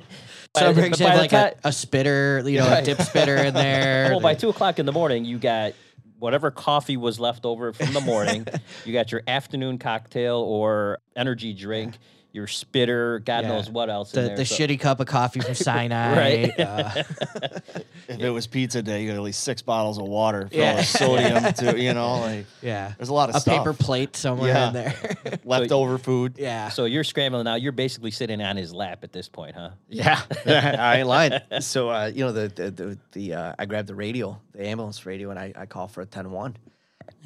By 0.53 0.61
Some 0.61 0.76
the- 0.76 0.82
rigs 0.82 0.99
by 0.99 1.09
have 1.09 1.17
like 1.20 1.34
a, 1.34 1.55
a 1.63 1.72
spitter, 1.72 2.41
you 2.45 2.59
know, 2.59 2.67
Right. 2.67 2.82
a 2.82 2.86
dip 2.86 3.01
spitter 3.01 3.36
in 3.38 3.53
there. 3.53 4.09
Well, 4.11 4.20
by 4.20 4.36
two 4.36 4.49
o'clock 4.49 4.80
in 4.80 4.86
the 4.86 4.91
morning, 4.93 5.26
you 5.26 5.38
got 5.38 5.74
whatever 6.20 6.51
coffee 6.51 6.97
was 6.97 7.20
left 7.20 7.45
over 7.45 7.72
from 7.72 7.93
the 7.93 8.01
morning. 8.01 8.45
you 8.86 8.91
got 8.93 9.11
your 9.11 9.22
afternoon 9.28 9.78
cocktail 9.78 10.38
or 10.38 10.99
energy 11.15 11.53
drink, 11.53 11.97
your 12.32 12.45
spitter, 12.47 13.19
God 13.19 13.43
Yeah. 13.43 13.49
knows 13.49 13.69
what 13.69 13.89
else. 13.89 14.13
in 14.13 14.21
the, 14.21 14.27
there. 14.30 14.38
the 14.38 14.45
So- 14.45 14.55
shitty 14.55 14.80
cup 14.80 14.99
of 14.99 15.07
coffee 15.07 15.39
from 15.39 15.55
Sinai. 15.69 16.15
Right. 16.17 16.59
uh, 16.59 17.03
If 18.07 18.19
it 18.21 18.30
was 18.32 18.47
pizza 18.47 18.82
day, 18.82 19.03
you 19.03 19.09
got 19.09 19.15
at 19.17 19.21
least 19.21 19.43
six 19.43 19.61
bottles 19.61 19.97
of 19.99 20.05
water, 20.05 20.47
fill 20.49 20.59
Yeah. 20.59 20.75
with 20.77 20.88
sodium 20.88 21.53
to 21.53 21.80
you 21.80 21.93
know, 21.93 22.19
like 22.21 22.45
yeah. 22.61 22.93
there's 22.97 23.09
a 23.09 23.13
lot 23.13 23.30
of 23.30 23.36
stuff. 23.36 23.41
A 23.41 23.41
stuff. 23.51 23.57
paper 23.65 23.73
plate 23.73 24.15
somewhere 24.15 24.49
Yeah. 24.49 24.67
in 24.69 24.73
there. 24.73 24.95
leftover 25.43 25.97
food. 25.99 26.36
yeah. 26.38 26.69
So 26.69 26.86
you're 26.86 27.03
scrambling 27.03 27.43
now. 27.45 27.55
You're 27.55 27.71
basically 27.71 28.11
sitting 28.11 28.41
on 28.41 28.57
his 28.57 28.73
lap 28.73 29.03
at 29.03 29.11
this 29.13 29.30
point, 29.30 29.55
huh? 29.55 29.71
yeah, 29.88 30.21
I 30.45 30.97
ain't 30.99 31.07
lying. 31.07 31.34
So 31.59 31.89
uh, 31.89 32.11
you 32.13 32.25
know 32.25 32.32
the 32.32 32.47
the 32.47 32.71
the, 32.71 32.97
the 33.11 33.34
uh, 33.34 33.53
I 33.59 33.65
grabbed 33.65 33.88
the 33.88 33.95
radio, 33.95 34.39
the 34.53 34.65
ambulance 34.67 35.05
radio, 35.05 35.30
and 35.30 35.38
I, 35.39 35.53
I 35.55 35.65
called 35.67 35.91
for 35.91 36.01
a 36.01 36.05
10-1. 36.07 36.55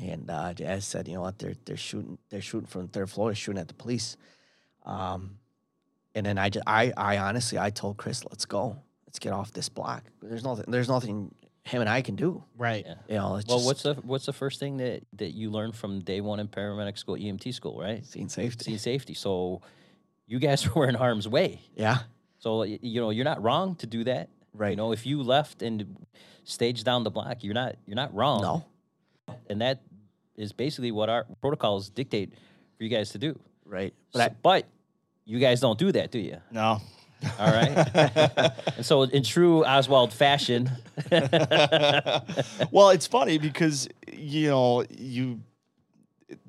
and 0.01 0.29
uh, 0.29 0.53
I 0.67 0.79
said, 0.79 1.07
you 1.07 1.13
know 1.15 1.21
what, 1.21 1.39
they're 1.39 1.55
they're 1.65 1.77
shooting 1.77 2.17
they're 2.29 2.41
shooting 2.41 2.67
from 2.67 2.83
the 2.83 2.87
third 2.89 3.09
floor, 3.09 3.29
they're 3.29 3.35
shooting 3.35 3.59
at 3.61 3.67
the 3.69 3.73
police. 3.73 4.17
Um, 4.85 5.37
and 6.15 6.25
then 6.25 6.37
I 6.37 6.49
just 6.49 6.63
I 6.67 6.91
I 6.95 7.17
honestly 7.17 7.57
I 7.57 7.69
told 7.69 7.97
Chris, 7.97 8.23
let's 8.25 8.45
go, 8.45 8.77
let's 9.07 9.19
get 9.19 9.33
off 9.33 9.51
this 9.51 9.69
block. 9.69 10.03
There's 10.21 10.43
nothing 10.43 10.65
there's 10.67 10.89
nothing 10.89 11.33
him 11.63 11.79
and 11.81 11.89
I 11.89 12.01
can 12.01 12.15
do. 12.15 12.43
Right. 12.57 12.83
Yeah. 12.85 12.95
You 13.07 13.15
know, 13.15 13.35
it's 13.37 13.47
Well, 13.47 13.57
just 13.57 13.65
what's 13.67 13.83
the 13.83 13.93
what's 14.03 14.25
the 14.25 14.33
first 14.33 14.59
thing 14.59 14.77
that 14.77 15.03
that 15.13 15.31
you 15.33 15.49
learned 15.49 15.75
from 15.75 16.01
day 16.01 16.19
one 16.21 16.39
in 16.39 16.47
paramedic 16.47 16.97
school, 16.97 17.15
EMT 17.15 17.53
school, 17.53 17.79
right? 17.79 18.05
scene 18.05 18.29
safety. 18.29 18.65
Scene 18.65 18.77
safety. 18.77 19.13
So 19.13 19.61
you 20.27 20.39
guys 20.39 20.73
were 20.75 20.87
in 20.87 20.95
harm's 20.95 21.27
way. 21.27 21.61
Yeah, 21.75 21.99
So 22.39 22.63
you 22.63 22.99
know 23.01 23.09
you're 23.11 23.25
not 23.25 23.41
wrong 23.41 23.75
to 23.75 23.87
do 23.87 24.03
that. 24.03 24.29
Right. 24.53 24.71
You 24.71 24.75
know 24.75 24.91
if 24.91 25.05
you 25.05 25.23
left 25.23 25.61
and 25.61 26.05
staged 26.43 26.83
down 26.85 27.03
the 27.03 27.11
block, 27.11 27.43
you're 27.43 27.53
not 27.55 27.75
you're 27.87 27.95
not 27.95 28.13
wrong. 28.13 28.41
no, 28.41 28.65
And 29.49 29.61
that 29.61 29.81
is 30.35 30.51
basically 30.51 30.91
what 30.91 31.09
our 31.09 31.25
protocols 31.41 31.89
dictate 31.89 32.33
for 32.77 32.83
you 32.83 32.89
guys 32.89 33.11
to 33.11 33.17
do. 33.17 33.39
Right. 33.73 33.93
But, 34.13 34.21
I, 34.21 34.35
but 34.41 34.65
you 35.25 35.39
guys 35.39 35.59
don't 35.59 35.79
do 35.79 35.91
that, 35.91 36.11
do 36.11 36.19
you? 36.19 36.37
No. 36.51 36.79
All 37.39 37.51
right. 37.51 37.71
and 38.77 38.85
so 38.85 39.03
in 39.03 39.23
true 39.23 39.63
Oswald 39.65 40.11
fashion, 40.13 40.69
well, 42.71 42.89
it's 42.89 43.07
funny 43.07 43.37
because 43.37 43.87
you 44.11 44.49
know 44.49 44.83
you. 44.89 45.39
it- 46.27 46.39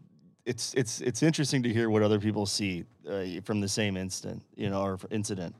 It's 0.46 0.74
it's 0.74 1.00
it's 1.00 1.22
interesting 1.22 1.62
to 1.62 1.72
hear 1.72 1.88
what 1.90 2.02
other 2.02 2.18
people 2.20 2.44
see 2.46 2.84
uh, 3.08 3.40
from 3.44 3.60
the 3.60 3.68
same 3.68 3.96
instant, 3.96 4.42
you 4.56 4.68
know, 4.68 4.82
or 4.82 4.98
incident, 5.10 5.54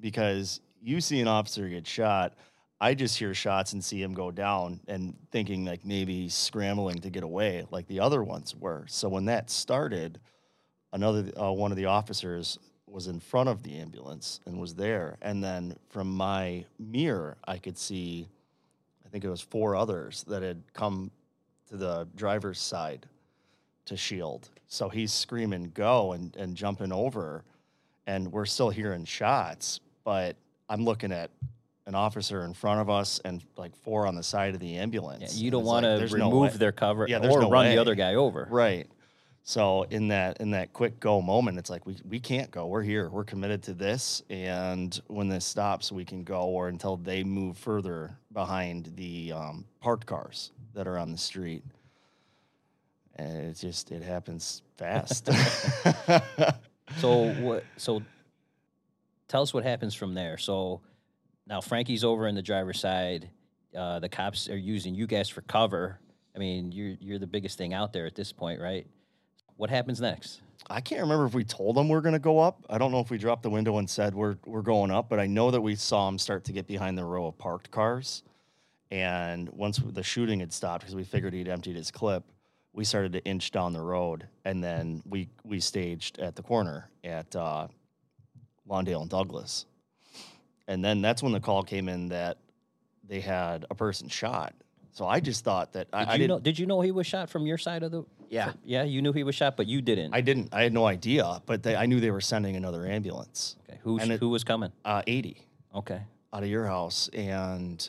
because 0.00 0.60
you 0.82 1.00
see 1.00 1.20
an 1.20 1.28
officer 1.28 1.68
get 1.68 1.86
shot. 1.86 2.34
I 2.80 2.94
just 2.94 3.16
hear 3.16 3.32
shots 3.32 3.72
and 3.74 3.82
see 3.82 4.02
him 4.02 4.12
go 4.12 4.30
down, 4.32 4.80
and 4.88 5.14
thinking 5.30 5.64
like 5.64 5.84
maybe 5.84 6.22
he's 6.22 6.34
scrambling 6.34 6.98
to 7.02 7.10
get 7.10 7.22
away, 7.22 7.64
like 7.70 7.86
the 7.86 8.00
other 8.00 8.22
ones 8.24 8.54
were. 8.56 8.84
So 8.88 9.08
when 9.08 9.26
that 9.26 9.50
started, 9.50 10.18
another 10.92 11.30
uh, 11.40 11.50
one 11.52 11.70
of 11.70 11.76
the 11.76 11.86
officers 11.86 12.58
was 12.86 13.06
in 13.06 13.18
front 13.20 13.48
of 13.48 13.62
the 13.62 13.78
ambulance 13.78 14.40
and 14.46 14.60
was 14.60 14.74
there, 14.74 15.16
and 15.22 15.42
then 15.42 15.76
from 15.88 16.10
my 16.14 16.64
mirror, 16.78 17.36
I 17.46 17.58
could 17.58 17.78
see 17.78 18.28
I 19.04 19.08
think 19.08 19.24
it 19.24 19.30
was 19.30 19.40
four 19.40 19.76
others 19.76 20.24
that 20.28 20.42
had 20.42 20.62
come 20.74 21.10
to 21.68 21.76
the 21.76 22.08
driver's 22.16 22.58
side 22.60 23.06
to 23.86 23.96
shield. 23.96 24.48
So 24.68 24.88
he's 24.88 25.12
screaming 25.12 25.70
go 25.74 26.12
and, 26.12 26.34
and 26.36 26.56
jumping 26.56 26.92
over, 26.92 27.44
and 28.06 28.32
we're 28.32 28.46
still 28.46 28.70
hearing 28.70 29.04
shots, 29.04 29.80
but 30.04 30.36
I'm 30.68 30.84
looking 30.84 31.12
at 31.12 31.30
an 31.86 31.94
officer 31.94 32.44
in 32.44 32.54
front 32.54 32.80
of 32.80 32.88
us 32.88 33.20
and 33.24 33.42
like 33.56 33.74
four 33.76 34.06
on 34.06 34.14
the 34.14 34.22
side 34.22 34.54
of 34.54 34.60
the 34.60 34.68
yeah, 34.68 34.82
ambulance. 34.82 35.36
you 35.36 35.50
don't 35.50 35.62
it's 35.62 35.68
like, 35.68 35.82
want 35.82 36.10
to 36.10 36.16
no 36.18 36.24
remove 36.26 36.52
way. 36.52 36.56
their 36.58 36.72
cover 36.72 37.06
Yeah, 37.08 37.18
or 37.18 37.40
no 37.42 37.50
run 37.50 37.66
way. 37.66 37.74
the 37.74 37.80
other 37.80 37.94
guy 37.94 38.14
over. 38.14 38.46
Right. 38.50 38.88
So 39.44 39.84
in 39.90 40.08
that 40.08 40.40
in 40.40 40.52
that 40.52 40.72
quick 40.72 41.00
go 41.00 41.20
moment, 41.20 41.58
it's 41.58 41.68
like 41.70 41.84
we 41.84 41.96
we 42.08 42.20
can't 42.20 42.50
go. 42.50 42.66
We're 42.66 42.82
here. 42.82 43.08
We're 43.08 43.24
committed 43.24 43.62
to 43.64 43.74
this, 43.74 44.22
and 44.30 44.98
when 45.08 45.28
this 45.28 45.44
stops, 45.44 45.90
we 45.90 46.04
can 46.04 46.22
go, 46.22 46.42
or 46.42 46.68
until 46.68 46.96
they 46.96 47.24
move 47.24 47.58
further 47.58 48.16
behind 48.32 48.92
the 48.96 49.32
um, 49.32 49.64
parked 49.80 50.06
cars 50.06 50.52
that 50.74 50.86
are 50.86 50.96
on 50.96 51.10
the 51.10 51.18
street. 51.18 51.64
And 53.16 53.36
it 53.48 53.54
just 53.58 53.90
it 53.90 54.02
happens 54.02 54.62
fast. 54.76 55.28
So 56.98 57.32
what? 57.40 57.64
So 57.76 58.02
tell 59.28 59.42
us 59.42 59.54
what 59.54 59.64
happens 59.64 59.94
from 59.94 60.14
there. 60.14 60.38
So 60.38 60.80
now 61.46 61.60
Frankie's 61.60 62.04
over 62.04 62.26
in 62.26 62.34
the 62.34 62.42
driver's 62.42 62.80
side. 62.80 63.30
Uh, 63.76 63.98
the 64.00 64.08
cops 64.08 64.48
are 64.48 64.56
using 64.56 64.94
you 64.94 65.06
guys 65.06 65.28
for 65.28 65.40
cover. 65.42 65.98
I 66.34 66.38
mean, 66.38 66.72
you're 66.72 66.96
you're 67.00 67.18
the 67.18 67.26
biggest 67.26 67.58
thing 67.58 67.74
out 67.74 67.92
there 67.92 68.06
at 68.06 68.14
this 68.14 68.32
point, 68.32 68.60
right? 68.60 68.86
What 69.62 69.70
happens 69.70 70.00
next? 70.00 70.40
I 70.68 70.80
can't 70.80 71.02
remember 71.02 71.24
if 71.24 71.34
we 71.34 71.44
told 71.44 71.76
them 71.76 71.88
we're 71.88 72.00
going 72.00 72.14
to 72.14 72.18
go 72.18 72.40
up. 72.40 72.66
I 72.68 72.78
don't 72.78 72.90
know 72.90 72.98
if 72.98 73.10
we 73.10 73.16
dropped 73.16 73.44
the 73.44 73.50
window 73.50 73.78
and 73.78 73.88
said 73.88 74.12
we're 74.12 74.34
we're 74.44 74.60
going 74.60 74.90
up, 74.90 75.08
but 75.08 75.20
I 75.20 75.28
know 75.28 75.52
that 75.52 75.60
we 75.60 75.76
saw 75.76 76.06
them 76.06 76.18
start 76.18 76.42
to 76.46 76.52
get 76.52 76.66
behind 76.66 76.98
the 76.98 77.04
row 77.04 77.26
of 77.26 77.38
parked 77.38 77.70
cars. 77.70 78.24
And 78.90 79.48
once 79.50 79.80
the 79.80 80.02
shooting 80.02 80.40
had 80.40 80.52
stopped, 80.52 80.82
because 80.82 80.96
we 80.96 81.04
figured 81.04 81.32
he'd 81.32 81.46
emptied 81.46 81.76
his 81.76 81.92
clip, 81.92 82.24
we 82.72 82.82
started 82.82 83.12
to 83.12 83.24
inch 83.24 83.52
down 83.52 83.72
the 83.72 83.80
road, 83.80 84.26
and 84.44 84.64
then 84.64 85.00
we 85.08 85.28
we 85.44 85.60
staged 85.60 86.18
at 86.18 86.34
the 86.34 86.42
corner 86.42 86.88
at 87.04 87.36
uh, 87.36 87.68
Lawndale 88.68 89.02
and 89.02 89.10
Douglas. 89.10 89.66
And 90.66 90.84
then 90.84 91.00
that's 91.02 91.22
when 91.22 91.30
the 91.30 91.40
call 91.40 91.62
came 91.62 91.88
in 91.88 92.08
that 92.08 92.36
they 93.06 93.20
had 93.20 93.64
a 93.70 93.76
person 93.76 94.08
shot. 94.08 94.54
So 94.90 95.06
I 95.06 95.20
just 95.20 95.44
thought 95.44 95.72
that 95.74 95.88
Did 95.92 95.96
I, 95.96 96.02
I 96.02 96.12
you 96.14 96.18
didn't. 96.18 96.28
know? 96.28 96.38
Did 96.40 96.58
you 96.58 96.66
know 96.66 96.80
he 96.80 96.90
was 96.90 97.06
shot 97.06 97.30
from 97.30 97.46
your 97.46 97.58
side 97.58 97.84
of 97.84 97.92
the? 97.92 98.02
Yeah. 98.32 98.52
Yeah, 98.64 98.82
you 98.84 99.02
knew 99.02 99.12
he 99.12 99.24
was 99.24 99.34
shot, 99.34 99.56
but 99.58 99.66
you 99.66 99.82
didn't. 99.82 100.14
I 100.14 100.22
didn't. 100.22 100.48
I 100.54 100.62
had 100.62 100.72
no 100.72 100.86
idea, 100.86 101.42
but 101.44 101.62
they, 101.62 101.76
I 101.76 101.84
knew 101.86 102.00
they 102.00 102.10
were 102.10 102.20
sending 102.22 102.56
another 102.56 102.86
ambulance. 102.86 103.56
okay. 103.68 103.78
Who 103.82 103.98
and 103.98 104.10
it- 104.12 104.20
who 104.20 104.30
was 104.30 104.42
coming? 104.42 104.72
Uh, 104.84 105.02
80 105.06 105.36
Okay. 105.74 106.00
out 106.32 106.42
of 106.42 106.48
your 106.48 106.66
house, 106.66 107.08
and 107.12 107.88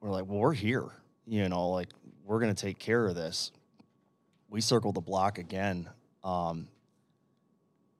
we're 0.00 0.10
like, 0.10 0.26
well, 0.26 0.38
we're 0.38 0.52
here. 0.52 0.84
You 1.26 1.48
know, 1.48 1.70
like 1.70 1.88
we're 2.26 2.40
gonna 2.40 2.52
take 2.54 2.78
care 2.78 3.06
of 3.06 3.14
this. 3.14 3.52
We 4.50 4.60
circle 4.60 4.92
the 4.92 5.00
block 5.00 5.38
again, 5.38 5.88
um, 6.22 6.68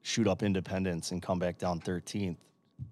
shoot 0.02 0.28
up 0.28 0.42
Independence, 0.42 1.12
and 1.12 1.22
come 1.22 1.38
back 1.38 1.56
down 1.58 1.80
13th 1.80 2.36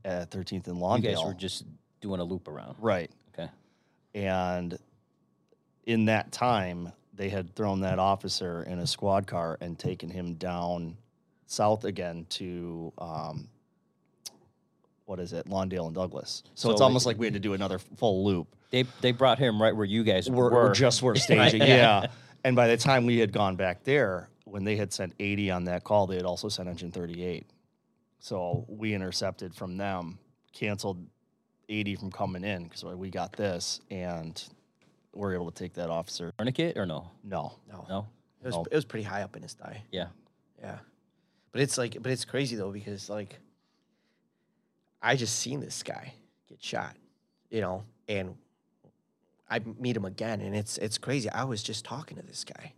at 0.05 0.31
13th 0.31 0.67
and 0.69 0.79
Lawndale. 0.79 1.03
You 1.03 1.09
guys 1.17 1.25
were 1.25 1.35
just 1.35 1.65
doing 2.01 2.21
a 2.21 2.25
loop 2.25 2.49
around. 2.49 2.77
right. 2.81 3.11
Okay. 3.35 3.51
And 4.15 4.79
in 5.85 6.07
that 6.07 6.33
time, 6.33 6.93
they 7.15 7.29
had 7.29 7.55
thrown 7.55 7.81
that 7.81 7.99
officer 7.99 8.63
in 8.65 8.79
a 8.79 8.87
squad 8.87 9.27
car 9.27 9.59
and 9.61 9.79
taken 9.79 10.09
him 10.11 10.35
down 10.35 10.97
south 11.47 11.85
again 11.85 12.25
to 12.31 12.93
um, 12.99 13.49
what 15.05 15.19
is 15.21 15.33
it, 15.33 15.47
Lawndale 15.47 15.87
and 15.87 15.95
Douglas. 15.95 16.43
So, 16.55 16.71
it's 16.71 16.79
So 16.79 16.85
almost 16.85 17.05
it- 17.05 17.09
like 17.11 17.19
we 17.19 17.27
had 17.27 17.35
to 17.35 17.41
do 17.41 17.55
another 17.55 17.79
full 17.79 18.25
loop. 18.25 18.49
They 18.71 18.85
they 19.03 19.13
brought 19.13 19.39
him 19.39 19.61
right 19.61 19.77
where 19.77 19.85
you 19.85 20.03
guys 20.03 20.31
We're, 20.31 20.51
were. 20.51 20.73
just 20.73 21.03
were 21.03 21.15
staging, 21.29 21.61
yeah. 21.61 22.07
And 22.45 22.57
by 22.57 22.69
the 22.69 22.77
time 22.79 23.05
we 23.05 23.19
had 23.19 23.31
gone 23.33 23.55
back 23.57 23.85
there, 23.85 24.31
when 24.45 24.65
they 24.65 24.77
had 24.77 24.93
sent 24.95 25.13
80 25.21 25.51
on 25.51 25.65
that 25.65 25.85
call, 25.85 26.07
they 26.07 26.17
had 26.17 26.25
also 26.25 26.49
sent 26.49 26.69
engine 26.69 26.91
38. 26.91 27.45
So 28.21 28.65
we 28.69 28.95
intercepted 28.95 29.55
from 29.55 29.77
them, 29.77 30.19
canceled 30.53 31.07
80 31.69 31.97
from 31.97 32.11
coming 32.11 32.45
in 32.45 32.65
because 32.65 32.83
we 32.85 33.11
got 33.11 33.35
this, 33.35 33.81
and 33.91 34.43
we're 35.15 35.35
able 35.35 35.51
to 35.51 35.55
take 35.63 35.75
that 35.75 35.91
officer. 35.91 36.33
tourniquet 36.39 36.77
or 36.77 36.87
no? 36.87 37.11
No, 37.25 37.53
No. 37.69 37.87
No. 37.89 38.07
It 38.43 38.47
was 38.47 38.55
No. 38.57 38.65
it 38.71 38.75
was 38.75 38.85
pretty 38.85 39.05
high 39.05 39.23
up 39.23 39.37
in 39.37 39.43
his 39.43 39.55
thigh. 39.55 39.83
Yeah. 39.91 40.09
Yeah. 40.61 40.79
But 41.53 41.61
it's 41.61 41.77
like 41.79 42.03
but 42.03 42.11
it's 42.11 42.25
crazy 42.25 42.57
though 42.57 42.73
because 42.73 43.09
like 43.11 43.39
I 45.03 45.17
just 45.17 45.39
seen 45.39 45.61
this 45.61 45.83
guy 45.83 46.15
get 46.49 46.63
shot, 46.63 46.97
you 47.51 47.61
know, 47.61 47.85
and 48.09 48.37
I 49.51 49.61
meet 49.79 49.97
him 49.97 50.05
again 50.05 50.41
and 50.41 50.57
it's 50.57 50.79
it's 50.79 50.99
crazy. 50.99 51.29
I 51.31 51.45
was 51.45 51.63
just 51.63 51.85
talking 51.85 52.17
to 52.17 52.23
this 52.23 52.45
guy. 52.45 52.73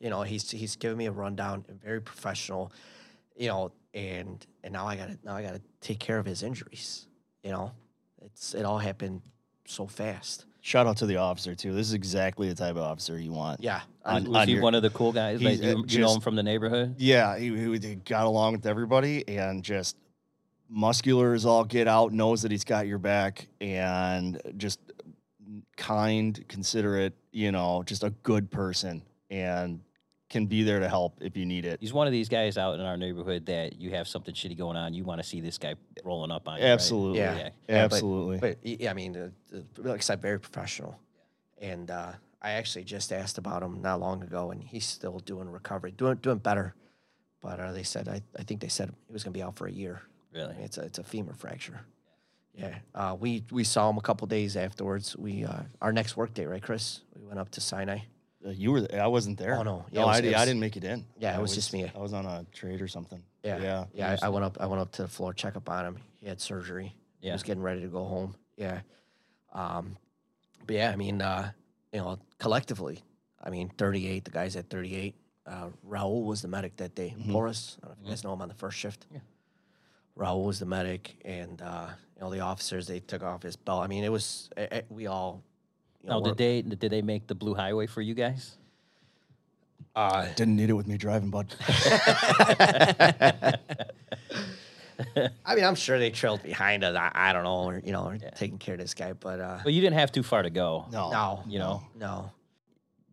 You 0.00 0.10
know, 0.10 0.22
he's 0.22 0.50
he's 0.50 0.76
giving 0.76 0.98
me 0.98 1.06
a 1.06 1.12
rundown, 1.12 1.64
very 1.82 2.00
professional, 2.00 2.72
you 3.36 3.48
know, 3.48 3.72
and 3.94 4.44
and 4.64 4.72
now 4.72 4.86
I 4.86 4.96
got 4.96 5.08
to 5.08 5.18
now 5.24 5.36
I 5.36 5.42
got 5.42 5.54
to 5.54 5.62
take 5.80 5.98
care 6.00 6.18
of 6.18 6.26
his 6.26 6.42
injuries, 6.42 7.06
you 7.42 7.50
know. 7.50 7.72
It's 8.22 8.54
it 8.54 8.64
all 8.64 8.78
happened 8.78 9.22
so 9.66 9.86
fast. 9.86 10.46
Shout 10.66 10.88
out 10.88 10.96
to 10.96 11.06
the 11.06 11.16
officer 11.16 11.54
too. 11.54 11.72
This 11.72 11.86
is 11.86 11.92
exactly 11.94 12.48
the 12.48 12.54
type 12.56 12.72
of 12.72 12.78
officer 12.82 13.16
you 13.18 13.30
want. 13.30 13.62
Yeah. 13.62 13.82
On- 14.04 14.24
Was 14.24 14.36
on 14.36 14.48
he 14.48 14.54
your- 14.54 14.62
one 14.62 14.74
of 14.74 14.82
the 14.82 14.90
cool 14.90 15.12
guys? 15.12 15.40
Like, 15.40 15.62
you, 15.62 15.78
uh, 15.78 15.82
you 15.86 16.00
know 16.00 16.14
him 16.14 16.20
from 16.20 16.34
the 16.34 16.42
neighborhood? 16.42 16.96
Yeah, 16.98 17.38
he, 17.38 17.54
he, 17.56 17.78
he 17.78 17.94
got 17.94 18.26
along 18.26 18.54
with 18.54 18.66
everybody 18.66 19.26
and 19.28 19.62
just 19.62 19.96
muscular 20.68 21.34
as 21.34 21.46
all 21.46 21.64
get 21.64 21.86
out, 21.86 22.12
knows 22.12 22.42
that 22.42 22.50
he's 22.50 22.64
got 22.64 22.88
your 22.88 22.98
back, 22.98 23.46
and 23.60 24.40
just 24.56 24.80
kind, 25.76 26.44
considerate, 26.48 27.14
you 27.30 27.52
know, 27.52 27.84
just 27.84 28.02
a 28.02 28.10
good 28.24 28.50
person 28.50 29.02
and 29.30 29.80
can 30.36 30.46
be 30.46 30.62
there 30.62 30.80
to 30.80 30.88
help 30.88 31.14
if 31.22 31.36
you 31.36 31.46
need 31.46 31.64
it. 31.64 31.78
He's 31.80 31.92
one 31.92 32.06
of 32.06 32.12
these 32.12 32.28
guys 32.28 32.58
out 32.58 32.74
in 32.74 32.82
our 32.82 32.96
neighborhood 32.96 33.46
that 33.46 33.80
you 33.80 33.90
have 33.90 34.06
something 34.06 34.34
shitty 34.34 34.56
going 34.58 34.76
on. 34.76 34.92
You 34.94 35.02
want 35.04 35.20
to 35.22 35.26
see 35.26 35.40
this 35.40 35.56
guy 35.58 35.74
rolling 36.04 36.30
up 36.30 36.46
on 36.48 36.58
you. 36.58 36.64
right? 36.64 36.70
Absolutely. 36.72 37.20
Yeah. 37.20 37.36
Yeah. 37.36 37.48
Yeah, 37.68 37.76
Absolutely. 37.84 38.38
But 38.38 38.58
y- 38.64 38.76
yeah, 38.80 38.90
I 38.90 38.94
mean, 38.94 39.16
uh, 39.16 39.56
uh, 39.56 39.60
like 39.78 40.00
I 40.00 40.02
said, 40.02 40.20
very 40.20 40.38
professional. 40.38 40.98
And 41.60 41.90
uh, 41.90 42.12
I 42.42 42.50
actually 42.52 42.84
just 42.84 43.12
asked 43.12 43.38
about 43.38 43.62
him 43.62 43.80
not 43.80 43.98
long 44.00 44.22
ago, 44.22 44.50
and 44.50 44.62
he's 44.62 44.84
still 44.84 45.18
doing 45.20 45.48
recovery, 45.50 45.92
doing 45.92 46.16
doing 46.16 46.38
better. 46.38 46.74
But 47.40 47.60
uh, 47.60 47.72
they 47.72 47.82
said 47.82 48.08
I, 48.08 48.20
I 48.38 48.42
think 48.42 48.60
they 48.60 48.68
said 48.68 48.90
he 49.06 49.12
was 49.12 49.24
going 49.24 49.32
to 49.32 49.38
be 49.38 49.42
out 49.42 49.56
for 49.56 49.66
a 49.66 49.72
year. 49.72 50.02
I 50.34 50.38
Really? 50.38 50.54
mean, 50.56 50.64
it's 50.64 50.76
a 50.78 50.82
it's 50.82 50.98
a 50.98 51.04
femur 51.04 51.32
fracture. 51.32 51.80
Yeah. 52.54 52.74
Uh, 52.94 53.16
we 53.18 53.42
we 53.50 53.64
saw 53.64 53.88
him 53.88 53.96
a 53.96 54.02
couple 54.02 54.26
days 54.26 54.56
afterwards. 54.56 55.16
We 55.16 55.44
uh, 55.44 55.62
our 55.80 55.92
next 55.92 56.16
work 56.16 56.34
day, 56.34 56.44
right, 56.46 56.62
Chris? 56.62 57.00
We 57.18 57.24
went 57.26 57.38
up 57.38 57.50
to 57.52 57.60
Sinai. 57.60 58.00
Uh, 58.46 58.50
you 58.50 58.70
were 58.72 58.80
there. 58.82 59.02
I 59.02 59.06
wasn't 59.08 59.38
there. 59.38 59.58
Oh, 59.58 59.62
no. 59.62 59.84
Yeah, 59.90 60.02
no 60.02 60.06
was- 60.06 60.16
I, 60.16 60.18
it 60.20 60.22
di- 60.22 60.34
I 60.34 60.44
didn't 60.44 60.60
make 60.60 60.76
it 60.76 60.84
in. 60.84 61.04
Yeah, 61.18 61.32
it 61.34 61.38
I 61.38 61.40
was 61.40 61.54
just 61.54 61.72
me. 61.72 61.90
I 61.94 61.98
was 61.98 62.12
on 62.12 62.26
a 62.26 62.44
trade 62.52 62.80
or 62.80 62.88
something. 62.88 63.22
Yeah. 63.42 63.58
Yeah. 63.58 63.84
Yeah. 63.92 64.16
I, 64.22 64.26
I 64.26 64.28
went 64.28 64.44
up. 64.44 64.58
I 64.60 64.66
went 64.66 64.80
up 64.80 64.92
to 64.92 65.02
the 65.02 65.08
floor 65.08 65.32
check 65.34 65.56
up 65.56 65.68
on 65.68 65.84
him. 65.84 65.96
He 66.20 66.26
had 66.28 66.40
surgery. 66.40 66.94
He 67.20 67.26
Yeah. 67.28 67.32
was 67.32 67.42
getting 67.42 67.62
ready 67.62 67.80
to 67.82 67.88
go 67.88 68.04
home. 68.04 68.34
Yeah. 68.56 68.80
Um, 69.52 69.96
but 70.66 70.76
yeah, 70.76 70.90
I 70.90 70.96
mean, 70.96 71.22
uh, 71.22 71.50
you 71.92 72.00
know, 72.00 72.18
collectively, 72.38 73.02
I 73.42 73.50
mean, 73.50 73.68
38. 73.78 74.24
The 74.24 74.30
guys 74.30 74.56
at 74.56 74.68
38. 74.70 75.14
Uh, 75.46 75.68
Raul 75.88 76.24
was 76.24 76.42
the 76.42 76.48
medic 76.48 76.76
that 76.78 76.94
day. 76.94 77.14
Mhm. 77.18 77.32
Boris, 77.32 77.78
I 77.82 77.86
don't 77.86 77.96
know 77.96 78.02
if 78.02 78.04
you 78.06 78.10
guys 78.10 78.24
know 78.24 78.32
him 78.32 78.42
on 78.42 78.48
the 78.48 78.54
first 78.54 78.76
shift. 78.78 79.06
Yeah. 79.12 79.20
Raul 80.18 80.44
was 80.44 80.58
the 80.58 80.66
medic, 80.66 81.16
and 81.24 81.60
uh, 81.62 81.88
you 82.16 82.22
know 82.22 82.30
the 82.30 82.40
officers. 82.40 82.86
They 82.86 83.00
took 83.00 83.22
off 83.22 83.42
his 83.42 83.54
belt. 83.54 83.84
I 83.84 83.86
mean, 83.86 84.02
it 84.02 84.10
was 84.10 84.48
eh, 84.56 84.66
eh, 84.70 84.82
we 84.88 85.06
all. 85.06 85.42
You 86.06 86.12
know, 86.12 86.18
Now, 86.20 86.24
did 86.26 86.36
they 86.38 86.62
did 86.62 86.90
they 86.92 87.02
make 87.02 87.26
the 87.26 87.34
blue 87.34 87.54
highway 87.54 87.86
for 87.88 88.00
you 88.00 88.14
guys? 88.14 88.56
Uh, 89.96 90.26
Didn't 90.36 90.54
need 90.54 90.70
it 90.70 90.74
with 90.74 90.86
me 90.86 90.96
driving, 90.96 91.30
bud. 91.30 91.52
I 95.44 95.54
mean, 95.54 95.64
I'm 95.64 95.74
sure 95.74 95.98
they 95.98 96.10
trailed 96.10 96.42
behind 96.42 96.84
us. 96.84 96.96
I, 96.96 97.10
I 97.12 97.32
don't 97.32 97.42
know, 97.44 97.64
or 97.64 97.82
you 97.84 97.90
know, 97.92 98.04
or 98.04 98.14
Yeah. 98.14 98.30
taking 98.30 98.58
care 98.58 98.74
of 98.74 98.80
this 98.80 98.94
guy, 98.94 99.12
but 99.14 99.40
uh, 99.40 99.58
Well, 99.64 99.74
you 99.74 99.80
didn't 99.80 99.98
have 99.98 100.12
too 100.12 100.22
far 100.22 100.42
to 100.42 100.50
go. 100.50 100.86
No. 100.92 101.10
no, 101.10 101.42
You 101.48 101.58
know. 101.58 101.82
no. 101.98 102.30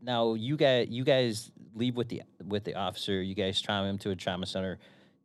Now 0.02 0.34
you 0.36 0.56
guys 0.56 0.88
you 0.90 1.04
guys 1.04 1.50
leave 1.74 1.96
with 1.96 2.10
the 2.10 2.22
with 2.46 2.64
the 2.64 2.76
officer. 2.76 3.22
You 3.22 3.34
guys 3.36 3.60
trauma 3.62 3.90
him 3.90 3.98
to 4.00 4.12
a 4.12 4.16
trauma 4.16 4.46
center. 4.46 4.76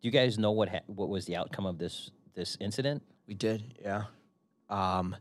Do 0.01 0.09
you 0.09 0.13
guys 0.13 0.39
know 0.39 0.53
what 0.53 0.69
ha- 0.71 0.87
what 0.87 1.09
was 1.11 1.27
the 1.27 1.37
outcome 1.37 1.67
of 1.67 1.77
this 1.79 2.11
this 2.35 2.57
incident? 2.61 3.03
We 3.27 3.35
did, 3.35 3.75
yeah. 3.83 4.05
Um, 4.71 5.17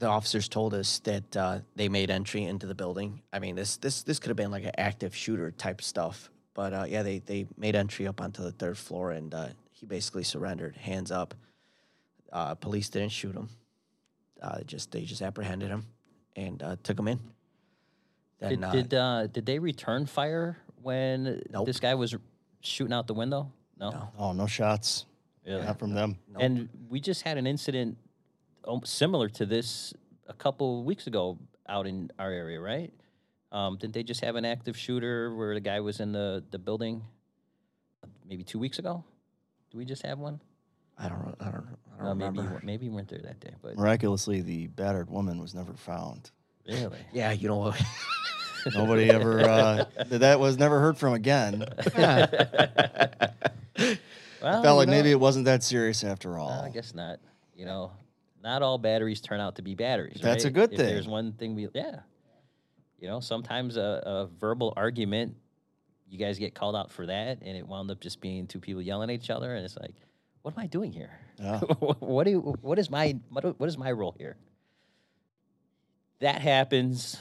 the 0.00 0.06
officers 0.06 0.48
told 0.48 0.74
us 0.74 0.98
that 1.00 1.36
uh, 1.36 1.58
they 1.76 1.88
made 1.88 2.10
entry 2.10 2.42
into 2.44 2.66
the 2.66 2.74
building. 2.74 3.20
I 3.32 3.38
mean, 3.38 3.54
this 3.54 3.76
this 3.76 4.02
this 4.02 4.18
could 4.18 4.30
have 4.30 4.36
been 4.36 4.50
like 4.50 4.64
an 4.64 4.72
active 4.76 5.14
shooter 5.14 5.50
type 5.52 5.80
stuff, 5.82 6.30
but 6.54 6.72
uh, 6.72 6.84
yeah, 6.88 7.02
they 7.04 7.18
they 7.20 7.46
made 7.56 7.76
entry 7.76 8.06
up 8.08 8.20
onto 8.20 8.42
the 8.42 8.50
third 8.50 8.76
floor, 8.78 9.12
and 9.12 9.32
uh, 9.32 9.48
he 9.70 9.86
basically 9.86 10.24
surrendered, 10.24 10.76
hands 10.76 11.10
up. 11.12 11.34
Uh, 12.32 12.54
police 12.54 12.88
didn't 12.88 13.12
shoot 13.12 13.34
him. 13.36 13.48
Uh, 14.42 14.62
just 14.62 14.90
they 14.90 15.02
just 15.02 15.20
apprehended 15.22 15.68
him 15.68 15.84
and 16.34 16.62
uh, 16.62 16.76
took 16.82 16.98
him 16.98 17.06
in. 17.08 17.20
Then 18.40 18.60
Did 18.60 18.88
did, 18.88 18.94
uh, 18.94 19.26
did 19.26 19.44
they 19.44 19.58
return 19.58 20.06
fire 20.06 20.56
when 20.82 21.42
Nope. 21.52 21.66
this 21.66 21.78
guy 21.78 21.94
was 21.94 22.16
shooting 22.62 22.94
out 22.94 23.06
the 23.06 23.12
window? 23.14 23.52
No. 23.78 23.90
No. 23.90 24.08
Oh, 24.18 24.32
no 24.32 24.46
shots. 24.46 25.04
Really? 25.46 25.62
Not 25.62 25.78
from 25.78 25.92
them. 25.92 26.16
nope. 26.32 26.42
And 26.42 26.68
we 26.88 27.00
just 27.00 27.20
had 27.22 27.36
an 27.36 27.46
incident 27.46 27.98
similar 28.84 29.28
to 29.30 29.46
this 29.46 29.94
a 30.28 30.34
couple 30.34 30.84
weeks 30.84 31.06
ago 31.06 31.38
out 31.68 31.86
in 31.86 32.10
our 32.18 32.30
area, 32.30 32.60
right? 32.60 32.92
Um, 33.52 33.76
didn't 33.78 33.94
they 33.94 34.02
just 34.02 34.20
have 34.22 34.36
an 34.36 34.44
active 34.44 34.76
shooter 34.76 35.34
where 35.34 35.54
the 35.54 35.60
guy 35.60 35.80
was 35.80 36.00
in 36.00 36.12
the, 36.12 36.44
the 36.50 36.58
building 36.58 37.02
maybe 38.28 38.44
two 38.44 38.58
weeks 38.58 38.78
ago? 38.78 39.04
Do 39.70 39.78
we 39.78 39.84
just 39.84 40.04
have 40.06 40.18
one? 40.18 40.40
I 40.98 41.08
don't 41.08 41.24
know. 41.26 41.34
I 41.40 41.44
don't. 41.50 41.66
I 41.98 42.04
don't 42.04 42.06
No, 42.06 42.14
maybe 42.14 42.36
you, 42.36 42.42
remember. 42.42 42.60
maybe 42.64 42.86
you 42.86 42.92
weren't 42.92 43.08
there 43.08 43.20
that 43.22 43.40
day, 43.40 43.54
but 43.62 43.76
Miraculously, 43.76 44.40
the 44.42 44.66
battered 44.68 45.10
woman 45.10 45.40
was 45.40 45.54
never 45.54 45.72
found. 45.74 46.30
really, 46.68 46.98
Yeah, 47.12 47.32
you 47.32 47.48
know 47.48 47.56
what? 47.56 47.80
Nobody 48.74 49.08
ever, 49.10 49.40
uh, 49.40 49.84
that 50.10 50.38
was 50.38 50.58
never 50.58 50.80
heard 50.80 50.98
from 50.98 51.14
again. 51.14 51.64
well, 51.96 52.28
Felt 54.62 54.76
like 54.76 54.88
know, 54.88 54.92
maybe 54.92 55.10
it 55.10 55.20
wasn't 55.20 55.44
that 55.46 55.62
serious 55.62 56.04
after 56.04 56.38
all. 56.38 56.48
well, 56.48 56.62
I 56.64 56.70
guess 56.70 56.94
not. 56.94 57.20
You 57.54 57.64
know, 57.64 57.92
not 58.42 58.62
all 58.62 58.78
batteries 58.78 59.20
turn 59.20 59.40
out 59.40 59.56
to 59.56 59.62
be 59.62 59.74
batteries. 59.74 60.20
That's 60.22 60.44
a 60.44 60.50
good 60.50 60.72
If 60.72 60.78
There's 60.78 61.08
one 61.08 61.32
thing 61.32 61.54
we, 61.54 61.68
yeah. 61.74 62.00
You 62.98 63.08
know, 63.08 63.20
sometimes 63.20 63.76
a, 63.76 64.02
a 64.04 64.26
verbal 64.26 64.74
argument, 64.76 65.36
you 66.08 66.18
guys 66.18 66.38
get 66.38 66.54
called 66.54 66.76
out 66.76 66.90
for 66.90 67.06
that, 67.06 67.38
and 67.42 67.56
it 67.56 67.66
wound 67.66 67.90
up 67.90 68.00
just 68.00 68.20
being 68.20 68.46
two 68.46 68.60
people 68.60 68.82
yelling 68.82 69.10
at 69.10 69.14
each 69.14 69.30
other, 69.30 69.54
and 69.54 69.64
it's 69.64 69.76
like, 69.76 69.94
what 70.42 70.54
am 70.54 70.60
I 70.60 70.66
doing 70.66 70.92
here? 70.92 71.18
Yeah. 71.38 71.60
what 72.00 72.24
do 72.24 72.30
you, 72.30 72.40
what 72.60 72.78
is 72.78 72.90
my 72.90 73.16
what, 73.30 73.58
what 73.58 73.68
is 73.68 73.78
my 73.78 73.92
role 73.92 74.14
here? 74.18 74.36
That 76.20 76.42
happens. 76.42 77.16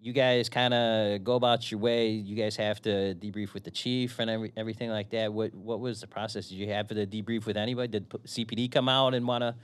you 0.00 0.12
guys 0.12 0.50
kind 0.50 0.74
of 0.74 1.24
go 1.24 1.34
about 1.34 1.70
your 1.70 1.80
way. 1.80 2.10
You 2.10 2.36
guys 2.36 2.56
have 2.56 2.82
to 2.82 3.14
debrief 3.14 3.54
with 3.54 3.64
the 3.64 3.70
chief 3.70 4.18
and 4.18 4.28
every, 4.28 4.52
everything 4.56 4.90
like 4.90 5.10
that. 5.10 5.32
What 5.32 5.54
what 5.54 5.80
was 5.80 6.00
the 6.02 6.06
process? 6.06 6.48
Did 6.48 6.56
you 6.56 6.68
have 6.68 6.88
to 6.88 7.06
debrief 7.06 7.46
with 7.46 7.56
anybody? 7.56 7.88
Did 7.88 8.08
CPD 8.10 8.70
come 8.70 8.88
out 8.88 9.14
and 9.14 9.26
want 9.26 9.42
to 9.42 9.54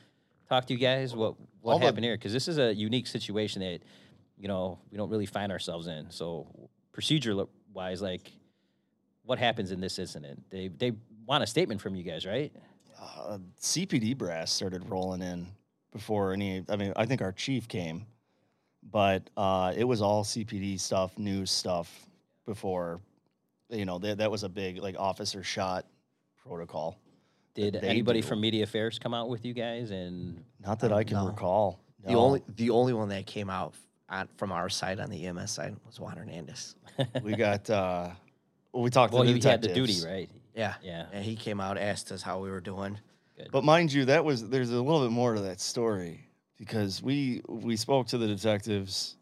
talk 0.50 0.66
to 0.66 0.74
you 0.74 0.78
guys? 0.78 1.14
What 1.16 1.36
what 1.62 1.72
All 1.72 1.78
the- 1.78 1.86
happened 1.86 2.04
here? 2.04 2.16
Because 2.16 2.32
this 2.34 2.48
is 2.48 2.58
a 2.58 2.74
unique 2.74 3.06
situation 3.06 3.62
that 3.62 3.80
you 4.36 4.48
know 4.48 4.78
we 4.90 4.98
don't 4.98 5.08
really 5.08 5.26
find 5.26 5.50
ourselves 5.50 5.86
in. 5.86 6.10
So 6.10 6.46
procedure 6.92 7.44
wise, 7.72 8.02
like 8.02 8.30
what 9.24 9.38
happens 9.38 9.70
in 9.70 9.80
this 9.80 9.98
incident? 9.98 10.42
They 10.50 10.68
they 10.68 10.92
want 11.24 11.42
a 11.42 11.46
statement 11.46 11.80
from 11.80 11.94
you 11.94 12.02
guys, 12.02 12.26
right? 12.26 12.52
uh, 13.00 13.38
CPD 13.58 14.14
brass 14.18 14.52
started 14.52 14.86
rolling 14.90 15.22
in 15.22 15.46
before 15.92 16.34
any. 16.34 16.64
I 16.68 16.76
mean, 16.76 16.92
I 16.96 17.06
think 17.06 17.22
our 17.22 17.32
chief 17.32 17.66
came, 17.66 18.04
but 18.82 19.30
uh, 19.38 19.72
it 19.74 19.84
was 19.84 20.02
all 20.02 20.22
CPD 20.22 20.78
stuff, 20.78 21.16
news 21.18 21.50
stuff 21.50 22.06
before. 22.44 23.00
You 23.70 23.84
know, 23.86 23.98
that 24.00 24.18
that 24.18 24.30
was 24.30 24.42
a 24.42 24.48
big 24.50 24.78
like 24.82 24.96
officer 24.98 25.42
shot 25.42 25.86
protocol. 26.42 26.98
Did 27.60 27.74
they 27.82 27.88
anybody 27.88 28.20
do. 28.20 28.26
from 28.28 28.40
media 28.40 28.64
affairs 28.64 28.98
come 28.98 29.12
out 29.14 29.28
with 29.28 29.44
you 29.44 29.52
guys 29.52 29.90
and 29.90 30.42
Not 30.64 30.80
that 30.80 30.92
I 30.92 31.04
can 31.04 31.16
No. 31.16 31.26
recall. 31.26 31.80
The 32.04 32.12
No. 32.12 32.20
only 32.20 32.42
the 32.56 32.70
only 32.70 32.92
one 32.92 33.08
that 33.10 33.26
came 33.26 33.50
out 33.50 33.74
on, 34.08 34.28
from 34.36 34.52
our 34.52 34.68
side 34.68 34.98
on 35.00 35.10
the 35.10 35.26
EMS 35.26 35.50
side 35.50 35.76
was 35.86 36.00
Juan 36.00 36.16
Hernandez. 36.16 36.74
we 37.22 37.34
got. 37.34 37.68
uh 37.70 38.10
well, 38.72 38.82
we 38.84 38.90
talked 38.90 39.12
well, 39.12 39.24
to 39.24 39.32
the 39.32 39.38
he 39.38 39.48
had 39.48 39.60
the 39.62 39.68
duty, 39.68 39.94
detectives. 39.94 40.06
right? 40.06 40.30
Yeah, 40.54 40.74
Yeah. 40.82 41.06
And 41.12 41.24
he 41.24 41.34
came 41.36 41.60
out, 41.60 41.76
asked 41.76 42.12
us 42.12 42.22
how 42.22 42.38
we 42.40 42.50
were 42.50 42.60
doing. 42.60 42.98
But 43.50 43.64
mind 43.64 43.92
you, 43.92 44.04
that 44.06 44.24
was 44.24 44.48
there's 44.48 44.70
a 44.70 44.80
little 44.80 45.00
bit 45.02 45.10
more 45.12 45.34
to 45.34 45.40
that 45.40 45.60
story 45.60 46.26
because 46.58 47.02
we 47.02 47.40
we 47.48 47.74
spoke 47.76 48.06
to 48.08 48.18
the 48.18 48.26
detectives, 48.26 49.16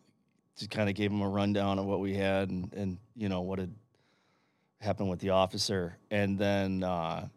just 0.56 0.70
kind 0.70 0.88
of 0.88 0.94
gave 0.96 1.10
them 1.10 1.20
a 1.22 1.28
rundown 1.28 1.78
of 1.78 1.86
what 1.86 2.00
we 2.00 2.14
had 2.14 2.50
and 2.50 2.72
and 2.74 2.98
you 3.16 3.28
know 3.28 3.40
what 3.42 3.58
had 3.60 3.72
happened 4.80 5.08
with 5.08 5.20
the 5.20 5.30
officer, 5.30 5.96
and 6.10 6.38
then 6.38 6.82
uh, 6.82 7.28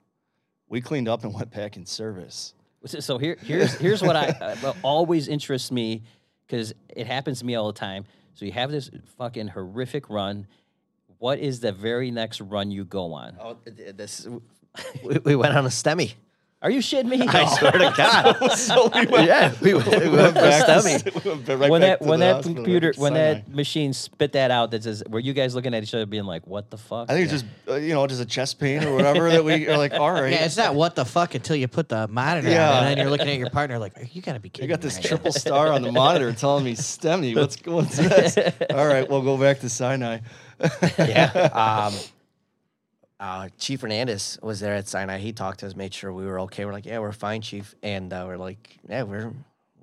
we 0.71 0.81
cleaned 0.81 1.07
up 1.09 1.23
and 1.23 1.33
went 1.33 1.51
back 1.51 1.75
in 1.77 1.85
service. 1.85 2.53
So- 2.85 2.99
So 2.99 3.17
here, 3.19 3.37
here's 3.43 3.73
here's 3.75 4.01
what 4.01 4.15
I 4.15 4.29
uh, 4.29 4.73
always 4.81 5.27
interests 5.27 5.69
me 5.71 6.01
because 6.47 6.73
it 6.89 7.05
happens 7.05 7.39
to 7.39 7.45
me 7.45 7.53
all 7.55 7.67
the 7.67 7.77
time. 7.79 8.05
So 8.33 8.45
you 8.45 8.53
have 8.53 8.71
this 8.71 8.89
fucking 9.17 9.49
horrific 9.49 10.09
run. 10.09 10.47
What 11.19 11.37
is 11.39 11.59
the 11.59 11.71
very 11.71 12.09
next 12.09 12.41
run 12.41 12.71
you 12.71 12.85
go 12.85 13.13
on? 13.13 13.37
Oh, 13.39 13.53
th- 13.65 13.77
th- 13.77 13.95
this 13.97 14.27
we, 15.03 15.17
we 15.23 15.35
went 15.35 15.55
on 15.55 15.65
a 15.65 15.69
STEMI. 15.69 16.13
Are 16.63 16.69
you 16.69 16.79
shitting 16.79 17.05
me? 17.09 17.21
I 17.27 17.45
swear 17.57 17.71
to 17.71 17.93
God. 17.97 18.49
so 18.55 18.87
we 18.93 19.07
went, 19.07 19.25
yeah, 19.27 19.51
we 19.61 19.73
went, 19.73 19.87
we 19.91 19.97
we 19.97 20.09
went 20.09 20.35
went 20.35 20.35
back, 20.35 20.67
to, 20.83 21.11
we 21.23 21.31
went 21.31 21.47
right 21.49 21.69
when 21.71 21.81
back 21.81 21.99
that 21.99 22.01
when 22.07 22.19
the 22.19 22.25
that 22.27 22.35
hospital, 22.35 22.55
computer 22.55 22.93
when 22.97 23.13
that 23.15 23.49
machine 23.49 23.93
spit 23.93 24.33
that 24.33 24.51
out 24.51 24.69
that 24.69 24.83
says 24.83 25.01
were 25.09 25.19
you 25.19 25.33
guys 25.33 25.55
looking 25.55 25.73
at 25.73 25.81
each 25.81 25.93
other 25.95 26.05
being 26.05 26.25
like 26.25 26.45
what 26.45 26.69
the 26.69 26.77
fuck? 26.77 27.09
I 27.09 27.13
think 27.15 27.31
it's 27.31 27.41
just 27.41 27.45
uh, 27.67 27.75
you 27.75 27.95
know 27.95 28.05
just 28.05 28.21
a 28.21 28.25
chest 28.27 28.59
pain 28.59 28.83
or 28.83 28.93
whatever 28.93 29.29
that 29.31 29.43
we 29.43 29.67
are 29.67 29.77
like 29.77 29.93
all 29.93 30.11
right. 30.11 30.31
Yeah, 30.31 30.45
it's 30.45 30.57
not 30.57 30.75
what 30.75 30.95
the 30.95 31.03
fuck 31.03 31.33
until 31.33 31.55
you 31.55 31.67
put 31.67 31.89
the 31.89 32.07
monitor 32.07 32.47
on, 32.47 32.53
Yeah. 32.53 32.77
and 32.79 32.87
then 32.87 32.97
you're 32.99 33.09
looking 33.09 33.29
at 33.29 33.39
your 33.39 33.49
partner 33.49 33.79
like, 33.79 33.93
you 34.13 34.21
gotta 34.21 34.39
be 34.39 34.49
I 34.49 34.51
kidding. 34.51 34.69
got 34.69 34.79
me 34.79 34.83
this 34.83 34.95
right 34.97 35.03
now." 35.03 35.09
triple 35.09 35.31
star 35.31 35.69
on 35.69 35.81
the 35.81 35.91
monitor 35.91 36.31
telling 36.31 36.63
me 36.63 36.73
STEMI, 36.75 37.35
What's 37.35 37.57
what's 37.65 37.97
this? 37.97 38.37
All 38.69 38.85
right, 38.85 39.09
we'll 39.09 39.23
go 39.23 39.35
back 39.35 39.61
to 39.61 39.69
Sinai. 39.69 40.19
yeah. 40.99 41.89
Um, 41.89 41.93
uh, 43.21 43.49
Chief 43.59 43.81
Hernandez 43.81 44.39
was 44.41 44.59
there 44.59 44.73
at 44.73 44.87
Sinai. 44.87 45.19
He 45.19 45.31
talked 45.31 45.59
to 45.59 45.67
us, 45.67 45.75
made 45.75 45.93
sure 45.93 46.11
we 46.11 46.25
were 46.25 46.39
okay. 46.41 46.65
We're 46.65 46.73
like, 46.73 46.87
yeah, 46.87 46.97
we're 46.97 47.11
fine, 47.11 47.41
Chief. 47.41 47.75
And 47.83 48.11
uh, 48.11 48.23
we're 48.27 48.37
like, 48.37 48.79
yeah, 48.89 49.03
we're 49.03 49.31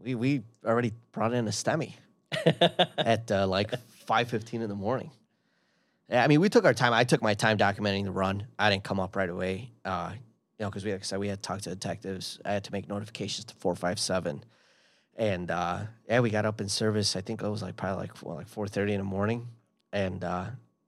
we 0.02 0.16
we 0.16 0.42
already 0.66 0.92
brought 1.12 1.32
in 1.32 1.46
a 1.46 1.52
STEMI 1.52 1.92
at 2.98 3.30
uh, 3.30 3.46
like 3.46 3.72
five 4.06 4.28
fifteen 4.28 4.60
in 4.60 4.68
the 4.68 4.74
morning. 4.74 5.12
Yeah, 6.10 6.24
I 6.24 6.26
mean, 6.26 6.40
we 6.40 6.48
took 6.48 6.64
our 6.64 6.74
time. 6.74 6.92
I 6.92 7.04
took 7.04 7.22
my 7.22 7.34
time 7.34 7.58
documenting 7.58 8.04
the 8.04 8.10
run. 8.10 8.44
I 8.58 8.70
didn't 8.70 8.82
come 8.82 8.98
up 8.98 9.14
right 9.14 9.28
away, 9.28 9.70
uh, 9.84 10.10
you 10.14 10.64
know, 10.64 10.68
because 10.68 10.84
we 10.84 10.90
like 10.90 11.02
I 11.02 11.04
said 11.04 11.20
we 11.20 11.28
had 11.28 11.40
to 11.40 11.46
talk 11.46 11.60
to 11.60 11.70
detectives. 11.70 12.40
I 12.44 12.52
had 12.54 12.64
to 12.64 12.72
make 12.72 12.88
notifications 12.88 13.44
to 13.46 13.54
four 13.54 13.76
five 13.76 14.00
seven, 14.00 14.42
and 15.14 15.48
uh, 15.52 15.82
yeah, 16.08 16.18
we 16.18 16.30
got 16.30 16.44
up 16.44 16.60
in 16.60 16.68
service. 16.68 17.14
I 17.14 17.20
think 17.20 17.40
it 17.40 17.48
was 17.48 17.62
like 17.62 17.76
probably 17.76 18.00
like 18.00 18.20
well, 18.20 18.34
like 18.34 18.48
four 18.48 18.66
thirty 18.66 18.94
in 18.94 18.98
the 18.98 19.04
morning, 19.04 19.46
and 19.92 20.24
uh, 20.24 20.46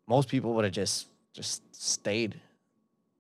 most 0.09 0.29
people 0.29 0.55
would 0.55 0.65
have 0.65 0.75
just 0.75 1.07
just 1.33 1.63
stayed, 1.75 2.41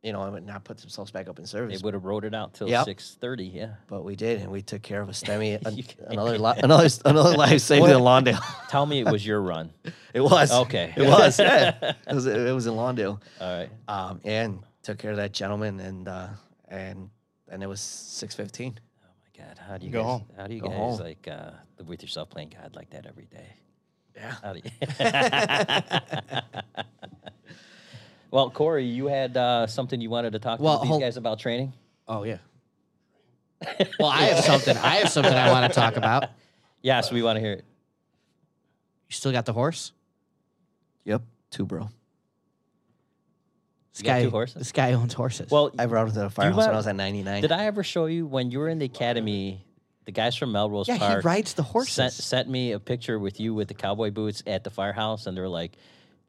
you 0.02 0.12
know, 0.12 0.22
and 0.22 0.32
would 0.32 0.46
not 0.46 0.64
put 0.64 0.78
themselves 0.78 1.10
back 1.10 1.28
up 1.28 1.38
in 1.38 1.46
service. 1.46 1.80
they 1.80 1.84
would 1.84 1.94
have 1.94 2.04
wrote 2.04 2.24
it 2.24 2.34
out 2.34 2.54
till 2.54 2.68
Yep. 2.68 2.84
six 2.86 3.16
thirty. 3.20 3.44
Yeah. 3.46 3.74
But 3.88 4.02
we 4.04 4.16
did, 4.16 4.40
and 4.40 4.50
we 4.50 4.62
took 4.62 4.82
care 4.82 5.00
of 5.00 5.08
a 5.08 5.12
STEMI, 5.12 5.64
an- 5.66 5.84
another 6.12 6.38
li- 6.38 6.60
another 6.62 6.88
another 7.04 7.36
life 7.36 7.60
saved 7.60 7.86
in 7.86 7.98
Lawndale. 7.98 8.40
Tell 8.68 8.86
me 8.86 9.00
it 9.00 9.06
was 9.10 9.24
your 9.26 9.40
run. 9.40 9.70
It 10.12 10.20
was 10.20 10.50
Okay. 10.50 10.92
It 10.96 11.06
was. 11.06 11.38
Yeah. 11.38 11.92
it 12.08 12.14
was. 12.14 12.26
It 12.26 12.52
was 12.52 12.66
in 12.66 12.74
Lawndale. 12.74 13.20
All 13.40 13.58
right. 13.58 13.70
um, 13.86 14.20
and 14.24 14.58
took 14.82 14.98
care 14.98 15.12
of 15.12 15.18
that 15.18 15.32
gentleman, 15.32 15.78
and 15.78 16.08
uh, 16.08 16.28
and 16.68 17.10
and 17.48 17.62
it 17.62 17.66
was 17.68 17.80
six 17.80 18.34
fifteen. 18.34 18.78
Oh 19.04 19.06
my 19.22 19.44
God, 19.44 19.58
how 19.58 19.78
do 19.78 19.86
you 19.86 19.92
Go 19.92 20.00
guys, 20.02 20.06
home. 20.10 20.24
How 20.36 20.46
do 20.48 20.54
you 20.54 20.60
Go 20.62 20.68
guys 20.68 20.76
home. 20.78 20.98
like 20.98 21.28
uh, 21.30 21.50
live 21.78 21.88
with 21.88 22.02
yourself 22.02 22.28
playing 22.30 22.52
God 22.60 22.74
like 22.74 22.90
that 22.90 23.06
every 23.06 23.26
day? 23.26 23.54
Yeah. 24.16 24.34
How 24.42 24.52
do 24.52 24.60
you? 24.64 24.70
Well, 28.30 28.50
Corey, 28.50 28.84
you 28.84 29.06
had 29.06 29.36
uh, 29.36 29.66
something 29.66 30.00
you 30.00 30.10
wanted 30.10 30.32
to 30.32 30.38
talk 30.38 30.60
Well, 30.60 30.78
to 30.78 30.82
these 30.82 30.88
hold- 30.88 31.00
guys 31.02 31.16
about 31.16 31.38
training. 31.38 31.72
Oh 32.08 32.24
yeah. 32.24 32.38
well, 33.98 34.08
I 34.08 34.22
have 34.22 34.44
something. 34.44 34.76
I 34.78 34.96
have 34.96 35.08
something 35.10 35.32
I 35.34 35.50
want 35.50 35.72
to 35.72 35.78
talk 35.78 35.96
about. 35.96 36.24
Yes, 36.82 37.12
we 37.12 37.22
want 37.22 37.36
to 37.36 37.40
hear 37.40 37.52
it. 37.52 37.64
You 39.08 39.14
still 39.14 39.32
got 39.32 39.44
the 39.46 39.52
horse? 39.52 39.92
Yep, 41.04 41.22
two 41.50 41.66
bro. 41.66 41.90
This 43.92 44.00
You 44.00 44.04
got 44.04 44.12
guy, 44.12 44.22
two 44.24 44.30
horses? 44.30 44.54
This 44.54 44.72
guy 44.72 44.92
owns 44.92 45.12
horses. 45.12 45.50
Well, 45.50 45.72
I 45.78 45.84
rode 45.86 46.08
him 46.08 46.14
to 46.14 46.20
the 46.20 46.30
firehouse 46.30 46.56
when 46.58 46.68
I 46.70 46.76
was 46.76 46.86
at 46.86 46.96
ninety 46.96 47.22
nine. 47.22 47.42
did 47.42 47.52
I 47.52 47.66
ever 47.66 47.82
show 47.82 48.06
you 48.06 48.26
when 48.26 48.50
you 48.50 48.60
were 48.60 48.68
in 48.68 48.78
the 48.78 48.86
academy? 48.86 49.64
The 50.06 50.12
guys 50.12 50.34
from 50.34 50.52
Melrose 50.52 50.88
yeah, 50.88 50.96
Park 50.98 51.22
he 51.22 51.28
rides 51.28 51.52
the 51.54 51.62
horses. 51.62 51.92
sent, 51.94 52.12
sent 52.14 52.48
me 52.48 52.72
a 52.72 52.80
picture 52.80 53.18
with 53.18 53.38
you 53.38 53.52
with 53.52 53.68
the 53.68 53.74
cowboy 53.74 54.10
boots 54.10 54.42
at 54.46 54.64
the 54.64 54.70
firehouse, 54.70 55.26
and 55.26 55.36
they're 55.36 55.48
like, 55.48 55.72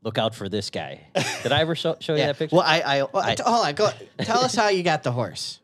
"Look 0.04 0.18
out 0.18 0.34
for 0.36 0.50
this 0.50 0.70
guy." 0.70 1.02
Did 1.44 1.52
I 1.52 1.62
ever 1.62 1.76
show, 1.76 1.96
show 2.00 2.14
you 2.14 2.20
Yeah. 2.20 2.28
that 2.28 2.38
picture? 2.40 2.56
Well, 2.56 2.66
I, 2.66 2.82
I, 2.82 3.04
Well, 3.04 3.24
I 3.24 3.36
t- 3.36 3.44
hold 3.46 3.66
on. 3.66 3.74
Go. 3.76 3.90
Tell 4.20 4.40
us 4.44 4.56
how 4.56 4.70
you 4.70 4.84
got 4.84 5.04
the 5.04 5.12
horse. 5.12 5.60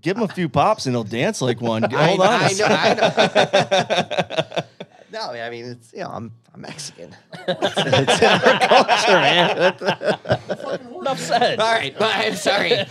Give 0.00 0.16
him 0.16 0.22
a 0.24 0.28
few 0.28 0.48
pops 0.48 0.86
and 0.86 0.94
he'll 0.94 1.02
dance 1.04 1.40
like 1.42 1.60
one. 1.60 1.82
Hold 1.90 2.18
know- 2.20 2.24
on. 2.26 2.40
a 2.42 2.44
I 2.44 2.52
know- 2.52 2.66
I 2.68 4.64
no, 5.12 5.20
I 5.32 5.50
mean 5.50 5.64
it's 5.66 5.92
you 5.92 6.00
know 6.00 6.10
I'm 6.10 6.30
I'm 6.54 6.60
Mexican. 6.60 7.16
it's 7.48 8.22
in 8.22 8.28
our 8.28 8.58
culture, 8.68 9.12
man. 9.12 10.88
Enough 11.00 11.18
said. 11.18 11.58
All 11.60 11.72
right, 11.72 11.94
but 11.98 12.14
I'm 12.14 12.34
sorry. 12.36 12.84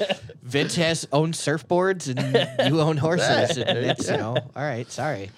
Vince 0.44 0.76
has 0.76 1.08
owned 1.12 1.34
surfboards 1.36 2.08
and 2.16 2.70
you 2.74 2.80
own 2.82 2.98
horses. 2.98 3.58
And 3.58 3.78
it's, 3.80 4.10
you 4.10 4.18
know, 4.18 4.36
all 4.56 4.64
right, 4.64 4.90
sorry. 4.92 5.32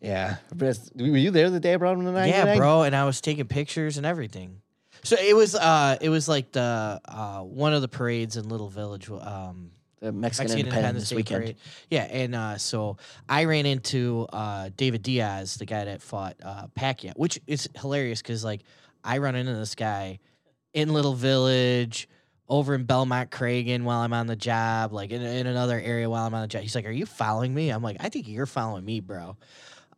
Yeah, 0.00 0.36
were 0.56 0.72
you 0.96 1.30
there 1.30 1.50
the 1.50 1.60
day 1.60 1.74
I 1.74 1.76
brought 1.76 1.98
him 1.98 2.04
ninety 2.04 2.32
nine? 2.32 2.46
Yeah, 2.46 2.56
bro, 2.56 2.82
and 2.82 2.96
I 2.96 3.04
was 3.04 3.20
taking 3.20 3.46
pictures 3.46 3.98
and 3.98 4.06
everything. 4.06 4.62
So 5.02 5.16
it 5.16 5.36
was 5.36 5.54
uh 5.54 5.96
it 6.00 6.08
was 6.08 6.28
like 6.28 6.52
the 6.52 7.00
uh 7.04 7.40
one 7.40 7.74
of 7.74 7.82
the 7.82 7.88
parades 7.88 8.36
in 8.36 8.48
Little 8.48 8.68
Village 8.68 9.10
um 9.10 9.72
The 10.00 10.12
Mexican, 10.12 10.20
Mexican 10.20 10.50
Independence, 10.52 10.66
Independence 10.66 11.08
Day 11.10 11.16
weekend. 11.16 11.42
parade. 11.42 11.56
Yeah, 11.90 12.02
and 12.04 12.34
uh, 12.34 12.58
so 12.58 12.96
I 13.28 13.44
ran 13.44 13.66
into 13.66 14.26
uh, 14.32 14.70
David 14.74 15.02
Diaz, 15.02 15.56
the 15.56 15.66
guy 15.66 15.84
that 15.84 16.00
fought 16.00 16.36
uh, 16.42 16.68
Pacquiao, 16.68 17.12
which 17.16 17.38
is 17.46 17.68
hilarious 17.76 18.22
because 18.22 18.42
like 18.42 18.62
I 19.04 19.18
run 19.18 19.34
into 19.34 19.54
this 19.54 19.74
guy 19.74 20.18
in 20.72 20.92
Little 20.94 21.14
Village, 21.14 22.08
over 22.48 22.74
in 22.74 22.84
Belmont 22.84 23.30
Cragin 23.30 23.82
while 23.82 24.00
I'm 24.00 24.12
on 24.12 24.26
the 24.26 24.36
job, 24.36 24.92
like 24.92 25.10
in, 25.10 25.22
in 25.22 25.46
another 25.46 25.78
area 25.78 26.08
while 26.08 26.26
I'm 26.26 26.34
on 26.34 26.42
the 26.42 26.48
job. 26.48 26.62
He's 26.62 26.74
like, 26.74 26.86
"Are 26.86 26.90
you 26.90 27.06
following 27.06 27.54
me?" 27.54 27.70
I'm 27.70 27.82
like, 27.82 27.98
"I 28.00 28.08
think 28.08 28.26
you're 28.28 28.46
following 28.46 28.84
me, 28.84 29.00
bro." 29.00 29.36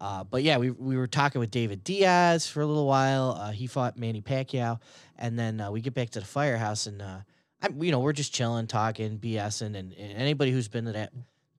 Uh, 0.02 0.24
but 0.24 0.42
yeah, 0.42 0.58
we 0.58 0.68
we 0.70 0.96
were 0.96 1.06
talking 1.06 1.38
with 1.38 1.52
David 1.52 1.84
Diaz 1.84 2.48
for 2.48 2.60
a 2.60 2.66
little 2.66 2.88
while. 2.88 3.38
Uh, 3.40 3.52
he 3.52 3.68
fought 3.68 3.96
Manny 3.96 4.20
Pacquiao, 4.20 4.80
and 5.16 5.38
then 5.38 5.60
uh, 5.60 5.70
we 5.70 5.80
get 5.80 5.94
back 5.94 6.10
to 6.10 6.18
the 6.18 6.26
firehouse, 6.26 6.88
and 6.88 7.00
uh, 7.00 7.18
I'm, 7.62 7.80
you 7.80 7.92
know, 7.92 8.00
we're 8.00 8.12
just 8.12 8.34
chilling, 8.34 8.66
talking, 8.66 9.20
BSing, 9.20 9.76
and, 9.76 9.92
and 9.92 9.94
anybody 9.94 10.50
who's 10.50 10.66
been 10.66 10.86
to 10.86 10.92
that 10.92 11.12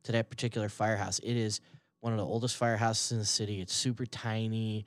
to 0.03 0.11
that 0.11 0.29
particular 0.29 0.67
firehouse, 0.67 1.19
it 1.19 1.37
is 1.37 1.61
one 2.01 2.11
of 2.11 2.19
the 2.19 2.25
oldest 2.25 2.59
firehouses 2.59 3.13
in 3.13 3.19
the 3.19 3.25
city. 3.25 3.61
It's 3.61 3.73
super 3.73 4.05
tiny. 4.05 4.85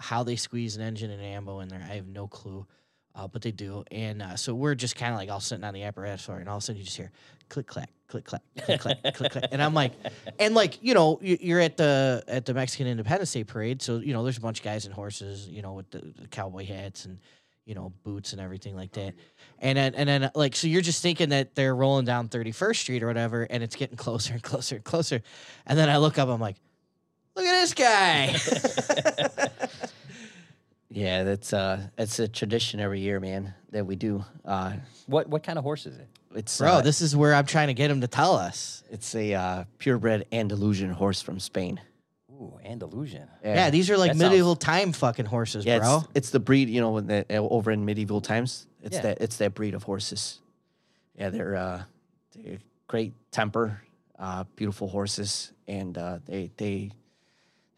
How 0.00 0.24
they 0.24 0.34
squeeze 0.34 0.74
an 0.74 0.82
engine 0.82 1.12
and 1.12 1.22
ammo 1.22 1.60
in 1.60 1.68
there, 1.68 1.86
I 1.88 1.94
have 1.94 2.08
no 2.08 2.26
clue, 2.26 2.66
uh, 3.14 3.28
but 3.28 3.40
they 3.40 3.52
do. 3.52 3.84
And 3.92 4.20
uh, 4.20 4.34
so 4.36 4.52
we're 4.52 4.74
just 4.74 4.96
kind 4.96 5.12
of 5.12 5.18
like 5.18 5.30
all 5.30 5.40
sitting 5.40 5.64
on 5.64 5.74
the 5.74 5.84
apparatus 5.84 6.28
and 6.28 6.48
all 6.48 6.56
of 6.56 6.62
a 6.62 6.66
sudden 6.66 6.80
you 6.80 6.84
just 6.84 6.96
hear 6.96 7.12
click 7.48 7.66
clack, 7.66 7.90
click 8.08 8.24
clack, 8.24 8.42
click 8.64 8.80
clack, 8.80 9.02
click 9.14 9.32
clack, 9.32 9.48
and 9.52 9.62
I'm 9.62 9.74
like, 9.74 9.92
and 10.38 10.54
like 10.54 10.82
you 10.82 10.94
know, 10.94 11.18
you- 11.22 11.38
you're 11.40 11.60
at 11.60 11.76
the 11.76 12.22
at 12.28 12.44
the 12.46 12.54
Mexican 12.54 12.86
Independence 12.86 13.32
Day 13.32 13.44
parade, 13.44 13.82
so 13.82 13.98
you 13.98 14.12
know 14.12 14.22
there's 14.24 14.38
a 14.38 14.40
bunch 14.40 14.60
of 14.60 14.64
guys 14.64 14.86
in 14.86 14.92
horses, 14.92 15.48
you 15.48 15.62
know, 15.62 15.72
with 15.74 15.90
the, 15.90 15.98
the 16.20 16.28
cowboy 16.28 16.64
hats 16.66 17.04
and 17.04 17.18
you 17.64 17.74
know 17.74 17.92
boots 18.04 18.32
and 18.32 18.40
everything 18.40 18.76
like 18.76 18.92
that. 18.92 19.14
And 19.58 19.76
then 19.76 19.94
and 19.94 20.08
then 20.08 20.30
like 20.34 20.54
so 20.54 20.66
you're 20.68 20.82
just 20.82 21.02
thinking 21.02 21.30
that 21.30 21.54
they're 21.54 21.74
rolling 21.74 22.04
down 22.04 22.28
31st 22.28 22.76
Street 22.76 23.02
or 23.02 23.06
whatever, 23.06 23.42
and 23.42 23.62
it's 23.62 23.76
getting 23.76 23.96
closer 24.06 24.34
and 24.34 24.42
closer 24.42 24.76
and 24.76 24.84
closer. 24.84 25.20
And 25.66 25.78
then 25.78 25.88
I 25.88 25.96
look 25.98 26.18
up, 26.18 26.28
I'm 26.28 26.40
like, 26.40 26.56
look 27.34 27.44
at 27.46 27.60
this 27.60 27.74
guy. 27.74 28.36
Yeah, 30.88 31.24
that's 31.24 31.52
uh, 31.52 31.88
it's 31.98 32.18
a 32.20 32.28
tradition 32.28 32.78
every 32.80 33.00
year, 33.00 33.18
man, 33.20 33.52
that 33.72 33.84
we 33.86 33.96
do. 33.96 34.24
Uh, 34.44 34.74
What 35.06 35.28
what 35.28 35.42
kind 35.42 35.58
of 35.58 35.64
horse 35.64 35.84
is 35.84 35.98
it? 35.98 36.08
It's 36.36 36.58
Bro, 36.58 36.68
uh, 36.68 36.80
this 36.82 37.00
is 37.00 37.14
where 37.16 37.34
I'm 37.34 37.46
trying 37.46 37.68
to 37.68 37.74
get 37.74 37.90
him 37.90 38.00
to 38.02 38.08
tell 38.08 38.36
us. 38.36 38.82
it's 38.90 39.14
a 39.14 39.34
uh, 39.34 39.64
purebred 39.78 40.26
Andalusian 40.32 40.90
horse 40.90 41.20
from 41.22 41.40
Spain. 41.40 41.80
Ooh, 42.30 42.58
Andalusian. 42.64 43.28
Yeah, 43.42 43.70
these 43.70 43.88
are 43.90 43.96
like 43.96 44.12
That 44.12 44.18
sounds- 44.18 44.30
medieval 44.30 44.56
time 44.56 44.92
fucking 44.92 45.24
horses, 45.26 45.64
Yeah, 45.64 45.78
bro. 45.78 45.96
it's, 45.98 46.08
it's 46.14 46.30
the 46.30 46.40
breed, 46.40 46.68
you 46.68 46.80
know, 46.82 46.90
when 46.92 47.06
the, 47.06 47.24
uh, 47.30 47.34
over 47.40 47.70
in 47.70 47.84
medieval 47.84 48.20
times, 48.20 48.66
it's 48.82 48.96
Yeah. 48.96 49.02
that 49.02 49.18
it's 49.22 49.36
that 49.38 49.54
breed 49.54 49.74
of 49.74 49.82
horses. 49.84 50.40
Yeah, 51.18 51.30
they're 51.30 51.56
uh, 51.56 51.82
they're 52.34 52.58
great 52.88 53.14
temper, 53.32 53.80
uh, 54.18 54.44
beautiful 54.54 54.86
horses, 54.88 55.52
and 55.66 55.96
uh, 55.96 56.18
they 56.26 56.50
they 56.58 56.90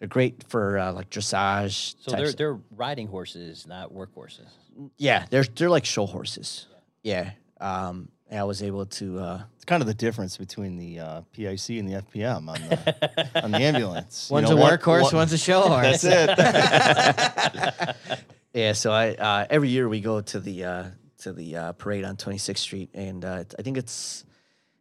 they're 0.01 0.09
great 0.09 0.43
for 0.49 0.77
uh, 0.79 0.93
like 0.93 1.09
dressage. 1.09 1.95
So 2.01 2.11
they're 2.17 2.33
they're 2.33 2.59
riding 2.77 3.07
horses, 3.07 3.65
not 3.67 3.93
work 3.93 4.13
horses. 4.13 4.49
yeah, 4.97 5.27
they're 5.31 5.45
they're 5.45 5.71
like 5.71 5.85
show 5.85 6.07
horses. 6.07 6.67
Yeah, 7.05 7.31
um, 7.61 7.97
and 7.97 8.09
I 8.31 8.45
was 8.45 8.63
able 8.63 8.85
to. 8.87 9.19
Uh, 9.19 9.43
It's 9.57 9.65
kind 9.65 9.83
of 9.83 9.87
the 9.87 9.95
difference 9.95 10.37
between 10.37 10.77
the 10.77 11.01
uh, 11.01 11.21
PIC 11.33 11.71
and 11.79 11.89
the 11.89 12.03
FPM 12.03 12.49
on 12.49 12.61
the 12.69 13.31
on 13.45 13.51
the 13.53 13.59
ambulance. 13.59 14.29
You 14.31 14.35
One's 14.35 14.51
know, 14.51 14.59
a 14.59 14.71
workhorse, 14.79 15.03
one- 15.05 15.15
one's 15.17 15.33
a 15.33 15.39
show 15.39 15.63
horse. 15.63 16.03
That's 16.03 16.05
it. 16.05 17.97
Yeah, 18.55 18.73
so 18.73 18.91
I 18.91 19.11
uh, 19.15 19.47
every 19.51 19.69
year 19.69 19.89
we 19.89 20.01
go 20.01 20.21
to 20.21 20.41
the 20.41 20.65
uh, 20.65 20.85
to 21.19 21.33
the 21.33 21.55
uh, 21.57 21.73
parade 21.73 22.05
on 22.05 22.17
26th 22.17 22.57
Street, 22.59 22.91
and 22.95 23.25
uh, 23.25 23.45
I 23.59 23.63
think 23.63 23.77
it's 23.77 24.25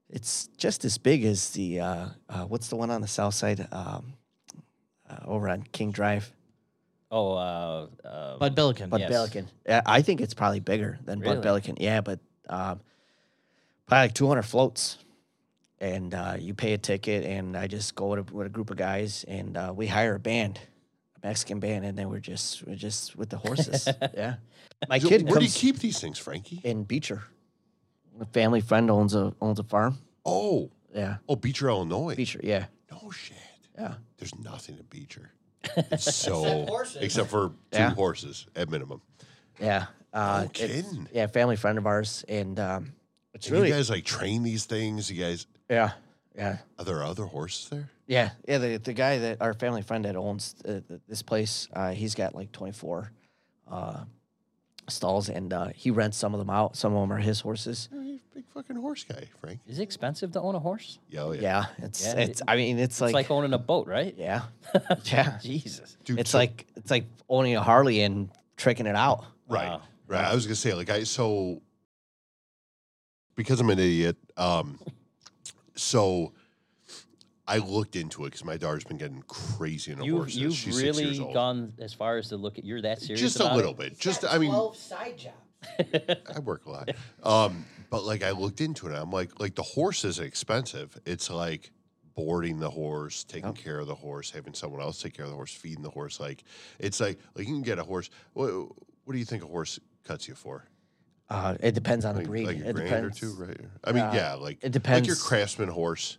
it's 0.10 0.48
just 0.58 0.86
as 0.86 0.98
big 0.98 1.26
as 1.26 1.50
the 1.52 1.82
uh, 1.82 2.06
uh, 2.30 2.46
what's 2.46 2.70
the 2.70 2.76
one 2.78 2.90
on 2.90 3.02
the 3.02 3.08
south 3.08 3.34
side 3.36 3.68
um, 3.72 4.14
uh, 5.10 5.18
over 5.26 5.50
on 5.50 5.64
King 5.74 5.92
Drive, 5.92 6.32
Oh, 7.12 7.34
uh, 7.34 7.88
uh, 8.06 8.38
Bud 8.38 8.56
Billiken. 8.56 8.90
Bud 8.90 9.02
Yes. 9.02 9.10
Billiken. 9.10 9.48
Yeah, 9.68 9.82
I 9.86 10.02
think 10.02 10.22
it's 10.22 10.34
probably 10.34 10.62
bigger 10.62 10.98
than 11.06 11.20
Really? 11.20 11.36
Bud 11.36 11.44
Billiken. 11.44 11.76
Yeah, 11.80 12.02
but 12.02 12.20
um, 12.50 12.80
probably 13.88 14.04
like 14.06 14.14
200 14.14 14.44
floats, 14.44 14.98
and 15.80 16.14
uh, 16.14 16.36
you 16.40 16.54
pay 16.54 16.74
a 16.74 16.78
ticket, 16.78 17.26
and 17.26 17.56
I 17.58 17.68
just 17.68 17.96
go 17.96 18.08
with 18.08 18.30
a, 18.30 18.34
with 18.34 18.48
a 18.48 18.50
group 18.50 18.70
of 18.70 18.78
guys, 18.78 19.26
and 19.28 19.58
uh, 19.58 19.74
we 19.76 19.88
hire 19.88 20.16
a 20.16 20.20
band. 20.20 20.60
a 21.22 21.28
Mexican 21.28 21.60
band, 21.60 21.86
and 21.86 21.98
then 21.98 22.10
we're 22.10 22.20
just 22.20 22.66
we're 22.68 22.76
just 22.76 23.16
with 23.16 23.30
the 23.30 23.38
horses. 23.38 23.88
yeah, 24.14 24.36
my 24.90 25.00
So 25.00 25.10
kid 25.10 25.24
where 25.30 25.40
do 25.40 25.46
you 25.46 25.52
keep 25.52 25.80
these 25.80 26.00
things, 26.00 26.20
Frankie? 26.20 26.62
in 26.64 26.84
Beecher. 26.84 27.24
A 28.20 28.26
family 28.26 28.62
friend 28.62 28.90
owns 28.92 29.14
a 29.16 29.34
owns 29.42 29.60
a 29.60 29.64
farm. 29.64 29.98
Oh, 30.26 30.70
Yeah, 30.94 31.18
oh, 31.30 31.36
Beecher, 31.36 31.70
Illinois. 31.70 32.16
Beecher. 32.16 32.40
Yeah, 32.44 32.66
No 32.92 33.12
shit. 33.12 33.38
yeah. 33.78 33.96
There's 34.18 34.38
nothing 34.40 34.78
in 34.78 34.86
Beecher. 34.90 35.32
It's 35.92 36.16
so 36.16 36.66
except 37.00 37.30
for 37.30 37.50
two 37.72 37.78
Yeah. 37.80 37.94
horses 37.94 38.48
at 38.56 38.70
minimum. 38.70 39.02
Yeah. 39.60 39.86
Uh, 40.14 40.44
No 40.44 40.50
kidding. 40.50 41.08
Yeah, 41.14 41.28
family 41.28 41.56
friend 41.56 41.78
of 41.78 41.86
ours, 41.86 42.26
and 42.28 42.60
um, 42.60 42.94
it's 43.38 43.48
And 43.48 43.56
really 43.56 43.70
you 43.70 43.74
guys 43.74 43.90
like 43.90 44.04
train 44.06 44.44
these 44.44 44.66
things. 44.66 45.10
You 45.12 45.24
guys, 45.24 45.48
yeah, 45.70 45.92
yeah, 46.36 46.58
are 46.78 46.86
there 46.86 47.04
other 47.04 47.26
horses 47.26 47.70
there? 47.70 47.90
yeah, 48.08 48.32
yeah. 48.48 48.58
The 48.58 48.78
the 48.78 48.94
guy 48.94 49.18
that 49.20 49.42
our 49.42 49.54
family 49.54 49.82
friend 49.82 50.06
that 50.06 50.16
owns 50.16 50.56
uh, 50.66 50.82
th- 50.88 51.02
this 51.08 51.22
place, 51.22 51.68
uh, 51.74 51.92
he's 51.92 52.16
got 52.16 52.36
like 52.36 52.52
twenty 52.52 52.74
four 52.74 53.12
uh, 53.72 54.04
stalls, 54.88 55.30
and 55.30 55.54
uh, 55.54 55.68
he 55.76 55.92
rents 55.92 56.18
some 56.18 56.34
of 56.34 56.40
them 56.40 56.50
out. 56.50 56.76
Some 56.76 56.94
of 56.96 57.02
them 57.02 57.12
are 57.12 57.20
his 57.22 57.42
horses. 57.42 57.90
You're 57.92 58.02
a 58.04 58.20
big 58.34 58.46
fucking 58.54 58.76
horse 58.78 59.04
guy, 59.04 59.28
Frank. 59.42 59.60
is 59.68 59.80
it 59.80 59.84
expensive 59.84 60.32
to 60.34 60.42
own 60.42 60.56
a 60.56 60.60
horse? 60.60 61.00
Yeah, 61.10 61.22
oh, 61.24 61.32
yeah. 61.34 61.42
Yeah, 61.42 61.66
it's 61.80 62.06
Yeah, 62.06 62.14
it's. 62.20 62.40
it- 62.42 62.46
I 62.48 62.56
mean, 62.56 62.78
it's 62.80 62.96
It's 62.96 63.02
like, 63.02 63.14
like, 63.14 63.32
owning 63.32 63.54
a 63.54 63.58
boat, 63.58 63.88
right? 63.88 64.14
yeah, 64.18 64.44
yeah. 65.06 65.40
Jesus. 65.42 65.98
Dude, 66.06 66.20
It's 66.20 66.32
so- 66.32 66.38
like 66.38 66.68
it's 66.76 66.92
like 66.92 67.06
owning 67.30 67.56
a 67.56 67.62
Harley 67.64 68.02
and 68.02 68.30
tricking 68.56 68.86
it 68.86 68.96
out. 68.96 69.26
right, 69.50 69.70
Wow. 69.70 69.82
right. 70.08 70.24
I 70.26 70.34
was 70.36 70.46
gonna 70.46 70.56
say 70.56 70.74
like 70.74 70.90
I 70.90 71.04
so 71.04 71.62
because 73.38 73.62
I'm 73.62 73.70
an 73.70 73.80
idiot. 73.80 74.18
Um, 74.36 74.78
so 75.76 76.34
I 77.48 77.60
looked 77.60 77.96
into 77.96 78.24
it 78.26 78.32
because 78.32 78.44
my 78.44 78.58
daughter's 78.58 78.84
been 78.84 78.98
getting 78.98 79.24
crazy 79.28 79.94
into 79.94 80.04
You 80.04 80.18
horses. 80.18 80.38
you've 80.38 80.54
She's 80.54 80.76
six 80.76 80.84
years 80.84 80.98
really 81.00 81.20
old. 81.22 81.34
gone 81.34 81.74
as 81.80 81.94
far 81.94 82.18
as 82.18 82.28
to 82.30 82.36
look 82.36 82.58
at 82.58 82.66
you're 82.66 82.82
that 82.82 83.00
serious. 83.00 83.22
just 83.22 83.40
a 83.40 83.46
about 83.46 83.56
little 83.56 83.72
it? 83.72 83.78
bit. 83.78 84.00
Just 84.00 84.26
I 84.26 84.38
mean, 84.38 84.52
side 84.74 85.18
jobs. 85.18 85.36
I 86.36 86.40
work 86.40 86.66
a 86.66 86.70
lot. 86.70 86.90
Um, 87.24 87.66
but 87.90 88.04
like 88.04 88.22
I 88.24 88.32
looked 88.32 88.60
into 88.60 88.88
it, 88.88 88.94
I'm 88.94 89.12
like, 89.12 89.40
like 89.40 89.56
the 89.56 89.64
horse 89.64 90.04
is 90.04 90.20
expensive. 90.20 91.00
It's 91.06 91.30
like 91.30 91.72
boarding 92.16 92.60
the 92.60 92.70
horse, 92.70 93.24
taking 93.24 93.54
care 93.54 93.80
of 93.80 93.88
the 93.88 93.96
horse, 93.96 94.32
having 94.32 94.54
someone 94.54 94.82
else 94.82 95.02
take 95.02 95.14
care 95.16 95.24
of 95.26 95.32
the 95.32 95.38
horse, 95.38 95.54
feeding 95.54 95.84
the 95.84 95.90
horse. 95.90 96.20
Like 96.20 96.44
it's 96.80 97.00
like 97.00 97.18
like 97.36 97.48
you 97.48 97.54
can 97.54 97.62
get 97.64 97.80
a 97.80 97.84
horse. 97.84 98.10
What, 98.34 98.50
what 99.06 99.14
do 99.14 99.20
you 99.20 99.26
think 99.26 99.44
a 99.44 99.48
horse 99.48 99.80
cuts 100.04 100.28
you 100.28 100.36
for? 100.36 100.66
Uh, 101.30 101.56
it 101.60 101.74
depends 101.74 102.06
on 102.06 102.16
Like, 102.16 102.24
the 102.24 102.30
breed. 102.30 102.48
like 102.48 102.58
a 102.58 102.70
it 102.70 102.76
grand 102.76 102.90
depends. 102.90 103.18
or 103.18 103.22
two, 103.22 103.34
right? 103.44 103.60
I 103.84 103.92
mean, 103.92 104.04
Uh, 104.04 104.14
yeah, 104.14 104.34
like 104.36 104.60
it 104.64 104.72
depends. 104.72 105.08
Like 105.08 105.18
your 105.18 105.18
craftsman 105.18 105.68
horse. 105.70 106.18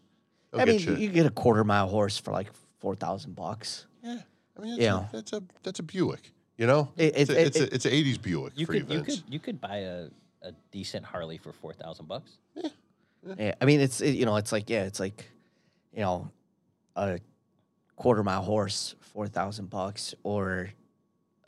they'll 0.50 0.60
I 0.60 0.64
mean, 0.66 0.78
get 0.78 0.86
you, 0.86 0.92
you- 0.94 0.98
you 1.00 1.08
get 1.10 1.26
a 1.26 1.30
quarter 1.30 1.64
mile 1.64 1.88
horse 1.88 2.18
for 2.18 2.32
like 2.32 2.48
four 2.78 2.94
thousand 2.94 3.34
bucks. 3.34 3.86
yeah, 4.02 4.20
I 4.56 4.60
mean, 4.60 4.70
that's, 4.72 4.80
Yeah. 4.82 4.98
a, 5.08 5.12
that's 5.12 5.32
a 5.32 5.42
that's 5.62 5.78
a 5.78 5.82
Buick. 5.82 6.32
You 6.58 6.66
know, 6.66 6.92
It- 6.96 7.14
it's, 7.16 7.30
it- 7.30 7.36
a, 7.36 7.40
it's, 7.46 7.56
it- 7.56 7.72
a, 7.72 7.74
it's 7.74 7.84
an 7.86 7.92
'80s 7.92 8.20
Buick 8.20 8.52
You 8.56 8.66
for 8.66 8.72
could 8.72 8.90
you 8.90 9.00
could 9.02 9.22
you 9.30 9.38
could 9.38 9.60
buy 9.60 9.78
a, 9.78 10.08
a 10.42 10.52
decent 10.72 11.04
Harley 11.06 11.38
for 11.38 11.52
four 11.52 11.72
thousand 11.72 12.06
bucks. 12.06 12.32
Yeah, 13.36 13.54
I 13.60 13.64
mean, 13.64 13.80
it's 13.80 14.00
it, 14.00 14.14
you 14.14 14.26
know, 14.26 14.36
it's 14.36 14.52
like 14.52 14.68
yeah, 14.70 14.84
it's 14.84 15.00
like, 15.00 15.28
you 15.92 16.00
know, 16.00 16.30
a 16.96 17.18
quarter 17.96 18.22
mile 18.22 18.42
horse, 18.42 18.94
four 19.00 19.26
thousand 19.26 19.70
bucks, 19.70 20.14
or 20.22 20.70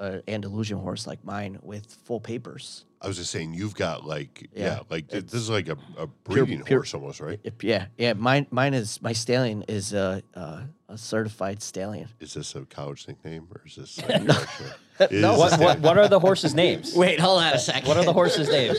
an 0.01 0.23
Andalusian 0.27 0.79
horse 0.79 1.07
like 1.07 1.25
mine 1.25 1.59
with 1.63 1.87
full 2.05 2.21
papers. 2.21 2.85
I 3.03 3.07
was 3.09 3.17
just 3.17 3.31
saying, 3.31 3.55
you've 3.55 3.75
got 3.75 4.05
like 4.05 4.49
yeah, 4.55 4.65
Yeah, 4.65 4.81
like 4.91 5.09
th- 5.09 5.25
this 5.27 5.41
is 5.41 5.49
like 5.51 5.69
a, 5.69 5.77
a 5.97 6.07
breeding 6.07 6.63
pure- 6.65 6.81
horse 6.81 6.93
almost, 6.95 7.21
right? 7.21 7.39
If, 7.45 7.63
yeah, 7.63 7.87
yeah, 7.97 8.13
mine 8.15 8.47
mine 8.51 8.75
is 8.75 9.01
my 9.01 9.13
stallion 9.13 9.63
is 9.69 9.93
a 9.93 10.23
a, 10.35 10.63
a 10.89 10.99
certified 10.99 11.63
stallion. 11.63 12.09
Is 12.19 12.35
this 12.35 12.55
a 12.55 12.63
college 12.67 13.07
nickname 13.09 13.47
or 13.55 13.63
is 13.67 13.77
this 13.77 13.99
like 14.09 14.23
your 14.23 14.33
actual- 14.33 14.67
No. 15.13 15.39
What, 15.39 15.59
what 15.61 15.81
what 15.81 15.99
are 15.99 16.09
the 16.09 16.21
horses' 16.21 16.55
names? 16.65 16.95
Wait, 16.95 17.19
hold 17.21 17.43
on 17.43 17.53
a 17.55 17.59
second. 17.59 17.89
What 17.89 17.97
are 17.97 18.05
the 18.05 18.13
horses' 18.13 18.49
names? 18.51 18.79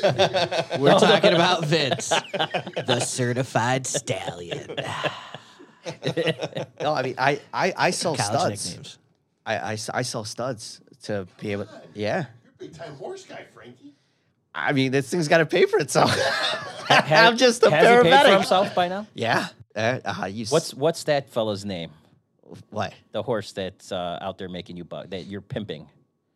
We're 0.80 1.00
talking 1.00 1.34
about 1.34 1.66
Vince, 1.66 2.10
the 2.10 3.00
certified 3.00 3.88
stallion. 3.88 4.76
No, 6.80 6.94
I 6.94 7.02
mean, 7.04 7.16
I 7.18 7.40
I, 7.54 7.74
I 7.76 7.90
sell 7.92 8.16
College 8.16 8.60
studs. 8.60 8.68
nicknames. 8.68 8.98
I 9.46 10.02
sell 10.04 10.24
studs 10.26 10.80
to 11.04 11.28
be 11.40 11.52
able. 11.52 11.68
Yeah, 11.94 12.26
You're 12.44 12.52
a 12.52 12.58
big 12.60 12.76
time 12.78 12.96
horse 12.96 13.26
guy, 13.26 13.46
Frankie. 13.54 13.96
I 14.54 14.74
mean, 14.74 14.92
this 14.92 15.10
thing's 15.10 15.28
got 15.28 15.38
to 15.40 15.46
pay 15.46 15.66
for 15.66 15.80
itself. 15.80 16.12
I'm 16.90 17.38
just 17.38 17.64
a 17.64 17.70
has 17.72 17.88
he 17.88 17.88
paid 17.88 18.04
for 18.04 18.10
paramedic. 18.10 18.34
himself 18.38 18.76
by 18.76 18.88
now? 18.90 19.08
yeah. 19.14 19.48
Uh, 19.74 20.00
uh, 20.04 20.26
you 20.26 20.44
s- 20.44 20.52
What's 20.52 20.74
what's 20.74 21.06
that 21.06 21.30
fella's 21.30 21.64
name? 21.64 21.92
what? 22.70 22.94
The 23.14 23.24
horse 23.24 23.54
that's 23.54 23.94
uh, 23.94 24.18
out 24.22 24.38
there 24.38 24.50
making 24.50 24.76
you 24.76 24.84
buck 24.84 25.10
that 25.12 25.28
you're 25.28 25.40
pimping, 25.40 25.88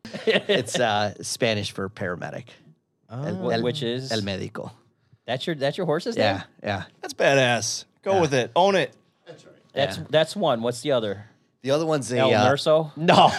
It's 0.25 0.79
uh, 0.79 1.13
Spanish 1.21 1.71
for 1.73 1.89
paramedic. 1.89 2.45
El- 3.11 3.35
Wh- 3.49 3.53
el- 3.53 3.61
which 3.63 3.83
is 3.83 4.11
El 4.13 4.21
médico. 4.21 4.71
that's 5.25 5.45
your 5.45 5.55
that's 5.57 5.77
your 5.77 5.85
horse's 5.85 6.15
Yeah, 6.15 6.31
name. 6.31 6.43
yeah. 6.63 6.67
Yeah. 6.69 6.83
That's 7.01 7.13
badass. 7.13 7.83
Go 8.03 8.21
with 8.21 8.33
it. 8.33 8.51
Own 8.55 8.75
it. 8.75 8.93
That's 9.73 9.97
Yeah. 9.97 10.03
that's 10.09 10.33
one. 10.37 10.61
What's 10.61 10.79
the 10.79 10.93
other? 10.93 11.25
The 11.65 11.71
other 11.71 11.87
one's 11.87 12.11
a 12.11 12.19
El 12.19 12.31
uh, 12.31 12.47
Nurso. 12.47 12.91
no. 12.95 13.31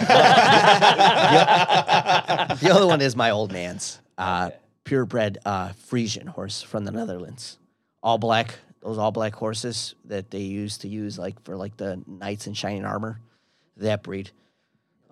the 2.57 2.71
other 2.73 2.89
one 2.89 3.01
is 3.01 3.15
my 3.15 3.31
old 3.31 3.53
man's 3.53 4.01
uh, 4.19 4.51
purebred 4.83 5.39
uh, 5.47 5.69
Frisian 5.75 6.27
horse 6.27 6.61
from 6.61 6.85
the 6.85 6.91
Netherlands. 6.91 7.57
All 8.03 8.19
black. 8.19 8.59
Those 8.83 8.99
all 8.99 9.13
black 9.13 9.33
horses 9.33 9.95
that 10.07 10.33
they 10.33 10.41
used 10.41 10.81
to 10.81 10.89
use 10.89 11.21
like 11.21 11.41
for 11.45 11.55
like 11.55 11.77
the 11.77 12.03
knights 12.05 12.49
in 12.49 12.55
shining 12.55 12.85
armor. 12.85 13.21
That 13.77 14.03
breed 14.03 14.33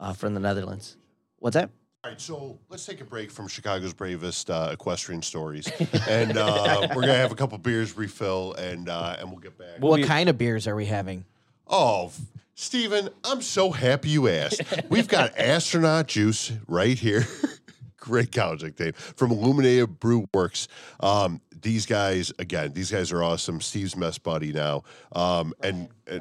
uh, 0.00 0.14
from 0.14 0.34
the 0.34 0.40
Netherlands. 0.40 0.96
What's 1.38 1.54
that? 1.54 1.70
All 2.02 2.10
right, 2.10 2.20
so 2.20 2.58
let's 2.68 2.84
take 2.84 3.00
a 3.00 3.04
break 3.04 3.30
from 3.30 3.46
Chicago's 3.46 3.94
bravest 3.94 4.50
uh, 4.50 4.70
equestrian 4.72 5.22
stories, 5.22 5.70
and 6.08 6.36
uh, 6.36 6.88
we're 6.96 7.02
gonna 7.02 7.14
have 7.14 7.30
a 7.30 7.36
couple 7.36 7.58
beers 7.58 7.96
refill, 7.96 8.54
and 8.54 8.88
uh, 8.88 9.14
and 9.20 9.30
we'll 9.30 9.38
get 9.38 9.56
back. 9.56 9.78
We'll 9.78 9.92
what 9.92 9.98
be- 9.98 10.02
kind 10.02 10.28
of 10.28 10.36
beers 10.36 10.66
are 10.66 10.74
we 10.74 10.86
having? 10.86 11.24
Oh, 11.68 12.10
f- 12.54 12.58
Steven, 12.60 13.08
I'm 13.24 13.42
so 13.42 13.70
happy 13.70 14.10
you 14.10 14.28
asked. 14.28 14.62
We've 14.88 15.08
got 15.08 15.36
astronaut 15.38 16.06
juice 16.08 16.52
right 16.66 16.98
here. 16.98 17.26
Great 17.98 18.32
college 18.32 18.62
nickname 18.62 18.92
from 18.92 19.30
Illuminated 19.30 19.98
Brew 19.98 20.26
Works. 20.34 20.68
Um, 21.00 21.40
these 21.62 21.86
guys, 21.86 22.32
again, 22.38 22.72
these 22.74 22.90
guys 22.90 23.10
are 23.12 23.22
awesome. 23.22 23.60
Steve's 23.60 23.96
mess 23.96 24.18
buddy 24.18 24.52
now. 24.52 24.82
Um, 25.12 25.54
and, 25.62 25.88
and 26.06 26.20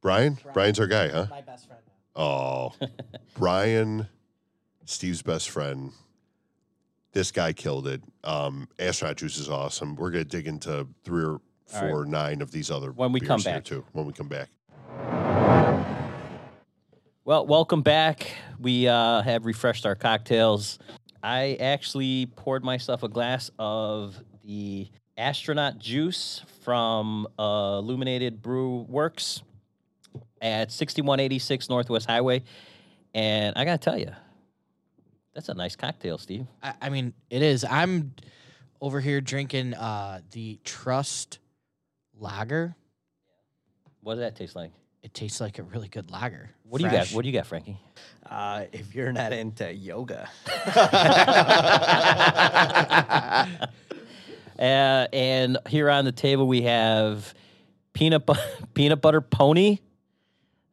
Brian? 0.00 0.38
Brian's 0.52 0.80
our 0.80 0.88
guy, 0.88 1.08
huh? 1.08 1.26
My 1.30 1.40
best 1.40 1.68
friend. 1.68 1.80
Oh, 2.16 2.72
Brian, 3.38 4.08
Steve's 4.84 5.22
best 5.22 5.48
friend. 5.50 5.92
This 7.12 7.30
guy 7.30 7.52
killed 7.52 7.86
it. 7.86 8.02
Um, 8.24 8.68
Astronaut 8.78 9.16
Juice 9.16 9.38
is 9.38 9.48
awesome. 9.48 9.94
We're 9.94 10.10
gonna 10.10 10.24
dig 10.24 10.46
into 10.48 10.88
three 11.04 11.24
or 11.24 11.40
four, 11.66 12.00
right. 12.02 12.10
nine 12.10 12.42
of 12.42 12.50
these 12.50 12.70
other 12.70 12.90
When 12.90 13.12
we 13.12 13.20
come 13.20 13.36
beers 13.36 13.44
here, 13.44 13.54
back. 13.54 13.64
too. 13.64 13.84
When 13.92 14.06
we 14.06 14.12
come 14.12 14.28
back. 14.28 14.48
Well, 17.24 17.46
welcome 17.46 17.82
back. 17.82 18.32
We 18.58 18.88
uh, 18.88 19.22
have 19.22 19.46
refreshed 19.46 19.86
our 19.86 19.94
cocktails. 19.94 20.80
I 21.22 21.56
actually 21.60 22.26
poured 22.26 22.64
myself 22.64 23.04
a 23.04 23.08
glass 23.08 23.48
of 23.60 24.20
the 24.44 24.88
astronaut 25.16 25.78
juice 25.78 26.42
from 26.62 27.28
uh, 27.38 27.78
Illuminated 27.78 28.42
Brew 28.42 28.84
Works 28.88 29.44
at 30.40 30.72
6186 30.72 31.68
Northwest 31.68 32.08
Highway. 32.08 32.42
And 33.14 33.56
I 33.56 33.64
got 33.64 33.80
to 33.80 33.84
tell 33.90 33.96
you, 34.00 34.10
that's 35.32 35.48
a 35.48 35.54
nice 35.54 35.76
cocktail, 35.76 36.18
Steve. 36.18 36.48
I, 36.60 36.74
I 36.82 36.88
mean, 36.88 37.14
it 37.30 37.42
is. 37.42 37.64
I'm 37.64 38.14
over 38.80 39.00
here 39.00 39.20
drinking 39.20 39.74
uh, 39.74 40.22
the 40.32 40.58
Trust 40.64 41.38
Lager. 42.18 42.74
What 44.00 44.14
does 44.14 44.22
that 44.22 44.34
taste 44.34 44.56
like? 44.56 44.72
It 45.02 45.12
tastes 45.14 45.40
like 45.40 45.58
a 45.58 45.62
really 45.64 45.88
good 45.88 46.10
lager. 46.10 46.50
What 46.62 46.78
do 46.78 46.84
you 46.84 46.90
got? 46.90 46.98
Fresh. 46.98 47.14
What 47.14 47.22
do 47.22 47.28
you 47.28 47.34
got, 47.34 47.46
Frankie? 47.46 47.78
Uh, 48.28 48.64
if 48.72 48.94
you're 48.94 49.12
not 49.12 49.32
into 49.32 49.72
yoga, 49.72 50.28
Uh, 54.58 55.08
and 55.12 55.58
here 55.68 55.90
on 55.90 56.04
the 56.04 56.12
table 56.12 56.46
we 56.46 56.62
have 56.62 57.34
peanut 57.94 58.24
bu- 58.26 58.34
peanut 58.74 59.00
butter 59.00 59.20
pony, 59.20 59.78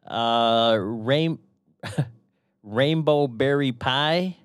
uh, 0.05 0.77
rain- 0.79 1.39
rainbow 2.61 3.25
berry 3.25 3.71
pie. 3.71 4.37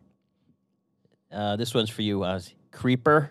Uh, 1.30 1.56
this 1.56 1.74
one's 1.74 1.90
for 1.90 2.00
you, 2.00 2.24
Oz. 2.24 2.54
Creeper, 2.70 3.30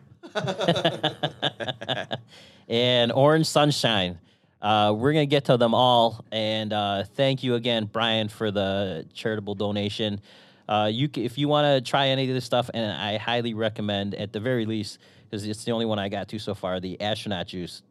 and 2.67 3.11
orange 3.11 3.47
sunshine. 3.47 4.19
Uh, 4.63 4.93
we're 4.97 5.11
gonna 5.11 5.25
get 5.25 5.43
to 5.45 5.57
them 5.57 5.73
all, 5.75 6.23
and 6.31 6.71
uh, 6.71 7.03
thank 7.15 7.43
you 7.43 7.55
again, 7.55 7.83
Brian, 7.91 8.29
for 8.29 8.49
the 8.49 9.05
charitable 9.13 9.55
donation. 9.55 10.21
Uh, 10.69 10.89
you, 10.91 11.09
c- 11.13 11.25
if 11.25 11.37
you 11.37 11.49
want 11.49 11.65
to 11.65 11.81
try 11.87 12.07
any 12.07 12.29
of 12.29 12.33
this 12.33 12.45
stuff, 12.45 12.69
and 12.73 12.89
I 12.93 13.17
highly 13.17 13.53
recommend, 13.53 14.15
at 14.15 14.31
the 14.31 14.39
very 14.39 14.65
least, 14.65 14.99
because 15.29 15.45
it's 15.45 15.65
the 15.65 15.73
only 15.73 15.85
one 15.85 15.99
I 15.99 16.07
got 16.07 16.29
to 16.29 16.39
so 16.39 16.55
far, 16.55 16.79
the 16.79 16.99
astronaut 17.01 17.47
juice, 17.47 17.81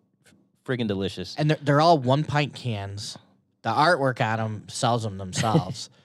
friggin' 0.64 0.88
delicious. 0.88 1.34
and 1.36 1.50
they're, 1.50 1.58
they're 1.60 1.80
all 1.82 1.98
one 1.98 2.24
pint 2.24 2.54
cans. 2.54 3.18
The 3.60 3.70
artwork 3.70 4.20
on 4.22 4.38
them 4.38 4.64
sells 4.68 5.02
them 5.02 5.18
themselves. 5.18 5.90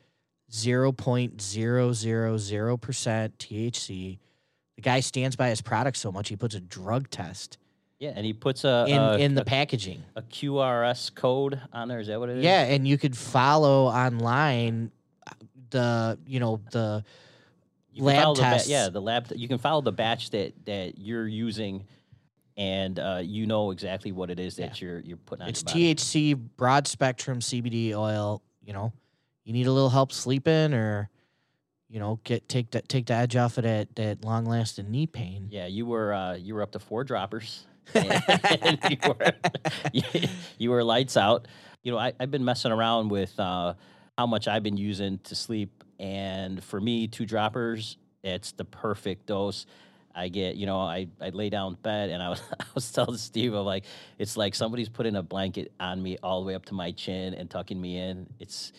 zero 0.53 0.93
point 0.93 1.41
zero 1.41 1.93
zero 1.93 2.37
zero 2.37 2.77
percent 2.77 3.39
THC. 3.39 4.19
The 4.77 4.83
guy 4.83 5.01
stands 5.01 5.37
by 5.37 5.49
his 5.49 5.61
product 5.61 5.97
so 5.97 6.13
much 6.13 6.29
he 6.29 6.37
puts 6.37 6.55
a 6.55 6.61
drug 6.61 7.11
test 7.11 7.59
Yeah, 8.03 8.15
and 8.17 8.27
he 8.27 8.33
puts 8.33 8.65
a 8.65 8.85
in 8.89 8.99
a, 9.01 9.17
in 9.19 9.35
the 9.37 9.43
a, 9.43 9.45
packaging. 9.45 10.03
a 10.17 10.23
QRS 10.23 11.15
code 11.15 11.61
on 11.73 11.87
there. 11.87 12.01
Is 12.01 12.09
that 12.09 12.19
what 12.19 12.31
it 12.31 12.39
is? 12.39 12.45
Yeah, 12.45 12.63
and 12.65 12.87
you 12.87 12.99
could 12.99 13.17
follow 13.17 13.85
online 13.87 14.91
the 15.71 16.19
you 16.27 16.41
know 16.41 16.61
the 16.73 17.05
You 17.93 18.03
lab 18.03 18.23
follow 18.25 18.35
the 18.35 18.43
ba- 18.43 18.61
yeah, 18.67 18.89
the 18.89 19.01
lab. 19.01 19.29
you 19.37 19.47
can 19.47 19.59
follow 19.59 19.83
the 19.83 19.93
batch 19.93 20.31
that 20.31 20.53
that 20.67 20.99
you're 20.99 21.29
using, 21.29 21.85
and 22.57 22.99
uh, 22.99 23.21
you 23.23 23.47
know 23.47 23.71
exactly 23.71 24.11
what 24.11 24.31
it 24.31 24.41
is 24.41 24.57
that 24.57 24.81
you're 24.81 24.99
you're 24.99 25.17
putting 25.17 25.45
on. 25.45 25.49
it's 25.51 25.63
your 25.63 25.69
body. 25.73 25.95
THC 25.95 26.49
broad 26.57 26.89
spectrum 26.89 27.39
CBD 27.39 27.95
oil. 27.95 28.43
You 28.65 28.73
know, 28.73 28.93
you 29.45 29.53
need 29.53 29.69
a 29.69 29.73
little 29.73 29.91
help 29.91 30.11
sleeping, 30.11 30.75
or 30.75 31.09
you 31.89 32.01
know, 32.01 32.19
get 32.25 32.49
take 32.49 32.73
that 32.73 32.89
take 32.89 33.07
the 33.07 33.15
edge 33.15 33.37
off 33.37 33.59
of 33.59 33.63
that 33.63 33.95
that 33.95 34.25
long 34.25 34.45
lasting 34.45 34.91
knee 34.91 35.07
pain. 35.07 35.47
Yeah, 35.53 35.67
you 35.67 35.87
were 35.87 36.13
uh, 36.13 36.35
you 36.35 36.57
were 36.57 36.63
up 36.63 36.73
to 36.73 36.81
four 36.81 37.05
droppers. 37.05 37.65
you, 37.95 38.97
were, 39.07 39.33
you, 40.59 40.71
were 40.71 40.85
lights 40.85 41.17
out. 41.17 41.49
You 41.83 41.93
know, 41.93 41.99
I, 41.99 42.13
I've 42.19 42.31
been 42.31 42.45
messing 42.45 42.73
around 42.73 43.09
with 43.11 43.39
uh, 43.39 43.75
how 44.17 44.27
much 44.27 44.49
I've 44.49 44.63
been 44.63 44.77
using 44.77 45.19
to 45.25 45.35
sleep, 45.35 45.85
and 45.99 46.63
for 46.63 46.81
me, 46.81 47.09
two 47.09 47.27
droppers, 47.27 47.97
it's 48.23 48.53
the 48.53 48.65
perfect 48.65 49.27
dose. 49.27 49.67
I 50.15 50.29
get, 50.29 50.57
you 50.57 50.67
know, 50.67 50.79
I, 50.79 51.09
I 51.21 51.31
lay 51.31 51.49
down 51.49 51.77
bed 51.83 52.11
and 52.11 52.23
I 52.23 52.29
was 52.29 52.43
I 52.61 52.65
was 52.75 52.91
telling 52.93 53.17
Steve, 53.17 53.55
I'm 53.55 53.65
like, 53.65 53.85
it's 54.19 54.37
like 54.37 54.55
somebody's 54.55 54.89
putting 54.89 55.17
a 55.17 55.23
blanket 55.23 55.73
on 55.81 56.03
me 56.03 56.19
all 56.23 56.41
the 56.41 56.47
way 56.47 56.55
up 56.55 56.67
to 56.67 56.75
my 56.75 56.93
chin 56.93 57.35
and 57.35 57.49
tucking 57.49 57.81
me 57.81 57.99
in. 57.99 58.27
It's 58.39 58.73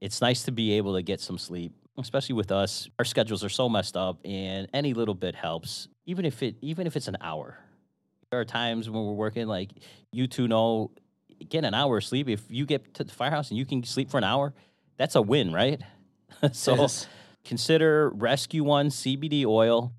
it's 0.00 0.20
nice 0.20 0.44
to 0.44 0.52
be 0.52 0.72
able 0.74 0.94
to 0.94 1.02
get 1.02 1.20
some 1.20 1.38
sleep, 1.38 1.72
especially 1.98 2.34
with 2.36 2.52
us. 2.52 2.88
Our 2.98 3.04
schedules 3.04 3.42
are 3.42 3.48
so 3.48 3.68
messed 3.68 3.96
up, 3.96 4.18
and 4.24 4.68
any 4.72 4.94
little 4.94 5.14
bit 5.14 5.34
helps. 5.34 5.88
Even 6.06 6.24
if 6.24 6.42
it 6.42 6.56
even 6.60 6.86
if 6.86 6.96
it's 6.96 7.08
an 7.08 7.16
hour. 7.20 7.58
There 8.30 8.40
are 8.40 8.44
times 8.44 8.90
when 8.90 9.06
we're 9.06 9.12
working, 9.12 9.46
like 9.46 9.70
you 10.12 10.26
two 10.26 10.48
know, 10.48 10.90
get 11.48 11.64
an 11.64 11.72
hour 11.72 11.96
of 11.96 12.04
sleep. 12.04 12.28
If 12.28 12.42
you 12.50 12.66
get 12.66 12.92
to 12.94 13.04
the 13.04 13.12
firehouse 13.12 13.48
and 13.50 13.56
you 13.56 13.64
can 13.64 13.82
sleep 13.84 14.10
for 14.10 14.18
an 14.18 14.24
hour, 14.24 14.52
that's 14.98 15.14
a 15.14 15.22
win, 15.22 15.50
right? 15.52 15.80
so 16.52 16.74
Yes. 16.74 17.06
consider 17.44 18.10
Rescue 18.10 18.64
One 18.64 18.90
CBD 18.90 19.46
oil. 19.46 19.92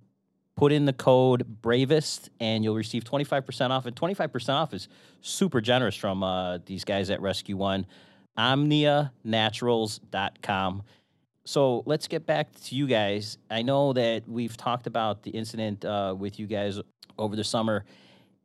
Put 0.55 0.71
in 0.73 0.86
the 0.86 0.93
code 0.93 1.61
Bravest, 1.61 2.30
and 2.41 2.63
you'll 2.65 2.75
receive 2.75 3.05
25% 3.05 3.69
off. 3.71 3.86
And 3.86 3.95
25% 3.95 4.49
off 4.49 4.73
is 4.73 4.89
super 5.21 5.61
generous 5.61 5.95
from 5.95 6.21
uh, 6.21 6.57
these 6.65 6.84
guys 6.84 7.09
at 7.09 7.21
Rescue 7.21 7.55
One. 7.57 7.86
OmniaNaturals.com. 8.38 10.84
So 11.45 11.84
let's 11.86 12.07
get 12.07 12.25
back 12.25 12.51
to 12.65 12.75
you 12.75 12.88
guys. 12.88 13.38
I 13.49 13.61
know 13.61 13.93
that 13.93 14.27
we've 14.27 14.57
talked 14.57 14.86
about 14.86 15.23
the 15.23 15.32
incident 15.32 15.86
uh, 15.86 16.13
with 16.17 16.39
you 16.39 16.45
guys 16.45 16.80
over 17.17 17.36
the 17.38 17.43
summer, 17.43 17.86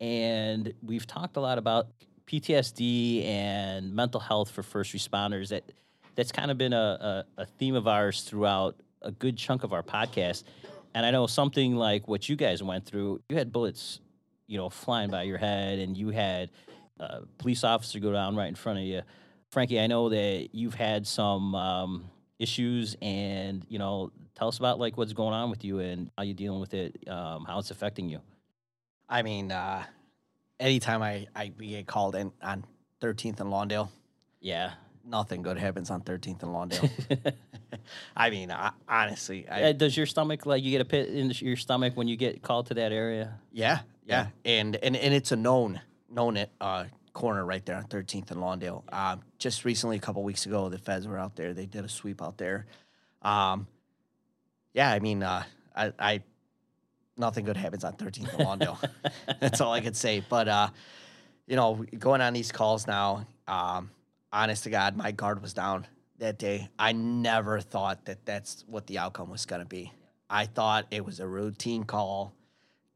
and 0.05 0.75
we've 0.83 1.07
talked 1.07 1.39
a 1.39 1.41
lot 1.41 1.57
about 1.57 1.87
PTSD 2.27 3.25
and 3.25 3.95
mental 3.95 4.21
health 4.21 4.51
for 4.51 4.63
first 4.63 4.93
responders. 4.93 5.49
That 5.49 5.65
that's 6.15 6.31
kind 6.31 6.51
of 6.51 6.59
been 6.59 6.75
a, 6.75 7.25
a, 7.39 7.43
a 7.43 7.47
theme 7.47 7.75
of 7.75 7.89
ours 7.89 8.23
throughout 8.23 8.77
a 9.01 9.11
good 9.11 9.39
chunk 9.39 9.65
of 9.65 9.73
our 9.73 9.83
podcast. 9.83 10.45
And 10.95 11.07
I 11.07 11.11
know 11.11 11.27
something 11.27 11.75
like 11.75 12.07
what 12.07 12.29
you 12.29 12.37
guys 12.37 12.63
went 12.63 12.85
through. 12.85 13.23
You 13.31 13.37
had 13.37 13.51
bullets, 13.51 14.01
you 14.47 14.59
know, 14.59 14.69
flying 14.69 15.11
by 15.11 15.23
your 15.23 15.39
head, 15.39 15.79
and 15.79 15.97
you 15.97 16.11
had 16.11 16.51
a 17.01 17.23
police 17.39 17.65
officer 17.65 17.99
go 17.99 18.13
down 18.13 18.37
right 18.37 18.49
in 18.49 18.55
front 18.55 18.81
of 18.81 18.85
you. 18.85 19.01
Frankie, 19.51 19.81
I 19.81 19.87
know 19.87 20.11
that 20.11 20.51
you've 20.53 20.75
had 20.75 21.07
some 21.07 21.55
um, 21.55 22.05
issues, 22.39 22.95
and 23.01 23.65
you 23.71 23.79
know, 23.79 24.13
tell 24.35 24.49
us 24.49 24.59
about 24.59 24.79
like 24.79 24.99
what's 24.99 25.15
going 25.15 25.33
on 25.33 25.49
with 25.49 25.65
you 25.65 25.79
and 25.79 26.11
how 26.19 26.25
you're 26.25 26.35
dealing 26.35 26.61
with 26.61 26.75
it, 26.75 27.09
um, 27.09 27.47
how 27.47 27.59
it's 27.59 27.71
affecting 27.71 28.11
you. 28.11 28.21
I 29.09 29.23
mean, 29.23 29.53
uh, 29.53 29.85
anytime 30.65 31.03
I, 31.03 31.27
I 31.37 31.49
get 31.49 31.87
called 31.87 32.17
in 32.17 32.33
on 32.43 32.65
13th 33.01 33.41
and 33.41 33.51
Lawndale, 33.51 33.91
Yeah, 34.41 34.73
nothing 35.05 35.43
good 35.43 35.59
happens 35.59 35.91
on 35.91 36.01
13th 36.03 36.43
and 36.43 36.53
Lawndale. 36.53 37.35
I 38.17 38.31
mean, 38.31 38.51
I, 38.51 38.73
honestly, 38.89 39.47
I, 39.49 39.62
Uh, 39.65 39.73
Does 39.73 39.97
your 39.97 40.07
stomach 40.07 40.47
like 40.47 40.62
you 40.65 40.71
get 40.71 40.81
a 40.81 40.85
pit 40.85 41.11
in 41.11 41.31
your 41.31 41.57
stomach 41.57 41.97
when 41.97 42.09
you 42.09 42.17
get 42.17 42.43
called 42.43 42.67
to 42.67 42.75
that 42.75 42.93
area? 42.93 43.39
yeah, 43.53 43.81
yeah, 44.07 44.27
and 44.45 44.77
and 44.77 44.97
and 44.97 45.15
it's 45.15 45.33
a 45.33 45.37
known 45.37 45.81
known 46.11 46.37
it 46.37 46.51
uh, 46.61 46.85
corner 47.12 47.45
right 47.45 47.65
there 47.65 47.77
on 47.77 47.85
13th 47.85 48.31
and 48.31 48.41
Lawndale. 48.41 48.83
Um, 48.93 49.23
just 49.39 49.65
recently, 49.65 49.97
a 49.97 50.01
couple 50.01 50.23
weeks 50.23 50.47
ago, 50.47 50.69
the 50.69 50.79
feds 50.79 51.07
were 51.07 51.19
out 51.19 51.37
there. 51.37 51.53
They 51.55 51.67
did 51.67 51.85
a 51.85 51.89
sweep 51.89 52.23
out 52.23 52.37
there. 52.39 52.67
Um, 53.23 53.67
yeah, 54.75 54.91
I 54.91 54.99
mean, 54.99 55.23
uh, 55.23 55.45
I, 55.75 55.93
I 55.99 56.23
nothing 57.17 57.45
good 57.45 57.57
happens 57.57 57.85
on 57.85 57.95
13th 57.95 58.35
and 58.35 58.47
Lawndale. 58.47 58.91
That's 59.41 59.61
all 59.61 59.73
I 59.73 59.81
could 59.81 59.97
say. 59.97 60.25
But 60.29 60.49
uh, 60.49 60.69
you 61.47 61.57
know, 61.57 61.85
going 61.99 62.21
on 62.21 62.33
these 62.33 62.53
calls 62.53 62.87
now, 62.87 63.27
um, 63.47 63.91
honest 64.33 64.65
to 64.65 64.71
God, 64.71 64.97
my 64.97 65.12
guard 65.12 65.43
was 65.43 65.53
down 65.53 65.87
that 66.19 66.39
day. 66.39 66.69
I 66.79 66.93
never 66.93 67.61
thought 67.61 68.05
that 68.07 68.25
that's 68.25 68.65
what 68.67 68.87
the 68.87 68.99
outcome 68.99 69.31
was 69.31 69.47
going 69.47 69.62
to 69.62 69.69
be. 69.69 69.93
I 70.29 70.47
thought 70.47 70.87
it 70.91 71.05
was 71.05 71.21
a 71.21 71.27
routine 71.27 71.85
call, 71.85 72.35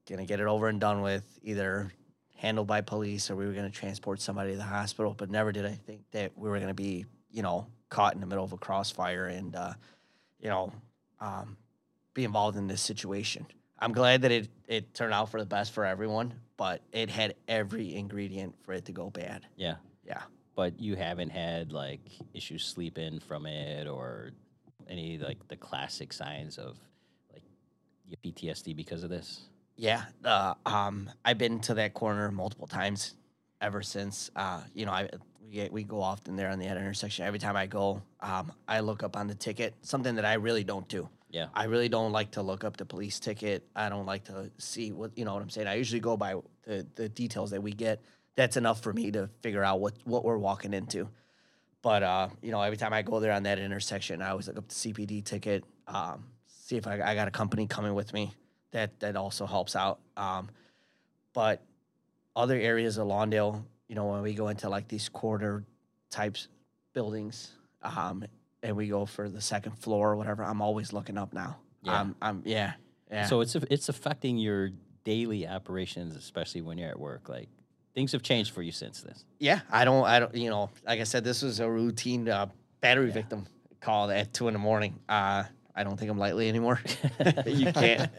gonna 0.08 0.24
get 0.24 0.40
it 0.40 0.46
over 0.46 0.68
and 0.68 0.80
done 0.80 1.02
with, 1.02 1.38
either 1.42 1.92
handled 2.36 2.66
by 2.66 2.80
police 2.80 3.30
or 3.30 3.36
we 3.36 3.46
were 3.46 3.52
gonna 3.52 3.70
transport 3.70 4.20
somebody 4.20 4.52
to 4.52 4.56
the 4.56 4.62
hospital. 4.62 5.14
But 5.16 5.30
never 5.30 5.52
did 5.52 5.66
I 5.66 5.74
think 5.74 6.02
that 6.12 6.32
we 6.36 6.48
were 6.48 6.58
gonna 6.58 6.74
be, 6.74 7.04
you 7.30 7.42
know, 7.42 7.66
caught 7.90 8.14
in 8.14 8.20
the 8.20 8.26
middle 8.26 8.44
of 8.44 8.52
a 8.52 8.56
crossfire 8.56 9.26
and, 9.26 9.54
uh, 9.54 9.74
you 10.40 10.48
know, 10.48 10.72
um, 11.20 11.56
be 12.14 12.24
involved 12.24 12.56
in 12.56 12.66
this 12.66 12.80
situation. 12.80 13.46
I'm 13.78 13.92
glad 13.92 14.22
that 14.22 14.32
it 14.32 14.48
it 14.66 14.94
turned 14.94 15.14
out 15.14 15.30
for 15.30 15.40
the 15.40 15.46
best 15.46 15.72
for 15.72 15.84
everyone, 15.84 16.34
but 16.56 16.82
it 16.92 17.08
had 17.10 17.34
every 17.46 17.94
ingredient 17.94 18.54
for 18.64 18.72
it 18.72 18.84
to 18.86 18.92
go 18.92 19.10
bad. 19.10 19.46
Yeah. 19.56 19.76
Yeah. 20.04 20.22
But 20.54 20.80
you 20.80 20.96
haven't 20.96 21.30
had 21.30 21.72
like 21.72 22.00
issues 22.34 22.64
sleeping 22.64 23.20
from 23.20 23.46
it 23.46 23.86
or 23.86 24.32
any 24.88 25.18
like 25.18 25.46
the 25.48 25.56
classic 25.56 26.12
signs 26.12 26.58
of 26.58 26.78
like 27.32 27.42
your 28.06 28.18
PTSD 28.24 28.74
because 28.74 29.02
of 29.02 29.10
this? 29.10 29.42
Yeah, 29.76 30.02
uh, 30.24 30.54
um, 30.66 31.08
I've 31.24 31.38
been 31.38 31.60
to 31.60 31.74
that 31.74 31.94
corner 31.94 32.32
multiple 32.32 32.66
times 32.66 33.14
ever 33.60 33.80
since. 33.82 34.30
Uh, 34.34 34.62
you 34.74 34.86
know, 34.86 34.92
I 34.92 35.08
we, 35.48 35.68
we 35.70 35.84
go 35.84 36.02
often 36.02 36.36
there 36.36 36.50
on 36.50 36.58
the 36.58 36.66
intersection. 36.66 37.24
Every 37.24 37.38
time 37.38 37.56
I 37.56 37.66
go, 37.66 38.02
um, 38.20 38.52
I 38.66 38.80
look 38.80 39.02
up 39.02 39.16
on 39.16 39.28
the 39.28 39.34
ticket. 39.34 39.74
Something 39.82 40.16
that 40.16 40.24
I 40.24 40.34
really 40.34 40.64
don't 40.64 40.88
do. 40.88 41.08
Yeah. 41.30 41.48
I 41.54 41.64
really 41.64 41.88
don't 41.88 42.12
like 42.12 42.32
to 42.32 42.42
look 42.42 42.64
up 42.64 42.76
the 42.76 42.86
police 42.86 43.20
ticket. 43.20 43.66
I 43.76 43.88
don't 43.88 44.06
like 44.06 44.24
to 44.24 44.50
see 44.58 44.92
what 44.92 45.16
you 45.16 45.24
know 45.24 45.34
what 45.34 45.42
I'm 45.42 45.50
saying. 45.50 45.66
I 45.66 45.74
usually 45.74 46.00
go 46.00 46.16
by 46.16 46.36
the 46.64 46.86
the 46.94 47.08
details 47.08 47.50
that 47.50 47.62
we 47.62 47.72
get. 47.72 48.02
That's 48.34 48.56
enough 48.56 48.82
for 48.82 48.92
me 48.92 49.10
to 49.12 49.28
figure 49.42 49.64
out 49.64 49.80
what 49.80 49.94
what 50.04 50.24
we're 50.24 50.38
walking 50.38 50.72
into. 50.72 51.08
But 51.82 52.02
uh, 52.02 52.28
you 52.42 52.50
know, 52.50 52.62
every 52.62 52.78
time 52.78 52.92
I 52.92 53.02
go 53.02 53.20
there 53.20 53.32
on 53.32 53.42
that 53.44 53.58
intersection, 53.58 54.22
I 54.22 54.30
always 54.30 54.48
look 54.48 54.58
up 54.58 54.68
the 54.68 54.74
CPD 54.74 55.24
ticket. 55.24 55.64
Um, 55.86 56.24
see 56.46 56.76
if 56.76 56.86
I, 56.86 57.00
I 57.00 57.14
got 57.14 57.28
a 57.28 57.30
company 57.30 57.66
coming 57.66 57.94
with 57.94 58.12
me. 58.12 58.32
That 58.72 58.98
that 59.00 59.16
also 59.16 59.46
helps 59.46 59.76
out. 59.76 60.00
Um, 60.16 60.48
but 61.34 61.62
other 62.34 62.56
areas 62.56 62.98
of 62.98 63.06
Lawndale, 63.06 63.64
you 63.88 63.94
know, 63.94 64.06
when 64.06 64.22
we 64.22 64.34
go 64.34 64.48
into 64.48 64.68
like 64.68 64.88
these 64.88 65.08
quarter 65.08 65.64
types 66.10 66.48
buildings, 66.94 67.52
um, 67.82 68.24
and 68.62 68.76
we 68.76 68.88
go 68.88 69.06
for 69.06 69.28
the 69.28 69.40
second 69.40 69.78
floor 69.78 70.12
or 70.12 70.16
whatever, 70.16 70.44
I'm 70.44 70.60
always 70.60 70.92
looking 70.92 71.18
up 71.18 71.32
now. 71.32 71.58
Yeah. 71.82 72.00
Um, 72.00 72.16
I'm 72.20 72.42
yeah. 72.44 72.72
Yeah. 73.10 73.26
So 73.26 73.40
it's 73.40 73.54
it's 73.54 73.88
affecting 73.88 74.38
your 74.38 74.70
daily 75.04 75.46
operations, 75.46 76.16
especially 76.16 76.60
when 76.60 76.78
you're 76.78 76.90
at 76.90 76.98
work. 76.98 77.28
Like 77.28 77.48
things 77.94 78.12
have 78.12 78.22
changed 78.22 78.52
for 78.52 78.62
you 78.62 78.72
since 78.72 79.00
this. 79.00 79.24
Yeah, 79.38 79.60
I 79.70 79.84
don't, 79.84 80.04
I 80.04 80.20
don't, 80.20 80.34
you 80.34 80.50
know, 80.50 80.70
like 80.86 81.00
I 81.00 81.04
said, 81.04 81.24
this 81.24 81.42
was 81.42 81.60
a 81.60 81.68
routine 81.68 82.28
uh, 82.28 82.46
battery 82.80 83.10
victim 83.10 83.46
call 83.80 84.10
at 84.10 84.32
two 84.32 84.46
in 84.48 84.52
the 84.52 84.58
morning. 84.60 84.98
Uh, 85.08 85.44
I 85.74 85.84
don't 85.84 85.98
take 85.98 86.08
them 86.08 86.18
lightly 86.18 86.48
anymore. 86.48 86.80
you 87.46 87.72
can't. 87.72 88.10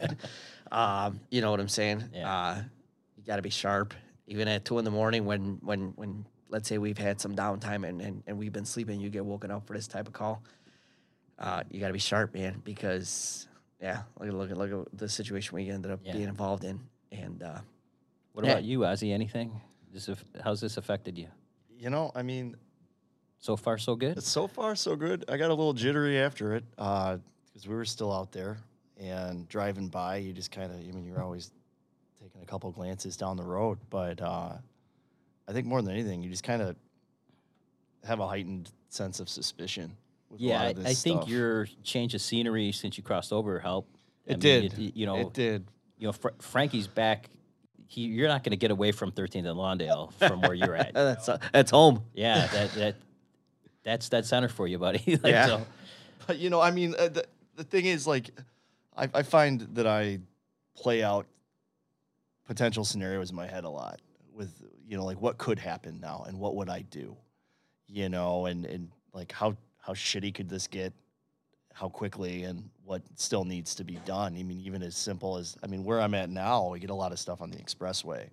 um, 0.72 1.20
you 1.30 1.40
know 1.40 1.50
what 1.50 1.60
I'm 1.60 1.68
saying? 1.68 2.04
Yeah. 2.12 2.30
Uh, 2.30 2.62
you 3.16 3.24
got 3.24 3.36
to 3.36 3.42
be 3.42 3.50
sharp, 3.50 3.94
even 4.26 4.48
at 4.48 4.64
two 4.64 4.78
in 4.78 4.84
the 4.84 4.90
morning 4.90 5.24
when, 5.24 5.58
when, 5.62 5.92
when, 5.96 6.26
let's 6.50 6.68
say 6.68 6.78
we've 6.78 6.98
had 6.98 7.20
some 7.20 7.34
downtime 7.34 7.88
and, 7.88 8.00
and, 8.00 8.22
and 8.26 8.36
we've 8.38 8.52
been 8.52 8.64
sleeping, 8.64 9.00
you 9.00 9.08
get 9.08 9.24
woken 9.24 9.50
up 9.50 9.66
for 9.66 9.72
this 9.74 9.86
type 9.86 10.06
of 10.06 10.12
call. 10.12 10.42
Uh, 11.38 11.62
you 11.70 11.80
got 11.80 11.86
to 11.86 11.92
be 11.92 11.98
sharp, 11.98 12.34
man, 12.34 12.60
because 12.64 13.48
yeah, 13.80 14.02
look 14.18 14.28
at 14.28 14.34
look 14.34 14.50
at 14.50 14.56
look 14.58 14.86
at 14.92 14.98
the 14.98 15.08
situation 15.08 15.54
we 15.54 15.70
ended 15.70 15.90
up 15.90 16.00
Yeah. 16.04 16.12
being 16.12 16.28
involved 16.28 16.64
in, 16.64 16.80
and 17.12 17.42
uh, 17.42 17.60
What 18.32 18.44
Yeah. 18.44 18.52
about 18.52 18.64
you, 18.64 18.80
Ozzy? 18.80 19.12
Anything? 19.12 19.60
This 19.92 20.10
how's 20.44 20.60
this 20.60 20.76
affected 20.76 21.16
you? 21.16 21.28
You 21.78 21.88
know, 21.90 22.12
I 22.14 22.22
mean, 22.22 22.56
So 23.38 23.56
far, 23.56 23.78
so 23.78 23.96
good. 23.96 24.22
so 24.22 24.46
far 24.46 24.76
so 24.76 24.96
good. 24.96 25.24
I 25.28 25.36
got 25.38 25.46
a 25.50 25.54
little 25.54 25.72
jittery 25.72 26.18
after 26.20 26.54
it 26.56 26.64
because 26.76 27.20
we 27.66 27.74
were 27.74 27.86
still 27.86 28.12
out 28.12 28.32
there 28.32 28.58
and 28.98 29.48
driving 29.48 29.88
by. 29.88 30.16
You 30.16 30.32
just 30.34 30.50
kind 30.52 30.70
of, 30.70 30.78
I 30.78 30.92
mean, 30.92 31.04
you're 31.06 31.22
always 31.22 31.50
taking 32.20 32.42
a 32.42 32.44
couple 32.44 32.70
glances 32.70 33.16
down 33.16 33.38
the 33.38 33.44
road, 33.44 33.78
but 33.88 34.20
uh, 34.20 34.58
I 35.50 35.52
think 35.52 35.66
more 35.66 35.82
than 35.82 35.92
anything, 35.92 36.22
you 36.22 36.30
just 36.30 36.44
kind 36.44 36.62
of 36.62 36.76
have 38.04 38.20
a 38.20 38.26
heightened 38.28 38.70
sense 38.88 39.18
of 39.18 39.28
suspicion. 39.28 39.96
With 40.30 40.40
a 40.40 40.44
Yeah, 40.44 40.54
lot 40.58 40.62
I, 40.66 40.68
of 40.70 40.76
this 40.76 40.86
I 40.86 40.94
think 40.94 41.28
your 41.28 41.66
change 41.82 42.14
of 42.14 42.20
scenery 42.22 42.70
since 42.70 42.96
you 42.96 43.02
crossed 43.02 43.32
over 43.32 43.58
helped. 43.58 43.96
I 44.28 44.32
It 44.32 44.34
mean, 44.34 44.38
did. 44.40 44.78
it- 44.78 44.96
you 44.96 45.06
know, 45.06 45.16
it 45.16 45.32
did. 45.32 45.66
you 45.98 46.06
know, 46.06 46.12
Fr- 46.12 46.28
Frankie's 46.38 46.86
back. 46.86 47.28
He, 47.88 48.02
you're 48.02 48.28
not 48.28 48.44
going 48.44 48.52
to 48.52 48.56
get 48.56 48.70
away 48.70 48.92
from 48.92 49.10
13th 49.10 49.34
and 49.34 49.46
Lawndale 49.58 50.12
from 50.14 50.40
where 50.42 50.54
you're 50.54 50.76
at. 50.76 50.94
that's 50.94 51.28
uh, 51.28 51.38
that's 51.52 51.72
home. 51.72 52.04
Yeah, 52.14 52.46
that 52.46 52.72
that 52.74 52.94
that's 53.82 54.08
that 54.10 54.24
center 54.26 54.48
for 54.48 54.68
you, 54.68 54.78
buddy. 54.78 55.02
Like, 55.24 55.32
Yeah. 55.32 55.46
so- 55.46 55.66
But 56.28 56.38
you 56.38 56.48
know, 56.48 56.60
I 56.60 56.70
mean, 56.70 56.94
uh, 56.96 57.08
the 57.08 57.24
the 57.56 57.64
thing 57.64 57.86
is, 57.86 58.06
like, 58.06 58.30
I, 58.96 59.08
I 59.12 59.22
find 59.24 59.62
that 59.74 59.88
I 59.88 60.20
play 60.76 61.02
out 61.02 61.26
potential 62.46 62.84
scenarios 62.84 63.30
in 63.30 63.36
my 63.36 63.48
head 63.48 63.64
a 63.64 63.68
lot 63.68 64.00
with 64.32 64.62
you 64.90 64.96
know, 64.96 65.04
like 65.04 65.22
what 65.22 65.38
could 65.38 65.60
happen 65.60 66.00
now 66.00 66.24
and 66.26 66.36
what 66.36 66.56
would 66.56 66.68
I 66.68 66.80
do, 66.80 67.16
you 67.86 68.08
know, 68.08 68.46
and 68.46 68.66
and 68.66 68.90
like 69.14 69.30
how 69.30 69.56
how 69.78 69.92
shitty 69.92 70.34
could 70.34 70.48
this 70.48 70.66
get, 70.66 70.92
how 71.72 71.88
quickly, 71.88 72.42
and 72.42 72.68
what 72.84 73.00
still 73.14 73.44
needs 73.44 73.76
to 73.76 73.84
be 73.84 74.00
done. 74.04 74.36
I 74.36 74.42
mean, 74.42 74.60
even 74.60 74.82
as 74.82 74.96
simple 74.96 75.36
as 75.36 75.56
I 75.62 75.68
mean, 75.68 75.84
where 75.84 76.00
I'm 76.00 76.12
at 76.14 76.28
now, 76.28 76.70
we 76.70 76.80
get 76.80 76.90
a 76.90 76.94
lot 76.94 77.12
of 77.12 77.20
stuff 77.20 77.40
on 77.40 77.52
the 77.52 77.56
expressway, 77.58 78.30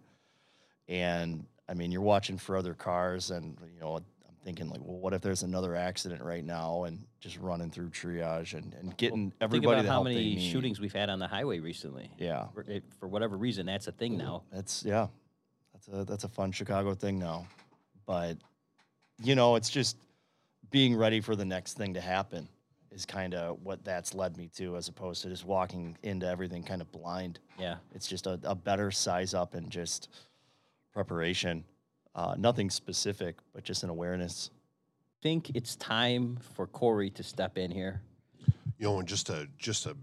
and 0.90 1.46
I 1.70 1.76
mean, 1.76 1.92
you're 1.92 2.02
watching 2.02 2.40
for 2.40 2.58
other 2.58 2.74
cars, 2.74 3.30
and 3.30 3.56
you 3.72 3.80
know, 3.80 3.98
I'm 3.98 4.36
thinking 4.44 4.68
like, 4.68 4.82
well, 4.84 4.98
what 4.98 5.14
if 5.14 5.22
there's 5.22 5.44
another 5.44 5.76
accident 5.76 6.24
right 6.24 6.44
now, 6.44 6.86
and 6.86 7.06
just 7.20 7.38
running 7.38 7.70
through 7.70 7.90
triage 7.90 8.56
and, 8.56 8.74
and 8.82 8.98
getting 8.98 9.30
Think 9.30 9.42
everybody 9.42 9.82
about 9.82 9.84
the 9.84 9.92
how 9.92 10.02
many 10.02 10.40
shootings 10.40 10.80
we've 10.80 10.92
had 10.92 11.12
on 11.12 11.20
the 11.20 11.28
highway 11.28 11.60
recently. 11.60 12.10
Yeah, 12.18 12.48
For, 12.56 12.62
it, 12.62 12.84
for 13.00 13.08
whatever 13.08 13.38
reason, 13.38 13.68
that's 13.68 13.86
a 13.88 13.92
thing 13.92 14.18
now. 14.18 14.42
that's 14.52 14.84
yeah, 14.84 15.08
that's 15.86 16.02
a 16.02 16.04
that's 16.06 16.24
a 16.24 16.30
fun 16.30 16.52
Chicago 16.52 16.94
thing 16.94 17.20
now, 17.20 17.46
but 18.06 18.38
you 19.22 19.36
know, 19.36 19.56
it's 19.56 19.70
just 19.70 19.98
being 20.70 20.96
ready 20.96 21.22
for 21.22 21.36
the 21.36 21.46
next 21.46 21.78
thing 21.78 21.94
to 21.94 22.02
happen 22.02 22.48
is 22.92 23.06
kind 23.06 23.34
of 23.34 23.58
what 23.64 23.84
that's 23.84 24.14
led 24.14 24.38
me 24.38 24.50
to, 24.56 24.76
as 24.76 24.88
opposed 24.88 25.22
to 25.22 25.30
just 25.30 25.46
walking 25.46 25.98
into 26.04 26.28
everything 26.28 26.64
kind 26.64 26.82
of 26.82 26.92
blind. 26.92 27.40
Yeah. 27.60 27.78
It's 27.94 28.08
just 28.08 28.28
a, 28.28 28.40
a 28.44 28.56
better 28.56 28.92
size 28.92 29.34
up 29.34 29.54
and 29.54 29.70
just 29.70 30.10
preparation. 30.94 31.64
Uh, 32.16 32.36
nothing 32.38 32.70
specific, 32.70 33.36
but 33.54 33.64
just 33.64 33.84
an 33.84 33.90
awareness. 33.90 34.50
I 34.54 35.24
Think 35.24 35.52
it's 35.56 35.76
time 35.76 36.38
for 36.56 36.68
Corey 36.68 37.10
to 37.12 37.24
step 37.24 37.58
in 37.58 37.70
here. 37.72 38.02
You 38.78 38.88
know, 38.88 39.00
and 39.00 39.08
just 39.08 39.28
to 39.28 39.48
just 39.58 39.84
to 39.84 39.96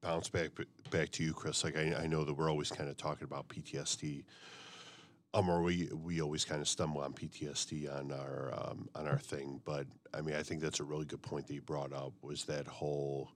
bounce 0.00 0.28
back 0.28 0.50
back 0.90 1.10
to 1.10 1.24
you, 1.24 1.32
Chris. 1.32 1.64
Like 1.64 1.76
I, 1.76 1.94
I 2.02 2.06
know 2.06 2.24
that 2.24 2.32
we're 2.32 2.50
always 2.50 2.70
kind 2.70 2.88
of 2.88 2.96
talking 2.96 3.24
about 3.24 3.48
PTSD, 3.48 4.24
um, 5.34 5.48
or 5.48 5.62
we 5.62 5.90
we 5.92 6.20
always 6.20 6.44
kind 6.44 6.60
of 6.60 6.68
stumble 6.68 7.00
on 7.00 7.12
PTSD 7.12 7.94
on 7.94 8.12
our 8.12 8.52
um, 8.54 8.88
on 8.94 9.06
our 9.06 9.18
thing. 9.18 9.60
But 9.64 9.86
I 10.14 10.20
mean, 10.20 10.34
I 10.34 10.42
think 10.42 10.60
that's 10.60 10.80
a 10.80 10.84
really 10.84 11.04
good 11.04 11.22
point 11.22 11.46
that 11.46 11.54
you 11.54 11.62
brought 11.62 11.92
up. 11.92 12.12
Was 12.22 12.44
that 12.44 12.66
whole 12.66 13.30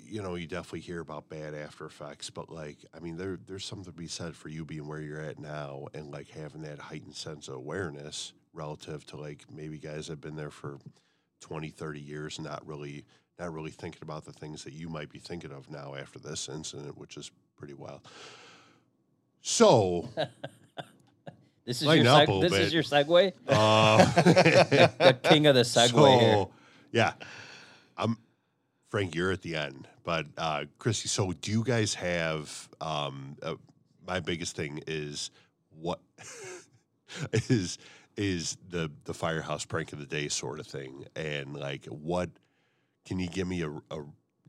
you 0.00 0.22
know, 0.22 0.34
you 0.34 0.46
definitely 0.46 0.80
hear 0.80 1.00
about 1.00 1.28
bad 1.28 1.54
after 1.54 1.86
effects, 1.86 2.30
but 2.30 2.50
like, 2.50 2.78
I 2.94 3.00
mean, 3.00 3.16
there 3.16 3.38
there's 3.46 3.64
something 3.64 3.84
to 3.84 3.92
be 3.92 4.08
said 4.08 4.34
for 4.34 4.48
you 4.48 4.64
being 4.64 4.86
where 4.88 5.00
you're 5.00 5.20
at 5.20 5.38
now 5.38 5.88
and 5.94 6.10
like 6.10 6.28
having 6.28 6.62
that 6.62 6.78
heightened 6.78 7.14
sense 7.14 7.48
of 7.48 7.54
awareness 7.54 8.32
relative 8.52 9.06
to 9.06 9.16
like 9.16 9.44
maybe 9.52 9.78
guys 9.78 10.06
that 10.06 10.14
have 10.14 10.20
been 10.20 10.36
there 10.36 10.50
for 10.50 10.78
20, 11.40 11.68
30 11.68 12.00
years, 12.00 12.40
not 12.40 12.66
really 12.66 13.04
not 13.38 13.52
really 13.52 13.70
thinking 13.70 14.00
about 14.02 14.24
the 14.24 14.32
things 14.32 14.64
that 14.64 14.72
you 14.72 14.88
might 14.88 15.10
be 15.10 15.20
thinking 15.20 15.52
of 15.52 15.70
now 15.70 15.94
after 15.94 16.18
this 16.18 16.48
incident, 16.48 16.98
which 16.98 17.16
is 17.16 17.30
pretty 17.56 17.74
wild. 17.74 18.00
So, 19.42 20.08
This 21.64 21.82
is 21.82 21.86
Lighten 21.86 22.06
your 22.06 22.14
seg- 22.14 22.40
this 22.40 22.52
bit. 22.52 22.60
is 22.62 22.72
your 22.74 22.82
segue. 22.82 23.32
uh, 23.46 24.04
The 24.22 25.18
king 25.22 25.46
of 25.46 25.54
the 25.54 25.62
segue 25.62 25.90
so, 25.90 26.18
here. 26.18 26.46
yeah, 26.92 27.12
I'm 27.98 28.16
Frank. 28.88 29.14
You're 29.14 29.32
at 29.32 29.42
the 29.42 29.54
end, 29.56 29.86
but 30.02 30.24
uh, 30.38 30.64
Christy. 30.78 31.08
So, 31.08 31.32
do 31.32 31.50
you 31.50 31.62
guys 31.62 31.92
have? 31.94 32.70
Um, 32.80 33.36
uh, 33.42 33.56
my 34.06 34.20
biggest 34.20 34.56
thing 34.56 34.82
is 34.86 35.30
what 35.78 36.00
is 37.50 37.76
is 38.16 38.56
the 38.70 38.90
the 39.04 39.12
firehouse 39.12 39.66
prank 39.66 39.92
of 39.92 39.98
the 39.98 40.06
day 40.06 40.28
sort 40.28 40.60
of 40.60 40.66
thing, 40.66 41.04
and 41.16 41.54
like 41.54 41.84
what 41.84 42.30
can 43.04 43.18
you 43.18 43.28
give 43.28 43.46
me 43.46 43.60
a, 43.60 43.70
a 43.70 44.04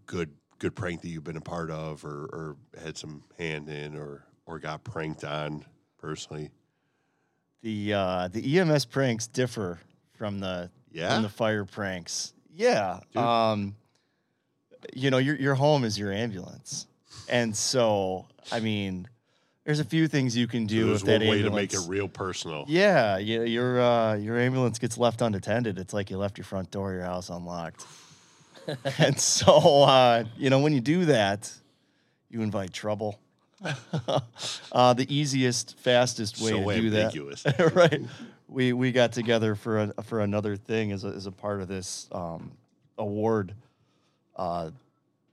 good 0.06 0.32
good 0.58 0.74
prank 0.74 1.02
that 1.02 1.10
you've 1.10 1.26
been 1.26 1.36
a 1.36 1.42
part 1.42 1.70
of, 1.70 2.06
or, 2.06 2.30
or 2.32 2.56
had 2.82 2.98
some 2.98 3.24
hand 3.38 3.68
in, 3.68 3.98
or 3.98 4.24
or 4.50 4.60
got 4.60 4.84
pranked 4.84 5.24
on 5.24 5.64
personally? 6.00 6.50
the 7.62 7.94
uh, 7.94 8.28
the 8.30 8.60
EMS 8.60 8.86
pranks 8.86 9.28
differ 9.28 9.80
from 10.14 10.40
the 10.40 10.70
Yeah? 10.92 11.14
from 11.14 11.24
the 11.24 11.30
fire 11.30 11.66
pranks. 11.66 12.34
Yeah. 12.56 13.00
Dude. 13.14 13.22
Um, 13.22 13.76
you 14.94 15.12
know, 15.12 15.18
your 15.18 15.36
your 15.36 15.56
home 15.56 15.84
is 15.84 16.00
your 16.00 16.12
ambulance, 16.12 16.88
and 17.28 17.56
so 17.56 18.28
I 18.52 18.62
mean, 18.62 19.08
there's 19.66 19.82
a 19.82 19.86
few 19.86 20.08
things 20.08 20.38
you 20.38 20.48
can 20.48 20.66
do 20.68 20.88
There's 20.88 21.04
with 21.04 21.08
that 21.08 21.20
one 21.20 21.30
way 21.30 21.42
to 21.42 21.52
make 21.52 21.74
it 21.74 21.82
real 21.88 22.08
personal. 22.08 22.64
Yeah, 22.68 23.18
you, 23.18 23.44
your 23.44 23.82
uh, 23.82 24.16
your 24.16 24.40
ambulance 24.40 24.80
gets 24.80 24.98
left 24.98 25.22
unattended. 25.22 25.78
It's 25.78 25.94
like 25.94 26.10
you 26.10 26.18
left 26.18 26.38
your 26.38 26.46
front 26.46 26.72
door 26.72 26.94
your 26.94 27.04
house 27.04 27.30
unlocked. 27.30 27.86
and 29.00 29.20
so, 29.20 29.84
uh, 29.84 30.24
you 30.38 30.50
know, 30.50 30.60
when 30.60 30.74
you 30.74 30.80
do 30.82 31.06
that, 31.06 31.52
you 32.30 32.42
invite 32.42 32.72
trouble. 32.72 33.20
uh, 34.72 34.94
the 34.94 35.06
easiest, 35.14 35.78
fastest 35.80 36.40
way 36.42 36.50
So 36.52 36.70
to 36.70 36.82
do 36.82 36.90
that, 36.92 37.72
right? 37.76 38.02
We 38.48 38.74
we 38.74 38.92
got 38.92 39.12
together 39.12 39.56
for 39.56 39.80
a, 39.98 40.04
for 40.04 40.22
another 40.22 40.56
thing 40.56 40.92
as 40.92 41.04
a, 41.04 41.10
as 41.10 41.26
a 41.26 41.32
part 41.32 41.62
of 41.62 41.68
this 41.68 42.08
um, 42.12 42.52
award 42.98 43.54
uh, 44.36 44.72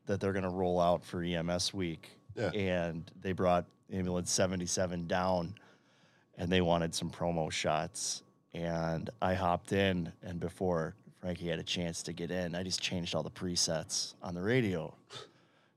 that 0.06 0.20
they're 0.20 0.32
going 0.32 0.42
to 0.44 0.50
roll 0.50 0.80
out 0.80 1.04
for 1.04 1.22
EMS 1.22 1.72
week, 1.72 2.10
Yeah. 2.34 2.50
and 2.50 3.10
they 3.22 3.32
brought 3.32 3.64
ambulance 3.92 4.30
seventy 4.30 4.66
seven 4.66 5.06
down 5.06 5.54
and 6.38 6.50
they 6.50 6.60
wanted 6.60 6.94
some 6.94 7.10
promo 7.10 7.50
shots. 7.50 8.22
And 8.52 9.08
I 9.22 9.34
hopped 9.34 9.72
in, 9.72 10.12
and 10.22 10.38
before 10.40 10.94
Frankie 11.20 11.48
had 11.48 11.58
a 11.58 11.62
chance 11.62 12.02
to 12.04 12.12
get 12.12 12.30
in, 12.30 12.54
I 12.54 12.62
just 12.62 12.80
changed 12.80 13.14
all 13.14 13.22
the 13.22 13.30
presets 13.30 14.14
on 14.22 14.34
the 14.34 14.42
radio. 14.42 14.92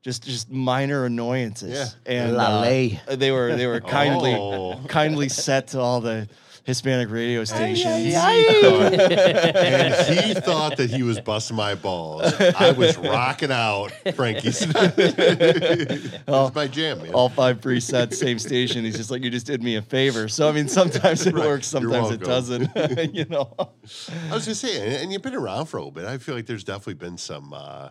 Just, 0.01 0.23
just 0.23 0.49
minor 0.49 1.05
annoyances. 1.05 1.95
Yeah. 2.05 2.11
And 2.13 2.37
La 2.37 2.61
uh, 2.61 3.15
they 3.15 3.31
were, 3.31 3.55
they 3.55 3.67
were 3.67 3.81
kindly, 3.81 4.33
Oh. 4.33 4.79
kindly 4.87 5.27
set 5.29 5.67
to 5.69 5.79
all 5.79 5.99
the 5.99 6.29
Hispanic 6.63 7.09
radio 7.09 7.43
stations. 7.43 8.13
and 8.15 9.93
he 10.19 10.33
thought 10.35 10.77
that 10.77 10.89
he 10.89 11.03
was 11.03 11.19
busting 11.19 11.57
my 11.57 11.75
balls. 11.75 12.33
I 12.39 12.71
was 12.71 12.97
rocking 12.97 13.51
out 13.51 13.91
Frankie's. 14.15 14.59
That's 14.73 16.55
my 16.55 16.67
jam, 16.67 17.01
man. 17.01 17.13
all 17.13 17.29
five 17.29 17.59
presets, 17.59 18.13
same 18.15 18.39
station. 18.39 18.85
He's 18.85 18.97
just 18.97 19.11
like, 19.11 19.23
you 19.23 19.29
just 19.29 19.47
did 19.47 19.63
me 19.63 19.75
a 19.77 19.81
favor. 19.81 20.27
So 20.27 20.47
I 20.47 20.51
mean, 20.51 20.67
sometimes 20.67 21.25
it 21.25 21.33
Right. 21.33 21.45
works, 21.45 21.67
sometimes 21.67 22.11
it 22.11 22.21
doesn't. 22.21 22.69
you 23.15 23.25
know. 23.25 23.53
I 23.57 24.33
was 24.33 24.45
gonna 24.45 24.55
say, 24.55 24.81
and- 24.81 25.03
and 25.03 25.13
you've 25.13 25.21
been 25.21 25.35
around 25.35 25.65
for 25.67 25.77
a 25.77 25.81
little 25.81 25.91
bit. 25.91 26.05
I 26.05 26.17
feel 26.19 26.35
like 26.35 26.45
there's 26.45 26.63
definitely 26.63 26.95
been 26.95 27.17
some. 27.17 27.53
Uh, 27.53 27.89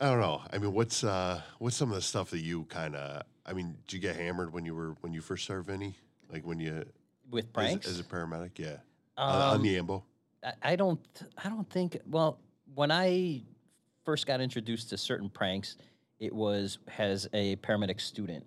I 0.00 0.06
don't 0.10 0.20
know. 0.20 0.42
I 0.52 0.58
mean, 0.58 0.72
what's 0.72 1.02
uh, 1.02 1.40
what's 1.58 1.76
some 1.76 1.90
of 1.90 1.96
the 1.96 2.02
stuff 2.02 2.30
that 2.30 2.40
you 2.40 2.64
kind 2.64 2.94
of? 2.94 3.22
I 3.44 3.52
mean, 3.52 3.76
did 3.86 3.94
you 3.94 3.98
get 4.00 4.16
hammered 4.16 4.52
when 4.52 4.64
you 4.64 4.74
were 4.74 4.94
when 5.00 5.12
you 5.12 5.20
first 5.20 5.44
started, 5.44 5.70
any? 5.72 5.96
Like 6.30 6.46
when 6.46 6.60
you 6.60 6.84
With 7.30 7.52
pranks? 7.52 7.88
as 7.88 7.98
a 7.98 8.04
paramedic? 8.04 8.58
Yeah, 8.58 8.76
uh, 9.16 9.50
on 9.50 9.56
Um, 9.56 9.62
the 9.62 9.76
ambo. 9.78 10.04
I- 10.44 10.52
I 10.62 10.76
don't 10.76 11.00
I 11.42 11.48
don't 11.48 11.68
think 11.68 11.98
well 12.06 12.38
when 12.74 12.90
I 12.92 13.42
first 14.04 14.24
got 14.26 14.40
introduced 14.40 14.90
to 14.90 14.96
certain 14.96 15.28
pranks 15.28 15.76
it 16.20 16.32
was 16.32 16.78
as 16.98 17.28
a 17.32 17.56
paramedic 17.56 18.00
student 18.00 18.44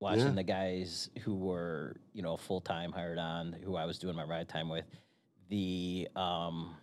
watching 0.00 0.26
Yeah. 0.26 0.30
the 0.32 0.42
guys 0.42 1.10
who 1.22 1.34
were 1.34 1.96
you 2.14 2.22
know 2.22 2.36
full 2.38 2.60
time 2.62 2.92
hired 2.92 3.18
on 3.18 3.52
who 3.52 3.76
I 3.76 3.84
was 3.84 3.98
doing 3.98 4.16
my 4.16 4.24
ride 4.24 4.48
time 4.48 4.68
with 4.70 4.86
the 5.50 6.08
um 6.16 6.76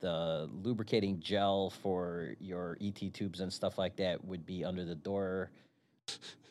the 0.00 0.48
lubricating 0.62 1.20
gel 1.20 1.70
for 1.82 2.34
your 2.40 2.76
ET 2.80 3.12
tubes 3.12 3.40
and 3.40 3.52
stuff 3.52 3.78
like 3.78 3.96
that 3.96 4.24
would 4.24 4.46
be 4.46 4.64
under 4.64 4.84
the 4.84 4.94
door 4.94 5.50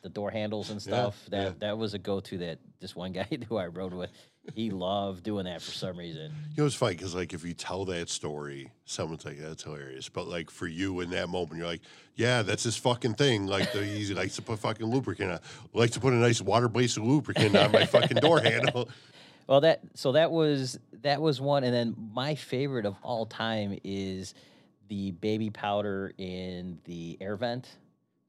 the 0.04 0.10
door 0.10 0.30
handles 0.30 0.70
and 0.70 0.80
Yeah, 0.86 0.94
stuff 0.94 1.26
that 1.32 1.44
yeah. 1.44 1.52
that 1.60 1.78
was 1.78 1.94
a 1.94 1.98
go 2.00 2.20
to 2.20 2.38
that 2.40 2.60
this 2.80 2.96
one 2.96 3.12
guy 3.14 3.28
who 3.50 3.58
I 3.58 3.68
rode 3.68 3.94
with 3.94 4.12
he 4.54 4.70
loved 4.70 5.24
doing 5.24 5.46
that 5.46 5.62
for 5.62 5.72
some 5.72 5.98
reason 5.98 6.32
You 6.56 6.64
know, 6.64 6.68
it's 6.68 6.76
funny 6.76 6.96
because 6.96 7.14
like 7.16 7.34
if 7.34 7.44
you 7.44 7.54
tell 7.54 7.84
that 7.86 8.08
story, 8.10 8.72
someone's 8.86 9.26
like, 9.26 9.40
"That's 9.40 9.64
hilarious," 9.64 10.08
but 10.08 10.28
like 10.28 10.50
for 10.50 10.68
you 10.68 11.02
in 11.02 11.10
that 11.10 11.28
moment, 11.28 11.58
you're 11.58 11.68
like, 11.68 11.82
"Yeah, 12.16 12.44
that's 12.44 12.64
his 12.64 12.78
fucking 12.78 13.16
thing." 13.16 13.48
Like 13.48 13.74
the, 13.74 13.84
he 13.84 14.14
likes 14.14 14.38
to 14.38 14.42
put 14.42 14.60
fucking 14.60 14.86
lubricant. 14.86 15.32
on. 15.32 15.40
likes 15.74 15.92
to 15.96 16.00
put 16.00 16.14
a 16.14 16.16
nice 16.16 16.42
water 16.42 16.70
based 16.70 16.98
lubricant 16.98 17.58
on 17.58 17.74
my 17.74 17.86
fucking 17.86 18.18
door 18.18 18.40
handle. 18.52 18.88
Well, 19.48 19.62
that 19.62 19.82
so 19.94 20.12
that 20.12 20.32
was 20.32 20.78
that 21.04 21.22
was 21.22 21.40
one, 21.40 21.64
and 21.64 21.74
then 21.74 21.96
my 22.14 22.36
favorite 22.36 22.86
of 22.86 22.96
all 23.02 23.26
time 23.26 23.80
is 23.84 24.34
the 24.90 25.12
baby 25.12 25.50
powder 25.50 26.14
in 26.18 26.80
the 26.86 27.18
air 27.22 27.36
vent. 27.38 27.68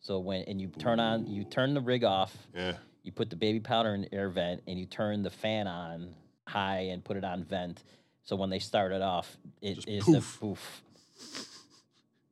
So 0.01 0.21
when 0.21 0.43
and 0.43 0.61
you 0.61 0.69
turn 0.69 1.01
on, 1.01 1.27
you 1.27 1.45
turn 1.45 1.75
the 1.75 1.81
rig 1.81 2.05
off, 2.05 2.37
Yeah, 2.55 2.75
you 3.03 3.11
put 3.11 3.31
the 3.31 3.37
baby 3.37 3.59
powder 3.59 3.95
in 3.95 4.03
the 4.03 4.15
air 4.15 4.29
vent, 4.29 4.63
and 4.69 4.79
you 4.79 4.87
turn 4.87 5.23
the 5.23 5.31
fan 5.31 5.67
on 5.67 6.15
high 6.47 6.89
and 6.93 7.05
put 7.05 7.17
it 7.17 7.25
on 7.25 7.43
vent. 7.43 7.83
So 8.23 8.37
when 8.37 8.51
they 8.51 8.59
start 8.61 8.93
it 8.93 9.03
off, 9.03 9.37
it 9.61 9.75
Just 9.75 9.89
is 9.89 10.05
poof. 10.05 10.33
the 10.35 10.39
poof. 10.47 10.83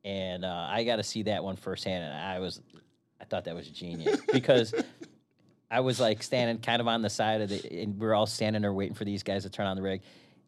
And 0.04 0.44
uh, 0.44 0.66
I 0.70 0.84
got 0.84 0.96
to 0.96 1.02
see 1.02 1.24
that 1.24 1.42
one 1.42 1.56
firsthand, 1.56 2.04
and 2.04 2.14
I 2.14 2.38
was, 2.38 2.60
I 3.20 3.24
thought 3.24 3.44
that 3.46 3.54
was 3.56 3.68
genius 3.68 4.20
because 4.32 4.72
I 5.70 5.80
was 5.80 5.98
like 5.98 6.22
standing 6.22 6.58
kind 6.58 6.80
of 6.80 6.86
on 6.88 7.02
the 7.02 7.10
side 7.10 7.40
of 7.40 7.48
the, 7.48 7.80
and 7.82 7.98
we 7.98 8.06
are 8.06 8.14
all 8.14 8.26
standing 8.26 8.62
there 8.62 8.72
waiting 8.72 8.94
for 8.94 9.04
these 9.04 9.22
guys 9.22 9.42
to 9.42 9.50
turn 9.50 9.66
on 9.66 9.76
the 9.76 9.82
rig. 9.82 10.02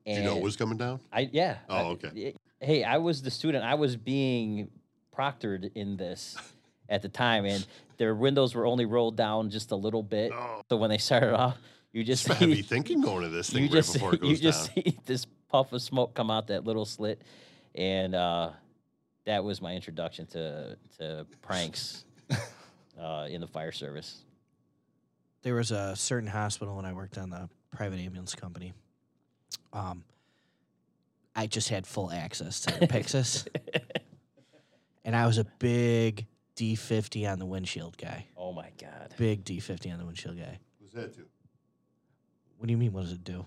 And 0.06 0.18
you 0.18 0.24
know 0.24 0.34
what 0.34 0.44
was 0.44 0.56
coming 0.56 0.78
down? 0.78 1.00
I 1.12 1.28
yeah. 1.32 1.58
Oh, 1.68 1.76
I- 1.76 1.84
okay. 1.90 2.34
Hey, 2.60 2.82
I 2.82 2.96
was 2.98 3.22
the 3.22 3.30
student. 3.30 3.64
I 3.64 3.74
was 3.74 3.96
being 3.96 4.70
proctored 5.16 5.70
in 5.74 5.96
this 5.96 6.36
at 6.88 7.02
the 7.02 7.08
time, 7.08 7.44
and 7.44 7.66
their 7.98 8.14
windows 8.14 8.54
were 8.54 8.66
only 8.66 8.84
rolled 8.86 9.16
down 9.16 9.50
just 9.50 9.70
a 9.70 9.76
little 9.76 10.02
bit. 10.02 10.32
Oh. 10.34 10.62
So 10.68 10.76
when 10.76 10.90
they 10.90 10.98
started 10.98 11.34
off, 11.34 11.58
you 11.92 12.04
just 12.04 12.26
heavy 12.26 12.56
see, 12.56 12.62
thinking 12.62 13.00
going 13.00 13.22
to 13.22 13.28
this 13.28 13.50
thing 13.52 13.64
right 13.64 13.72
just 13.72 13.92
before 13.92 14.14
it 14.14 14.20
goes 14.22 14.30
you 14.30 14.36
just 14.36 14.74
down. 14.74 14.84
see 14.84 14.98
this 15.04 15.26
puff 15.48 15.72
of 15.72 15.82
smoke 15.82 16.14
come 16.14 16.30
out 16.30 16.46
that 16.48 16.64
little 16.64 16.84
slit, 16.84 17.22
and 17.74 18.14
uh, 18.14 18.50
that 19.26 19.42
was 19.44 19.60
my 19.60 19.74
introduction 19.74 20.26
to 20.26 20.76
to 20.98 21.26
pranks 21.42 22.04
uh, 23.00 23.26
in 23.28 23.40
the 23.40 23.46
fire 23.48 23.72
service. 23.72 24.24
There 25.42 25.54
was 25.54 25.70
a 25.70 25.94
certain 25.96 26.28
hospital 26.28 26.76
when 26.76 26.84
I 26.84 26.92
worked 26.92 27.18
on 27.18 27.30
the 27.30 27.48
private 27.70 28.00
ambulance 28.00 28.34
company. 28.34 28.72
Um, 29.72 30.04
I 31.34 31.46
just 31.46 31.68
had 31.68 31.86
full 31.86 32.10
access 32.10 32.60
to 32.62 32.78
the 32.78 32.86
Pyxis, 32.86 33.46
and 35.04 35.14
I 35.14 35.26
was 35.26 35.38
a 35.38 35.44
big 35.58 36.26
D50 36.56 37.30
on 37.30 37.38
the 37.38 37.46
windshield 37.46 37.96
guy. 37.96 38.26
Oh 38.36 38.52
my 38.52 38.70
god! 38.80 39.14
Big 39.16 39.44
D50 39.44 39.92
on 39.92 39.98
the 39.98 40.06
windshield 40.06 40.36
guy. 40.36 40.58
What's 40.80 40.94
that 40.94 41.16
do? 41.16 41.24
What 42.56 42.66
do 42.66 42.72
you 42.72 42.76
mean? 42.76 42.92
What 42.92 43.02
does 43.02 43.12
it 43.12 43.22
do? 43.22 43.46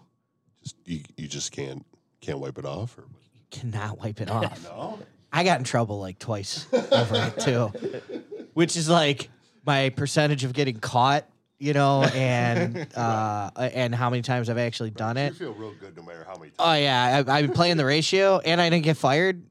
Just 0.64 0.78
you, 0.86 1.02
you 1.18 1.28
just 1.28 1.52
can't 1.52 1.86
can't 2.22 2.40
wipe 2.40 2.58
it 2.58 2.66
off, 2.66 2.98
or 2.98 3.02
what? 3.02 3.22
Cannot 3.50 4.00
wipe 4.00 4.22
it 4.22 4.30
off. 4.30 4.64
no? 4.70 5.00
I 5.34 5.44
got 5.44 5.60
in 5.60 5.66
trouble 5.66 6.00
like 6.00 6.20
twice 6.20 6.68
over 6.74 7.16
it 7.16 7.40
too, 7.40 8.22
which 8.54 8.78
is 8.78 8.88
like 8.88 9.30
my 9.66 9.90
percentage 9.90 10.44
of 10.44 10.54
getting 10.54 10.80
caught, 10.80 11.26
you 11.62 11.74
know, 11.74 12.02
and 12.16 12.88
uh, 12.96 13.52
and 13.56 13.94
how 13.94 14.10
many 14.10 14.24
times 14.24 14.50
I've 14.50 14.58
actually 14.58 14.90
done 14.90 15.16
You 15.16 15.24
it. 15.24 15.36
feel 15.36 15.54
real 15.54 15.74
good 15.80 15.96
no 15.96 16.02
matter 16.02 16.26
how 16.28 16.34
many 16.38 16.50
times. 16.50 16.56
Oh 16.60 16.74
yeah, 16.74 17.24
I, 17.28 17.38
I've 17.38 17.46
been 17.46 17.54
playing 17.54 17.78
the 17.78 17.86
ratio, 17.86 18.40
and 18.40 18.60
I 18.60 18.70
didn't 18.70 18.84
get 18.84 18.98
fired. 18.98 19.44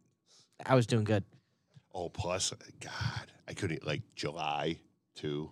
I 0.67 0.75
was 0.75 0.87
doing 0.87 1.05
good. 1.05 1.23
Oh, 1.95 2.09
plus, 2.09 2.53
God, 2.81 3.27
I 3.49 3.55
couldn't 3.55 3.87
like 3.87 4.03
July 4.17 4.77
too. 5.15 5.51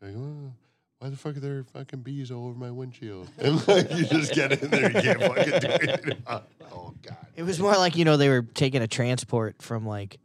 Like, 0.00 0.14
oh, 0.16 0.52
why 0.98 1.10
the 1.10 1.16
fuck 1.16 1.36
are 1.36 1.40
there 1.40 1.64
fucking 1.74 2.00
bees 2.00 2.30
all 2.30 2.46
over 2.48 2.58
my 2.58 2.70
windshield? 2.70 3.28
And 3.38 3.68
like 3.68 3.90
you 3.94 4.06
just 4.06 4.32
get 4.32 4.52
in 4.62 4.70
there, 4.70 4.90
you 4.90 5.02
can't 5.02 5.20
fucking 5.22 5.60
do 5.60 6.12
it. 6.12 6.18
Oh 6.26 6.94
God. 7.02 7.16
It 7.36 7.42
was 7.42 7.60
more 7.60 7.76
like 7.76 7.96
you 7.96 8.06
know 8.06 8.16
they 8.16 8.30
were 8.30 8.42
taking 8.42 8.80
a 8.80 8.88
transport 8.88 9.60
from 9.60 9.86
like 9.86 10.18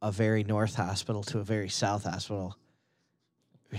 a 0.00 0.10
very 0.10 0.42
north 0.42 0.74
hospital 0.74 1.22
to 1.24 1.38
a 1.38 1.44
very 1.44 1.68
south 1.68 2.04
hospital. 2.04 2.56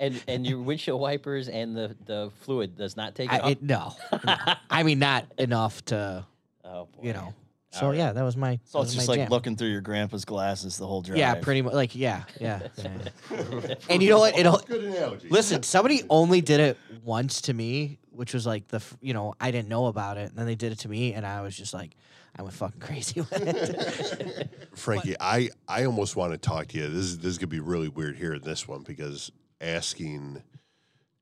And 0.00 0.20
and 0.26 0.44
your 0.44 0.58
windshield 0.62 1.00
wipers 1.00 1.48
and 1.48 1.76
the 1.76 1.94
the 2.06 2.32
fluid 2.40 2.76
does 2.76 2.96
not 2.96 3.14
take 3.14 3.32
it 3.32 3.36
I, 3.36 3.38
off. 3.38 3.50
it, 3.50 3.62
no, 3.62 3.94
no. 4.24 4.36
I 4.68 4.82
mean 4.82 4.98
not 4.98 5.26
enough 5.38 5.84
to 5.86 6.26
oh 6.64 6.86
boy. 6.86 7.02
you 7.02 7.12
know. 7.12 7.34
So 7.72 7.86
All 7.86 7.90
right. 7.90 7.98
yeah, 7.98 8.12
that 8.12 8.22
was 8.24 8.36
my. 8.36 8.58
So 8.64 8.82
it's 8.82 8.94
just 8.94 9.06
like 9.06 9.20
jam. 9.20 9.28
looking 9.28 9.54
through 9.54 9.68
your 9.68 9.80
grandpa's 9.80 10.24
glasses 10.24 10.76
the 10.76 10.88
whole 10.88 11.02
drive. 11.02 11.18
Yeah, 11.18 11.34
pretty 11.36 11.62
much. 11.62 11.72
Like 11.72 11.94
yeah, 11.94 12.24
yeah. 12.40 12.62
yeah. 12.76 13.74
and 13.88 14.02
you 14.02 14.10
know 14.10 14.18
what? 14.18 14.36
It 14.36 14.42
That's 14.42 14.64
a 14.64 14.66
good 14.66 14.84
analogy. 14.84 15.28
Listen, 15.28 15.62
somebody 15.62 16.02
only 16.10 16.40
did 16.40 16.58
it 16.58 16.78
once 17.04 17.42
to 17.42 17.54
me, 17.54 18.00
which 18.10 18.34
was 18.34 18.44
like 18.44 18.66
the 18.68 18.82
you 19.00 19.14
know 19.14 19.34
I 19.40 19.52
didn't 19.52 19.68
know 19.68 19.86
about 19.86 20.16
it, 20.16 20.30
and 20.30 20.36
then 20.36 20.46
they 20.46 20.56
did 20.56 20.72
it 20.72 20.80
to 20.80 20.88
me, 20.88 21.14
and 21.14 21.24
I 21.24 21.42
was 21.42 21.56
just 21.56 21.72
like, 21.72 21.94
I 22.36 22.42
went 22.42 22.54
fucking 22.54 22.80
crazy 22.80 23.20
with 23.20 23.32
it. 23.32 24.50
Frankie, 24.74 25.14
I 25.20 25.50
I 25.68 25.84
almost 25.84 26.16
want 26.16 26.32
to 26.32 26.38
talk 26.38 26.66
to 26.68 26.76
you. 26.78 26.88
This 26.88 27.04
is 27.04 27.18
this 27.18 27.26
is 27.32 27.38
gonna 27.38 27.46
be 27.48 27.60
really 27.60 27.88
weird 27.88 28.16
here 28.16 28.34
in 28.34 28.42
this 28.42 28.66
one 28.66 28.82
because 28.82 29.30
asking 29.60 30.42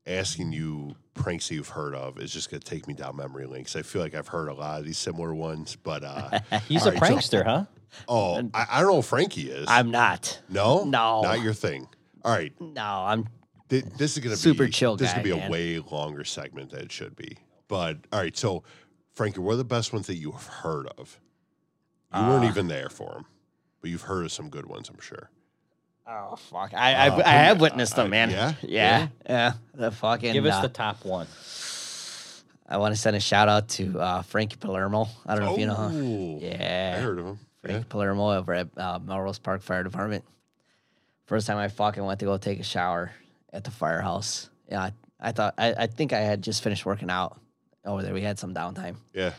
asking 0.06 0.52
you 0.52 0.94
pranks 1.14 1.48
that 1.48 1.54
you've 1.54 1.68
heard 1.68 1.94
of 1.94 2.18
is 2.18 2.32
just 2.32 2.50
gonna 2.50 2.60
take 2.60 2.86
me 2.88 2.94
down 2.94 3.16
memory 3.16 3.46
links. 3.46 3.76
I 3.76 3.82
feel 3.82 4.00
like 4.00 4.14
I've 4.14 4.28
heard 4.28 4.48
a 4.48 4.54
lot 4.54 4.80
of 4.80 4.86
these 4.86 4.98
similar 4.98 5.34
ones, 5.34 5.76
but 5.76 6.02
uh 6.04 6.40
He's 6.68 6.86
a 6.86 6.92
right, 6.92 6.98
so- 7.00 7.06
prankster, 7.40 7.44
huh? 7.44 7.64
oh, 8.08 8.50
I, 8.54 8.66
I 8.70 8.80
don't 8.80 8.92
know 8.92 8.98
if 8.98 9.06
Frankie 9.06 9.50
is. 9.50 9.66
I'm 9.68 9.90
not. 9.90 10.40
no, 10.48 10.84
No. 10.84 11.22
not 11.22 11.40
your 11.42 11.54
thing. 11.54 11.88
All 12.24 12.32
right, 12.32 12.52
No, 12.60 12.82
I'm 13.06 13.28
Thi- 13.68 13.82
This 13.98 14.16
is 14.16 14.18
gonna 14.24 14.34
be 14.36 14.40
Super 14.40 14.64
be 14.64 14.70
chill 14.70 14.96
This 14.96 15.08
is 15.08 15.14
guy, 15.14 15.22
gonna 15.22 15.34
be 15.34 15.40
man. 15.40 15.48
a 15.48 15.52
way 15.52 15.78
longer 15.78 16.24
segment 16.24 16.70
than 16.70 16.80
it 16.80 16.92
should 16.92 17.14
be. 17.16 17.36
But 17.66 17.98
all 18.12 18.20
right, 18.20 18.36
so 18.36 18.62
Frankie, 19.14 19.40
what 19.40 19.54
are 19.54 19.56
the 19.56 19.64
best 19.64 19.92
ones 19.92 20.06
that 20.06 20.16
you 20.16 20.32
have 20.32 20.46
heard 20.46 20.86
of? 20.96 21.20
You 22.14 22.22
weren't 22.22 22.44
Uh, 22.46 22.48
even 22.48 22.68
there 22.68 22.88
for 22.88 23.12
them, 23.12 23.26
but 23.82 23.90
you've 23.90 24.02
heard 24.02 24.24
of 24.24 24.32
some 24.32 24.48
good 24.48 24.64
ones, 24.64 24.88
I'm 24.88 25.00
sure. 25.00 25.28
Oh 26.10 26.36
fuck! 26.36 26.72
I 26.74 26.94
I, 26.94 27.08
Uh, 27.08 27.22
I 27.24 27.30
have 27.32 27.58
uh, 27.58 27.62
witnessed 27.62 27.96
them, 27.96 28.10
man. 28.10 28.30
yeah? 28.30 28.54
yeah, 28.62 29.08
yeah. 29.28 29.52
The 29.74 29.90
fucking. 29.90 30.32
Give 30.32 30.46
us 30.46 30.54
uh, 30.54 30.62
the 30.62 30.68
top 30.70 31.04
one. 31.04 31.26
I 32.70 32.76
want 32.78 32.94
to 32.94 33.00
send 33.00 33.16
a 33.16 33.20
shout 33.20 33.48
out 33.48 33.68
to 33.70 33.98
uh, 34.00 34.22
Frankie 34.22 34.56
Palermo. 34.56 35.08
I 35.26 35.34
don't 35.34 35.44
know 35.44 35.52
if 35.54 35.58
you 35.60 35.66
know. 35.66 35.76
Oh, 35.78 36.38
Yeah, 36.40 36.94
I 36.98 37.00
heard 37.00 37.18
of 37.18 37.26
him. 37.26 37.38
Yeah. 37.62 37.70
Frankie 37.70 37.86
Palermo 37.88 38.32
over 38.32 38.54
at 38.54 38.68
uh, 38.76 38.98
Melrose 38.98 39.38
Park 39.38 39.62
Fire 39.62 39.82
Department. 39.82 40.24
First 41.26 41.46
time 41.46 41.58
I 41.58 41.68
fucking 41.68 42.02
went 42.04 42.20
to 42.20 42.26
go 42.26 42.36
take 42.38 42.60
a 42.60 42.64
shower 42.64 43.10
at 43.52 43.64
the 43.64 43.70
firehouse. 43.70 44.48
Yeah, 44.70 44.80
I, 44.82 44.92
I 45.20 45.32
thought 45.32 45.54
I, 45.58 45.74
I 45.74 45.86
think 45.88 46.12
I 46.12 46.20
had 46.20 46.42
just 46.42 46.62
finished 46.62 46.86
working 46.86 47.10
out 47.10 47.38
over 47.84 48.02
there. 48.02 48.14
We 48.14 48.22
had 48.22 48.38
some 48.38 48.54
downtime, 48.54 48.96
Yeah. 49.12 49.32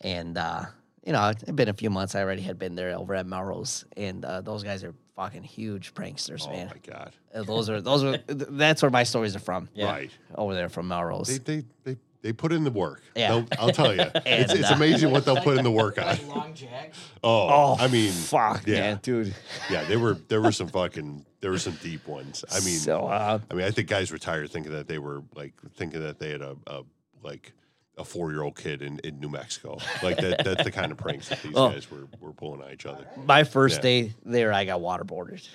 and 0.00 0.36
uh, 0.38 0.64
you 1.04 1.12
know 1.12 1.30
it'd 1.30 1.54
been 1.56 1.68
a 1.68 1.74
few 1.74 1.90
months. 1.90 2.14
I 2.14 2.22
already 2.22 2.42
had 2.42 2.58
been 2.58 2.74
there 2.74 2.96
over 2.96 3.14
at 3.14 3.26
Melrose, 3.26 3.84
and 3.96 4.24
uh, 4.24 4.40
those 4.40 4.62
guys 4.64 4.82
are 4.84 4.94
fucking 5.18 5.42
huge 5.42 5.94
pranksters, 5.94 6.46
man. 6.46 6.54
Oh 6.54 6.56
man. 6.56 6.66
my 6.68 6.92
god. 6.94 7.12
Uh, 7.34 7.42
Those 7.42 7.68
are 7.68 7.80
those 7.80 8.04
are 8.04 8.18
th- 8.18 8.44
that's 8.50 8.82
where 8.82 8.90
my 8.90 9.02
stories 9.02 9.34
are 9.34 9.40
from. 9.40 9.68
Yeah. 9.74 9.86
Right. 9.86 10.10
Over 10.34 10.54
there 10.54 10.68
from 10.68 10.86
Melrose. 10.88 11.26
They 11.26 11.56
they 11.56 11.64
they 11.84 11.96
they 12.22 12.32
put 12.32 12.52
in 12.52 12.62
the 12.64 12.70
work. 12.70 13.02
Yeah. 13.16 13.28
They'll- 13.30 13.48
I'll 13.58 13.70
tell 13.72 13.94
you. 13.94 14.02
it's, 14.26 14.52
it's 14.52 14.70
uh, 14.70 14.74
amazing 14.74 15.10
what 15.10 15.24
they'll 15.24 15.42
put 15.42 15.58
in 15.58 15.64
the 15.64 15.70
work 15.70 15.98
on. 16.00 16.16
Long 16.28 16.54
Jack. 16.54 16.94
Oh, 17.22 17.76
I 17.78 17.88
mean, 17.88 18.12
fuck, 18.12 18.66
yeah. 18.66 18.80
man, 18.80 19.00
dude. 19.02 19.34
Yeah, 19.70 19.84
there 19.84 19.98
were 19.98 20.14
there 20.14 20.40
were 20.40 20.52
some 20.52 20.68
fucking 20.68 21.26
there 21.40 21.50
were 21.50 21.58
some 21.58 21.76
deep 21.82 22.06
ones. 22.06 22.44
I 22.50 22.60
mean, 22.60 22.78
so 22.78 23.06
uh, 23.06 23.40
I 23.50 23.54
mean, 23.54 23.66
I 23.66 23.70
think 23.72 23.88
guys 23.88 24.12
retired 24.12 24.50
thinking 24.50 24.72
that 24.72 24.86
they 24.86 24.98
were 24.98 25.22
like 25.34 25.54
thinking 25.74 26.00
that 26.02 26.18
they 26.20 26.30
had 26.30 26.42
a, 26.42 26.56
a 26.68 26.82
like 27.24 27.52
a 27.98 28.04
four 28.04 28.30
year 28.30 28.42
old 28.42 28.56
kid 28.56 28.82
in, 28.82 28.98
in 29.00 29.18
New 29.20 29.28
Mexico. 29.28 29.78
Like 30.02 30.16
that 30.18 30.44
that's 30.44 30.64
the 30.64 30.70
kind 30.70 30.92
of 30.92 30.98
pranks 30.98 31.28
that 31.28 31.42
these 31.42 31.52
Oh. 31.56 31.70
guys 31.70 31.90
were, 31.90 32.06
were 32.20 32.32
pulling 32.32 32.62
on 32.62 32.72
each 32.72 32.86
other. 32.86 33.06
my 33.26 33.44
first 33.44 33.76
Yeah. 33.76 33.82
day 33.82 34.12
there, 34.24 34.52
I 34.52 34.64
got 34.64 34.80
waterboarded. 34.80 35.46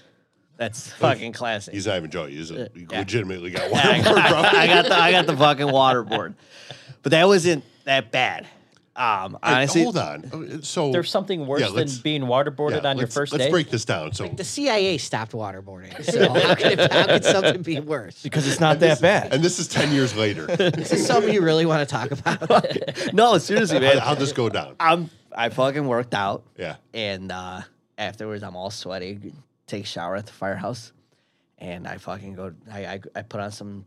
That's 0.58 0.92
oh, 0.94 0.96
fucking 1.00 1.34
classic. 1.34 1.74
He's 1.74 1.88
not 1.88 1.98
even 1.98 2.12
joking. 2.12 2.36
He's 2.36 2.52
a, 2.52 2.66
uh, 2.66 2.68
he 2.76 2.86
yeah. 2.90 3.00
legitimately 3.00 3.50
got 3.52 3.70
Yeah, 3.72 3.80
I. 3.84 4.52
I 4.64 4.68
got 4.68 4.86
the 4.86 4.96
I 4.96 5.12
got 5.12 5.26
the 5.26 5.36
fucking 5.38 5.68
waterboard, 5.68 6.36
but 7.02 7.12
that 7.12 7.28
wasn't 7.28 7.64
that 7.86 8.12
bad. 8.12 8.48
Um, 8.96 9.38
Hey, 9.44 9.66
hold 9.66 9.98
on. 9.98 10.26
Uh, 10.26 10.62
So 10.62 10.92
There's 10.92 11.10
something 11.10 11.48
worse 11.48 11.62
Yeah, 11.62 11.70
than 11.72 11.88
being 12.04 12.24
waterboarded 12.24 12.84
yeah, 12.84 12.90
on 12.92 12.98
your 12.98 13.08
first 13.08 13.32
let's- 13.32 13.32
first 13.32 13.40
let's 13.40 13.52
break 13.52 13.70
this 13.72 13.86
down. 13.86 14.14
So 14.14 14.28
The 14.28 14.44
CIA 14.44 14.98
stopped 15.00 15.32
waterboarding. 15.32 16.04
So 16.04 16.32
how 16.40 16.54
could, 16.56 16.80
it, 16.80 16.92
how 16.92 17.06
could 17.08 17.26
something 17.26 17.62
be 17.64 17.80
worse? 17.80 18.22
because 18.22 18.48
it's 18.48 18.60
not 18.60 18.80
that 18.82 19.02
bad. 19.02 19.34
and 19.34 19.44
this 19.44 19.58
is 19.58 19.68
ten 19.68 19.92
years 19.92 20.16
later. 20.16 20.46
Is 20.60 20.90
this 20.92 21.08
something 21.08 21.34
you 21.34 21.42
really 21.42 21.66
want 21.66 21.88
to 21.88 21.92
talk 21.92 22.12
about? 22.12 22.68
no, 23.14 23.38
seriously, 23.40 23.78
How, 23.78 23.94
man. 23.94 23.98
how'd 23.98 24.20
this 24.20 24.32
go 24.32 24.50
down? 24.50 24.76
I'm 24.80 25.10
I 25.36 25.50
fucking 25.50 25.88
worked 25.88 26.14
out, 26.14 26.44
Yeah. 26.58 26.76
and 26.94 27.32
uh, 27.32 27.62
afterwards 27.98 28.44
I'm 28.44 28.56
all 28.56 28.70
sweaty. 28.70 29.34
Take 29.66 29.86
a 29.86 29.88
shower 29.88 30.16
at 30.18 30.28
the 30.28 30.32
firehouse, 30.34 30.92
and 31.58 31.88
I 31.88 31.98
fucking 31.98 32.36
go. 32.36 32.54
I 32.72 32.86
I, 32.86 33.00
I 33.16 33.22
put 33.24 33.40
on 33.42 33.52
some 33.52 33.86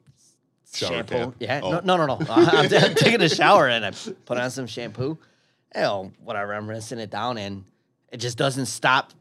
Shower 0.74 0.90
shampoo. 0.90 1.14
cap? 1.14 1.34
Yeah, 1.38 1.60
Oh. 1.62 1.70
no, 1.84 1.97
no, 1.97 2.06
no, 2.06 2.16
no. 2.18 2.26
I'm, 2.30 2.48
I'm 2.74 2.94
taking 2.94 3.22
a 3.22 3.28
shower 3.28 3.68
and 3.68 3.84
I 3.84 3.93
put 4.24 4.38
on 4.38 4.51
some 4.51 4.66
shampoo. 4.66 5.18
Hell, 5.74 6.12
whatever. 6.24 6.55
I'm 6.55 6.68
rinsing 6.68 6.98
it 6.98 7.10
down, 7.10 7.36
and 7.38 7.64
it 8.10 8.16
just 8.18 8.38
doesn't 8.38 8.66
stop. 8.66 9.12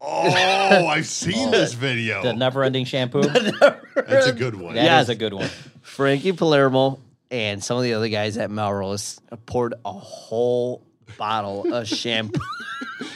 Oh, 0.00 0.86
I've 0.86 1.06
seen 1.06 1.50
this 1.50 1.74
video. 1.74 2.22
the 2.22 2.32
never-ending 2.32 2.84
shampoo. 2.86 3.22
That's 3.94 4.26
a 4.26 4.32
good 4.32 4.54
one. 4.54 4.74
That 4.74 4.80
is 4.80 4.84
Yes. 4.84 5.08
a 5.10 5.14
good 5.14 5.32
one. 5.34 5.48
Frankie 5.82 6.32
Palermo 6.32 6.98
and 7.30 7.62
some 7.62 7.76
of 7.76 7.82
the 7.84 7.94
other 7.94 8.08
guys 8.08 8.36
at 8.36 8.50
Melrose 8.50 9.20
poured 9.46 9.74
a 9.84 9.92
whole 9.92 10.82
bottle 11.18 11.72
of 11.72 11.86
shampoo. 11.86 12.40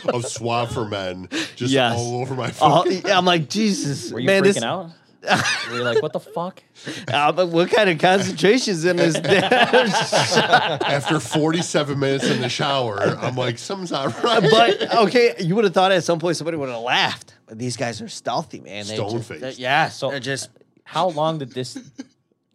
Of 0.09 0.27
Suave 0.27 0.73
for 0.73 0.85
Men 0.85 1.29
just 1.57 1.73
Yes. 1.73 1.97
all 1.99 2.21
over 2.21 2.35
my 2.35 2.53
Oh, 2.61 2.83
phone. 2.85 3.07
I'm 3.11 3.25
like, 3.25 3.49
Jesus, 3.49 4.13
Were 4.13 4.21
you 4.21 4.27
man, 4.27 4.43
freaking 4.43 4.55
this, 4.55 4.63
out? 4.63 4.91
Were 5.71 5.77
you 5.77 5.83
like, 5.83 6.01
what 6.03 6.13
the 6.13 6.21
fuck? 6.21 6.63
Uh, 7.13 7.33
but 7.33 7.49
what 7.49 7.71
kind 7.71 7.91
of 7.91 7.99
concentration's 7.99 8.85
in 8.85 8.97
this 8.97 9.15
damn 9.15 9.51
shot? 9.89 10.83
After 10.83 11.19
47 11.21 11.99
minutes 11.99 12.25
in 12.29 12.41
the 12.41 12.49
shower, 12.49 13.01
I'm 13.01 13.35
like, 13.37 13.59
something's 13.59 13.91
not 13.93 14.23
right. 14.23 14.43
But 14.43 14.95
okay, 15.07 15.35
you 15.41 15.55
would 15.55 15.65
have 15.65 15.75
thought 15.75 15.93
at 15.93 16.05
some 16.05 16.19
point 16.19 16.37
somebody 16.37 16.57
would 16.57 16.69
have 16.69 16.83
laughed. 16.83 17.35
But 17.47 17.59
these 17.59 17.77
guys 17.77 18.01
are 18.03 18.09
stealthy, 18.09 18.61
man. 18.61 18.87
They 18.87 18.97
just- 18.97 19.25
Stone-faced. 19.27 19.59
Yeah, 19.59 19.89
So- 19.89 20.11
they're 20.11 20.21
just. 20.21 20.51
How 20.85 21.09
long 21.09 21.39
did 21.39 21.51
this 21.53 21.77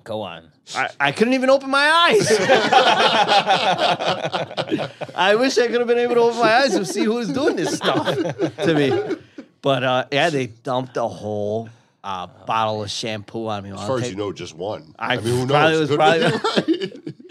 go 0.05 0.21
on? 0.21 0.49
I, 0.73 0.89
I 0.99 1.11
couldn't 1.11 1.33
even 1.33 1.49
open 1.49 1.69
my 1.69 1.85
eyes. 1.85 2.27
I 5.15 5.35
wish 5.37 5.57
I 5.57 5.67
could 5.67 5.79
have 5.79 5.87
been 5.87 5.97
able 5.97 6.15
to 6.15 6.21
open 6.21 6.39
my 6.39 6.55
eyes 6.57 6.73
and 6.75 6.87
see 6.87 7.03
who 7.03 7.15
was 7.15 7.29
doing 7.29 7.55
this 7.55 7.75
stuff 7.75 8.15
to 8.15 8.73
me. 8.73 9.17
But 9.61 9.83
uh, 9.83 10.05
yeah, 10.11 10.29
they 10.29 10.47
dumped 10.47 10.97
a 10.97 11.07
whole 11.07 11.69
uh, 12.03 12.27
bottle 12.45 12.83
of 12.83 12.89
shampoo 12.91 13.47
on 13.47 13.63
me. 13.63 13.71
as 13.71 13.79
far 13.87 13.99
as 13.99 14.09
you 14.09 14.15
know, 14.15 14.31
just 14.31 14.55
one. 14.55 14.95
I, 14.97 15.13
I, 15.13 15.15
mean, 15.17 15.25
who 15.25 15.47
probably 15.47 15.71
knows? 15.71 15.79
was 15.79 15.89
Could 15.89 15.99
probably, 15.99 16.81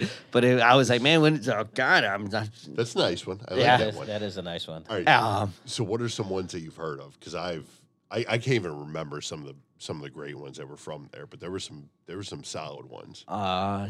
right. 0.01 0.11
but 0.31 0.45
it, 0.45 0.61
I 0.61 0.77
was 0.77 0.89
like, 0.91 1.03
man, 1.03 1.21
when 1.23 1.41
oh 1.51 1.65
god, 1.75 2.05
I'm 2.05 2.27
not. 2.27 2.49
That's 2.69 2.95
a 2.95 2.99
nice 2.99 3.27
one. 3.27 3.41
I 3.49 3.55
like 3.55 3.63
Yeah. 3.63 3.77
That 3.77 3.85
that 3.85 3.89
is, 3.89 3.97
one. 3.97 4.07
that 4.07 4.23
is 4.23 4.37
a 4.37 4.43
nice 4.43 4.67
one. 4.69 4.85
All 4.89 4.97
right. 4.97 5.09
Um, 5.09 5.53
So, 5.65 5.83
what 5.85 6.01
are 6.01 6.09
some 6.09 6.31
ones 6.31 6.53
that 6.53 6.61
you've 6.61 6.77
heard 6.77 7.01
of? 7.01 7.19
Because 7.19 7.35
I've, 7.35 7.69
I, 8.11 8.19
I 8.29 8.39
can't 8.39 8.49
even 8.57 8.79
remember 8.79 9.21
some 9.21 9.41
of 9.41 9.47
the 9.47 9.57
some 9.79 9.97
of 9.97 10.03
the 10.03 10.11
great 10.11 10.37
ones 10.37 10.59
that 10.59 10.69
were 10.69 10.77
from 10.77 11.09
there, 11.13 11.27
but 11.27 11.41
there 11.41 11.51
were 11.51 11.61
some 11.61 11.89
there 12.07 12.17
were 12.17 12.23
some 12.23 12.45
solid 12.45 12.87
ones. 12.87 13.25
uh, 13.29 13.89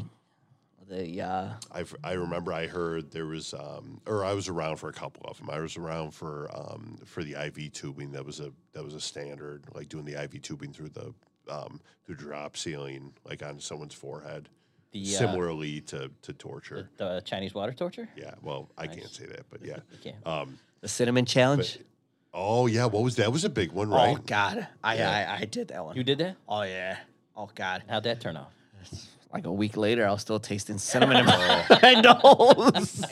the 0.91 1.23
uh, 1.23 1.49
I've, 1.73 1.95
I 2.03 2.13
remember 2.13 2.53
I 2.53 2.67
heard 2.67 3.11
there 3.13 3.27
was, 3.27 3.55
um, 3.55 4.01
or 4.07 4.25
I 4.25 4.35
was 4.35 4.49
around 4.49 4.77
for 4.77 4.89
a 4.89 4.93
couple 4.93 5.25
of 5.31 5.39
them. 5.39 5.49
I 5.49 5.61
was 5.61 5.77
around 5.77 6.11
for 6.11 6.51
um, 6.53 6.99
for 7.05 7.23
the 7.23 7.35
IV 7.47 7.73
tubing. 7.73 8.13
That 8.13 8.27
was 8.27 8.41
a 8.41 8.53
that 8.73 8.85
was 8.85 8.95
a 8.95 9.01
standard, 9.01 9.65
like 9.73 9.89
doing 9.89 10.05
the 10.05 10.21
IV 10.23 10.43
tubing 10.43 10.73
through 10.73 10.91
the 10.91 11.15
um, 11.49 11.81
through 12.05 12.17
drop 12.17 12.57
ceiling, 12.57 13.13
like 13.25 13.43
on 13.43 13.61
someone's 13.61 13.95
forehead. 13.95 14.49
The, 14.93 15.03
uh, 15.03 15.19
Similarly 15.19 15.81
to 15.83 16.11
to 16.23 16.33
torture. 16.33 16.91
The 16.97 17.23
Chinese 17.25 17.55
water 17.55 17.73
torture? 17.73 18.09
Yeah. 18.17 18.35
Well, 18.43 18.69
I 18.77 18.89
can't 18.89 19.09
say 19.09 19.27
that, 19.27 19.47
but 19.49 19.65
yeah. 19.65 19.79
Um, 20.27 20.59
the 20.81 20.89
cinnamon 20.89 21.25
challenge. 21.25 21.79
oh 22.35 22.67
yeah, 22.67 22.87
what 22.87 23.05
was 23.05 23.17
that? 23.17 23.31
Was 23.31 23.45
a 23.45 23.51
big 23.51 23.71
one, 23.71 23.91
right? 23.91 24.17
Oh 24.19 24.23
god, 24.27 24.67
I, 24.83 24.97
Yeah. 24.97 25.11
I 25.11 25.43
I 25.43 25.45
did 25.45 25.69
that 25.69 25.85
one. 25.85 25.97
You 25.97 26.03
did 26.03 26.19
that? 26.19 26.37
Oh 26.49 26.63
yeah. 26.63 26.97
Oh 27.37 27.49
god. 27.55 27.85
How'd 27.89 28.03
that 28.05 28.21
turn 28.21 28.37
out? 28.37 28.51
Like 29.33 29.47
a 29.47 29.53
week 29.53 29.77
later, 29.77 30.07
I 30.07 30.11
was 30.13 30.21
still 30.23 30.41
tasting 30.41 30.79
cinnamon 30.91 31.17
in 31.19 31.25
my 31.27 32.01
nose. 32.03 33.03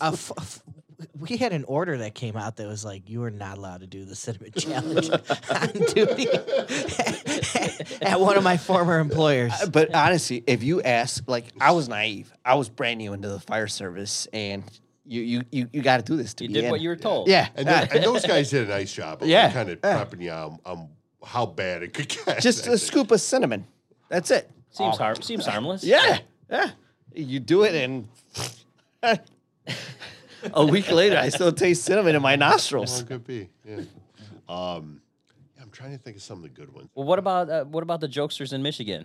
A 0.00 0.06
f- 0.06 0.32
f- 0.36 0.62
we 1.20 1.36
had 1.36 1.52
an 1.52 1.62
order 1.64 1.98
that 1.98 2.14
came 2.16 2.36
out 2.36 2.56
that 2.56 2.66
was 2.66 2.84
like, 2.84 3.08
you 3.08 3.22
are 3.22 3.30
not 3.30 3.56
allowed 3.58 3.80
to 3.82 3.86
do 3.86 4.04
the 4.04 4.16
cinnamon 4.16 4.50
challenge 4.56 5.08
on 5.10 5.68
duty 5.94 6.26
at 8.02 8.20
one 8.20 8.36
of 8.36 8.42
my 8.42 8.56
former 8.56 8.98
employers. 8.98 9.52
Uh, 9.62 9.66
but 9.66 9.94
honestly, 9.94 10.42
if 10.46 10.62
you 10.64 10.82
ask, 10.82 11.22
like, 11.28 11.44
I 11.60 11.70
was 11.72 11.88
naive. 11.88 12.32
I 12.44 12.54
was 12.56 12.68
brand 12.68 12.98
new 12.98 13.12
into 13.12 13.28
the 13.28 13.38
fire 13.40 13.68
service, 13.68 14.26
and 14.32 14.64
you 15.04 15.22
you 15.22 15.42
you, 15.52 15.68
you 15.72 15.82
got 15.82 15.98
to 15.98 16.02
do 16.02 16.16
this 16.16 16.34
to 16.34 16.44
You 16.44 16.48
be 16.48 16.54
did 16.54 16.64
in. 16.64 16.70
what 16.70 16.80
you 16.80 16.88
were 16.88 16.96
told. 16.96 17.28
Yeah, 17.28 17.48
And, 17.54 17.66
then, 17.66 17.88
and 17.92 18.02
those 18.04 18.26
guys 18.26 18.50
did 18.50 18.66
a 18.66 18.70
nice 18.70 18.92
job 18.92 19.22
of 19.22 19.28
Yeah, 19.28 19.50
kind 19.52 19.70
of 19.70 19.78
yeah. 19.82 20.04
prepping 20.04 20.22
you 20.22 20.30
on, 20.30 20.58
on 20.66 20.88
how 21.24 21.46
bad 21.46 21.82
it 21.84 21.94
could 21.94 22.08
get. 22.08 22.40
just 22.40 22.66
a 22.66 22.70
think. 22.70 22.80
scoop 22.80 23.10
of 23.12 23.20
cinnamon. 23.20 23.66
That's 24.08 24.30
it. 24.32 24.50
Seems 24.70 24.96
har- 24.98 25.20
seems 25.22 25.46
harmless. 25.46 25.82
Yeah, 25.84 26.18
yeah. 26.50 26.70
You 27.14 27.40
do 27.40 27.62
it, 27.64 27.74
and 27.74 28.08
a 30.54 30.64
week 30.66 30.90
later, 30.90 31.16
I 31.16 31.28
still 31.30 31.52
taste 31.52 31.84
cinnamon 31.84 32.14
in 32.14 32.22
my 32.22 32.32
Well, 32.32 32.50
nostrils. 32.50 33.00
it 33.00 33.06
could 33.06 33.26
be. 33.26 33.48
Yeah. 33.64 33.80
Um, 34.48 35.00
I'm 35.60 35.70
trying 35.70 35.92
to 35.92 35.98
think 35.98 36.16
of 36.16 36.22
some 36.22 36.38
of 36.38 36.42
the 36.42 36.48
good 36.48 36.72
ones. 36.72 36.88
Well, 36.94 37.06
what 37.06 37.18
about 37.18 37.50
uh, 37.50 37.64
what 37.64 37.82
about 37.82 38.00
the 38.00 38.08
jokesters 38.08 38.52
in 38.52 38.62
Michigan? 38.62 39.04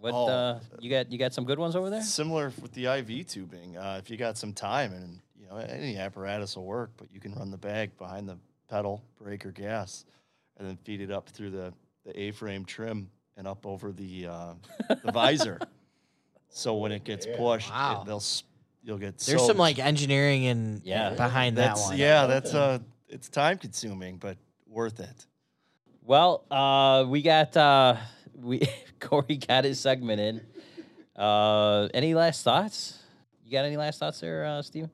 What 0.00 0.14
Oh. 0.14 0.26
uh, 0.28 0.60
you 0.80 0.90
got? 0.90 1.10
You 1.12 1.18
got 1.18 1.32
some 1.34 1.44
good 1.44 1.58
ones 1.58 1.74
over 1.76 1.90
there? 1.90 2.02
Similar 2.02 2.52
with 2.60 2.72
the 2.72 2.86
IV 2.86 3.26
tubing. 3.28 3.76
Uh, 3.76 3.96
if 4.02 4.10
you 4.10 4.16
got 4.16 4.36
some 4.38 4.52
time 4.52 4.92
and 4.92 5.20
you 5.40 5.46
know 5.48 5.56
any 5.56 5.96
apparatus 5.96 6.56
will 6.56 6.64
work, 6.66 6.90
but 6.96 7.08
you 7.12 7.20
can 7.20 7.34
run 7.34 7.50
the 7.50 7.56
bag 7.58 7.96
behind 7.98 8.28
the 8.28 8.36
pedal, 8.68 9.02
brake, 9.20 9.46
or 9.46 9.50
gas, 9.52 10.04
and 10.58 10.68
then 10.68 10.76
feed 10.84 11.00
it 11.00 11.10
up 11.10 11.28
through 11.28 11.50
the, 11.50 11.72
the 12.04 12.20
A-frame 12.20 12.64
trim 12.66 13.10
and 13.38 13.46
up 13.48 13.64
over 13.64 13.92
the 13.92 14.26
uh, 14.26 14.54
the 15.04 15.12
visor. 15.12 15.58
So 16.50 16.74
when 16.76 16.92
it 16.92 17.04
gets 17.04 17.24
pushed, 17.36 17.70
it- 17.70 18.06
they'll 18.06 18.16
s- 18.16 18.42
you'll 18.82 18.98
get. 18.98 19.16
There's 19.18 19.38
some 19.40 19.46
soaked. 19.48 19.58
like 19.58 19.78
engineering 19.78 20.46
and 20.46 20.82
Yeah. 20.84 21.10
behind 21.10 21.56
that 21.56 21.68
that's 21.68 21.86
one. 21.86 21.96
yeah, 21.96 22.26
that's 22.26 22.52
uh, 22.52 22.80
it's 23.08 23.28
time 23.28 23.56
consuming, 23.58 24.18
but 24.18 24.36
worth 24.66 25.00
it. 25.00 25.26
Well, 26.02 26.44
uh, 26.50 27.04
we 27.08 27.22
got 27.22 27.56
uh, 27.56 27.96
we 28.34 28.62
Corey 29.00 29.36
got 29.36 29.64
his 29.64 29.80
segment 29.80 30.20
in. 30.20 30.40
Uh, 31.16 31.88
any 31.94 32.14
last 32.14 32.42
thoughts? 32.44 32.98
You 33.44 33.52
got 33.52 33.64
any 33.64 33.76
last 33.76 33.98
thoughts 33.98 34.20
there, 34.20 34.44
uh, 34.44 34.62
Steve? 34.62 34.88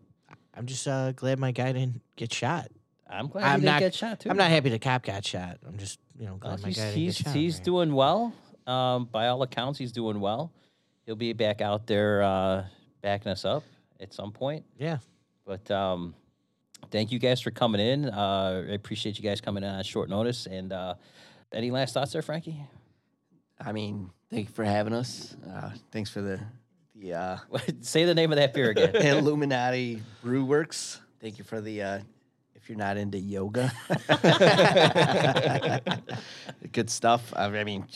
I'm 0.56 0.66
just 0.66 0.86
uh, 0.86 1.12
glad 1.12 1.38
my 1.38 1.50
guy 1.50 1.72
didn't 1.72 2.00
get 2.16 2.32
shot. 2.32 2.68
I'm 3.08 3.26
glad 3.28 3.44
I'm 3.44 3.60
he 3.60 3.66
didn't 3.66 3.74
not- 3.74 3.80
get 3.80 3.94
shot 3.94 4.20
too. 4.20 4.30
I'm 4.30 4.36
not 4.36 4.50
happy 4.50 4.70
the 4.70 4.78
cop 4.78 5.02
got 5.04 5.24
shot. 5.24 5.58
I'm 5.66 5.76
just 5.78 5.98
you 6.18 6.26
know 6.26 6.38
Uh, 6.42 6.56
my 6.62 6.68
he's 6.68 6.76
guy 6.76 6.84
didn't 6.86 6.96
he's, 6.98 7.16
get 7.18 7.26
shot. 7.26 7.34
he's 7.36 7.56
man. 7.58 7.64
doing 7.64 7.94
well. 7.94 8.32
Um, 8.66 9.04
by 9.10 9.28
all 9.28 9.42
accounts, 9.42 9.78
he's 9.78 9.92
doing 9.92 10.20
well. 10.20 10.52
He'll 11.06 11.16
be 11.16 11.32
back 11.34 11.60
out 11.60 11.86
there 11.86 12.22
uh, 12.22 12.64
backing 13.02 13.30
us 13.32 13.44
up 13.44 13.62
at 14.00 14.14
some 14.14 14.32
point. 14.32 14.64
Yeah. 14.78 14.98
But 15.44 15.70
um, 15.70 16.14
thank 16.90 17.12
you 17.12 17.18
guys 17.18 17.40
for 17.42 17.50
coming 17.50 17.80
in. 17.80 18.06
Uh, 18.06 18.64
I 18.68 18.72
appreciate 18.72 19.18
you 19.18 19.22
guys 19.22 19.40
coming 19.42 19.62
in 19.62 19.68
on 19.68 19.84
short 19.84 20.08
notice. 20.08 20.46
And 20.46 20.72
uh, 20.72 20.94
any 21.52 21.70
last 21.70 21.92
thoughts 21.92 22.12
there, 22.12 22.22
Frankie? 22.22 22.58
I 23.60 23.72
mean, 23.72 24.10
thank 24.30 24.48
you 24.48 24.54
for 24.54 24.64
having 24.64 24.94
us. 24.94 25.36
Uh, 25.46 25.70
thanks 25.92 26.08
for 26.10 26.22
the 26.22 26.40
the 26.96 27.12
uh, 27.14 27.36
Say 27.82 28.04
the 28.04 28.14
name 28.14 28.32
of 28.32 28.36
that 28.36 28.54
beer 28.54 28.70
again. 28.70 28.94
Illuminati 29.18 30.02
Brew 30.22 30.44
Works. 30.46 31.00
Thank 31.20 31.36
you 31.38 31.44
for 31.44 31.60
the. 31.60 32.02
Uh, 32.64 32.64
if 32.64 32.70
you're 32.70 32.78
not 32.78 32.96
into 32.96 33.18
yoga, 33.18 33.72
good 36.72 36.88
stuff. 36.88 37.32
I 37.36 37.64
mean, 37.64 37.86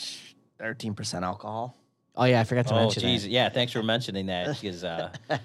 thirteen 0.58 0.94
percent 0.94 1.24
alcohol. 1.24 1.76
Oh 2.14 2.24
yeah, 2.24 2.40
I 2.40 2.44
forgot 2.44 2.66
to 2.66 2.74
oh, 2.74 2.80
mention 2.80 3.02
geez. 3.02 3.22
that. 3.22 3.30
Yeah, 3.30 3.48
thanks 3.48 3.72
for 3.72 3.82
mentioning 3.82 4.26
that. 4.26 4.60
Because, 4.60 4.84
uh, 4.84 5.10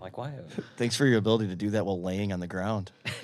like, 0.00 0.16
why? 0.16 0.32
Thanks 0.78 0.96
for 0.96 1.06
your 1.06 1.18
ability 1.18 1.48
to 1.48 1.56
do 1.56 1.70
that 1.70 1.84
while 1.84 2.00
laying 2.00 2.32
on 2.32 2.40
the 2.40 2.46
ground. 2.46 2.90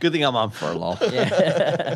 Good 0.00 0.12
thing 0.12 0.24
I'm 0.24 0.36
on 0.36 0.50
furlough. 0.50 0.98
Yeah. 1.00 1.94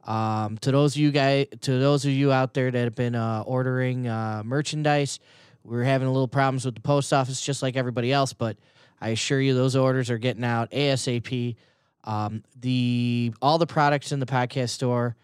Um, 0.07 0.57
to 0.59 0.71
those 0.71 0.95
of 0.95 1.01
you 1.01 1.11
guys, 1.11 1.47
to 1.61 1.79
those 1.79 2.05
of 2.05 2.11
you 2.11 2.31
out 2.31 2.53
there 2.53 2.71
that 2.71 2.83
have 2.83 2.95
been 2.95 3.13
uh, 3.13 3.43
ordering 3.45 4.07
uh, 4.07 4.41
merchandise, 4.45 5.19
we're 5.63 5.83
having 5.83 6.07
a 6.07 6.11
little 6.11 6.29
problems 6.29 6.63
with 6.63 6.75
the 6.75 6.81
post 6.81 7.11
office, 7.11 7.41
just 7.41 7.61
like 7.61 7.75
everybody 7.75 8.13
else. 8.13 8.31
But 8.31 8.55
I 9.01 9.09
assure 9.09 9.41
you, 9.41 9.53
those 9.53 9.75
orders 9.75 10.09
are 10.09 10.17
getting 10.17 10.45
out 10.45 10.71
asap. 10.71 11.57
Um, 12.05 12.43
the 12.57 13.33
all 13.41 13.57
the 13.57 13.67
products 13.67 14.13
in 14.13 14.21
the 14.21 14.25
podcast 14.25 14.69
store 14.69 15.17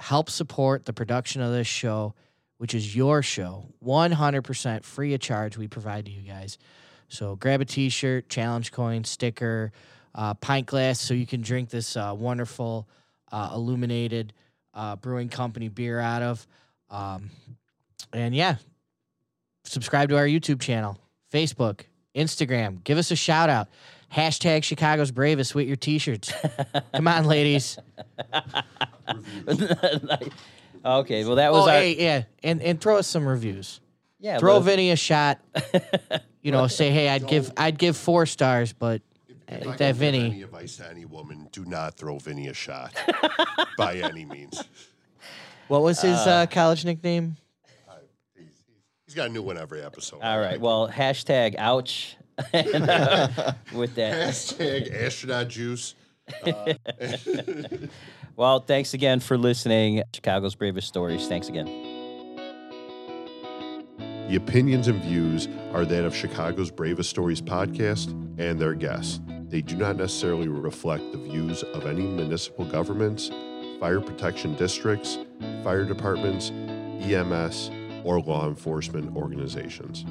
help 0.00 0.28
support 0.28 0.84
the 0.84 0.92
production 0.92 1.40
of 1.40 1.52
this 1.52 1.68
show, 1.68 2.14
which 2.58 2.74
is 2.74 2.96
your 2.96 3.22
show, 3.22 3.66
one 3.78 4.10
hundred 4.10 4.42
percent 4.42 4.84
free 4.84 5.14
of 5.14 5.20
charge. 5.20 5.56
We 5.56 5.68
provide 5.68 6.06
to 6.06 6.10
you 6.10 6.22
guys. 6.22 6.58
So 7.08 7.36
grab 7.36 7.60
a 7.60 7.64
T-shirt, 7.64 8.28
challenge 8.28 8.72
coin, 8.72 9.04
sticker, 9.04 9.70
uh, 10.16 10.34
pint 10.34 10.66
glass, 10.66 11.00
so 11.00 11.14
you 11.14 11.26
can 11.26 11.42
drink 11.42 11.70
this 11.70 11.96
uh, 11.96 12.12
wonderful 12.18 12.88
uh, 13.36 13.50
illuminated 13.54 14.32
uh, 14.72 14.96
brewing 14.96 15.28
company 15.28 15.68
beer 15.68 16.00
out 16.00 16.22
of. 16.22 16.46
Um, 16.88 17.30
and 18.12 18.34
yeah, 18.34 18.56
subscribe 19.64 20.08
to 20.08 20.16
our 20.16 20.24
YouTube 20.26 20.60
channel, 20.60 20.98
Facebook, 21.32 21.82
Instagram. 22.14 22.82
Give 22.82 22.96
us 22.96 23.10
a 23.10 23.16
shout 23.16 23.50
out. 23.50 23.68
Hashtag 24.14 24.62
Chicago's 24.64 25.10
Bravest 25.10 25.54
with 25.54 25.66
your 25.66 25.76
T-shirts. 25.76 26.32
Come 26.94 27.08
on, 27.08 27.26
ladies. 27.26 27.76
okay, 30.84 31.24
well 31.24 31.36
that 31.36 31.52
was 31.52 31.64
Oh, 31.66 31.70
our 31.70 31.76
hey, 31.76 31.96
yeah, 31.98 32.22
and 32.42 32.62
and 32.62 32.80
throw 32.80 32.96
us 32.96 33.06
some 33.06 33.26
reviews. 33.26 33.80
yeah. 34.18 34.38
Throw 34.38 34.54
well, 34.54 34.60
Vinny 34.62 34.90
a 34.92 34.96
shot. 34.96 35.40
You 36.42 36.52
know, 36.52 36.68
say, 36.68 36.90
hey, 36.90 37.08
I'd 37.08 37.26
give 37.26 37.50
I'd 37.56 37.76
give 37.76 37.96
four 37.96 38.24
stars, 38.24 38.72
but 38.72 39.02
If 39.48 39.66
I 39.66 39.70
uh, 39.70 39.76
that 39.76 39.78
give 39.78 39.96
Vinny. 39.96 40.24
any 40.24 40.42
advice 40.42 40.76
to 40.78 40.90
any 40.90 41.04
woman, 41.04 41.48
do 41.52 41.64
not 41.64 41.96
throw 41.96 42.18
Vinny 42.18 42.48
a 42.48 42.54
shot 42.54 42.94
by 43.78 43.96
any 43.96 44.24
means. 44.24 44.64
What 45.68 45.82
was 45.82 46.00
his 46.00 46.18
uh, 46.18 46.46
college 46.46 46.84
nickname? 46.84 47.36
He's, 48.36 48.46
he's 49.06 49.14
got 49.14 49.28
a 49.28 49.32
new 49.32 49.42
one 49.42 49.58
every 49.58 49.82
episode. 49.82 50.20
All 50.20 50.38
right. 50.38 50.60
Well, 50.60 50.88
hashtag 50.88 51.56
ouch. 51.58 52.16
And, 52.52 52.90
uh, 52.90 53.52
with 53.72 53.94
that. 53.94 54.28
Hashtag 54.28 54.92
astronaut 54.94 55.48
juice. 55.48 55.94
Well, 58.36 58.60
thanks 58.60 58.92
again 58.92 59.20
for 59.20 59.38
listening. 59.38 60.02
Chicago's 60.12 60.54
Bravest 60.54 60.86
Stories. 60.86 61.26
Thanks 61.26 61.48
again. 61.48 61.64
The 64.28 64.36
opinions 64.36 64.88
and 64.88 65.02
views 65.02 65.48
are 65.72 65.86
that 65.86 66.04
of 66.04 66.14
Chicago's 66.14 66.70
Bravest 66.70 67.08
Stories 67.08 67.40
podcast 67.40 68.10
and 68.38 68.58
their 68.60 68.74
guests. 68.74 69.20
They 69.48 69.62
do 69.62 69.76
not 69.76 69.96
necessarily 69.96 70.48
reflect 70.48 71.12
the 71.12 71.18
views 71.18 71.62
of 71.62 71.86
any 71.86 72.02
municipal 72.02 72.64
governments, 72.64 73.30
fire 73.78 74.00
protection 74.00 74.54
districts, 74.56 75.18
fire 75.62 75.84
departments, 75.84 76.50
EMS, 76.50 77.70
or 78.04 78.20
law 78.20 78.48
enforcement 78.48 79.16
organizations. 79.16 80.04